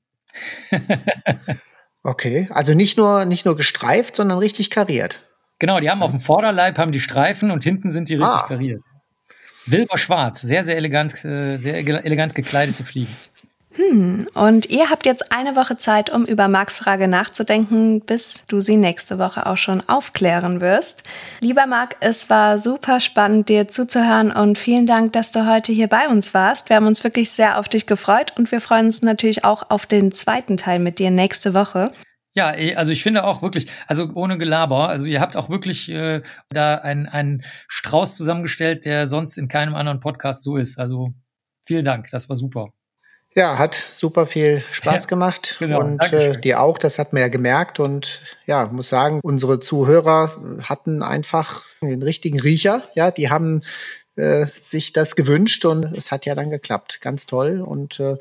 Okay, 2.07 2.47
also 2.51 2.73
nicht 2.73 2.95
nur, 2.95 3.25
nicht 3.25 3.45
nur 3.45 3.57
gestreift, 3.57 4.15
sondern 4.15 4.37
richtig 4.37 4.69
kariert. 4.69 5.19
Genau, 5.59 5.81
die 5.81 5.89
haben 5.89 6.01
auf 6.01 6.11
dem 6.11 6.21
Vorderleib 6.21 6.77
haben 6.77 6.93
die 6.93 7.01
Streifen 7.01 7.51
und 7.51 7.65
hinten 7.65 7.91
sind 7.91 8.07
die 8.07 8.15
richtig 8.15 8.43
ah. 8.43 8.47
kariert. 8.47 8.81
Silberschwarz, 9.65 10.39
sehr, 10.39 10.63
sehr 10.63 10.77
elegant, 10.77 11.25
äh, 11.25 11.57
sehr 11.57 11.75
elegant 11.75 12.33
gekleidete 12.33 12.85
Fliegen. 12.85 13.13
Hm, 13.77 14.27
und 14.33 14.71
ihr 14.71 14.89
habt 14.89 15.05
jetzt 15.05 15.31
eine 15.31 15.55
Woche 15.55 15.77
Zeit, 15.77 16.11
um 16.11 16.25
über 16.25 16.47
Marks 16.47 16.79
Frage 16.79 17.07
nachzudenken, 17.07 18.01
bis 18.01 18.43
du 18.47 18.59
sie 18.59 18.75
nächste 18.75 19.19
Woche 19.19 19.45
auch 19.45 19.57
schon 19.57 19.87
aufklären 19.87 20.61
wirst. 20.61 21.03
Lieber 21.41 21.67
Marc, 21.67 21.95
es 21.99 22.27
war 22.31 22.57
super 22.57 22.99
spannend, 22.99 23.49
dir 23.49 23.67
zuzuhören 23.67 24.31
und 24.31 24.57
vielen 24.57 24.87
Dank, 24.87 25.13
dass 25.13 25.31
du 25.31 25.47
heute 25.47 25.73
hier 25.73 25.87
bei 25.87 26.07
uns 26.07 26.33
warst. 26.33 26.69
Wir 26.69 26.77
haben 26.77 26.87
uns 26.87 27.03
wirklich 27.03 27.29
sehr 27.29 27.59
auf 27.59 27.69
dich 27.69 27.85
gefreut 27.85 28.33
und 28.35 28.51
wir 28.51 28.61
freuen 28.61 28.87
uns 28.87 29.03
natürlich 29.03 29.45
auch 29.45 29.69
auf 29.69 29.85
den 29.85 30.11
zweiten 30.11 30.57
Teil 30.57 30.79
mit 30.79 30.97
dir 30.97 31.11
nächste 31.11 31.53
Woche. 31.53 31.91
Ja, 32.33 32.55
eh, 32.55 32.75
also 32.75 32.91
ich 32.91 33.03
finde 33.03 33.25
auch 33.25 33.43
wirklich, 33.43 33.67
also 33.85 34.09
ohne 34.15 34.39
Gelaber, 34.39 34.89
also 34.89 35.05
ihr 35.05 35.21
habt 35.21 35.37
auch 35.37 35.49
wirklich 35.49 35.89
äh, 35.89 36.23
da 36.49 36.75
einen, 36.75 37.05
einen 37.05 37.43
Strauß 37.67 38.15
zusammengestellt, 38.15 38.85
der 38.85 39.05
sonst 39.05 39.37
in 39.37 39.47
keinem 39.47 39.75
anderen 39.75 39.99
Podcast 39.99 40.41
so 40.41 40.57
ist. 40.57 40.79
Also 40.79 41.13
vielen 41.67 41.85
Dank, 41.85 42.09
das 42.09 42.27
war 42.27 42.35
super. 42.35 42.71
Ja, 43.37 43.59
hat 43.59 43.85
super 43.91 44.25
viel 44.25 44.63
Spaß 44.71 45.07
gemacht 45.07 45.57
genau, 45.59 45.81
und 45.81 46.11
äh, 46.11 46.33
dir 46.33 46.59
auch, 46.59 46.79
das 46.79 46.97
hat 46.97 47.13
man 47.13 47.21
ja 47.21 47.27
gemerkt 47.27 47.79
und 47.79 48.19
ja, 48.47 48.65
muss 48.65 48.89
sagen, 48.89 49.19
unsere 49.21 49.59
Zuhörer 49.59 50.35
hatten 50.63 51.03
einfach 51.03 51.63
den 51.83 52.01
richtigen 52.01 52.39
Riecher, 52.39 52.81
ja, 52.95 53.11
die 53.11 53.29
haben 53.29 53.61
äh, 54.15 54.47
sich 54.59 54.91
das 54.91 55.15
gewünscht 55.15 55.63
und 55.65 55.95
es 55.95 56.11
hat 56.11 56.25
ja 56.25 56.33
dann 56.33 56.49
geklappt. 56.49 57.01
Ganz 57.01 57.27
toll 57.27 57.61
und 57.61 57.99
äh, 57.99 58.17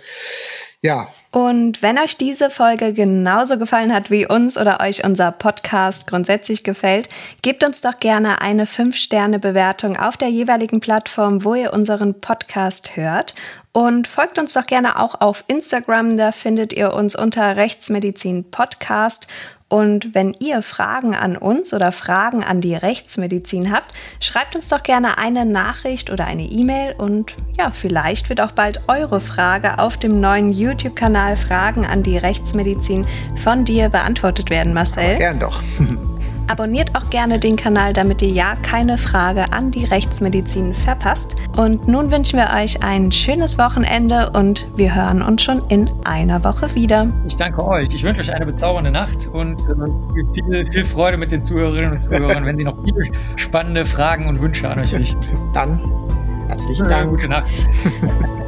ja. 0.82 1.08
Und 1.30 1.80
wenn 1.80 1.98
euch 1.98 2.18
diese 2.18 2.50
Folge 2.50 2.92
genauso 2.92 3.58
gefallen 3.58 3.94
hat 3.94 4.10
wie 4.10 4.26
uns 4.26 4.58
oder 4.58 4.80
euch 4.82 5.04
unser 5.04 5.32
Podcast 5.32 6.06
grundsätzlich 6.06 6.64
gefällt, 6.64 7.08
gebt 7.40 7.64
uns 7.64 7.80
doch 7.80 7.98
gerne 7.98 8.42
eine 8.42 8.66
5-Sterne-Bewertung 8.66 9.96
auf 9.96 10.18
der 10.18 10.28
jeweiligen 10.28 10.80
Plattform, 10.80 11.44
wo 11.44 11.54
ihr 11.54 11.72
unseren 11.72 12.20
Podcast 12.20 12.96
hört. 12.96 13.34
Und 13.76 14.08
folgt 14.08 14.38
uns 14.38 14.54
doch 14.54 14.64
gerne 14.64 14.98
auch 14.98 15.20
auf 15.20 15.44
Instagram, 15.48 16.16
da 16.16 16.32
findet 16.32 16.72
ihr 16.72 16.94
uns 16.94 17.14
unter 17.14 17.56
Rechtsmedizin 17.56 18.50
Podcast. 18.50 19.26
Und 19.68 20.14
wenn 20.14 20.34
ihr 20.40 20.62
Fragen 20.62 21.14
an 21.14 21.36
uns 21.36 21.74
oder 21.74 21.92
Fragen 21.92 22.42
an 22.42 22.62
die 22.62 22.74
Rechtsmedizin 22.74 23.70
habt, 23.70 23.92
schreibt 24.18 24.56
uns 24.56 24.70
doch 24.70 24.82
gerne 24.82 25.18
eine 25.18 25.44
Nachricht 25.44 26.08
oder 26.08 26.24
eine 26.24 26.44
E-Mail 26.44 26.94
und 26.96 27.34
ja, 27.58 27.70
vielleicht 27.70 28.30
wird 28.30 28.40
auch 28.40 28.52
bald 28.52 28.88
eure 28.88 29.20
Frage 29.20 29.78
auf 29.78 29.98
dem 29.98 30.18
neuen 30.18 30.52
YouTube-Kanal 30.52 31.36
Fragen 31.36 31.84
an 31.84 32.02
die 32.02 32.16
Rechtsmedizin 32.16 33.06
von 33.42 33.66
dir 33.66 33.90
beantwortet 33.90 34.48
werden, 34.48 34.72
Marcel. 34.72 35.04
Aber 35.04 35.18
gern 35.18 35.38
doch. 35.38 35.60
Abonniert 36.48 36.94
auch 36.94 37.10
gerne 37.10 37.40
den 37.40 37.56
Kanal, 37.56 37.92
damit 37.92 38.22
ihr 38.22 38.28
ja 38.28 38.54
keine 38.62 38.98
Frage 38.98 39.52
an 39.52 39.72
die 39.72 39.84
Rechtsmedizin 39.84 40.74
verpasst. 40.74 41.36
Und 41.56 41.88
nun 41.88 42.10
wünschen 42.10 42.38
wir 42.38 42.50
euch 42.56 42.82
ein 42.82 43.10
schönes 43.10 43.58
Wochenende 43.58 44.30
und 44.30 44.68
wir 44.76 44.94
hören 44.94 45.22
uns 45.22 45.42
schon 45.42 45.62
in 45.68 45.90
einer 46.04 46.44
Woche 46.44 46.72
wieder. 46.74 47.12
Ich 47.26 47.36
danke 47.36 47.66
euch. 47.66 47.92
Ich 47.92 48.04
wünsche 48.04 48.20
euch 48.20 48.32
eine 48.32 48.46
bezaubernde 48.46 48.92
Nacht 48.92 49.28
und 49.32 49.60
äh, 49.60 50.34
viel, 50.34 50.66
viel 50.70 50.84
Freude 50.84 51.16
mit 51.16 51.32
den 51.32 51.42
Zuhörerinnen 51.42 51.92
und 51.92 52.00
Zuhörern, 52.00 52.44
wenn 52.46 52.56
sie 52.56 52.64
noch 52.64 52.76
viele 52.84 53.10
spannende 53.36 53.84
Fragen 53.84 54.28
und 54.28 54.40
Wünsche 54.40 54.70
an 54.70 54.78
euch 54.78 54.94
richten. 54.94 55.24
Dann 55.52 55.80
herzlichen 56.46 56.86
Dank. 56.86 57.10
Gute 57.10 57.28
Nacht. 57.28 57.50